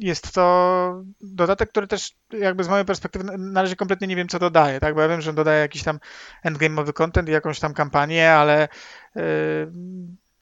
jest 0.00 0.32
to 0.32 1.04
dodatek, 1.20 1.70
który 1.70 1.86
też 1.86 2.12
jakby 2.32 2.64
z 2.64 2.68
mojej 2.68 2.84
perspektywy 2.84 3.24
na 3.38 3.62
razie 3.62 3.76
kompletnie 3.76 4.06
nie 4.06 4.16
wiem, 4.16 4.28
co 4.28 4.38
dodaje, 4.38 4.80
tak? 4.80 4.94
Bo 4.94 5.00
ja 5.00 5.08
wiem, 5.08 5.20
że 5.20 5.30
on 5.30 5.36
dodaje 5.36 5.60
jakiś 5.60 5.82
tam 5.82 5.98
endgame'owy 6.46 6.92
content 6.92 7.28
i 7.28 7.32
jakąś 7.32 7.60
tam 7.60 7.74
kampanię, 7.74 8.32
ale 8.32 8.68
yy, 9.14 9.72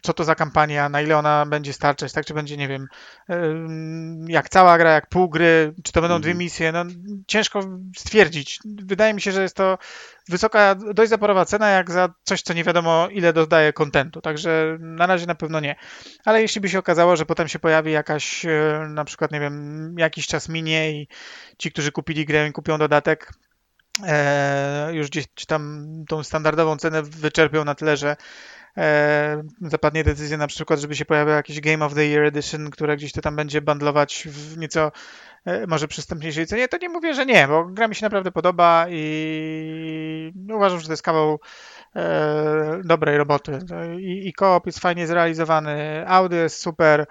co 0.02 0.12
to 0.12 0.24
za 0.24 0.34
kampania, 0.34 0.88
na 0.88 1.02
ile 1.02 1.16
ona 1.16 1.46
będzie 1.46 1.72
starczać, 1.72 2.12
tak? 2.12 2.26
Czy 2.26 2.34
będzie, 2.34 2.56
nie 2.56 2.68
wiem, 2.68 2.86
jak 4.26 4.48
cała 4.48 4.78
gra, 4.78 4.92
jak 4.92 5.08
pół 5.08 5.28
gry, 5.28 5.74
czy 5.84 5.92
to 5.92 6.00
będą 6.00 6.20
dwie 6.20 6.30
mhm. 6.30 6.38
misje, 6.38 6.72
no 6.72 6.84
ciężko 7.26 7.60
stwierdzić. 7.96 8.58
Wydaje 8.64 9.14
mi 9.14 9.20
się, 9.20 9.32
że 9.32 9.42
jest 9.42 9.56
to 9.56 9.78
wysoka, 10.28 10.74
dość 10.74 11.10
zaporowa 11.10 11.44
cena, 11.44 11.70
jak 11.70 11.90
za 11.90 12.08
coś, 12.22 12.42
co 12.42 12.54
nie 12.54 12.64
wiadomo 12.64 13.08
ile 13.10 13.32
dodaje 13.32 13.72
kontentu, 13.72 14.20
także 14.20 14.76
na 14.80 15.06
razie 15.06 15.26
na 15.26 15.34
pewno 15.34 15.60
nie. 15.60 15.76
Ale 16.24 16.42
jeśli 16.42 16.60
by 16.60 16.68
się 16.68 16.78
okazało, 16.78 17.16
że 17.16 17.26
potem 17.26 17.48
się 17.48 17.58
pojawi 17.58 17.92
jakaś, 17.92 18.44
e, 18.44 18.86
na 18.88 19.04
przykład, 19.04 19.32
nie 19.32 19.40
wiem, 19.40 19.94
jakiś 19.98 20.26
czas 20.26 20.48
minie 20.48 20.92
i 20.92 21.08
ci, 21.58 21.72
którzy 21.72 21.92
kupili 21.92 22.24
grę 22.26 22.48
i 22.48 22.52
kupią 22.52 22.78
dodatek, 22.78 23.32
e, 24.06 24.90
już 24.92 25.08
gdzieś 25.08 25.26
tam 25.46 25.86
tą 26.08 26.22
standardową 26.22 26.76
cenę 26.76 27.02
wyczerpią 27.02 27.64
na 27.64 27.74
tyle, 27.74 27.96
że 27.96 28.10
e, 28.10 28.16
zapadnie 29.60 30.04
decyzja 30.04 30.36
na 30.36 30.46
przykład, 30.46 30.80
żeby 30.80 30.96
się 30.96 31.04
pojawił 31.04 31.34
jakiś 31.34 31.60
Game 31.60 31.84
of 31.84 31.94
the 31.94 32.06
Year 32.06 32.24
Edition, 32.24 32.70
które 32.70 32.96
gdzieś 32.96 33.12
to 33.12 33.20
tam 33.20 33.36
będzie 33.36 33.62
bandlować 33.62 34.28
w 34.30 34.58
nieco 34.58 34.92
e, 35.44 35.66
może 35.66 35.88
przystępniejszej 35.88 36.46
cenie, 36.46 36.68
to 36.68 36.76
nie 36.82 36.88
mówię, 36.88 37.14
że 37.14 37.26
nie, 37.26 37.48
bo 37.48 37.64
gra 37.64 37.88
mi 37.88 37.94
się 37.94 38.06
naprawdę 38.06 38.32
podoba 38.32 38.86
i 38.90 40.32
uważam, 40.52 40.80
że 40.80 40.86
to 40.86 40.92
jest 40.92 41.02
kawał 41.02 41.40
e, 41.96 42.80
dobrej 42.84 43.18
roboty. 43.18 43.58
I, 43.98 44.28
i 44.28 44.32
koop 44.32 44.66
jest 44.66 44.78
fajnie 44.78 45.06
zrealizowany, 45.06 46.04
audio 46.08 46.38
jest 46.38 46.60
super, 46.60 47.06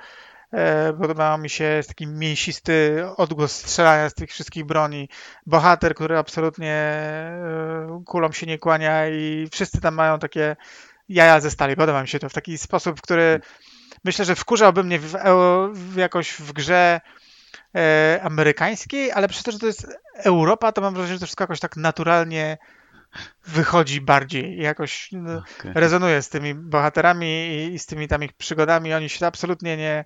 e, 0.51 0.93
Podobało 0.93 1.37
mi 1.37 1.49
się 1.49 1.63
jest 1.63 1.89
taki 1.89 2.07
mięsisty 2.07 3.03
odgłos 3.17 3.51
strzelania 3.51 4.09
z 4.09 4.13
tych 4.13 4.29
wszystkich 4.29 4.65
broni. 4.65 5.09
Bohater, 5.45 5.95
który 5.95 6.17
absolutnie 6.17 6.73
e, 6.73 8.03
kulą 8.05 8.31
się 8.31 8.45
nie 8.45 8.57
kłania 8.57 9.07
i 9.07 9.47
wszyscy 9.51 9.81
tam 9.81 9.95
mają 9.95 10.19
takie 10.19 10.55
jaja 11.09 11.39
ze 11.39 11.51
stali. 11.51 11.75
Podoba 11.75 12.01
mi 12.01 12.07
się 12.07 12.19
to 12.19 12.29
w 12.29 12.33
taki 12.33 12.57
sposób, 12.57 13.01
który 13.01 13.41
myślę, 14.03 14.25
że 14.25 14.35
wkurzałby 14.35 14.83
mnie 14.83 14.99
w, 14.99 15.15
w 15.73 15.95
jakoś 15.95 16.31
w 16.31 16.53
grze 16.53 17.01
e, 17.75 18.19
amerykańskiej, 18.23 19.11
ale 19.11 19.27
przez 19.27 19.43
to, 19.43 19.51
że 19.51 19.59
to 19.59 19.67
jest 19.67 19.87
Europa, 20.15 20.71
to 20.71 20.81
mam 20.81 20.93
wrażenie, 20.93 21.13
że 21.13 21.19
to 21.19 21.25
wszystko 21.25 21.43
jakoś 21.43 21.59
tak 21.59 21.77
naturalnie 21.77 22.57
wychodzi 23.45 24.01
bardziej 24.01 24.57
jakoś 24.57 25.09
no, 25.11 25.43
okay. 25.59 25.73
rezonuje 25.75 26.21
z 26.21 26.29
tymi 26.29 26.55
bohaterami 26.55 27.27
i, 27.27 27.73
i, 27.73 27.79
z 27.79 27.85
tymi 27.85 28.07
tam 28.07 28.23
ich 28.23 28.33
przygodami. 28.33 28.93
Oni 28.93 29.09
się 29.09 29.27
absolutnie 29.27 29.77
nie, 29.77 30.05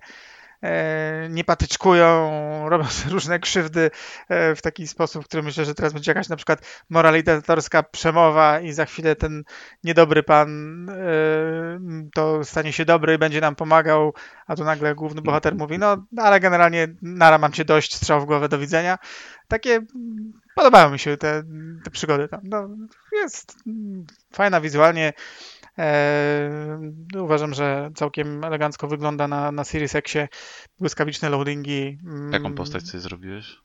nie 1.30 1.44
patyczkują, 1.44 2.30
robią 2.68 2.84
różne 3.10 3.38
krzywdy 3.38 3.90
e, 4.28 4.54
w 4.54 4.62
taki 4.62 4.88
sposób, 4.88 5.24
który 5.24 5.42
myślę, 5.42 5.64
że 5.64 5.74
teraz 5.74 5.92
będzie 5.92 6.10
jakaś 6.10 6.28
na 6.28 6.36
przykład 6.36 6.84
moralizatorska 6.90 7.82
przemowa 7.82 8.60
i 8.60 8.72
za 8.72 8.84
chwilę 8.84 9.16
ten 9.16 9.44
niedobry 9.84 10.22
pan 10.22 10.48
e, 10.90 10.94
to 12.14 12.44
stanie 12.44 12.72
się 12.72 12.84
dobry 12.84 13.18
będzie 13.18 13.40
nam 13.40 13.54
pomagał, 13.54 14.14
a 14.46 14.56
tu 14.56 14.64
nagle 14.64 14.94
główny 14.94 15.22
bohater 15.22 15.54
mówi, 15.54 15.78
no 15.78 16.06
ale 16.16 16.40
generalnie 16.40 16.88
nara 17.02 17.38
mam 17.38 17.52
cię 17.52 17.64
dość, 17.64 17.94
strzał 17.94 18.20
w 18.20 18.24
głowę, 18.24 18.48
do 18.48 18.58
widzenia. 18.58 18.98
Takie 19.48 19.80
podobały 20.54 20.92
mi 20.92 20.98
się 20.98 21.16
te, 21.16 21.42
te 21.84 21.90
przygody 21.90 22.28
tam. 22.28 22.40
No, 22.44 22.68
jest 23.12 23.56
fajna 24.32 24.60
wizualnie. 24.60 25.12
E, 25.78 26.90
uważam, 27.18 27.54
że 27.54 27.90
całkiem 27.94 28.44
elegancko 28.44 28.88
wygląda 28.88 29.28
na, 29.28 29.52
na 29.52 29.64
Series 29.64 29.94
Xie. 29.94 30.28
Błyskawiczne 30.80 31.28
loadingi. 31.28 31.98
Jaką 32.32 32.46
mm. 32.46 32.54
postać 32.54 32.86
sobie 32.86 33.00
zrobiłeś? 33.00 33.60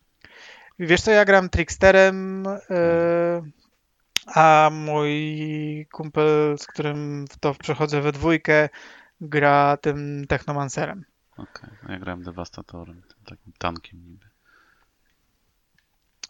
Wiesz 0.80 1.02
co, 1.02 1.12
ja 1.12 1.26
gram 1.26 1.50
Tricksterem, 1.50 2.48
e, 2.48 3.42
a 4.28 4.70
mój 4.74 5.88
kumpel, 5.92 6.58
z 6.58 6.68
którym 6.68 7.26
w 7.28 7.38
to 7.40 7.56
przechodzę 7.56 8.02
we 8.02 8.12
dwójkę, 8.12 8.70
gra 9.22 9.78
tym 9.78 10.26
Technomancerem. 10.28 11.06
Okej, 11.34 11.70
okay. 11.84 11.94
ja 11.94 12.00
grałem 12.00 12.24
Devastatorem, 12.24 13.02
tym 13.02 13.26
takim 13.26 13.54
tankiem 13.58 14.06
niby. 14.06 14.26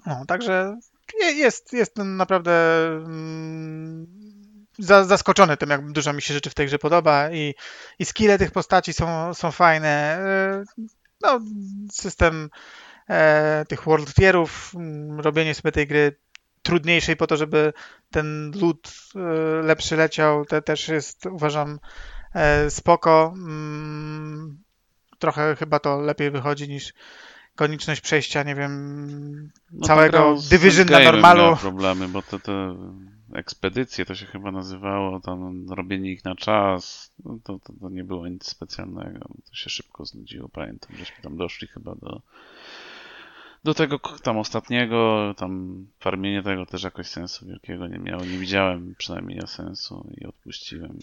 No, 0.06 0.26
także 0.26 0.78
jest, 1.20 1.74
jest 1.74 1.98
naprawdę 1.98 2.86
mm, 2.88 4.08
zaskoczony 4.80 5.58
tym, 5.58 5.70
jak 5.70 5.92
dużo 5.92 6.14
mi 6.14 6.22
się 6.22 6.34
rzeczy 6.34 6.50
w 6.50 6.54
tej 6.54 6.68
grze 6.68 6.80
podoba 6.80 7.32
i, 7.32 7.56
i 8.00 8.06
skille 8.06 8.38
tych 8.38 8.52
postaci 8.52 8.94
są, 8.94 9.34
są 9.34 9.52
fajne. 9.52 9.90
E, 9.90 10.64
no, 11.22 11.40
system 11.92 12.50
e, 13.10 13.66
tych 13.68 13.84
world 13.84 14.14
tierów, 14.14 14.72
mm, 14.76 15.20
robienie 15.20 15.56
sobie 15.56 15.72
tej 15.72 15.88
gry 15.88 16.16
trudniejszej 16.62 17.16
po 17.16 17.28
to, 17.28 17.38
żeby 17.38 17.74
ten 18.12 18.52
lód 18.62 18.94
e, 19.16 19.20
lepszy 19.64 19.96
leciał, 19.96 20.46
to 20.46 20.62
też 20.62 20.88
jest, 20.88 21.26
uważam, 21.26 21.80
e, 22.36 22.70
spoko. 22.70 23.34
Mm, 23.36 24.64
trochę 25.20 25.56
chyba 25.56 25.80
to 25.80 26.02
lepiej 26.02 26.32
wychodzi 26.32 26.70
niż 26.70 26.94
konieczność 27.56 28.02
przejścia, 28.02 28.44
nie 28.44 28.56
wiem, 28.56 29.52
no 29.72 29.88
całego 29.88 30.36
Division 30.50 30.88
na 30.88 31.00
normalu. 31.00 31.58
problemy, 31.58 32.08
bo 32.08 32.22
te, 32.22 32.40
te 32.40 32.76
ekspedycje 33.34 34.06
to 34.06 34.16
się 34.16 34.26
chyba 34.26 34.52
nazywało, 34.52 35.20
tam 35.20 35.66
robienie 35.70 36.12
ich 36.12 36.26
na 36.26 36.36
czas, 36.36 37.12
no 37.26 37.40
to, 37.44 37.60
to, 37.60 37.74
to 37.82 37.90
nie 37.90 38.04
było 38.04 38.28
nic 38.28 38.46
specjalnego. 38.46 39.20
To 39.50 39.56
się 39.56 39.70
szybko 39.70 40.06
znudziło, 40.06 40.50
pamiętam, 40.50 40.98
żeśmy 40.98 41.24
tam 41.24 41.38
doszli 41.38 41.68
chyba 41.68 41.96
do 41.96 42.22
do 43.64 43.74
tego 43.74 44.00
tam 44.00 44.38
ostatniego, 44.38 45.34
tam 45.38 45.86
farmienie 46.00 46.44
tego 46.44 46.66
też 46.66 46.84
jakoś 46.84 47.08
sensu 47.08 47.48
wielkiego 47.48 47.88
nie 47.88 48.00
miało. 48.00 48.26
Nie 48.26 48.38
widziałem 48.38 48.96
przynajmniej 48.98 49.38
ja 49.38 49.48
sensu 49.48 50.08
i 50.18 50.26
odpuściłem. 50.26 51.00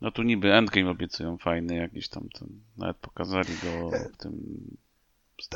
No 0.00 0.10
tu 0.10 0.22
niby 0.22 0.54
endgame 0.54 0.90
obiecują 0.90 1.38
fajny 1.38 1.74
jakiś 1.74 2.08
tam, 2.08 2.28
ten, 2.28 2.48
nawet 2.76 2.96
pokazali 2.96 3.54
go 3.62 3.90
w 3.90 4.16
tym 4.16 4.32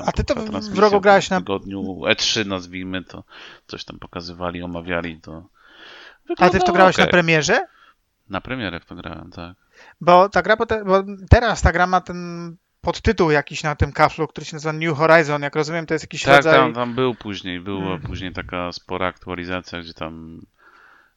a 0.06 0.12
ty 0.12 0.24
to 0.24 0.34
w 0.74 0.78
rogu 0.78 1.00
grałeś 1.00 1.30
na... 1.30 1.38
tygodniu 1.38 1.82
E3 1.82 2.46
nazwijmy 2.46 3.04
to, 3.04 3.24
coś 3.66 3.84
tam 3.84 3.98
pokazywali, 3.98 4.62
omawiali 4.62 5.20
to. 5.20 5.44
Wygląda 6.30 6.56
A 6.56 6.58
ty 6.58 6.64
w 6.64 6.66
to 6.66 6.72
grałeś 6.72 6.96
okay. 6.96 7.06
na 7.06 7.10
premierze? 7.10 7.66
Na 8.28 8.40
premierę 8.40 8.80
w 8.80 8.84
to 8.84 8.94
grałem, 8.94 9.30
tak. 9.30 9.56
Bo 10.00 10.28
ta 10.28 10.42
gra, 10.42 10.56
bo 10.56 10.66
teraz 11.30 11.62
ta 11.62 11.72
gra 11.72 11.86
ma 11.86 12.00
ten 12.00 12.56
podtytuł 12.80 13.30
jakiś 13.30 13.62
na 13.62 13.76
tym 13.76 13.92
kaflu, 13.92 14.28
który 14.28 14.46
się 14.46 14.56
nazywa 14.56 14.72
New 14.72 14.98
Horizon, 14.98 15.42
jak 15.42 15.56
rozumiem, 15.56 15.86
to 15.86 15.94
jest 15.94 16.04
jakiś 16.04 16.22
tak, 16.22 16.36
rodzaj... 16.36 16.52
Tak, 16.52 16.62
tam, 16.62 16.74
tam 16.74 16.94
był 16.94 17.14
później, 17.14 17.60
była 17.60 17.80
hmm. 17.80 18.00
później 18.00 18.32
taka 18.32 18.72
spora 18.72 19.06
aktualizacja, 19.06 19.80
gdzie 19.80 19.94
tam 19.94 20.40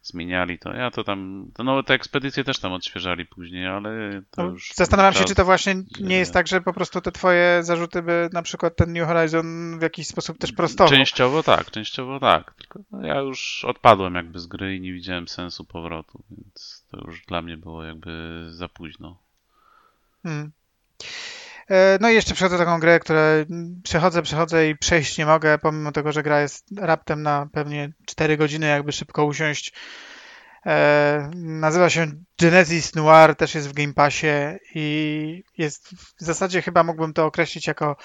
zmieniali 0.03 0.59
to. 0.59 0.73
Ja 0.73 0.91
to 0.91 1.03
tam, 1.03 1.47
to 1.53 1.63
no, 1.63 1.83
te 1.83 1.93
ekspedycje 1.93 2.43
też 2.43 2.59
tam 2.59 2.73
odświeżali 2.73 3.25
później, 3.25 3.67
ale 3.67 4.21
to 4.31 4.43
no, 4.43 4.49
już... 4.49 4.71
Zastanawiam 4.75 5.13
się, 5.13 5.23
czy 5.23 5.35
to 5.35 5.45
właśnie 5.45 5.75
nie 5.99 6.15
jest 6.15 6.33
tak, 6.33 6.47
że 6.47 6.61
po 6.61 6.73
prostu 6.73 7.01
te 7.01 7.11
twoje 7.11 7.63
zarzuty 7.63 8.01
by 8.01 8.29
na 8.33 8.41
przykład 8.41 8.75
ten 8.75 8.93
New 8.93 9.07
Horizon 9.07 9.79
w 9.79 9.81
jakiś 9.81 10.07
sposób 10.07 10.37
też 10.37 10.51
prostował. 10.51 10.93
Częściowo 10.93 11.43
tak, 11.43 11.71
częściowo 11.71 12.19
tak. 12.19 12.53
Tylko 12.53 12.79
no, 12.91 13.07
ja 13.07 13.19
już 13.19 13.65
odpadłem 13.65 14.15
jakby 14.15 14.39
z 14.39 14.47
gry 14.47 14.75
i 14.75 14.81
nie 14.81 14.93
widziałem 14.93 15.27
sensu 15.27 15.65
powrotu, 15.65 16.23
więc 16.31 16.85
to 16.91 16.97
już 17.07 17.25
dla 17.25 17.41
mnie 17.41 17.57
było 17.57 17.83
jakby 17.83 18.45
za 18.49 18.69
późno. 18.69 19.17
Hmm. 20.23 20.51
E, 21.69 21.97
no 22.01 22.09
i 22.09 22.13
jeszcze 22.13 22.33
przechodzę 22.33 22.57
taką 22.57 22.79
grę, 22.79 22.99
którą 22.99 23.19
przechodzę, 23.83 24.21
przechodzę 24.21 24.69
i 24.69 24.77
przejść 24.77 25.17
nie 25.17 25.25
mogę, 25.25 25.57
pomimo 25.57 25.91
tego, 25.91 26.11
że 26.11 26.23
gra 26.23 26.41
jest 26.41 26.65
raptem 26.77 27.21
na 27.21 27.47
pewnie 27.51 27.93
4 28.05 28.37
godziny, 28.37 28.67
jakby 28.67 28.91
szybko 28.91 29.25
usiąść. 29.25 29.73
E, 30.65 31.31
nazywa 31.35 31.89
się 31.89 32.07
Genesis 32.39 32.95
Noir, 32.95 33.35
też 33.35 33.55
jest 33.55 33.69
w 33.69 33.73
Game 33.73 33.93
Passie 33.93 34.27
i 34.75 35.43
jest 35.57 35.89
w 35.89 36.13
zasadzie 36.17 36.61
chyba 36.61 36.83
mógłbym 36.83 37.13
to 37.13 37.25
określić 37.25 37.67
jako 37.67 37.95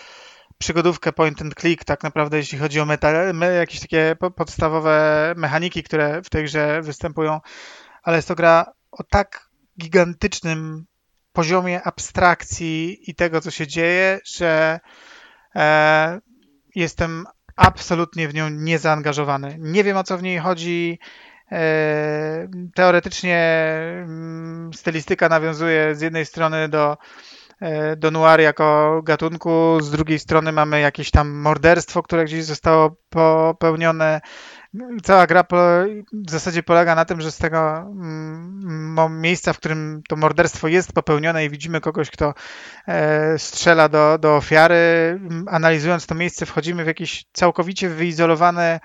przygodówkę 0.59 1.13
point 1.13 1.43
and 1.43 1.55
click, 1.55 1.85
tak 1.85 2.03
naprawdę 2.03 2.37
jeśli 2.37 2.59
chodzi 2.59 2.81
o 2.81 2.85
meta, 2.85 3.33
me, 3.33 3.47
jakieś 3.47 3.81
takie 3.81 4.17
podstawowe 4.37 5.35
mechaniki, 5.37 5.83
które 5.83 6.23
w 6.23 6.31
tej 6.31 6.45
grze 6.45 6.83
występują, 6.83 7.41
ale 8.03 8.17
jest 8.17 8.29
to 8.29 8.35
gra 8.35 8.73
o 8.91 9.05
tak 9.05 9.49
gigantycznym 9.81 10.87
poziomie 11.33 11.83
abstrakcji 11.83 13.11
i 13.11 13.15
tego, 13.15 13.41
co 13.41 13.51
się 13.51 13.67
dzieje, 13.67 14.21
że 14.25 14.81
e, 15.57 16.21
jestem 16.75 17.25
absolutnie 17.57 18.29
w 18.29 18.35
nią 18.35 18.51
niezaangażowany. 18.51 19.57
Nie 19.59 19.85
wiem, 19.85 19.97
o 19.97 20.05
co 20.05 20.19
w 20.19 20.23
niej 20.23 20.39
chodzi. 20.39 20.99
E, 21.53 22.49
teoretycznie 22.75 23.39
mm, 24.05 24.75
stylistyka 24.75 25.29
nawiązuje 25.29 25.95
z 25.95 26.01
jednej 26.01 26.27
strony 26.27 26.69
do 26.69 26.97
e, 27.61 27.97
do 27.97 28.11
noir 28.11 28.41
jako 28.41 29.01
gatunku, 29.05 29.79
z 29.81 29.91
drugiej 29.91 30.19
strony 30.19 30.53
mamy 30.53 30.81
jakieś 30.81 31.11
tam 31.11 31.31
morderstwo, 31.31 32.03
które 32.03 32.25
gdzieś 32.25 32.45
zostało 32.45 32.97
popełnione 33.11 34.21
cała 35.03 35.27
gra 35.27 35.45
w 36.13 36.31
zasadzie 36.31 36.63
polega 36.63 36.95
na 36.95 37.05
tym, 37.05 37.21
że 37.21 37.33
z 37.33 37.39
tego 37.39 37.79
mm, 37.79 39.21
miejsca, 39.21 39.53
w 39.53 39.59
którym 39.59 40.03
to 40.09 40.17
morderstwo 40.17 40.69
jest 40.69 40.93
popełnione 40.93 41.45
i 41.45 41.51
widzimy 41.51 41.81
kogoś, 41.81 42.11
kto 42.11 42.35
e, 42.89 43.39
strzela 43.39 43.89
do, 43.89 44.19
do 44.19 44.37
ofiary, 44.37 45.21
analizując 45.47 46.07
to 46.07 46.15
miejsce, 46.15 46.47
wchodzimy 46.47 46.85
w 46.85 46.87
jakieś 46.87 47.25
całkowicie 47.33 47.89
wyizolowane, 47.89 48.81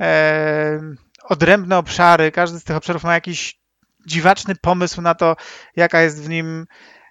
e, 0.00 0.80
odrębne 1.22 1.78
obszary. 1.78 2.32
Każdy 2.32 2.60
z 2.60 2.64
tych 2.64 2.76
obszarów 2.76 3.04
ma 3.04 3.14
jakiś 3.14 3.58
dziwaczny 4.06 4.54
pomysł 4.60 5.02
na 5.02 5.14
to, 5.14 5.36
jaka 5.76 6.00
jest 6.00 6.22
w 6.22 6.28
nim 6.28 6.66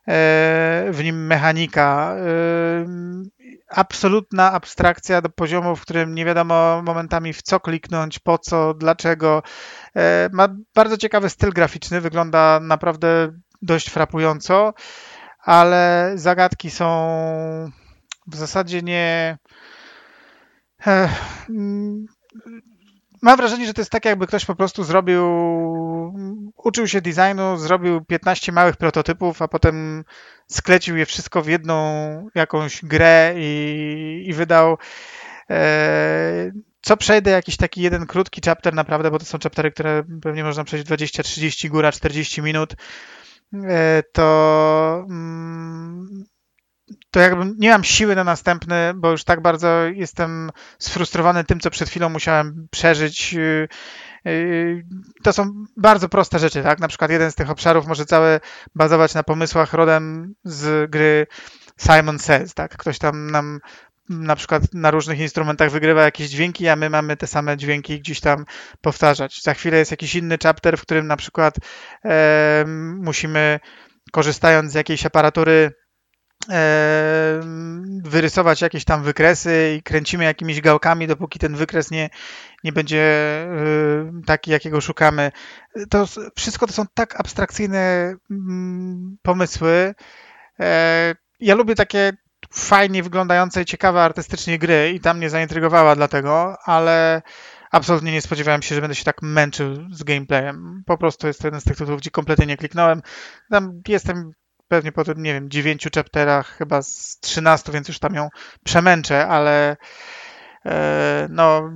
w 0.08 1.00
nim 1.04 1.26
mechanika 1.26 2.16
absolutna 3.70 4.52
abstrakcja 4.52 5.22
do 5.22 5.30
poziomu, 5.30 5.76
w 5.76 5.82
którym 5.82 6.16
nie 6.16 6.26
wiadomo 6.26 6.82
momentami 6.82 7.34
w 7.34 7.42
co 7.42 7.60
kliknąć, 7.60 8.20
po 8.20 8.38
co, 8.38 8.74
dlaczego. 8.74 9.44
E, 9.96 10.30
ma 10.34 10.48
bardzo 10.76 10.98
ciekawy 10.98 11.30
styl 11.30 11.50
graficzny, 11.50 12.02
wygląda 12.02 12.60
naprawdę 12.62 13.32
dość 13.62 13.90
frapująco, 13.90 14.74
ale 15.44 16.12
zagadki 16.16 16.72
są 16.72 16.88
w 18.28 18.36
zasadzie 18.36 18.82
nie. 18.82 19.38
Mam 23.22 23.38
wrażenie, 23.38 23.66
że 23.66 23.74
to 23.74 23.82
jest 23.82 23.92
tak, 23.92 24.06
jakby 24.06 24.28
ktoś 24.28 24.46
po 24.46 24.56
prostu 24.56 24.84
zrobił, 24.84 25.24
uczył 26.56 26.88
się 26.88 27.02
designu, 27.02 27.58
zrobił 27.58 28.06
15 28.06 28.52
małych 28.52 28.78
prototypów, 28.78 29.42
a 29.42 29.48
potem 29.48 30.04
sklecił 30.48 30.98
je 30.98 31.06
wszystko 31.06 31.42
w 31.42 31.48
jedną 31.48 31.78
jakąś 32.36 32.86
grę 32.86 33.34
i, 33.38 34.24
i 34.28 34.34
wydał. 34.34 34.78
E, 35.50 36.52
co 36.82 36.98
przejdę 36.98 37.32
jakiś 37.32 37.58
taki 37.58 37.82
jeden 37.82 38.06
krótki 38.06 38.42
chapter 38.46 38.74
naprawdę, 38.74 39.12
bo 39.12 39.20
to 39.20 39.26
są 39.26 39.38
chaptery, 39.44 39.72
które 39.72 40.04
pewnie 40.22 40.44
można 40.44 40.64
przejść 40.64 40.86
20, 40.86 41.24
30, 41.24 41.70
góra 41.70 41.92
40 41.92 42.42
minut, 42.42 42.76
e, 43.54 44.04
to 44.12 45.06
mm, 45.10 46.26
to 47.12 47.20
jakby 47.20 47.46
nie 47.58 47.72
mam 47.72 47.84
siły 47.84 48.16
na 48.16 48.24
następny, 48.24 48.94
bo 48.96 49.12
już 49.12 49.24
tak 49.24 49.42
bardzo 49.42 49.84
jestem 49.84 50.52
sfrustrowany 50.80 51.44
tym, 51.44 51.60
co 51.60 51.70
przed 51.70 51.90
chwilą 51.90 52.10
musiałem 52.10 52.68
przeżyć. 52.72 53.34
Y, 53.34 53.68
y, 54.28 54.86
to 55.24 55.34
są 55.34 55.66
bardzo 55.78 56.10
proste 56.10 56.40
rzeczy, 56.40 56.64
tak? 56.64 56.80
Na 56.80 56.88
przykład 56.88 57.12
jeden 57.12 57.32
z 57.32 57.36
tych 57.36 57.50
obszarów 57.50 57.88
może 57.88 58.06
cały 58.06 58.40
bazować 58.76 59.14
na 59.14 59.24
pomysłach 59.24 59.74
rodem 59.74 60.34
z 60.44 60.92
gry 60.92 61.28
Simon 61.78 62.20
Says, 62.20 62.54
tak? 62.54 62.78
Ktoś 62.78 63.00
tam 63.00 63.32
nam 63.32 63.60
na 64.10 64.36
przykład 64.36 64.64
na 64.74 64.92
różnych 64.92 65.20
instrumentach 65.20 65.72
wygrywa 65.72 66.04
jakieś 66.04 66.30
dźwięki, 66.30 66.68
a 66.68 66.76
my 66.76 66.90
mamy 66.90 67.18
te 67.18 67.28
same 67.28 67.58
dźwięki 67.58 68.00
gdzieś 68.00 68.20
tam 68.20 68.46
powtarzać. 68.82 69.42
Za 69.42 69.54
chwilę 69.54 69.78
jest 69.78 69.92
jakiś 69.92 70.16
inny 70.16 70.38
chapter, 70.44 70.78
w 70.78 70.82
którym 70.82 71.08
na 71.08 71.18
przykład 71.18 71.56
e, 72.06 72.66
musimy 72.98 73.60
korzystając 74.12 74.72
z 74.72 74.76
jakiejś 74.76 75.06
aparatury 75.06 75.72
wyrysować 78.04 78.62
jakieś 78.62 78.86
tam 78.86 79.04
wykresy 79.04 79.76
i 79.78 79.84
kręcimy 79.84 80.24
jakimiś 80.24 80.62
gałkami, 80.62 81.08
dopóki 81.08 81.40
ten 81.40 81.56
wykres 81.56 81.92
nie, 81.92 82.10
nie 82.64 82.72
będzie 82.72 83.06
taki, 84.26 84.52
jakiego 84.52 84.82
szukamy. 84.82 85.32
To 85.90 86.06
wszystko 86.36 86.68
to 86.68 86.74
są 86.74 86.86
tak 86.94 87.20
abstrakcyjne 87.20 88.16
mm, 88.32 89.18
pomysły. 89.22 89.96
E, 90.60 91.16
ja 91.40 91.56
lubię 91.56 91.76
takie 91.76 92.14
fajnie 92.54 93.04
wyglądającej, 93.04 93.66
ciekawe 93.66 94.02
artystycznie 94.02 94.60
gry 94.60 94.92
i 94.96 95.00
tam 95.00 95.18
mnie 95.18 95.30
zaintrygowała 95.30 95.96
dlatego, 95.96 96.58
ale 96.64 97.22
absolutnie 97.72 98.12
nie 98.12 98.22
spodziewałem 98.22 98.62
się, 98.62 98.76
że 98.76 98.82
będę 98.82 98.96
się 98.96 99.04
tak 99.04 99.22
męczył 99.22 99.76
z 99.92 100.04
gameplayem. 100.04 100.84
Po 100.86 100.98
prostu 100.98 101.28
jest 101.28 101.40
to 101.40 101.48
jeden 101.48 101.62
z 101.62 101.64
tych 101.64 101.78
tytułów, 101.78 102.02
gdzie 102.02 102.12
kompletnie 102.12 102.46
nie 102.46 102.58
kliknąłem. 102.58 103.02
Tam 103.50 103.82
jestem 103.88 104.32
pewnie 104.68 104.92
po 104.92 105.04
tym, 105.04 105.24
nie 105.24 105.34
wiem, 105.34 105.50
9 105.50 105.88
chapterach, 105.96 106.58
chyba 106.58 106.82
z 106.82 107.20
13, 107.20 107.72
więc 107.72 107.88
już 107.88 108.00
tam 108.00 108.16
ją 108.16 108.30
przemęczę, 108.64 109.28
ale 109.28 109.78
e, 110.66 111.28
no, 111.30 111.70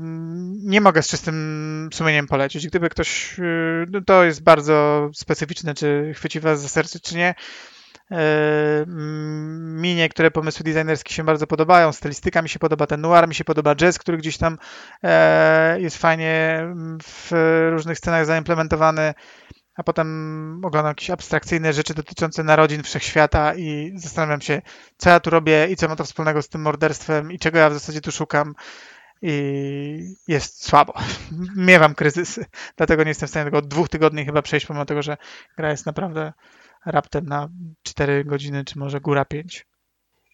nie 0.64 0.82
mogę 0.82 1.02
z 1.02 1.08
czystym 1.08 1.90
sumieniem 1.94 2.28
polecić. 2.28 2.68
Gdyby 2.68 2.90
ktoś, 2.90 3.40
e, 3.40 3.44
no 3.92 4.02
to 4.06 4.24
jest 4.24 4.44
bardzo 4.44 5.10
specyficzne, 5.14 5.74
czy 5.74 6.12
chwyci 6.16 6.40
was 6.40 6.62
za 6.62 6.70
serce, 6.70 7.00
czy 7.00 7.16
nie. 7.16 7.36
E, 8.12 8.86
mi 9.58 9.96
niektóre 9.96 10.32
pomysły 10.32 10.64
designerskie 10.64 11.14
się 11.14 11.24
bardzo 11.24 11.48
podobają, 11.48 11.92
stylistyka 11.92 12.42
mi 12.42 12.50
się 12.50 12.60
podoba, 12.60 12.88
ten 12.88 13.02
noir 13.02 13.28
mi 13.28 13.36
się 13.36 13.44
podoba, 13.44 13.76
jazz, 13.76 14.00
który 14.00 14.18
gdzieś 14.18 14.38
tam 14.38 14.58
jest 15.78 15.98
fajnie 15.98 16.66
w 17.04 17.32
różnych 17.72 17.98
scenach 17.98 18.26
zaimplementowany 18.26 19.14
a 19.82 19.84
potem 19.84 20.62
oglądam 20.66 20.92
jakieś 20.92 21.10
abstrakcyjne 21.10 21.74
rzeczy 21.74 21.94
dotyczące 21.94 22.44
narodzin 22.44 22.84
wszechświata 22.84 23.56
i 23.56 23.94
zastanawiam 23.96 24.42
się, 24.42 24.62
co 24.98 25.10
ja 25.10 25.20
tu 25.20 25.30
robię 25.30 25.68
i 25.68 25.76
co 25.76 25.88
ma 25.88 25.96
to 25.96 26.04
wspólnego 26.04 26.42
z 26.42 26.50
tym 26.50 26.62
morderstwem 26.62 27.32
i 27.32 27.40
czego 27.40 27.60
ja 27.60 27.70
w 27.70 27.74
zasadzie 27.74 28.02
tu 28.02 28.12
szukam. 28.12 28.56
I 29.22 30.16
jest 30.28 30.66
słabo. 30.66 30.94
Miewam 31.56 31.96
kryzysy, 31.96 32.46
dlatego 32.78 33.04
nie 33.04 33.10
jestem 33.10 33.28
w 33.28 33.30
stanie 33.30 33.46
tego 33.46 33.58
od 33.58 33.68
dwóch 33.68 33.90
tygodni 33.90 34.26
chyba 34.26 34.42
przejść, 34.42 34.66
pomimo 34.66 34.86
tego, 34.86 35.02
że 35.02 35.18
gra 35.58 35.72
jest 35.72 35.86
naprawdę 35.86 36.34
raptem 36.86 37.26
na 37.26 37.50
4 37.84 38.26
godziny, 38.26 38.66
czy 38.66 38.80
może 38.80 39.02
góra 39.02 39.26
5. 39.26 39.66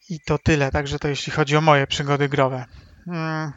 I 0.10 0.20
to 0.20 0.38
tyle, 0.38 0.72
także 0.72 1.00
to 1.00 1.08
jeśli 1.08 1.32
chodzi 1.32 1.58
o 1.58 1.62
moje 1.62 1.88
przygody 1.88 2.30
growe. 2.30 2.66
Hmm. 3.06 3.52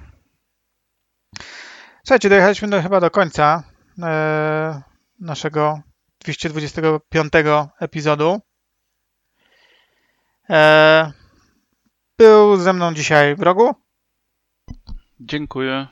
Słuchajcie, 2.05 2.29
dojechaliśmy 2.29 2.69
do, 2.69 2.83
chyba 2.83 3.01
do 3.01 3.11
końca. 3.11 3.62
Eee, 4.03 4.90
naszego 5.20 5.80
225 6.20 7.32
epizodu. 7.80 8.40
E, 10.51 11.12
był 12.18 12.56
ze 12.56 12.72
mną 12.72 12.94
dzisiaj 12.94 13.36
w 13.36 13.40
rogu. 13.40 13.74
Dziękuję. 15.20 15.86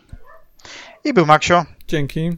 I 1.04 1.14
był 1.14 1.26
Maksio. 1.26 1.64
Dzięki. 1.88 2.30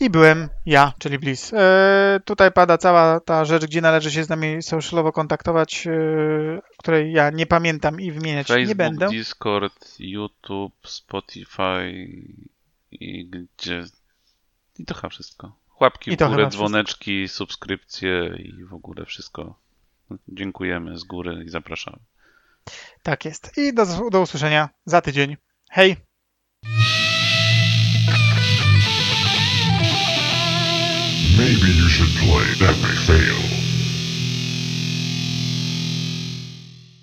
I 0.00 0.10
byłem 0.10 0.48
ja, 0.66 0.92
czyli 0.98 1.18
Bliss. 1.18 1.52
E, 1.52 2.20
tutaj 2.24 2.52
pada 2.52 2.78
cała 2.78 3.20
ta 3.20 3.44
rzecz, 3.44 3.66
gdzie 3.66 3.80
należy 3.80 4.10
się 4.10 4.24
z 4.24 4.28
nami 4.28 4.62
socialowo 4.62 5.12
kontaktować, 5.12 5.86
e, 5.86 5.90
której 6.78 7.12
ja 7.12 7.30
nie 7.30 7.46
pamiętam 7.46 8.00
i 8.00 8.12
wymieniać 8.12 8.46
Facebook, 8.46 8.68
nie 8.68 8.74
będę. 8.74 9.08
Discord, 9.08 9.96
YouTube, 9.98 10.74
Spotify 10.84 12.08
i 12.90 13.26
gdzie 13.26 13.84
i 14.78 14.84
to 14.84 14.94
chyba 14.94 15.08
wszystko. 15.08 15.52
Łapki 15.80 16.10
w 16.10 16.16
górę, 16.16 16.48
dzwoneczki, 16.50 17.24
wszystko. 17.24 17.38
subskrypcje 17.38 18.36
i 18.38 18.64
w 18.64 18.74
ogóle 18.74 19.04
wszystko. 19.04 19.54
Dziękujemy 20.28 20.98
z 20.98 21.04
góry 21.04 21.44
i 21.46 21.48
zapraszamy. 21.48 21.98
Tak 23.02 23.24
jest. 23.24 23.52
I 23.58 23.74
do, 23.74 24.10
do 24.10 24.20
usłyszenia 24.20 24.68
za 24.84 25.00
tydzień. 25.00 25.36
Hej! 25.70 25.96
Maybe 31.38 31.68
you 31.68 31.88
should 31.88 32.12
play. 32.18 32.68
That 32.68 32.82
may 32.82 32.96
fail. 32.96 33.55